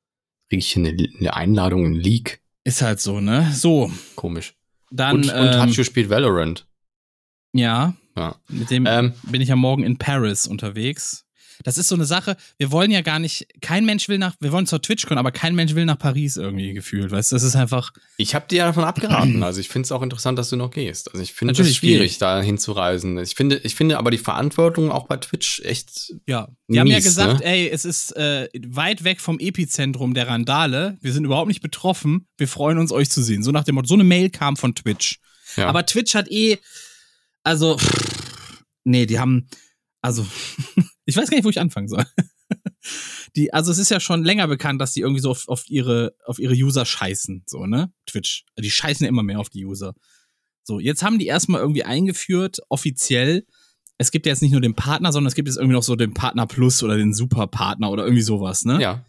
Kriege 0.50 0.60
ich 0.60 0.72
hier 0.72 0.86
eine, 0.88 0.98
eine 1.20 1.34
Einladung, 1.34 1.86
ein 1.86 1.94
Leak? 1.94 2.42
Ist 2.64 2.82
halt 2.82 3.02
so, 3.02 3.20
ne? 3.20 3.52
So, 3.54 3.92
Komisch. 4.16 4.56
dann, 4.90 5.16
und, 5.18 5.24
und 5.26 5.36
ähm, 5.36 5.60
Hachu 5.60 5.84
spielt 5.84 6.10
Valorant. 6.10 6.68
ja, 7.54 7.96
Ja. 8.16 8.36
mit 8.48 8.70
dem 8.72 8.86
Ähm, 8.86 9.14
bin 9.24 9.42
ich 9.42 9.50
ja 9.50 9.58
morgen 9.58 9.84
in 9.84 9.98
Paris 9.98 10.48
unterwegs. 10.48 11.26
Das 11.64 11.78
ist 11.78 11.88
so 11.88 11.96
eine 11.96 12.06
Sache, 12.06 12.38
wir 12.58 12.72
wollen 12.72 12.92
ja 12.92 13.02
gar 13.02 13.20
nicht, 13.20 13.48
kein 13.62 13.86
Mensch 13.86 14.10
will 14.10 14.18
nach, 14.18 14.36
wir 14.40 14.52
wollen 14.52 14.66
zur 14.68 14.82
TwitchCon, 14.82 15.18
aber 15.18 15.32
kein 15.32 15.56
Mensch 15.56 15.76
will 15.76 15.86
nach 15.86 15.98
Paris 15.98 16.38
irgendwie 16.38 16.74
gefühlt, 16.74 17.12
weißt 17.12 17.32
du, 17.32 17.36
das 17.36 17.44
ist 17.44 17.56
einfach, 17.56 17.92
Ich 18.18 18.36
habe 18.36 18.46
dir 18.48 18.58
ja 18.58 18.66
davon 18.68 18.84
abgeraten. 18.84 19.44
Also 19.48 19.62
ich 19.62 19.70
finde 19.70 19.86
es 19.86 19.92
auch 19.94 20.02
interessant, 20.02 20.38
dass 20.38 20.50
du 20.50 20.58
noch 20.58 20.72
gehst. 20.72 21.10
Also 21.12 21.24
ich 21.24 21.32
finde 21.34 21.54
es 21.54 21.58
schwierig, 21.58 21.78
schwierig. 21.78 22.18
da 22.18 22.42
hinzureisen. 22.42 23.18
Ich 23.20 23.36
finde, 23.36 23.58
ich 23.64 23.76
finde 23.76 23.98
aber 23.98 24.12
die 24.12 24.18
Verantwortung 24.18 24.92
auch 24.92 25.08
bei 25.08 25.16
Twitch 25.18 25.62
echt. 25.62 26.14
ja. 26.26 26.50
Die 26.68 26.80
haben 26.80 26.88
ja 26.88 26.98
Mies, 26.98 27.06
gesagt, 27.06 27.40
ne? 27.40 27.46
ey, 27.46 27.70
es 27.70 27.86
ist 27.86 28.12
äh, 28.18 28.50
weit 28.68 29.06
weg 29.06 29.22
vom 29.22 29.40
Epizentrum 29.40 30.14
der 30.14 30.28
Randale, 30.28 30.98
wir 31.02 31.14
sind 31.14 31.24
überhaupt 31.24 31.48
nicht 31.48 31.62
betroffen, 31.62 32.28
wir 32.38 32.50
freuen 32.50 32.78
uns, 32.78 32.92
euch 32.92 33.10
zu 33.10 33.24
sehen. 33.24 33.42
So 33.42 33.52
nach 33.52 33.64
dem 33.64 33.76
Motto, 33.76 33.88
so 33.88 33.94
eine 33.94 34.04
Mail 34.04 34.30
kam 34.30 34.58
von 34.58 34.76
Twitch. 34.76 35.20
Ja. 35.56 35.68
Aber 35.68 35.86
Twitch 35.86 36.14
hat 36.14 36.30
eh, 36.30 36.58
also, 37.44 37.78
pff, 37.78 38.64
nee, 38.84 39.06
die 39.06 39.20
haben, 39.20 39.48
also, 40.02 40.26
ich 41.08 41.16
weiß 41.16 41.30
gar 41.30 41.38
nicht, 41.38 41.46
wo 41.46 41.50
ich 41.50 41.60
anfangen 41.60 41.88
soll. 41.88 42.06
Die, 43.36 43.54
also 43.54 43.72
es 43.72 43.78
ist 43.78 43.90
ja 43.90 44.00
schon 44.00 44.24
länger 44.24 44.48
bekannt, 44.48 44.80
dass 44.80 44.94
die 44.94 45.02
irgendwie 45.02 45.22
so 45.22 45.32
auf, 45.32 45.48
auf 45.48 45.70
ihre, 45.70 46.16
auf 46.26 46.40
ihre 46.40 46.54
User 46.54 46.86
scheißen, 46.86 47.44
so, 47.46 47.66
ne? 47.66 47.92
Twitch. 48.06 48.46
Die 48.58 48.72
scheißen 48.72 49.04
ja 49.04 49.10
immer 49.10 49.24
mehr 49.24 49.40
auf 49.40 49.50
die 49.50 49.66
User. 49.66 49.94
So, 50.64 50.80
jetzt 50.80 51.04
haben 51.04 51.20
die 51.20 51.28
erstmal 51.28 51.62
irgendwie 51.62 51.84
eingeführt, 51.84 52.60
offiziell. 52.70 53.46
Es 53.98 54.12
gibt 54.12 54.26
ja 54.26 54.32
jetzt 54.32 54.42
nicht 54.42 54.52
nur 54.52 54.62
den 54.62 54.76
Partner, 54.76 55.12
sondern 55.12 55.28
es 55.28 55.36
gibt 55.36 55.48
jetzt 55.48 55.58
irgendwie 55.58 55.76
noch 55.76 55.84
so 55.84 55.96
den 55.96 56.14
Partner 56.14 56.46
Plus 56.46 56.84
oder 56.84 56.98
den 56.98 57.14
Superpartner 57.14 57.90
oder 57.92 58.04
irgendwie 58.04 58.24
sowas, 58.24 58.66
ne? 58.66 58.82
ja. 58.82 59.06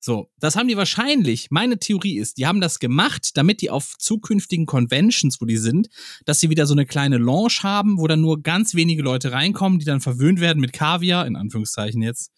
So, 0.00 0.30
das 0.38 0.56
haben 0.56 0.68
die 0.68 0.76
wahrscheinlich. 0.76 1.48
Meine 1.50 1.78
Theorie 1.78 2.18
ist, 2.18 2.38
die 2.38 2.46
haben 2.46 2.60
das 2.60 2.78
gemacht, 2.78 3.36
damit 3.36 3.60
die 3.60 3.70
auf 3.70 3.94
zukünftigen 3.98 4.66
Conventions, 4.66 5.40
wo 5.40 5.46
die 5.46 5.56
sind, 5.56 5.88
dass 6.24 6.38
sie 6.38 6.50
wieder 6.50 6.66
so 6.66 6.74
eine 6.74 6.86
kleine 6.86 7.18
Lounge 7.18 7.62
haben, 7.62 7.98
wo 7.98 8.06
dann 8.06 8.20
nur 8.20 8.42
ganz 8.42 8.74
wenige 8.74 9.02
Leute 9.02 9.32
reinkommen, 9.32 9.78
die 9.78 9.84
dann 9.84 10.00
verwöhnt 10.00 10.40
werden 10.40 10.60
mit 10.60 10.72
Kaviar, 10.72 11.26
in 11.26 11.36
Anführungszeichen 11.36 12.02
jetzt. 12.02 12.30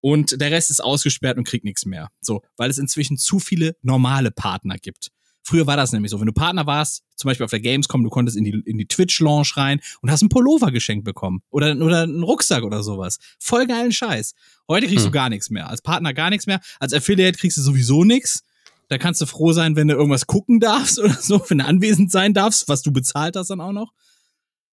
Und 0.00 0.40
der 0.40 0.50
Rest 0.50 0.70
ist 0.70 0.82
ausgesperrt 0.82 1.36
und 1.36 1.44
kriegt 1.44 1.64
nichts 1.64 1.84
mehr. 1.84 2.10
So, 2.20 2.42
weil 2.56 2.70
es 2.70 2.78
inzwischen 2.78 3.18
zu 3.18 3.38
viele 3.38 3.76
normale 3.82 4.30
Partner 4.30 4.76
gibt. 4.76 5.10
Früher 5.50 5.66
war 5.66 5.76
das 5.76 5.90
nämlich 5.90 6.12
so. 6.12 6.20
Wenn 6.20 6.28
du 6.28 6.32
Partner 6.32 6.64
warst, 6.68 7.02
zum 7.16 7.26
Beispiel 7.28 7.42
auf 7.42 7.50
der 7.50 7.58
Gamescom, 7.58 8.04
du 8.04 8.08
konntest 8.08 8.36
in 8.36 8.44
die, 8.44 8.62
in 8.66 8.78
die 8.78 8.86
Twitch-Lounge 8.86 9.48
rein 9.56 9.80
und 10.00 10.08
hast 10.08 10.22
einen 10.22 10.28
Pullover 10.28 10.70
geschenkt 10.70 11.04
bekommen. 11.04 11.42
Oder, 11.50 11.74
oder 11.76 12.04
einen 12.04 12.22
Rucksack 12.22 12.62
oder 12.62 12.84
sowas. 12.84 13.18
Voll 13.40 13.66
geilen 13.66 13.90
Scheiß. 13.90 14.36
Heute 14.68 14.86
kriegst 14.86 15.06
du 15.06 15.08
Hm. 15.08 15.12
gar 15.12 15.28
nichts 15.28 15.50
mehr. 15.50 15.68
Als 15.68 15.82
Partner 15.82 16.14
gar 16.14 16.30
nichts 16.30 16.46
mehr. 16.46 16.60
Als 16.78 16.92
Affiliate 16.94 17.36
kriegst 17.36 17.56
du 17.56 17.62
sowieso 17.62 18.04
nichts. 18.04 18.44
Da 18.86 18.96
kannst 18.96 19.20
du 19.20 19.26
froh 19.26 19.52
sein, 19.52 19.74
wenn 19.74 19.88
du 19.88 19.94
irgendwas 19.94 20.28
gucken 20.28 20.60
darfst 20.60 20.98
oder 21.00 21.14
so, 21.14 21.44
wenn 21.48 21.58
du 21.58 21.64
anwesend 21.64 22.12
sein 22.12 22.32
darfst, 22.32 22.68
was 22.68 22.82
du 22.82 22.92
bezahlt 22.92 23.34
hast 23.34 23.50
dann 23.50 23.60
auch 23.60 23.72
noch. 23.72 23.92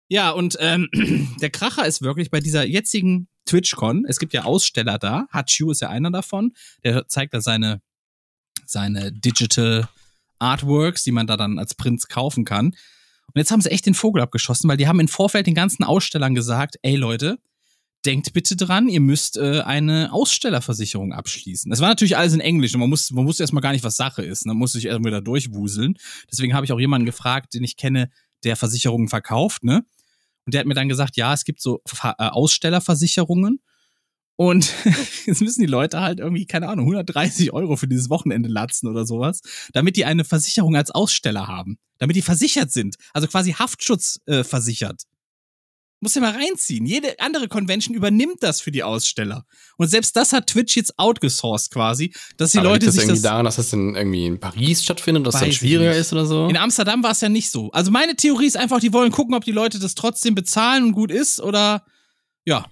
Ja, 0.09 0.30
und 0.30 0.57
ähm, 0.59 0.89
der 1.41 1.49
Kracher 1.49 1.88
ist 1.88 2.03
wirklich 2.03 2.30
bei 2.30 2.39
dieser 2.39 2.63
jetzigen 2.63 3.30
TwitchCon, 3.45 4.05
es 4.07 4.19
gibt 4.19 4.34
ja 4.34 4.43
Aussteller 4.43 4.99
da, 4.99 5.25
Hachu 5.34 5.71
ist 5.71 5.82
ja 5.82 5.89
einer 5.89 6.11
davon, 6.11 6.53
der 6.84 7.07
zeigt 7.07 7.34
da 7.34 7.41
seine, 7.41 7.82
seine 8.63 9.11
Digital 9.11 9.89
Artworks, 10.40 11.04
die 11.04 11.12
man 11.12 11.28
da 11.28 11.38
dann 11.38 11.60
als 11.60 11.76
Prinz 11.76 12.08
kaufen 12.08 12.46
kann. 12.46 12.68
Und 12.68 13.36
jetzt 13.36 13.52
haben 13.52 13.62
sie 13.62 13.72
echt 13.72 13.86
den 13.86 13.94
Vogel 13.94 14.22
abgeschossen, 14.22 14.70
weil 14.70 14.78
die 14.78 14.88
haben 14.88 15.00
im 15.00 15.08
Vorfeld 15.08 15.48
den 15.48 15.56
ganzen 15.56 15.84
Ausstellern 15.84 16.36
gesagt, 16.36 16.78
ey 16.82 16.96
Leute, 16.96 17.40
denkt 18.06 18.32
bitte 18.32 18.56
dran, 18.56 18.88
ihr 18.88 19.02
müsst 19.02 19.38
äh, 19.38 19.62
eine 19.62 20.14
Ausstellerversicherung 20.14 21.12
abschließen. 21.12 21.70
Das 21.70 21.82
war 21.82 21.90
natürlich 21.90 22.16
alles 22.16 22.34
in 22.34 22.40
Englisch 22.40 22.74
und 22.74 22.80
man, 22.80 22.90
muss, 22.90 23.12
man 23.12 23.26
wusste 23.26 23.44
erstmal 23.44 23.62
gar 23.62 23.74
nicht, 23.74 23.84
was 23.84 23.98
Sache 23.98 24.24
ist. 24.24 24.46
Man 24.46 24.58
musste 24.58 24.78
sich 24.78 24.88
erstmal 24.88 25.12
da 25.12 25.20
durchwuseln. 25.20 25.98
Deswegen 26.32 26.54
habe 26.54 26.66
ich 26.66 26.72
auch 26.72 26.80
jemanden 26.80 27.06
gefragt, 27.06 27.54
den 27.54 27.64
ich 27.64 27.76
kenne, 27.76 28.10
der 28.44 28.56
Versicherungen 28.56 29.10
verkauft, 29.10 29.64
ne? 29.64 29.84
Und 30.46 30.54
der 30.54 30.60
hat 30.60 30.68
mir 30.68 30.76
dann 30.76 30.88
gesagt, 30.88 31.18
ja, 31.18 31.34
es 31.34 31.44
gibt 31.44 31.62
so 31.62 31.82
äh, 32.02 32.14
Ausstellerversicherungen. 32.18 33.60
Und 34.38 34.72
jetzt 35.26 35.42
müssen 35.42 35.62
die 35.62 35.68
Leute 35.68 36.00
halt 36.00 36.20
irgendwie, 36.20 36.46
keine 36.46 36.70
Ahnung, 36.70 36.86
130 36.86 37.52
Euro 37.52 37.76
für 37.76 37.88
dieses 37.88 38.10
Wochenende 38.10 38.48
latzen 38.48 38.88
oder 38.88 39.06
sowas, 39.06 39.42
damit 39.74 39.98
die 39.98 40.06
eine 40.06 40.24
Versicherung 40.24 40.76
als 40.76 40.92
Aussteller 40.92 41.48
haben. 41.48 41.78
Damit 41.98 42.16
die 42.16 42.22
versichert 42.22 42.72
sind. 42.72 42.96
Also 43.14 43.28
quasi 43.28 43.54
Haftschutz 43.54 44.20
äh, 44.28 44.44
versichert. 44.44 45.02
Muss 46.00 46.14
ja 46.14 46.22
mal 46.22 46.34
reinziehen. 46.34 46.86
Jede 46.86 47.20
andere 47.20 47.48
Convention 47.48 47.96
übernimmt 47.96 48.44
das 48.44 48.62
für 48.62 48.70
die 48.70 48.84
Aussteller. 48.84 49.46
Und 49.78 49.88
selbst 49.88 50.16
das 50.16 50.32
hat 50.32 50.46
Twitch 50.46 50.76
jetzt 50.78 50.94
outgesourced 51.00 51.72
quasi, 51.72 52.14
dass 52.38 52.52
die 52.52 52.60
Aber 52.60 52.70
Leute 52.70 52.86
liegt 52.86 52.90
das 52.90 52.94
sich 52.94 53.04
irgendwie 53.06 53.22
das. 53.24 53.24
daran, 53.24 53.46
dass 53.46 53.56
das 53.56 53.72
dann 53.72 53.96
irgendwie 53.96 54.28
in 54.28 54.40
Paris 54.40 54.84
stattfindet, 54.84 55.26
dass 55.26 55.40
das 55.40 55.56
schwieriger 55.56 55.96
ist 55.96 56.14
oder 56.14 56.28
so? 56.28 56.48
In 56.48 56.58
Amsterdam 56.58 57.02
war 57.02 57.12
es 57.12 57.22
ja 57.22 57.30
nicht 57.30 57.50
so. 57.50 57.72
Also 57.72 57.90
meine 57.90 58.16
Theorie 58.16 58.46
ist 58.46 58.58
einfach, 58.58 58.80
die 58.80 58.94
wollen 58.94 59.12
gucken, 59.12 59.34
ob 59.34 59.44
die 59.44 59.52
Leute 59.52 59.80
das 59.80 59.96
trotzdem 59.96 60.36
bezahlen 60.36 60.84
und 60.84 60.92
gut 60.92 61.10
ist 61.10 61.42
oder 61.42 61.84
ja. 62.46 62.68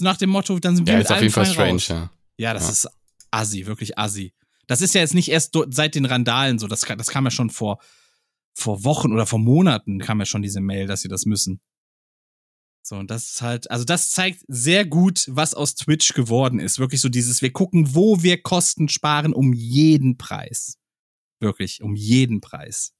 So 0.00 0.04
nach 0.04 0.16
dem 0.16 0.30
Motto, 0.30 0.58
dann 0.58 0.76
sind 0.76 0.86
wir 0.86 0.94
ja, 0.94 0.98
mit 0.98 1.06
ist 1.06 1.12
auf 1.12 1.20
jeden 1.20 1.32
Fall 1.32 1.44
strange, 1.46 1.72
raus. 1.72 1.88
ja. 1.88 2.10
Ja, 2.38 2.54
das 2.54 2.64
Ja. 2.64 2.70
ist 2.70 2.88
assi, 3.30 3.66
wirklich 3.66 3.98
assi. 3.98 4.32
Das 4.66 4.80
ist 4.80 4.94
ja 4.94 5.02
jetzt 5.02 5.12
nicht 5.14 5.28
erst 5.30 5.54
seit 5.68 5.94
den 5.94 6.06
Randalen 6.06 6.58
so, 6.58 6.66
das, 6.68 6.80
das 6.80 7.08
kam 7.08 7.24
ja 7.24 7.30
schon 7.30 7.50
vor, 7.50 7.82
vor 8.54 8.82
Wochen 8.84 9.12
oder 9.12 9.26
vor 9.26 9.38
Monaten 9.38 9.98
kam 9.98 10.18
ja 10.20 10.24
schon 10.26 10.40
diese 10.42 10.60
Mail, 10.62 10.86
dass 10.86 11.02
sie 11.02 11.08
das 11.08 11.26
müssen. 11.26 11.60
So, 12.82 12.96
und 12.96 13.10
das 13.10 13.28
ist 13.30 13.42
halt, 13.42 13.70
also 13.70 13.84
das 13.84 14.10
zeigt 14.10 14.42
sehr 14.48 14.86
gut, 14.86 15.26
was 15.28 15.52
aus 15.52 15.74
Twitch 15.74 16.14
geworden 16.14 16.58
ist. 16.60 16.78
Wirklich 16.78 17.02
so 17.02 17.10
dieses, 17.10 17.42
wir 17.42 17.52
gucken, 17.52 17.94
wo 17.94 18.22
wir 18.22 18.40
Kosten 18.42 18.88
sparen, 18.88 19.34
um 19.34 19.52
jeden 19.52 20.16
Preis. 20.16 20.78
Wirklich, 21.40 21.82
um 21.82 21.94
jeden 21.94 22.40
Preis. 22.40 22.94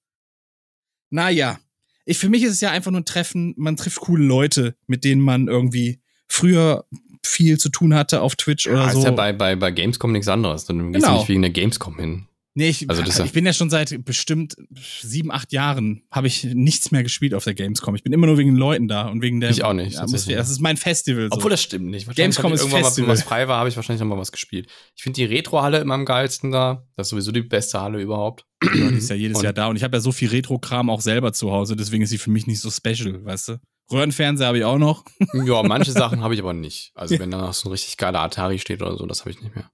Naja, 1.08 1.58
ich, 2.04 2.18
für 2.18 2.28
mich 2.28 2.42
ist 2.42 2.52
es 2.52 2.60
ja 2.60 2.70
einfach 2.70 2.90
nur 2.90 3.00
ein 3.00 3.06
Treffen, 3.06 3.54
man 3.56 3.76
trifft 3.76 4.00
coole 4.00 4.24
Leute, 4.24 4.76
mit 4.86 5.02
denen 5.04 5.22
man 5.22 5.48
irgendwie 5.48 5.99
früher 6.30 6.84
viel 7.24 7.58
zu 7.58 7.68
tun 7.68 7.94
hatte 7.94 8.22
auf 8.22 8.36
Twitch 8.36 8.66
oder 8.66 8.76
Ja, 8.86 8.90
so. 8.92 8.98
ist 9.00 9.04
ja 9.04 9.10
bei, 9.10 9.32
bei, 9.32 9.56
bei 9.56 9.70
Gamescom 9.70 10.12
nichts 10.12 10.28
anderes. 10.28 10.64
Dann 10.64 10.92
gehst 10.92 11.04
Genau. 11.04 11.16
du 11.16 11.20
nicht 11.20 11.28
wegen 11.28 11.42
der 11.42 11.50
Gamescom 11.50 11.98
hin. 11.98 12.26
Nee, 12.54 12.68
ich, 12.68 12.90
Also 12.90 13.02
ist 13.02 13.18
ich 13.20 13.32
bin 13.32 13.46
ja 13.46 13.52
schon 13.52 13.70
seit 13.70 14.04
bestimmt 14.04 14.56
sieben, 15.02 15.30
acht 15.30 15.52
Jahren 15.52 16.02
habe 16.10 16.26
ich 16.26 16.42
nichts 16.44 16.90
mehr 16.90 17.04
gespielt 17.04 17.32
auf 17.32 17.44
der 17.44 17.54
Gamescom. 17.54 17.94
Ich 17.94 18.02
bin 18.02 18.12
immer 18.12 18.26
nur 18.26 18.38
wegen 18.38 18.50
den 18.50 18.56
Leuten 18.56 18.88
da 18.88 19.06
und 19.06 19.22
wegen 19.22 19.40
der 19.40 19.50
Ich 19.50 19.62
auch 19.62 19.72
nicht, 19.72 19.98
Atmosphäre. 19.98 20.36
Das 20.38 20.50
ist 20.50 20.60
mein 20.60 20.76
Festival. 20.76 21.28
So. 21.30 21.36
Obwohl 21.36 21.50
das 21.50 21.62
stimmt 21.62 21.86
nicht. 21.86 22.12
Gamescom 22.16 22.52
ist 22.52 22.60
irgendwann 22.60 22.80
mal, 22.82 22.86
Festival. 22.88 23.08
wenn 23.08 23.12
was 23.14 23.22
frei 23.22 23.46
war, 23.46 23.58
habe 23.60 23.68
ich 23.68 23.76
wahrscheinlich 23.76 24.00
noch 24.00 24.08
mal 24.08 24.18
was 24.18 24.32
gespielt. 24.32 24.66
Ich 24.96 25.02
finde 25.04 25.16
die 25.16 25.24
Retro-Halle 25.26 25.78
immer 25.78 25.94
am 25.94 26.04
geilsten 26.04 26.50
da. 26.50 26.84
Das 26.96 27.06
ist 27.06 27.10
sowieso 27.10 27.30
die 27.30 27.42
beste 27.42 27.80
Halle 27.80 28.00
überhaupt. 28.02 28.44
Ja, 28.64 28.88
die 28.90 28.96
ist 28.96 29.10
ja 29.10 29.16
jedes 29.16 29.38
Und- 29.38 29.44
Jahr 29.44 29.52
da 29.52 29.68
und 29.68 29.76
ich 29.76 29.84
habe 29.84 29.96
ja 29.96 30.00
so 30.00 30.10
viel 30.10 30.28
Retro-Kram 30.30 30.90
auch 30.90 31.00
selber 31.02 31.32
zu 31.32 31.52
Hause, 31.52 31.76
deswegen 31.76 32.02
ist 32.02 32.10
sie 32.10 32.18
für 32.18 32.30
mich 32.30 32.46
nicht 32.48 32.60
so 32.60 32.70
special, 32.70 33.24
weißt 33.24 33.48
du? 33.50 33.56
Röhrenfernseher 33.92 34.46
habe 34.48 34.58
ich 34.58 34.64
auch 34.64 34.78
noch. 34.78 35.04
Ja, 35.44 35.62
manche 35.62 35.92
Sachen 35.92 36.22
habe 36.22 36.34
ich 36.34 36.40
aber 36.40 36.52
nicht. 36.52 36.92
Also 36.94 37.18
wenn 37.18 37.30
da 37.30 37.38
noch 37.38 37.54
so 37.54 37.68
ein 37.68 37.72
richtig 37.72 37.96
geiler 37.96 38.20
Atari 38.20 38.58
steht 38.58 38.82
oder 38.82 38.96
so, 38.96 39.06
das 39.06 39.20
habe 39.20 39.30
ich 39.30 39.40
nicht 39.40 39.54
mehr. 39.54 39.70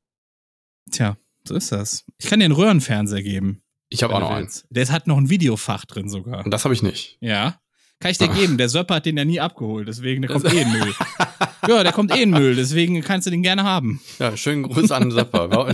Tja, 0.91 1.17
so 1.47 1.55
ist 1.55 1.73
das. 1.73 2.05
Ich 2.19 2.27
kann 2.29 2.39
dir 2.41 2.45
einen 2.47 2.55
Röhrenfernseher 2.55 3.23
geben. 3.23 3.62
Ich 3.89 4.03
habe 4.03 4.14
auch 4.14 4.21
noch 4.21 4.31
eins. 4.31 4.67
Der 4.71 4.89
hat 4.89 5.07
noch 5.07 5.17
ein 5.17 5.31
Videofach 5.31 5.85
drin 5.85 6.09
sogar. 6.09 6.45
Und 6.45 6.51
das 6.51 6.64
habe 6.64 6.75
ich 6.75 6.83
nicht. 6.83 7.19
Ja. 7.21 7.61
Kann 8.01 8.11
ich 8.11 8.19
dir 8.19 8.29
geben. 8.35 8.59
Der 8.59 8.69
Söpper 8.69 8.97
hat 8.97 9.07
den 9.07 9.17
ja 9.17 9.25
nie 9.25 9.41
abgeholt, 9.41 9.89
deswegen 9.89 10.23
der 10.23 10.31
kommt 10.31 10.45
eh 10.53 10.61
in 10.62 10.71
Müll. 10.73 10.95
ja, 11.69 11.83
der 11.83 11.93
kommt 11.93 12.14
eh 12.14 12.23
in 12.23 12.31
Müll, 12.31 12.57
deswegen 12.57 13.01
kannst 13.03 13.27
du 13.27 13.31
den 13.31 13.43
gerne 13.43 13.62
haben. 13.64 14.01
Ja, 14.19 14.37
schönen 14.37 14.62
Gruß 14.64 14.91
an 14.91 15.11
Sapper. 15.11 15.73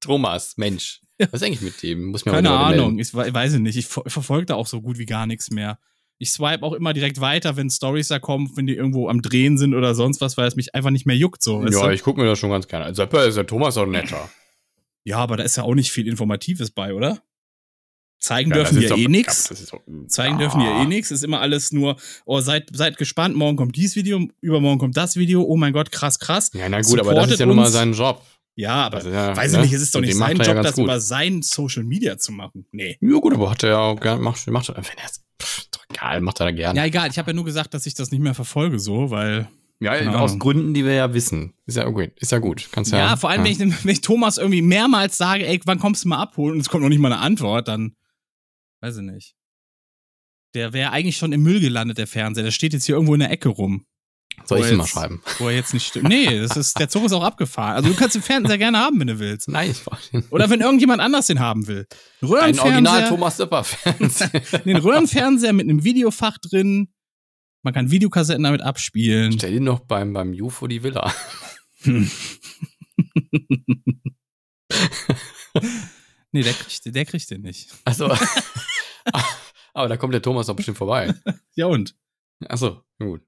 Thomas, 0.00 0.56
Mensch. 0.56 1.00
Was 1.18 1.34
ist 1.34 1.42
eigentlich 1.44 1.60
mit 1.60 1.82
dem? 1.82 2.06
Muss 2.06 2.24
mir 2.24 2.32
mal 2.32 2.38
Keine. 2.42 2.50
Ahnung, 2.50 2.98
ich, 2.98 3.14
we- 3.14 3.32
weiß 3.32 3.54
ich 3.54 3.60
nicht. 3.60 3.76
Ich 3.76 3.86
ver- 3.86 4.02
verfolge 4.06 4.46
da 4.46 4.54
auch 4.56 4.66
so 4.66 4.80
gut 4.80 4.98
wie 4.98 5.06
gar 5.06 5.26
nichts 5.26 5.50
mehr. 5.50 5.78
Ich 6.18 6.30
swipe 6.30 6.62
auch 6.62 6.72
immer 6.72 6.92
direkt 6.92 7.20
weiter, 7.20 7.56
wenn 7.56 7.68
Stories 7.68 8.08
da 8.08 8.18
kommen, 8.20 8.50
wenn 8.54 8.66
die 8.66 8.74
irgendwo 8.76 9.08
am 9.08 9.22
Drehen 9.22 9.58
sind 9.58 9.74
oder 9.74 9.94
sonst 9.94 10.20
was, 10.20 10.36
weil 10.36 10.46
es 10.46 10.54
mich 10.54 10.74
einfach 10.74 10.90
nicht 10.90 11.04
mehr 11.06 11.16
juckt 11.16 11.42
so. 11.42 11.66
Ja, 11.66 11.90
ich 11.90 12.02
gucke 12.02 12.20
mir 12.20 12.26
das 12.26 12.38
schon 12.38 12.50
ganz 12.50 12.68
gerne. 12.68 12.84
an. 12.86 12.94
Sapper 12.94 13.24
ist 13.26 13.36
der 13.36 13.46
Thomas 13.46 13.76
auch 13.76 13.86
netter. 13.86 14.30
ja, 15.04 15.18
aber 15.18 15.36
da 15.36 15.42
ist 15.42 15.56
ja 15.56 15.64
auch 15.64 15.74
nicht 15.74 15.90
viel 15.90 16.06
Informatives 16.06 16.70
bei, 16.70 16.94
oder? 16.94 17.22
Zeigen 18.22 18.50
Ja, 18.50 18.58
dürfen 18.58 18.76
wir 18.76 18.96
eh 18.96 19.08
ja, 19.08 19.30
ist 19.32 19.72
doch- 19.72 19.80
Zeigen 20.06 20.34
ja. 20.34 20.38
dürfen 20.42 20.60
wir 20.60 20.70
eh 20.70 20.86
nix. 20.86 21.10
Ist 21.10 21.24
immer 21.24 21.40
alles 21.40 21.72
nur, 21.72 21.96
oh, 22.24 22.40
seid, 22.40 22.68
seid 22.72 22.96
gespannt, 22.96 23.34
morgen 23.34 23.56
kommt 23.56 23.74
dieses 23.74 23.96
Video, 23.96 24.28
übermorgen 24.40 24.78
kommt 24.78 24.96
das 24.96 25.16
Video, 25.16 25.42
oh 25.42 25.56
mein 25.56 25.72
Gott, 25.72 25.90
krass, 25.90 26.20
krass. 26.20 26.50
Ja, 26.54 26.68
na 26.68 26.80
gut, 26.82 27.00
aber 27.00 27.14
das 27.14 27.24
Supportet 27.24 27.32
ist 27.32 27.40
ja 27.40 27.46
nun 27.46 27.56
mal 27.56 27.70
sein 27.70 27.92
Job. 27.92 28.22
Ja, 28.54 28.86
aber 28.86 28.98
ist 28.98 29.06
ja, 29.06 29.36
weiß 29.36 29.52
ne? 29.52 29.58
ich 29.58 29.64
nicht, 29.64 29.72
es 29.72 29.82
ist 29.82 29.94
doch 29.94 30.00
nicht 30.00 30.14
sein 30.14 30.36
ja 30.36 30.44
Job, 30.44 30.54
ganz 30.54 30.66
das 30.68 30.74
gut. 30.76 30.84
über 30.84 31.00
sein 31.00 31.42
Social 31.42 31.82
Media 31.82 32.16
zu 32.16 32.30
machen. 32.30 32.64
Nee. 32.70 32.96
Ja, 33.00 33.18
gut, 33.18 33.34
aber 33.34 33.50
hat 33.50 33.64
er 33.64 33.70
ja 33.70 33.78
auch 33.78 34.18
macht, 34.20 34.46
macht 34.46 34.68
er, 34.68 34.76
wenn 34.76 34.98
er 34.98 35.06
es, 35.06 35.20
egal, 35.94 36.20
macht 36.20 36.40
er 36.40 36.46
da 36.46 36.52
gern. 36.52 36.76
Ja, 36.76 36.84
egal, 36.84 37.10
ich 37.10 37.18
habe 37.18 37.30
ja 37.30 37.34
nur 37.34 37.44
gesagt, 37.44 37.74
dass 37.74 37.86
ich 37.86 37.94
das 37.94 38.10
nicht 38.10 38.20
mehr 38.20 38.34
verfolge, 38.34 38.78
so, 38.78 39.10
weil 39.10 39.48
Ja, 39.80 39.96
Keine 39.96 40.18
aus. 40.18 40.38
Gründen, 40.38 40.74
die 40.74 40.84
wir 40.84 40.94
ja 40.94 41.12
wissen. 41.14 41.54
Ist 41.66 41.76
ja 41.76 41.88
gut. 41.88 42.10
Ist 42.16 42.32
ja 42.32 42.38
gut. 42.38 42.68
Kannst 42.72 42.92
ja, 42.92 42.98
Ja, 42.98 43.16
vor 43.16 43.30
allem, 43.30 43.44
Wenn, 43.44 43.50
ich, 43.52 43.58
wenn 43.84 43.90
ich 43.90 44.00
Thomas 44.00 44.38
irgendwie 44.38 44.62
mehrmals 44.62 45.16
sage, 45.16 45.46
ey, 45.46 45.60
wann 45.64 45.78
kommst 45.78 46.04
du 46.04 46.08
mal 46.08 46.18
abholen 46.22 46.54
und 46.54 46.60
es 46.60 46.68
kommt 46.68 46.82
noch 46.82 46.88
nicht 46.88 47.00
mal 47.00 47.12
eine 47.12 47.20
Antwort, 47.22 47.68
dann 47.68 47.96
weiß 48.80 48.96
ich 48.98 49.02
nicht. 49.02 49.34
Der 50.54 50.72
wäre 50.72 50.90
eigentlich 50.90 51.16
schon 51.16 51.32
im 51.32 51.42
Müll 51.42 51.60
gelandet, 51.60 51.98
der 51.98 52.06
Fernseher. 52.06 52.44
Der 52.44 52.50
steht 52.50 52.72
jetzt 52.74 52.84
hier 52.84 52.94
irgendwo 52.94 53.14
in 53.14 53.20
der 53.20 53.30
Ecke 53.30 53.48
rum. 53.48 53.86
Soll 54.44 54.60
ich 54.60 54.70
ihn 54.70 54.76
mal 54.76 54.84
jetzt- 54.84 54.92
schreiben? 54.92 55.22
Wo 55.38 55.48
er 55.48 55.54
jetzt 55.54 55.72
nicht 55.74 55.86
stimmt. 55.86 56.08
Nee, 56.08 56.40
das 56.40 56.56
ist, 56.56 56.78
der 56.78 56.88
Zug 56.88 57.04
ist 57.04 57.12
auch 57.12 57.22
abgefahren. 57.22 57.76
Also 57.76 57.88
du 57.90 57.94
kannst 57.94 58.14
den 58.14 58.22
Fernseher 58.22 58.58
gerne 58.58 58.78
haben, 58.78 58.98
wenn 59.00 59.06
du 59.06 59.18
willst. 59.18 59.48
Nein, 59.48 59.70
ich 59.70 59.78
frage 59.78 60.02
ihn. 60.12 60.24
Oder 60.30 60.48
wenn 60.50 60.60
irgendjemand 60.60 61.00
anders 61.00 61.26
den 61.26 61.38
haben 61.40 61.66
will. 61.66 61.86
Ein 62.20 62.58
Original 62.58 63.08
Thomas 63.08 63.36
Dipper 63.36 63.64
Fans. 63.64 64.18
den 64.64 64.76
Röhrenfernseher 64.76 65.52
mit 65.52 65.68
einem 65.68 65.84
Videofach 65.84 66.38
drin. 66.38 66.92
Man 67.62 67.72
kann 67.74 67.90
Videokassetten 67.90 68.42
damit 68.42 68.60
abspielen. 68.62 69.32
Stell 69.32 69.54
ihn 69.54 69.64
noch 69.64 69.80
beim, 69.80 70.12
beim 70.12 70.32
UFO 70.32 70.66
die 70.66 70.82
Villa. 70.82 71.14
Hm. 71.82 72.10
nee, 76.32 76.42
der 76.42 76.52
kriegt, 76.54 76.94
der 76.94 77.04
kriegt 77.04 77.30
den 77.30 77.42
nicht. 77.42 77.70
Also. 77.84 78.06
aber 79.74 79.88
da 79.88 79.96
kommt 79.96 80.14
der 80.14 80.22
Thomas 80.22 80.46
doch 80.46 80.56
bestimmt 80.56 80.78
vorbei. 80.78 81.14
Ja 81.54 81.66
und? 81.66 81.94
Achso, 82.48 82.82
gut. 82.98 83.20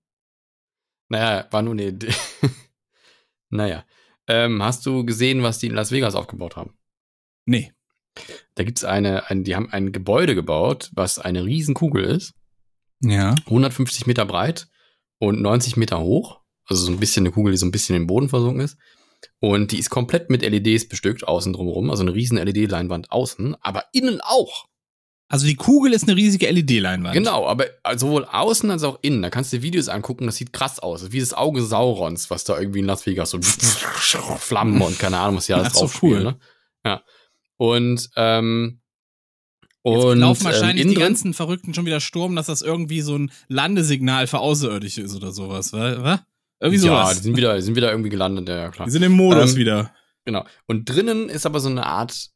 Naja, 1.14 1.46
war 1.52 1.62
nur 1.62 1.74
eine 1.74 1.86
Idee. 1.86 2.12
naja. 3.48 3.84
Ähm, 4.26 4.60
hast 4.64 4.84
du 4.84 5.04
gesehen, 5.04 5.44
was 5.44 5.60
die 5.60 5.68
in 5.68 5.74
Las 5.74 5.92
Vegas 5.92 6.16
aufgebaut 6.16 6.56
haben? 6.56 6.76
Nee. 7.46 7.72
Da 8.56 8.64
gibt's 8.64 8.82
eine, 8.82 9.30
ein, 9.30 9.44
die 9.44 9.54
haben 9.54 9.70
ein 9.70 9.92
Gebäude 9.92 10.34
gebaut, 10.34 10.90
was 10.92 11.20
eine 11.20 11.44
Riesenkugel 11.44 12.02
ist. 12.02 12.34
Ja. 13.00 13.36
150 13.46 14.08
Meter 14.08 14.26
breit 14.26 14.66
und 15.18 15.40
90 15.40 15.76
Meter 15.76 16.00
hoch. 16.00 16.40
Also 16.66 16.84
so 16.84 16.90
ein 16.90 16.98
bisschen 16.98 17.24
eine 17.24 17.32
Kugel, 17.32 17.52
die 17.52 17.58
so 17.58 17.66
ein 17.66 17.72
bisschen 17.72 17.94
im 17.94 18.08
Boden 18.08 18.28
versunken 18.28 18.64
ist. 18.64 18.76
Und 19.38 19.70
die 19.70 19.78
ist 19.78 19.90
komplett 19.90 20.30
mit 20.30 20.42
LEDs 20.42 20.88
bestückt, 20.88 21.28
außen 21.28 21.52
drumherum. 21.52 21.90
Also 21.90 22.02
eine 22.02 22.14
riesen 22.14 22.38
LED-Leinwand 22.38 23.12
außen, 23.12 23.54
aber 23.60 23.84
innen 23.92 24.20
auch. 24.20 24.66
Also 25.28 25.46
die 25.46 25.56
Kugel 25.56 25.92
ist 25.92 26.04
eine 26.06 26.16
riesige 26.16 26.50
LED-Leinwand. 26.50 27.14
Genau, 27.14 27.46
aber 27.46 27.66
sowohl 27.96 28.24
außen 28.24 28.70
als 28.70 28.82
auch 28.82 28.98
innen. 29.02 29.22
Da 29.22 29.30
kannst 29.30 29.52
du 29.52 29.56
dir 29.56 29.62
Videos 29.62 29.88
angucken, 29.88 30.26
das 30.26 30.36
sieht 30.36 30.52
krass 30.52 30.78
aus. 30.78 31.00
Das 31.00 31.08
ist 31.08 31.12
Wie 31.12 31.20
das 31.20 31.32
Auge 31.32 31.62
Saurons, 31.62 32.30
was 32.30 32.44
da 32.44 32.58
irgendwie 32.58 32.80
in 32.80 32.84
Las 32.86 33.06
Vegas 33.06 33.30
so 33.30 33.40
Flammen 34.38 34.80
und 34.80 34.98
keine 34.98 35.18
Ahnung, 35.18 35.36
was 35.36 35.46
hier 35.46 35.56
alles 35.56 35.68
Ach 35.68 35.74
so, 35.74 35.80
drauf 35.80 35.94
spielt, 35.94 36.12
cool. 36.12 36.24
Ne? 36.24 36.36
Ja. 36.84 37.02
Und, 37.56 38.10
ähm, 38.16 38.80
Jetzt 39.86 40.04
und 40.04 40.18
laufen 40.18 40.40
ähm, 40.40 40.44
wahrscheinlich 40.46 40.82
innen 40.84 40.94
die 40.94 41.00
ganzen 41.00 41.34
Verrückten 41.34 41.74
schon 41.74 41.84
wieder 41.84 42.00
Sturm, 42.00 42.36
dass 42.36 42.46
das 42.46 42.62
irgendwie 42.62 43.00
so 43.00 43.16
ein 43.18 43.30
Landesignal 43.48 44.26
für 44.26 44.38
Außerirdische 44.38 45.02
ist 45.02 45.14
oder 45.14 45.30
sowas, 45.30 45.72
wa? 45.72 46.24
Irgendwie 46.60 46.86
ja, 46.86 47.04
sowas. 47.04 47.16
die 47.18 47.22
sind 47.24 47.36
wieder, 47.36 47.56
die 47.56 47.62
sind 47.62 47.76
wieder 47.76 47.90
irgendwie 47.90 48.08
gelandet, 48.08 48.48
ja, 48.48 48.56
ja 48.56 48.70
klar. 48.70 48.86
die 48.86 48.92
sind 48.92 49.02
im 49.02 49.12
Modus 49.12 49.52
Ähm, 49.52 49.56
wieder. 49.56 49.94
Genau. 50.24 50.46
Und 50.66 50.88
drinnen 50.88 51.28
ist 51.28 51.44
aber 51.44 51.60
so 51.60 51.68
eine 51.68 51.84
Art 51.84 52.30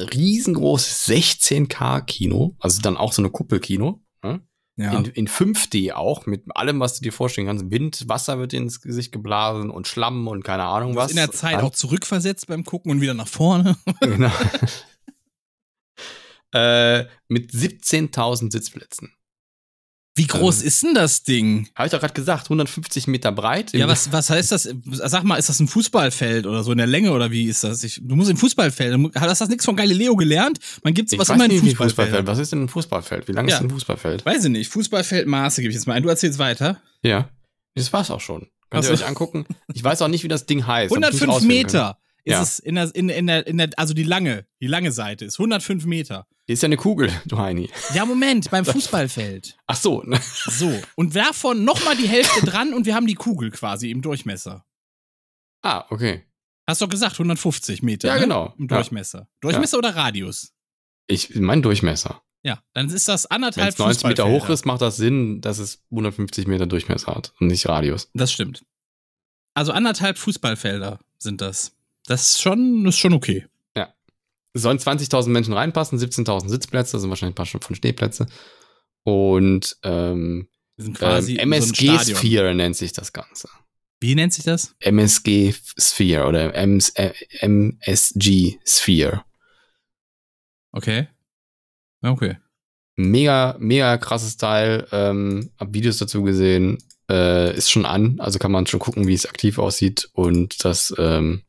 riesengroßes 0.00 1.08
16K-Kino, 1.08 2.56
also 2.58 2.82
dann 2.82 2.96
auch 2.96 3.12
so 3.12 3.22
eine 3.22 3.30
Kuppelkino. 3.30 4.02
Ne? 4.22 4.40
Ja. 4.76 4.92
In, 4.92 5.04
in 5.06 5.28
5D 5.28 5.92
auch, 5.92 6.26
mit 6.26 6.44
allem, 6.54 6.80
was 6.80 6.94
du 6.94 7.02
dir 7.02 7.12
vorstellen 7.12 7.46
kannst. 7.46 7.70
Wind, 7.70 8.08
Wasser 8.08 8.38
wird 8.38 8.52
dir 8.52 8.58
ins 8.58 8.80
Gesicht 8.80 9.12
geblasen 9.12 9.70
und 9.70 9.86
Schlamm 9.86 10.26
und 10.26 10.42
keine 10.42 10.64
Ahnung 10.64 10.96
was. 10.96 11.10
in 11.10 11.16
der 11.16 11.30
Zeit 11.30 11.52
Ja, 11.52 11.62
auch 11.62 11.72
zurückversetzt 11.72 12.46
beim 12.46 12.64
Gucken 12.64 12.90
und 12.90 13.00
wieder 13.00 13.14
nach 13.14 13.28
vorne. 13.28 13.76
Genau. 14.00 14.32
äh, 16.52 17.04
mit 17.28 17.50
17.000 17.50 18.50
Sitzplätzen. 18.50 19.12
Wie 20.20 20.26
groß 20.26 20.60
Ähm, 20.60 20.66
ist 20.68 20.82
denn 20.82 20.94
das 20.94 21.22
Ding? 21.22 21.68
Habe 21.74 21.86
ich 21.86 21.92
doch 21.92 22.00
gerade 22.00 22.12
gesagt, 22.14 22.44
150 22.44 23.06
Meter 23.06 23.32
breit. 23.32 23.72
Ja, 23.72 23.88
was, 23.88 24.12
was 24.12 24.28
heißt 24.28 24.52
das? 24.52 24.68
Sag 24.92 25.24
mal, 25.24 25.36
ist 25.36 25.48
das 25.48 25.60
ein 25.60 25.68
Fußballfeld 25.68 26.46
oder 26.46 26.62
so 26.62 26.72
in 26.72 26.78
der 26.78 26.86
Länge 26.86 27.12
oder 27.12 27.30
wie 27.30 27.44
ist 27.46 27.64
das? 27.64 27.82
Ich, 27.84 28.00
du 28.04 28.16
musst 28.16 28.30
im 28.30 28.36
Fußballfeld. 28.36 28.94
Hast 29.14 29.40
du 29.40 29.44
das 29.44 29.48
nichts 29.48 29.64
von 29.64 29.76
Galileo 29.76 30.14
gelernt? 30.16 30.58
Man 30.84 30.92
gibt 30.94 31.10
weiß 31.16 31.28
immer 31.30 31.46
in 31.46 31.52
Fußballfeld. 31.52 31.76
Fußballfeld. 31.78 32.26
Was 32.26 32.38
ist 32.38 32.52
denn 32.52 32.64
ein 32.64 32.68
Fußballfeld? 32.68 33.28
Wie 33.28 33.32
lang 33.32 33.48
Ja. 33.48 33.56
ist 33.56 33.62
ein 33.62 33.70
Fußballfeld? 33.70 34.26
Weiß 34.26 34.44
ich 34.44 34.50
nicht. 34.50 34.70
Fußballfeldmaße 34.70 35.62
gebe 35.62 35.70
ich 35.70 35.76
jetzt 35.76 35.86
mal 35.86 35.94
ein. 35.94 36.02
Du 36.02 36.08
erzählst 36.10 36.38
weiter. 36.38 36.80
Ja. 37.02 37.30
Das 37.74 37.92
war's 37.92 38.10
auch 38.10 38.20
schon. 38.20 38.48
Könnt 38.70 38.84
ihr 38.84 38.92
Ach 38.92 38.96
so. 38.98 39.04
euch 39.04 39.06
angucken? 39.08 39.46
Ich 39.72 39.82
weiß 39.82 40.02
auch 40.02 40.08
nicht, 40.08 40.22
wie 40.22 40.28
das 40.28 40.46
Ding 40.46 40.66
heißt. 40.66 40.94
hab 40.94 40.98
ich 41.02 41.12
nicht 41.12 41.22
105 41.22 41.30
auswählen 41.30 41.48
können. 41.66 41.66
Meter 41.66 41.98
ist 42.24 42.32
Ja. 42.32 42.42
es 42.42 42.58
in 42.58 42.74
der, 42.76 42.94
in, 42.94 43.08
in 43.08 43.26
der, 43.26 43.46
in 43.46 43.58
der, 43.58 43.70
also 43.76 43.94
die 43.94 44.02
lange, 44.02 44.46
die 44.60 44.66
lange 44.66 44.92
Seite 44.92 45.24
ist 45.24 45.38
105 45.38 45.84
Meter. 45.86 46.26
Die 46.48 46.54
ist 46.54 46.62
ja 46.62 46.66
eine 46.66 46.76
Kugel, 46.76 47.10
du 47.26 47.38
Heini. 47.38 47.70
Ja, 47.94 48.04
Moment, 48.04 48.50
beim 48.50 48.64
Fußballfeld. 48.66 49.56
Ach 49.66 49.76
so. 49.76 50.02
ne? 50.02 50.20
So. 50.46 50.72
Und 50.96 51.14
davon 51.14 51.64
nochmal 51.64 51.96
die 51.96 52.08
Hälfte 52.08 52.44
dran 52.44 52.74
und 52.74 52.86
wir 52.86 52.94
haben 52.94 53.06
die 53.06 53.14
Kugel 53.14 53.50
quasi 53.50 53.90
im 53.90 54.02
Durchmesser. 54.02 54.64
Ah, 55.62 55.84
okay. 55.90 56.24
Hast 56.68 56.82
doch 56.82 56.88
gesagt, 56.88 57.14
150 57.14 57.82
Meter. 57.82 58.08
Ja, 58.08 58.14
ne? 58.14 58.20
genau. 58.22 58.54
Im 58.58 58.66
Ja. 58.68 58.76
Durchmesser. 58.76 59.28
Durchmesser 59.40 59.78
oder 59.78 59.94
Radius? 59.94 60.52
Ich, 61.06 61.34
mein 61.36 61.62
Durchmesser. 61.62 62.22
Ja, 62.42 62.62
dann 62.72 62.88
ist 62.88 63.06
das 63.08 63.24
Wenn 63.24 63.36
anderthalb 63.36 63.70
es 63.70 63.78
90 63.78 64.04
Meter 64.06 64.28
hoch 64.28 64.48
ist, 64.48 64.64
macht 64.64 64.80
das 64.80 64.96
Sinn, 64.96 65.40
dass 65.42 65.58
es 65.58 65.82
150 65.90 66.46
Meter 66.46 66.66
Durchmesser 66.66 67.14
hat 67.14 67.32
und 67.38 67.48
nicht 67.48 67.68
Radius. 67.68 68.08
Das 68.14 68.32
stimmt. 68.32 68.64
Also 69.54 69.72
anderthalb 69.72 70.16
Fußballfelder 70.16 71.00
sind 71.18 71.40
das. 71.42 71.76
Das 72.10 72.22
ist 72.22 72.42
schon, 72.42 72.84
ist 72.86 72.98
schon 72.98 73.12
okay. 73.12 73.46
Es 74.52 74.62
sollen 74.62 74.78
20.000 74.78 75.28
Menschen 75.28 75.54
reinpassen, 75.54 75.96
17.000 75.96 76.48
Sitzplätze, 76.48 76.98
sind 76.98 77.08
wahrscheinlich 77.08 77.34
ein 77.34 77.36
paar 77.36 77.60
von 77.60 77.76
Stehplätze. 77.76 78.26
Und 79.04 79.76
ähm, 79.84 80.48
sind 80.76 80.98
quasi 80.98 81.34
ähm, 81.34 81.38
so 81.38 81.42
MSG 81.42 81.86
Stadion. 81.86 82.16
Sphere 82.16 82.54
nennt 82.54 82.76
sich 82.76 82.92
das 82.92 83.12
Ganze. 83.12 83.48
Wie 84.00 84.14
nennt 84.14 84.32
sich 84.32 84.44
das? 84.44 84.74
MSG 84.80 85.54
Sphere 85.78 86.26
oder 86.26 86.52
MS, 86.54 86.90
äh, 86.96 87.12
MSG 87.42 88.58
Sphere. 88.66 89.22
Okay. 90.72 91.08
Ja, 92.02 92.10
Okay. 92.10 92.38
Mega, 92.96 93.56
mega 93.60 93.96
krasses 93.98 94.36
Teil. 94.36 94.86
Ähm, 94.90 95.52
hab 95.58 95.72
Videos 95.72 95.98
dazu 95.98 96.22
gesehen. 96.22 96.78
Äh, 97.08 97.56
ist 97.56 97.70
schon 97.70 97.86
an, 97.86 98.20
also 98.20 98.38
kann 98.38 98.52
man 98.52 98.66
schon 98.66 98.80
gucken, 98.80 99.06
wie 99.06 99.14
es 99.14 99.26
aktiv 99.26 99.58
aussieht. 99.58 100.10
Und 100.12 100.64
das 100.64 100.92
ähm, 100.98 101.42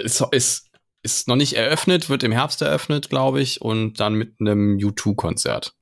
ist, 0.00 0.22
ist, 0.32 0.70
ist 1.02 1.28
noch 1.28 1.36
nicht 1.36 1.54
eröffnet, 1.54 2.08
wird 2.08 2.22
im 2.22 2.32
Herbst 2.32 2.62
eröffnet, 2.62 3.08
glaube 3.10 3.40
ich, 3.40 3.60
und 3.60 4.00
dann 4.00 4.14
mit 4.14 4.40
einem 4.40 4.76
U2-Konzert. 4.78 5.74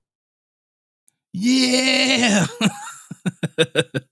Yeah! 1.35 2.49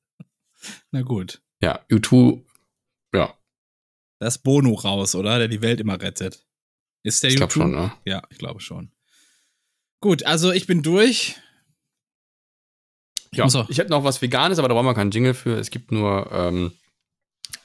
Na 0.90 1.02
gut. 1.02 1.42
Ja, 1.62 1.84
U2, 1.90 2.42
ja, 3.14 3.34
Da 4.18 4.26
ist 4.26 4.38
Bono 4.38 4.74
raus, 4.74 5.14
oder? 5.14 5.38
Der 5.38 5.48
die 5.48 5.62
Welt 5.62 5.80
immer 5.80 6.00
rettet. 6.00 6.46
Ist 7.02 7.22
der 7.22 7.30
ich 7.30 7.36
glaube 7.36 7.52
schon, 7.52 7.70
ne? 7.72 7.92
Ja, 8.04 8.22
ich 8.30 8.38
glaube 8.38 8.60
schon. 8.60 8.92
Gut, 10.02 10.22
also 10.24 10.52
ich 10.52 10.66
bin 10.66 10.82
durch. 10.82 11.36
Ja, 13.32 13.44
muss 13.44 13.54
auch- 13.56 13.68
ich 13.68 13.78
hätte 13.78 13.90
noch 13.90 14.04
was 14.04 14.20
Veganes, 14.22 14.58
aber 14.58 14.68
da 14.68 14.74
brauchen 14.74 14.86
wir 14.86 14.94
keinen 14.94 15.10
Jingle 15.10 15.34
für. 15.34 15.58
Es 15.58 15.70
gibt 15.70 15.92
nur 15.92 16.30
ähm, 16.32 16.72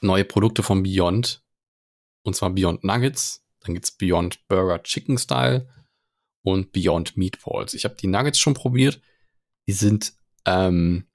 neue 0.02 0.26
Produkte 0.26 0.62
von 0.64 0.84
Beyond. 0.84 1.42
Und 2.26 2.36
zwar 2.36 2.50
Beyond 2.50 2.84
Nuggets. 2.84 3.46
Dann 3.62 3.74
gibt's 3.74 3.92
Beyond 3.92 4.48
Burger 4.48 4.82
Chicken 4.84 5.18
Style 5.18 5.68
und 6.42 6.72
Beyond 6.72 7.18
Meatballs. 7.18 7.74
Ich 7.74 7.86
habe 7.86 7.96
die 7.96 8.08
Nuggets 8.08 8.40
schon 8.40 8.54
probiert. 8.54 9.00
Die 9.68 9.74
sind 9.74 10.14
ähm, 10.46 11.06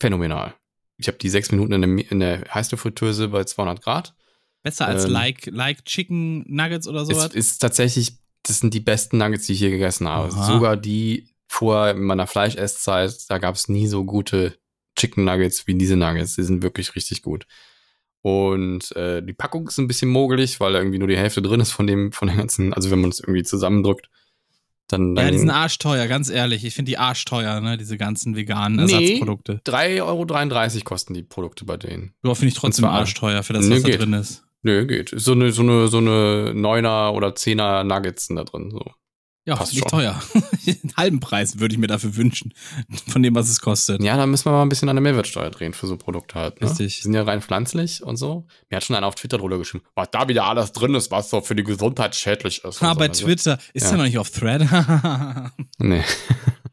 phänomenal. 0.00 0.54
Ich 0.98 1.08
habe 1.08 1.18
die 1.18 1.28
sechs 1.28 1.50
Minuten 1.50 1.72
in 1.74 1.96
der, 1.96 2.10
in 2.10 2.20
der 2.20 2.44
Heißluftfritteuse 2.54 3.28
bei 3.28 3.44
200 3.44 3.82
Grad. 3.82 4.14
Besser 4.62 4.86
als 4.86 5.04
Ähm, 5.04 5.10
like, 5.12 5.46
like 5.46 5.84
Chicken 5.84 6.44
Nuggets 6.48 6.86
oder 6.88 7.02
Es 7.02 7.08
sowas. 7.08 7.34
ist 7.34 7.58
tatsächlich, 7.58 8.18
das 8.42 8.60
sind 8.60 8.72
die 8.74 8.80
besten 8.80 9.18
Nuggets, 9.18 9.46
die 9.46 9.52
ich 9.52 9.60
je 9.60 9.70
gegessen 9.70 10.08
habe. 10.08 10.32
Aha. 10.32 10.46
Sogar 10.46 10.76
die 10.76 11.28
vor 11.48 11.94
meiner 11.94 12.26
Fleischesszeit, 12.26 13.28
da 13.30 13.38
gab 13.38 13.54
es 13.54 13.68
nie 13.68 13.86
so 13.86 14.04
gute 14.04 14.58
Chicken 14.96 15.24
Nuggets 15.24 15.66
wie 15.66 15.74
diese 15.74 15.96
Nuggets. 15.96 16.34
Die 16.36 16.42
sind 16.42 16.62
wirklich 16.62 16.94
richtig 16.96 17.22
gut. 17.22 17.46
Und 18.22 18.94
äh, 18.96 19.22
die 19.22 19.32
Packung 19.34 19.68
ist 19.68 19.78
ein 19.78 19.86
bisschen 19.86 20.08
mogelig, 20.10 20.58
weil 20.58 20.72
da 20.72 20.80
irgendwie 20.80 20.98
nur 20.98 21.08
die 21.08 21.16
Hälfte 21.16 21.42
drin 21.42 21.60
ist 21.60 21.70
von 21.70 21.86
dem, 21.86 22.10
von 22.12 22.28
den 22.28 22.36
ganzen, 22.38 22.72
also 22.74 22.90
wenn 22.90 23.00
man 23.00 23.10
es 23.10 23.20
irgendwie 23.20 23.44
zusammendrückt, 23.44 24.08
dann, 24.88 25.14
dann 25.14 25.26
Ja, 25.26 25.30
die 25.32 25.38
sind 25.38 25.50
arschteuer, 25.50 26.06
ganz 26.06 26.28
ehrlich. 26.30 26.64
Ich 26.64 26.74
finde 26.74 26.90
die 26.90 26.98
arschteuer, 26.98 27.60
ne? 27.60 27.76
Diese 27.76 27.96
ganzen 27.96 28.36
veganen 28.36 28.84
Nee. 28.86 28.92
Ersatzprodukte. 28.92 29.60
3,33 29.66 30.02
Euro 30.76 30.84
kosten 30.84 31.14
die 31.14 31.22
Produkte 31.24 31.64
bei 31.64 31.76
denen. 31.76 32.14
Ja, 32.24 32.34
finde 32.34 32.48
ich 32.48 32.54
trotzdem 32.54 32.84
zwar- 32.84 32.92
arschteuer 32.92 33.42
für 33.42 33.52
das, 33.52 33.68
was 33.70 33.82
da 33.82 33.88
geht. 33.88 34.00
drin 34.00 34.12
ist. 34.12 34.44
Nö, 34.62 34.86
geht. 34.86 35.12
Ist 35.12 35.24
So 35.24 35.32
eine, 35.32 35.52
so 35.52 35.62
eine, 35.62 35.88
so 35.88 35.98
eine 35.98 36.52
Neuner 36.54 37.12
oder 37.14 37.34
Zehner 37.36 37.84
Nuggets 37.84 38.26
sind 38.26 38.36
da 38.36 38.44
drin. 38.44 38.70
So. 38.70 38.80
Ja, 39.46 39.54
Passt 39.56 39.72
nicht 39.72 39.82
schon. 39.88 40.00
teuer. 40.00 40.20
Einen 40.66 40.92
halben 40.96 41.20
Preis 41.20 41.60
würde 41.60 41.72
ich 41.74 41.78
mir 41.78 41.86
dafür 41.86 42.16
wünschen, 42.16 42.52
von 43.08 43.22
dem, 43.22 43.34
was 43.36 43.48
es 43.48 43.60
kostet. 43.60 44.02
Ja, 44.02 44.16
da 44.16 44.26
müssen 44.26 44.46
wir 44.46 44.50
mal 44.52 44.62
ein 44.62 44.68
bisschen 44.68 44.88
an 44.88 44.96
der 44.96 45.02
Mehrwertsteuer 45.02 45.50
drehen 45.50 45.72
für 45.72 45.86
so 45.86 45.96
Produkte 45.96 46.34
halt. 46.34 46.60
Ne? 46.60 46.68
Richtig. 46.68 46.96
Die 46.96 47.02
sind 47.02 47.14
ja 47.14 47.22
rein 47.22 47.40
pflanzlich 47.40 48.02
und 48.02 48.16
so. 48.16 48.44
Mir 48.70 48.76
hat 48.76 48.84
schon 48.84 48.96
einer 48.96 49.06
auf 49.06 49.14
Twitter 49.14 49.38
drüber 49.38 49.58
geschrieben, 49.58 49.84
was 49.94 50.08
da 50.10 50.28
wieder 50.28 50.44
alles 50.46 50.72
drin 50.72 50.94
ist, 50.96 51.10
was 51.12 51.30
so 51.30 51.40
für 51.40 51.54
die 51.54 51.62
Gesundheit 51.64 52.16
schädlich 52.16 52.64
ist. 52.64 52.82
Ah, 52.82 52.88
und 52.90 52.94
so. 52.94 52.98
bei 52.98 53.08
Also, 53.08 53.24
Twitter 53.24 53.58
ist 53.72 53.84
ja. 53.84 53.90
ja. 53.92 53.96
noch 53.98 54.04
nicht 54.04 54.18
auf 54.18 54.30
Thread. 54.30 54.66
Nee. 55.78 56.02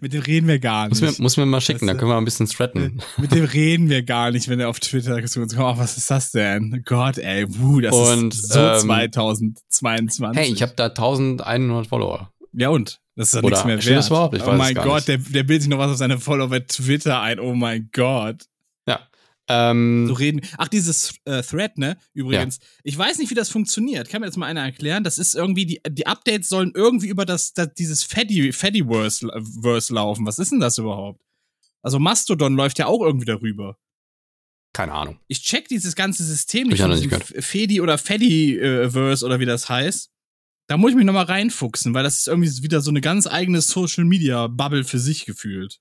Mit 0.00 0.12
dem 0.12 0.22
reden 0.22 0.46
wir 0.48 0.58
gar 0.58 0.88
Muss 0.88 1.00
nicht. 1.00 1.18
mir, 1.18 1.22
muss 1.22 1.36
mir 1.36 1.46
mal 1.46 1.60
schicken, 1.60 1.86
Das, 1.86 1.94
da 1.94 1.98
können 1.98 2.10
wir 2.10 2.16
ein 2.18 2.24
bisschen 2.24 2.46
threaten. 2.46 3.00
Mit 3.16 3.32
dem 3.32 3.44
reden 3.44 3.88
wir 3.88 4.02
gar 4.02 4.30
nicht, 4.30 4.48
wenn 4.48 4.60
er 4.60 4.68
auf 4.68 4.80
Twitter 4.80 5.24
zu 5.26 5.40
uns 5.40 5.54
kommt. 5.56 5.76
Oh, 5.76 5.80
was 5.80 5.96
ist 5.96 6.10
das 6.10 6.30
denn? 6.32 6.82
Gott, 6.84 7.18
ey, 7.18 7.46
wuh, 7.48 7.80
das 7.80 7.94
Und, 7.94 8.34
ist 8.34 8.52
so 8.52 8.60
ähm, 8.60 8.78
2022. 8.80 10.42
Hey, 10.42 10.52
ich 10.52 10.62
habe 10.62 10.72
da 10.76 10.86
1100 10.86 11.86
Follower. 11.86 12.30
Ja 12.52 12.68
und? 12.70 13.00
Das 13.16 13.28
ist 13.28 13.34
ja 13.34 13.40
Oder 13.40 13.64
nichts 13.64 13.86
mehr 13.86 13.96
wert. 13.96 14.06
überhaupt? 14.06 14.34
Ich 14.36 14.42
oh 14.42 14.46
weiß 14.46 14.52
es 14.54 14.58
mein 14.58 14.74
Gott, 14.74 14.94
nicht. 14.94 15.08
der, 15.08 15.18
der 15.18 15.42
bildet 15.44 15.62
sich 15.62 15.70
noch 15.70 15.78
was 15.78 15.90
auf 15.92 15.96
seine 15.98 16.18
Follower 16.18 16.48
bei 16.48 16.60
Twitter 16.60 17.20
ein. 17.20 17.38
Oh 17.40 17.54
mein 17.54 17.88
Gott. 17.92 18.44
Ja. 19.50 19.70
Ähm, 19.70 20.06
So 20.06 20.14
reden. 20.14 20.40
Ach, 20.58 20.68
dieses 20.68 21.14
äh, 21.24 21.42
Thread, 21.42 21.76
ne? 21.78 21.96
Übrigens. 22.12 22.58
Ich 22.84 22.96
weiß 22.96 23.18
nicht, 23.18 23.30
wie 23.30 23.34
das 23.34 23.48
funktioniert. 23.48 24.08
Kann 24.08 24.20
mir 24.20 24.26
jetzt 24.26 24.36
mal 24.36 24.46
einer 24.46 24.62
erklären? 24.62 25.04
Das 25.04 25.18
ist 25.18 25.34
irgendwie, 25.34 25.66
die, 25.66 25.80
die 25.88 26.06
Updates 26.06 26.48
sollen 26.48 26.72
irgendwie 26.74 27.08
über 27.08 27.24
das, 27.26 27.52
das 27.52 27.74
dieses 27.74 28.02
Fedi, 28.04 28.52
Fediverse 28.52 29.28
Verse 29.62 29.92
laufen. 29.92 30.26
Was 30.26 30.38
ist 30.38 30.52
denn 30.52 30.60
das 30.60 30.78
überhaupt? 30.78 31.20
Also 31.82 31.98
Mastodon 31.98 32.54
läuft 32.54 32.78
ja 32.78 32.86
auch 32.86 33.00
irgendwie 33.00 33.26
darüber. 33.26 33.76
keine 34.72 34.92
Ahnung. 34.92 35.18
Ich 35.26 35.42
check 35.42 35.66
dieses 35.68 35.96
ganze 35.96 36.22
System 36.24 36.70
ich 36.70 36.78
nicht. 36.78 36.80
noch 36.80 36.88
von 36.88 37.18
nicht 37.34 37.44
Fedi 37.44 37.80
oder 37.80 37.98
Fediverse 37.98 39.24
oder 39.26 39.40
wie 39.40 39.46
das 39.46 39.68
heißt. 39.68 40.10
Da 40.68 40.76
muss 40.76 40.90
ich 40.90 40.96
mich 40.96 41.04
nochmal 41.06 41.24
reinfuchsen, 41.24 41.94
weil 41.94 42.04
das 42.04 42.18
ist 42.18 42.28
irgendwie 42.28 42.62
wieder 42.62 42.80
so 42.80 42.90
eine 42.90 43.00
ganz 43.00 43.26
eigene 43.26 43.60
Social 43.60 44.04
Media 44.04 44.46
Bubble 44.46 44.84
für 44.84 45.00
sich 45.00 45.26
gefühlt. 45.26 45.80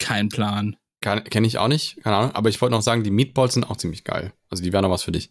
Kein 0.00 0.28
Plan. 0.30 0.76
Kenne 1.00 1.46
ich 1.46 1.56
auch 1.56 1.68
nicht, 1.68 2.02
keine 2.02 2.16
Ahnung. 2.16 2.34
Aber 2.34 2.50
ich 2.50 2.60
wollte 2.60 2.74
noch 2.74 2.82
sagen, 2.82 3.02
die 3.02 3.10
Meatballs 3.10 3.54
sind 3.54 3.64
auch 3.64 3.76
ziemlich 3.76 4.04
geil. 4.04 4.34
Also 4.50 4.62
die 4.62 4.72
wären 4.72 4.82
noch 4.82 4.90
was 4.90 5.02
für 5.02 5.12
dich. 5.12 5.30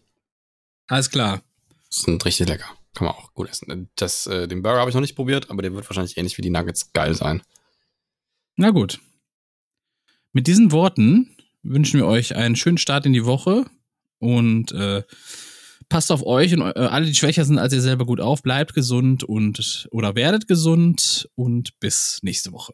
Alles 0.88 1.10
klar. 1.10 1.42
Sind 1.88 2.24
richtig 2.24 2.48
lecker. 2.48 2.66
Kann 2.94 3.06
man 3.06 3.14
auch 3.14 3.32
gut 3.34 3.48
essen. 3.48 3.88
Das, 3.94 4.26
äh, 4.26 4.48
den 4.48 4.62
Burger 4.62 4.80
habe 4.80 4.90
ich 4.90 4.94
noch 4.94 5.00
nicht 5.00 5.14
probiert, 5.14 5.48
aber 5.48 5.62
der 5.62 5.72
wird 5.72 5.88
wahrscheinlich 5.88 6.16
ähnlich 6.16 6.36
wie 6.38 6.42
die 6.42 6.50
Nuggets 6.50 6.92
geil 6.92 7.14
sein. 7.14 7.42
Na 8.56 8.70
gut. 8.70 9.00
Mit 10.32 10.48
diesen 10.48 10.72
Worten 10.72 11.36
wünschen 11.62 12.00
wir 12.00 12.06
euch 12.06 12.34
einen 12.34 12.56
schönen 12.56 12.78
Start 12.78 13.06
in 13.06 13.12
die 13.12 13.24
Woche 13.24 13.64
und 14.18 14.72
äh, 14.72 15.04
passt 15.88 16.10
auf 16.10 16.24
euch 16.24 16.52
und 16.52 16.62
äh, 16.62 16.80
alle, 16.80 17.06
die 17.06 17.14
schwächer 17.14 17.44
sind 17.44 17.58
als 17.58 17.72
ihr 17.72 17.80
selber 17.80 18.06
gut 18.06 18.20
auf, 18.20 18.42
bleibt 18.42 18.74
gesund 18.74 19.22
und 19.24 19.88
oder 19.90 20.14
werdet 20.14 20.48
gesund 20.48 21.28
und 21.36 21.78
bis 21.80 22.20
nächste 22.22 22.52
Woche. 22.52 22.72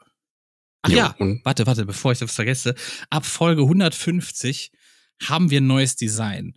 Ach 0.86 0.90
Jo, 0.90 0.96
ja, 0.96 1.14
und- 1.18 1.44
warte, 1.44 1.66
warte, 1.66 1.84
bevor 1.84 2.12
ich 2.12 2.18
das 2.18 2.32
vergesse. 2.32 2.74
Ab 3.10 3.26
Folge 3.26 3.62
150 3.62 4.70
haben 5.22 5.50
wir 5.50 5.60
ein 5.60 5.66
neues 5.66 5.96
Design. 5.96 6.54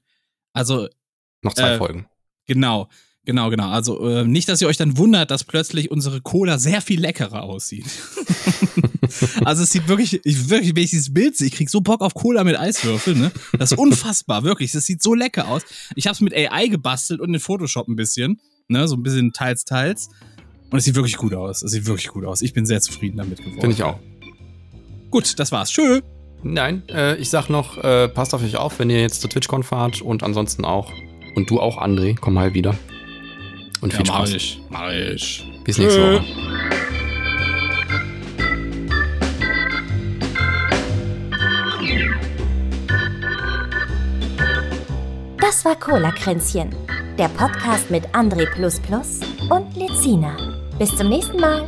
Also 0.53 0.87
Noch 1.41 1.53
zwei 1.53 1.71
Äh, 1.73 1.77
Folgen. 1.77 2.05
Genau, 2.45 2.89
genau, 3.25 3.49
genau. 3.49 3.69
Also 3.69 4.07
äh, 4.09 4.25
nicht, 4.25 4.49
dass 4.49 4.61
ihr 4.61 4.67
euch 4.67 4.77
dann 4.77 4.97
wundert, 4.97 5.31
dass 5.31 5.43
plötzlich 5.43 5.91
unsere 5.91 6.21
Cola 6.21 6.57
sehr 6.57 6.81
viel 6.81 6.99
leckerer 6.99 7.43
aussieht. 7.43 7.85
also 9.45 9.63
es 9.63 9.69
sieht 9.71 9.87
wirklich, 9.87 10.19
ich 10.23 10.49
wirklich, 10.49 10.75
wenn 10.75 10.83
ich 10.83 10.89
dieses 10.91 11.13
Bild 11.13 11.37
sehe, 11.37 11.47
ich 11.47 11.53
krieg 11.53 11.69
so 11.69 11.81
Bock 11.81 12.01
auf 12.01 12.13
Cola 12.13 12.43
mit 12.43 12.57
Eiswürfeln, 12.57 13.19
ne? 13.19 13.31
Das 13.57 13.71
ist 13.71 13.77
unfassbar, 13.77 14.43
wirklich. 14.43 14.71
Das 14.71 14.85
sieht 14.85 15.01
so 15.01 15.13
lecker 15.13 15.47
aus. 15.47 15.63
Ich 15.95 16.07
habe 16.07 16.13
es 16.15 16.21
mit 16.21 16.33
AI 16.35 16.67
gebastelt 16.67 17.19
und 17.21 17.33
in 17.33 17.39
Photoshop 17.39 17.87
ein 17.87 17.95
bisschen, 17.95 18.39
ne? 18.67 18.87
So 18.87 18.95
ein 18.95 19.03
bisschen 19.03 19.31
teils, 19.33 19.63
teils. 19.65 20.09
Und 20.71 20.77
es 20.77 20.85
sieht 20.85 20.95
wirklich 20.95 21.17
gut 21.17 21.33
aus. 21.33 21.63
Es 21.63 21.71
sieht 21.71 21.85
wirklich 21.85 22.09
gut 22.09 22.25
aus. 22.25 22.41
Ich 22.41 22.53
bin 22.53 22.65
sehr 22.65 22.81
zufrieden 22.81 23.17
damit 23.17 23.39
geworden. 23.39 23.61
Finde 23.61 23.75
ich 23.75 23.83
auch. 23.83 23.99
Gut, 25.11 25.39
das 25.39 25.51
war's. 25.51 25.71
Tschö. 25.71 26.01
Nein, 26.43 26.83
äh, 26.89 27.15
ich 27.17 27.29
sag 27.29 27.49
noch, 27.49 27.77
äh, 27.77 28.07
passt 28.07 28.33
auf 28.33 28.43
euch 28.43 28.55
auf, 28.55 28.79
wenn 28.79 28.89
ihr 28.89 29.01
jetzt 29.01 29.21
zur 29.21 29.29
TwitchCon 29.29 29.63
fahrt 29.63 30.01
und 30.01 30.23
ansonsten 30.23 30.63
auch. 30.63 30.91
Und 31.35 31.49
du 31.49 31.59
auch, 31.59 31.81
André, 31.81 32.15
komm 32.19 32.35
mal 32.35 32.53
wieder. 32.53 32.75
Und 33.81 33.93
viel 33.93 34.05
Spaß. 34.05 34.33
ich. 34.33 34.61
Mach 34.69 34.91
ich. 34.91 35.45
Bis 35.63 35.77
nächste. 35.77 36.15
Woche. 36.15 36.25
Das 45.39 45.65
war 45.65 45.75
Cola-Kränzchen, 45.75 46.75
der 47.17 47.27
Podcast 47.29 47.89
mit 47.89 48.07
André 48.09 48.47
und 49.49 49.75
Lezina. 49.75 50.37
Bis 50.77 50.95
zum 50.95 51.09
nächsten 51.09 51.39
Mal. 51.39 51.67